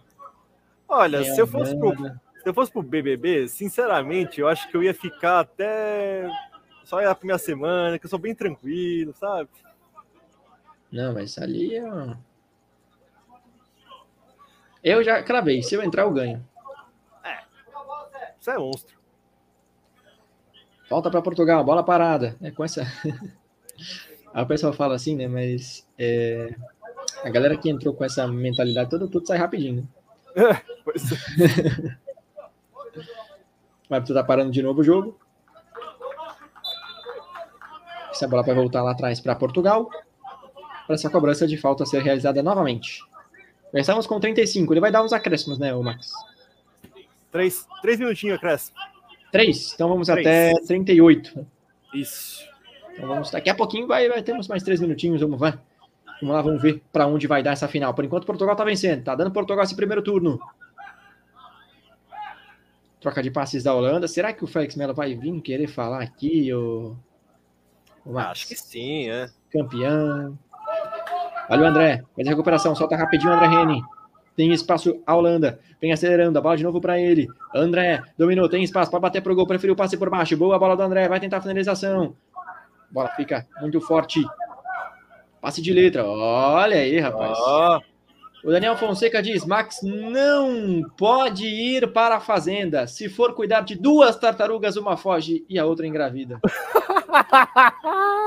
Olha, 0.87 1.23
se 1.23 1.39
eu 1.39 1.47
fosse 1.47 1.77
pro, 1.77 1.95
Se 1.95 2.49
eu 2.49 2.53
fosse 2.53 2.71
pro 2.71 2.81
BBB, 2.81 3.47
sinceramente, 3.47 4.39
eu 4.39 4.47
acho 4.47 4.69
que 4.69 4.75
eu 4.75 4.83
ia 4.83 4.93
ficar 4.93 5.41
até 5.41 6.29
só 6.83 7.05
a 7.05 7.13
primeira 7.13 7.37
semana, 7.37 7.99
que 7.99 8.05
eu 8.05 8.09
sou 8.09 8.19
bem 8.19 8.33
tranquilo, 8.33 9.13
sabe? 9.13 9.49
Não, 10.91 11.13
mas 11.13 11.37
ali 11.37 11.75
é. 11.75 12.17
Eu 14.83 15.03
já 15.03 15.21
cravei. 15.21 15.61
Se 15.61 15.75
eu 15.75 15.83
entrar, 15.83 16.03
eu 16.03 16.11
ganho. 16.11 16.45
É. 17.23 17.39
Você 18.39 18.51
é 18.51 18.57
monstro. 18.57 18.97
Falta 20.87 21.11
para 21.11 21.21
Portugal, 21.21 21.63
bola 21.63 21.83
parada. 21.83 22.35
É 22.41 22.49
com 22.49 22.63
essa. 22.63 22.83
Aí 24.33 24.43
o 24.43 24.47
pessoal 24.47 24.73
fala 24.73 24.95
assim, 24.95 25.15
né? 25.15 25.27
Mas 25.27 25.87
é... 25.97 26.55
a 27.23 27.29
galera 27.29 27.57
que 27.57 27.69
entrou 27.69 27.93
com 27.93 28.03
essa 28.03 28.27
mentalidade 28.27 28.89
toda, 28.89 29.07
tudo 29.07 29.27
sai 29.27 29.37
rapidinho. 29.37 29.87
Né? 30.35 30.43
É, 30.43 30.53
pois 30.83 31.11
é. 31.11 31.97
Mas 33.89 34.03
tu 34.05 34.13
tá 34.13 34.23
parando 34.23 34.51
de 34.51 34.61
novo 34.61 34.81
o 34.81 34.83
jogo. 34.83 35.19
Essa 38.11 38.27
bola 38.27 38.43
vai 38.43 38.53
voltar 38.53 38.83
lá 38.83 38.91
atrás 38.91 39.19
para 39.19 39.35
Portugal. 39.35 39.89
Para 40.85 40.95
essa 40.95 41.09
cobrança 41.09 41.47
de 41.47 41.57
falta 41.57 41.85
ser 41.85 42.01
realizada 42.01 42.43
novamente. 42.43 43.03
Já 43.73 43.79
estamos 43.79 44.07
com 44.07 44.19
35. 44.19 44.73
Ele 44.73 44.79
vai 44.79 44.91
dar 44.91 45.03
uns 45.03 45.13
acréscimos, 45.13 45.59
né, 45.59 45.73
o 45.73 45.83
Max? 45.83 46.11
Três, 47.31 47.67
três 47.81 47.99
minutinhos 47.99 48.37
acréscimo. 48.37 48.77
Três? 49.31 49.73
Então 49.73 49.87
vamos 49.87 50.07
três. 50.07 50.25
até 50.25 50.53
38. 50.65 51.45
Isso. 51.93 52.43
Então 52.93 53.07
vamos, 53.07 53.29
daqui 53.31 53.49
a 53.49 53.55
pouquinho 53.55 53.87
vai, 53.87 54.09
vai 54.09 54.23
temos 54.23 54.47
mais 54.47 54.63
três 54.63 54.79
minutinhos. 54.79 55.21
Vamos, 55.21 55.39
vai. 55.39 55.57
Vamos 56.21 56.35
lá, 56.35 56.41
vamos 56.41 56.61
ver 56.61 56.81
para 56.91 57.07
onde 57.07 57.27
vai 57.27 57.43
dar 57.43 57.51
essa 57.51 57.67
final. 57.67 57.93
Por 57.93 58.03
enquanto, 58.03 58.25
Portugal 58.25 58.55
tá 58.55 58.63
vencendo. 58.63 59.03
Tá 59.03 59.15
dando 59.15 59.31
Portugal 59.31 59.63
esse 59.63 59.75
primeiro 59.75 60.01
turno. 60.01 60.39
Troca 62.99 63.23
de 63.23 63.31
passes 63.31 63.63
da 63.63 63.73
Holanda. 63.73 64.07
Será 64.07 64.33
que 64.33 64.43
o 64.43 64.47
Félix 64.47 64.75
Melo 64.75 64.93
vai 64.93 65.15
vir 65.15 65.39
querer 65.41 65.67
falar 65.67 66.01
aqui? 66.01 66.53
Ou... 66.53 66.97
Acho 68.15 68.47
que 68.47 68.55
sim, 68.55 69.09
é. 69.09 69.29
Campeão. 69.51 70.37
Olha 71.49 71.63
o 71.63 71.65
André. 71.65 72.03
Faz 72.15 72.27
a 72.27 72.31
recuperação. 72.31 72.75
Solta 72.75 72.95
rapidinho 72.95 73.31
o 73.31 73.33
André 73.33 73.47
Reni. 73.47 73.81
Tem 74.35 74.53
espaço 74.53 75.01
a 75.05 75.15
Holanda. 75.15 75.59
Vem 75.81 75.91
acelerando. 75.91 76.37
A 76.37 76.41
bola 76.41 76.55
de 76.55 76.63
novo 76.63 76.79
para 76.79 76.99
ele. 76.99 77.27
André 77.53 78.01
dominou. 78.17 78.47
Tem 78.47 78.63
espaço 78.63 78.91
para 78.91 78.99
bater 78.99 79.21
pro 79.21 79.35
gol. 79.35 79.47
Preferiu 79.47 79.73
o 79.73 79.77
passe 79.77 79.97
por 79.97 80.09
baixo. 80.09 80.37
Boa 80.37 80.59
bola 80.59 80.77
do 80.77 80.83
André. 80.83 81.07
Vai 81.07 81.19
tentar 81.19 81.37
a 81.37 81.41
finalização. 81.41 82.15
Bola 82.91 83.09
fica 83.09 83.47
muito 83.61 83.81
forte. 83.81 84.23
Passe 85.41 85.61
de 85.61 85.73
letra. 85.73 86.05
Olha 86.05 86.77
aí, 86.77 86.99
rapaz. 86.99 87.37
Oh. 87.39 87.79
O 88.43 88.51
Daniel 88.51 88.77
Fonseca 88.77 89.21
diz: 89.21 89.45
Max 89.45 89.79
não 89.83 90.83
pode 90.97 91.45
ir 91.45 91.91
para 91.91 92.17
a 92.17 92.19
fazenda. 92.21 92.87
Se 92.87 93.09
for 93.09 93.33
cuidar 93.33 93.61
de 93.61 93.75
duas 93.75 94.15
tartarugas, 94.17 94.77
uma 94.77 94.95
foge 94.95 95.45
e 95.49 95.59
a 95.59 95.65
outra 95.65 95.85
engravida. 95.85 96.39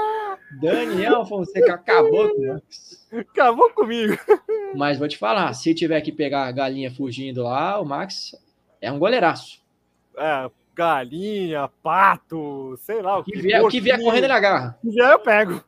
Daniel 0.60 1.24
Fonseca 1.24 1.74
acabou 1.74 2.28
com 2.34 2.40
o 2.40 2.46
Max. 2.48 3.08
Acabou 3.12 3.70
comigo. 3.70 4.16
Mas 4.74 4.98
vou 4.98 5.08
te 5.08 5.18
falar: 5.18 5.52
se 5.54 5.74
tiver 5.74 6.00
que 6.00 6.12
pegar 6.12 6.44
a 6.46 6.52
galinha 6.52 6.90
fugindo 6.90 7.42
lá, 7.42 7.80
o 7.80 7.84
Max 7.84 8.34
é 8.80 8.90
um 8.90 8.98
goleiraço. 8.98 9.62
É, 10.16 10.50
galinha, 10.74 11.68
pato, 11.82 12.76
sei 12.78 13.00
lá. 13.00 13.18
O 13.18 13.24
que, 13.24 13.40
vier, 13.40 13.62
o 13.62 13.68
que 13.68 13.80
vier 13.80 14.00
correndo 14.00 14.24
ele 14.24 14.32
agarra. 14.32 14.78
Já 14.84 15.12
eu 15.12 15.18
pego. 15.20 15.62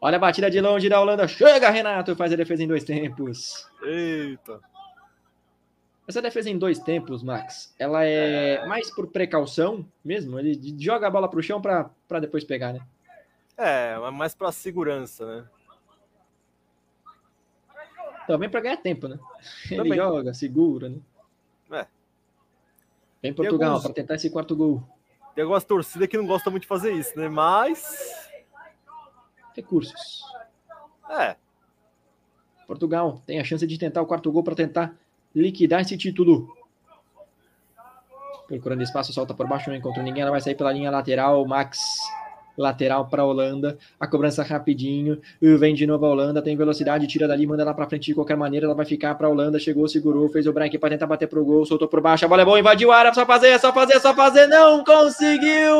Olha 0.00 0.16
a 0.16 0.20
batida 0.20 0.50
de 0.50 0.60
longe 0.60 0.88
da 0.88 1.00
Holanda. 1.00 1.28
Chega, 1.28 1.70
Renato. 1.70 2.16
Faz 2.16 2.32
a 2.32 2.36
defesa 2.36 2.64
em 2.64 2.68
dois 2.68 2.82
tempos. 2.82 3.68
Eita. 3.84 4.60
Essa 6.06 6.20
defesa 6.20 6.50
em 6.50 6.58
dois 6.58 6.80
tempos, 6.80 7.22
Max, 7.22 7.72
ela 7.78 8.04
é, 8.04 8.54
é. 8.54 8.66
mais 8.66 8.90
por 8.90 9.06
precaução 9.06 9.86
mesmo? 10.04 10.38
Ele 10.38 10.58
joga 10.78 11.06
a 11.06 11.10
bola 11.10 11.30
pro 11.30 11.42
chão 11.42 11.60
para 11.60 12.20
depois 12.20 12.42
pegar, 12.42 12.72
né? 12.72 12.80
É, 13.56 13.98
mais 14.10 14.34
para 14.34 14.50
segurança, 14.50 15.26
né? 15.26 15.48
Também 18.26 18.48
para 18.48 18.60
ganhar 18.60 18.76
tempo, 18.76 19.08
né? 19.08 19.18
Ele 19.70 19.94
joga, 19.94 20.32
segura, 20.32 20.88
né? 20.88 20.98
É. 21.72 21.86
Vem 23.22 23.34
Portugal 23.34 23.70
alguns... 23.70 23.82
para 23.84 23.92
tentar 23.92 24.14
esse 24.14 24.30
quarto 24.30 24.56
gol. 24.56 24.82
Tem 25.34 25.42
algumas 25.42 25.64
torcidas 25.64 26.08
que 26.08 26.16
não 26.16 26.26
gostam 26.26 26.50
muito 26.50 26.62
de 26.62 26.68
fazer 26.68 26.92
isso, 26.92 27.18
né? 27.18 27.28
Mas 27.28 28.30
recursos. 29.54 30.22
É. 31.10 31.36
Portugal 32.66 33.22
tem 33.26 33.40
a 33.40 33.44
chance 33.44 33.66
de 33.66 33.78
tentar 33.78 34.02
o 34.02 34.06
quarto 34.06 34.30
gol 34.30 34.42
para 34.42 34.54
tentar 34.54 34.94
liquidar 35.34 35.80
esse 35.80 35.96
título. 35.96 36.56
Procurando 38.46 38.82
espaço, 38.82 39.12
solta 39.12 39.34
por 39.34 39.46
baixo, 39.46 39.70
não 39.70 39.76
encontra 39.76 40.02
ninguém. 40.02 40.22
Ela 40.22 40.30
vai 40.30 40.40
sair 40.40 40.54
pela 40.54 40.72
linha 40.72 40.90
lateral. 40.90 41.46
Max, 41.46 41.78
lateral 42.56 43.06
para 43.06 43.22
a 43.22 43.24
Holanda. 43.24 43.78
A 43.98 44.06
cobrança 44.06 44.42
rapidinho. 44.42 45.20
Vem 45.40 45.74
de 45.74 45.86
novo 45.86 46.06
a 46.06 46.10
Holanda. 46.10 46.42
Tem 46.42 46.56
velocidade, 46.56 47.06
tira 47.06 47.28
dali, 47.28 47.46
manda 47.46 47.64
lá 47.64 47.74
para 47.74 47.88
frente 47.88 48.06
de 48.06 48.14
qualquer 48.14 48.36
maneira. 48.36 48.66
Ela 48.66 48.74
vai 48.74 48.86
ficar 48.86 49.14
para 49.14 49.26
a 49.26 49.30
Holanda. 49.30 49.58
Chegou, 49.58 49.86
segurou, 49.88 50.28
fez 50.28 50.46
o 50.46 50.52
break 50.52 50.78
para 50.78 50.90
tentar 50.90 51.06
bater 51.06 51.28
pro 51.28 51.44
gol. 51.44 51.64
Soltou 51.64 51.88
por 51.88 52.00
baixo. 52.00 52.24
A 52.24 52.28
bola 52.28 52.42
é 52.42 52.44
boa, 52.44 52.58
invadiu 52.58 52.92
a 52.92 52.96
área. 52.96 53.14
Só 53.14 53.24
fazer, 53.24 53.58
só 53.58 53.72
fazer, 53.72 54.00
só 54.00 54.14
fazer. 54.14 54.46
Não 54.46 54.84
conseguiu! 54.84 55.76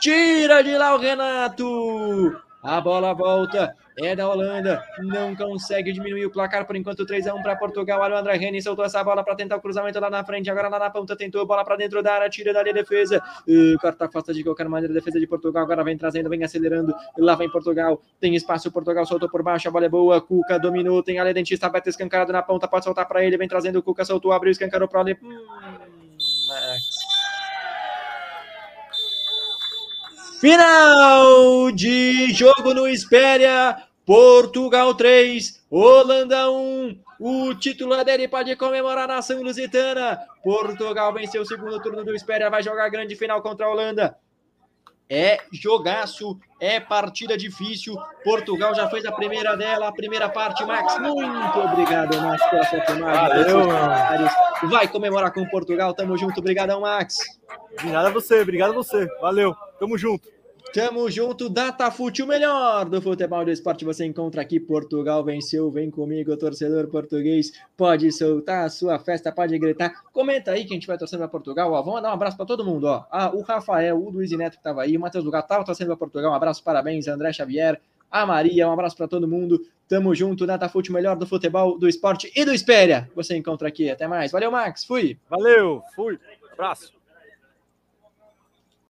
Tira 0.00 0.62
de 0.62 0.76
lá 0.76 0.94
o 0.94 0.98
Renato. 0.98 2.47
A 2.68 2.82
bola 2.82 3.14
volta. 3.14 3.74
É 3.96 4.14
da 4.14 4.28
Holanda. 4.28 4.84
Não 4.98 5.34
consegue 5.34 5.90
diminuir 5.90 6.26
o 6.26 6.30
placar 6.30 6.66
por 6.66 6.76
enquanto 6.76 7.06
3 7.06 7.26
a 7.26 7.34
1 7.34 7.42
para 7.42 7.56
Portugal. 7.56 8.02
André 8.14 8.36
Reni 8.36 8.60
soltou 8.60 8.84
essa 8.84 9.02
bola 9.02 9.24
para 9.24 9.34
tentar 9.34 9.56
o 9.56 9.60
cruzamento 9.60 9.98
lá 9.98 10.10
na 10.10 10.22
frente. 10.22 10.50
Agora 10.50 10.68
lá 10.68 10.78
na 10.78 10.90
ponta 10.90 11.16
tentou 11.16 11.46
bola 11.46 11.64
para 11.64 11.76
dentro 11.76 12.02
da 12.02 12.12
área. 12.12 12.28
Tira 12.28 12.52
dali 12.52 12.68
a 12.68 12.72
defesa. 12.74 13.22
O 13.48 13.78
corta 13.80 14.04
afasta 14.04 14.34
de 14.34 14.44
qualquer 14.44 14.68
maneira 14.68 14.92
a 14.92 14.94
defesa 14.94 15.18
de 15.18 15.26
Portugal. 15.26 15.62
Agora 15.62 15.82
vem 15.82 15.96
trazendo, 15.96 16.28
vem 16.28 16.44
acelerando. 16.44 16.94
Lá 17.16 17.34
vem 17.36 17.50
Portugal. 17.50 18.02
Tem 18.20 18.34
espaço. 18.34 18.70
Portugal 18.70 19.06
soltou 19.06 19.30
por 19.30 19.42
baixo. 19.42 19.66
A 19.66 19.70
bola 19.70 19.86
é 19.86 19.88
boa. 19.88 20.20
Cuca 20.20 20.58
dominou. 20.58 21.02
Tem 21.02 21.18
Ale 21.18 21.32
Dentista 21.32 21.66
aberto 21.66 21.88
escancarado 21.88 22.34
na 22.34 22.42
ponta. 22.42 22.68
Pode 22.68 22.84
soltar 22.84 23.08
para 23.08 23.24
ele. 23.24 23.38
Vem 23.38 23.48
trazendo 23.48 23.78
o 23.78 23.82
Cuca. 23.82 24.04
Soltou, 24.04 24.30
abriu, 24.30 24.52
escancarou 24.52 24.88
para 24.88 25.00
ele. 25.00 25.18
Hum, 25.22 25.46
Max. 26.48 26.98
Final 30.40 31.72
de 31.72 32.32
jogo 32.32 32.72
no 32.72 32.86
Espéria. 32.86 33.76
Portugal 34.06 34.94
3, 34.94 35.64
Holanda 35.68 36.48
1. 36.48 36.96
O 37.18 37.54
título 37.56 38.04
dele 38.04 38.28
pode 38.28 38.54
comemorar 38.54 39.10
a 39.10 39.16
nação 39.16 39.42
lusitana. 39.42 40.20
Portugal 40.44 41.12
venceu 41.12 41.42
o 41.42 41.46
segundo 41.46 41.82
turno 41.82 42.04
do 42.04 42.14
Espéria, 42.14 42.48
vai 42.48 42.62
jogar 42.62 42.88
grande 42.88 43.16
final 43.16 43.42
contra 43.42 43.66
a 43.66 43.68
Holanda. 43.68 44.16
É 45.10 45.38
jogaço, 45.52 46.38
é 46.60 46.78
partida 46.78 47.36
difícil. 47.36 47.96
Portugal 48.22 48.72
já 48.76 48.88
fez 48.88 49.04
a 49.06 49.12
primeira 49.12 49.56
dela, 49.56 49.88
a 49.88 49.92
primeira 49.92 50.28
parte. 50.28 50.64
Max, 50.64 51.00
muito 51.00 51.58
obrigado, 51.58 52.16
Max, 52.20 52.48
pela 52.48 52.64
sua 52.64 52.80
filmagem. 52.82 54.28
Vai 54.70 54.86
comemorar 54.86 55.32
com 55.32 55.44
Portugal. 55.48 55.92
Tamo 55.94 56.16
junto. 56.16 56.38
Obrigadão, 56.38 56.82
Max. 56.82 57.16
De 57.80 57.90
nada 57.90 58.10
você, 58.10 58.40
obrigado 58.40 58.72
você. 58.72 59.06
Valeu. 59.20 59.56
Tamo 59.78 59.96
junto. 59.96 60.28
Tamo 60.74 61.10
junto, 61.10 61.48
Datafute, 61.48 62.22
o 62.22 62.26
melhor 62.26 62.84
do 62.84 63.00
futebol 63.00 63.42
do 63.42 63.50
esporte 63.50 63.86
você 63.86 64.04
encontra 64.04 64.42
aqui. 64.42 64.60
Portugal 64.60 65.24
venceu, 65.24 65.70
vem 65.70 65.90
comigo, 65.90 66.36
torcedor 66.36 66.88
português. 66.88 67.52
Pode 67.74 68.12
soltar 68.12 68.66
a 68.66 68.68
sua 68.68 68.98
festa, 68.98 69.32
pode 69.32 69.58
gritar. 69.58 70.04
Comenta 70.12 70.50
aí 70.50 70.64
que 70.64 70.72
a 70.72 70.74
gente 70.74 70.86
vai 70.86 70.98
torcendo 70.98 71.20
para 71.20 71.28
Portugal. 71.28 71.72
Ó, 71.72 71.82
vamos 71.82 72.02
dar 72.02 72.10
um 72.10 72.12
abraço 72.12 72.36
para 72.36 72.44
todo 72.44 72.66
mundo. 72.66 72.84
Ó. 72.84 73.04
Ah, 73.10 73.34
o 73.34 73.40
Rafael, 73.40 73.96
o 73.96 74.10
Luiz 74.10 74.30
Neto 74.32 74.58
que 74.58 74.62
tava 74.62 74.82
aí, 74.82 74.96
o 74.96 75.00
Matheus 75.00 75.24
Lugar 75.24 75.42
tava 75.42 75.64
torcendo 75.64 75.88
para 75.88 75.96
Portugal. 75.96 76.32
Um 76.32 76.34
abraço, 76.34 76.62
parabéns, 76.62 77.08
André 77.08 77.32
Xavier, 77.32 77.80
a 78.10 78.26
Maria, 78.26 78.68
um 78.68 78.72
abraço 78.72 78.96
para 78.96 79.08
todo 79.08 79.26
mundo. 79.26 79.60
Tamo 79.88 80.14
junto, 80.14 80.46
Datafute, 80.46 80.90
o 80.90 80.92
melhor 80.92 81.16
do 81.16 81.26
futebol, 81.26 81.78
do 81.78 81.88
esporte 81.88 82.30
e 82.36 82.44
do 82.44 82.52
Espéria. 82.52 83.08
Você 83.14 83.34
encontra 83.34 83.68
aqui. 83.68 83.88
Até 83.88 84.06
mais. 84.06 84.30
Valeu, 84.32 84.50
Max. 84.50 84.84
Fui. 84.84 85.18
Valeu, 85.30 85.82
fui. 85.96 86.18
Abraço. 86.52 86.97